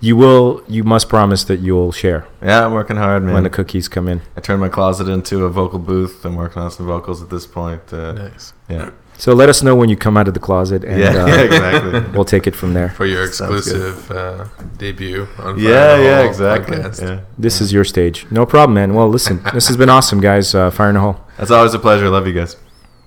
you 0.00 0.16
will, 0.16 0.62
you 0.68 0.84
must 0.84 1.08
promise 1.08 1.44
that 1.44 1.60
you'll 1.60 1.92
share 1.92 2.26
yeah, 2.42 2.66
I'm 2.66 2.72
working 2.72 2.96
hard, 2.96 3.22
man. 3.22 3.34
when 3.34 3.42
the 3.44 3.50
cookies 3.50 3.88
come 3.88 4.06
in. 4.08 4.20
I 4.36 4.40
turned 4.40 4.60
my 4.60 4.68
closet 4.68 5.08
into 5.08 5.44
a 5.44 5.48
vocal 5.48 5.78
booth. 5.78 6.24
I'm 6.24 6.36
working 6.36 6.60
on 6.60 6.70
some 6.70 6.86
vocals 6.86 7.22
at 7.22 7.30
this 7.30 7.46
point. 7.46 7.92
Uh, 7.92 8.12
Nice. 8.12 8.52
yeah, 8.68 8.90
So 9.22 9.32
let 9.34 9.48
us 9.48 9.62
know 9.62 9.76
when 9.76 9.88
you 9.88 9.96
come 9.96 10.16
out 10.16 10.26
of 10.26 10.34
the 10.34 10.40
closet, 10.40 10.82
and 10.82 10.98
yeah, 10.98 11.10
uh, 11.10 11.26
yeah, 11.28 11.40
exactly. 11.42 12.00
we'll 12.10 12.24
take 12.24 12.48
it 12.48 12.56
from 12.56 12.74
there. 12.74 12.88
For 12.88 13.06
your 13.06 13.22
exclusive 13.22 14.10
uh, 14.10 14.48
debut 14.78 15.28
on 15.38 15.54
Fire 15.54 15.58
yeah, 15.58 15.94
in 15.94 16.00
the 16.00 16.04
yeah, 16.04 16.16
Hole 16.16 16.26
exactly. 16.26 16.76
podcast. 16.78 17.02
Yeah. 17.02 17.20
This 17.38 17.60
is 17.60 17.72
your 17.72 17.84
stage. 17.84 18.26
No 18.32 18.44
problem, 18.44 18.74
man. 18.74 18.94
Well, 18.94 19.08
listen, 19.08 19.40
this 19.54 19.68
has 19.68 19.76
been 19.76 19.88
awesome, 19.88 20.20
guys. 20.20 20.56
Uh, 20.56 20.72
Fire 20.72 20.88
in 20.88 20.96
the 20.96 21.00
hole. 21.02 21.20
That's 21.38 21.52
always 21.52 21.72
a 21.72 21.78
pleasure. 21.78 22.10
Love 22.10 22.26
you 22.26 22.32
guys. 22.32 22.54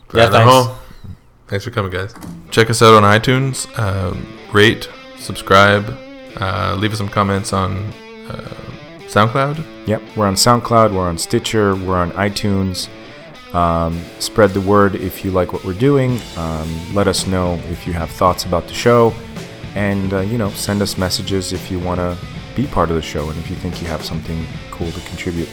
Fire 0.07 0.21
Yeah, 0.21 0.25
in 0.27 0.31
the 0.31 0.37
thanks. 0.37 0.53
Hole. 0.53 0.77
Thanks 1.49 1.65
for 1.65 1.71
coming, 1.71 1.91
guys. 1.91 2.15
Check 2.49 2.69
us 2.69 2.81
out 2.81 2.93
on 2.93 3.03
iTunes. 3.03 3.67
Um, 3.77 4.25
rate, 4.53 4.87
subscribe, 5.17 5.97
uh, 6.37 6.77
leave 6.79 6.93
us 6.93 6.97
some 6.97 7.09
comments 7.09 7.51
on 7.51 7.75
uh, 8.29 8.55
SoundCloud. 8.99 9.65
Yep, 9.85 10.01
we're 10.15 10.27
on 10.27 10.35
SoundCloud, 10.35 10.93
we're 10.93 11.09
on 11.09 11.17
Stitcher, 11.17 11.75
we're 11.75 11.97
on 11.97 12.11
iTunes. 12.11 12.87
Um, 13.55 14.03
spread 14.19 14.49
the 14.49 14.59
word 14.59 14.95
if 14.95 15.23
you 15.23 15.31
like 15.31 15.53
what 15.53 15.63
we're 15.63 15.73
doing. 15.73 16.19
Um, 16.35 16.93
let 16.93 17.07
us 17.07 17.25
know 17.25 17.53
if 17.69 17.87
you 17.87 17.93
have 17.93 18.09
thoughts 18.09 18.43
about 18.43 18.67
the 18.67 18.73
show, 18.73 19.13
and 19.75 20.13
uh, 20.13 20.19
you 20.19 20.37
know, 20.37 20.49
send 20.49 20.81
us 20.81 20.97
messages 20.97 21.53
if 21.53 21.71
you 21.71 21.79
want 21.79 21.99
to 21.99 22.17
be 22.53 22.67
part 22.67 22.89
of 22.89 22.95
the 22.95 23.01
show 23.01 23.29
and 23.29 23.37
if 23.39 23.49
you 23.49 23.55
think 23.55 23.81
you 23.81 23.87
have 23.87 24.03
something 24.03 24.45
cool 24.71 24.91
to 24.91 24.99
contribute. 25.07 25.47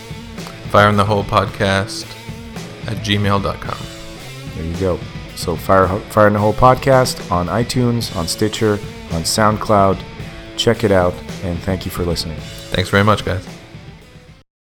Fire 0.70 0.88
in 0.88 0.96
the 0.96 1.04
Hole 1.04 1.22
podcast 1.22 2.04
at 2.88 2.96
gmail.com. 2.98 3.78
There 4.56 4.64
you 4.64 4.76
go. 4.78 4.98
So 5.36 5.54
Fire 5.54 5.86
Fire 6.10 6.26
in 6.26 6.32
the 6.32 6.38
Hole 6.38 6.52
podcast 6.52 7.30
on 7.30 7.46
iTunes, 7.46 8.14
on 8.16 8.26
Stitcher, 8.26 8.72
on 9.12 9.22
SoundCloud. 9.22 10.02
Check 10.56 10.82
it 10.82 10.90
out, 10.90 11.14
and 11.44 11.58
thank 11.60 11.84
you 11.84 11.90
for 11.90 12.04
listening. 12.04 12.36
Thanks 12.70 12.90
very 12.90 13.04
much, 13.04 13.24
guys. 13.24 13.61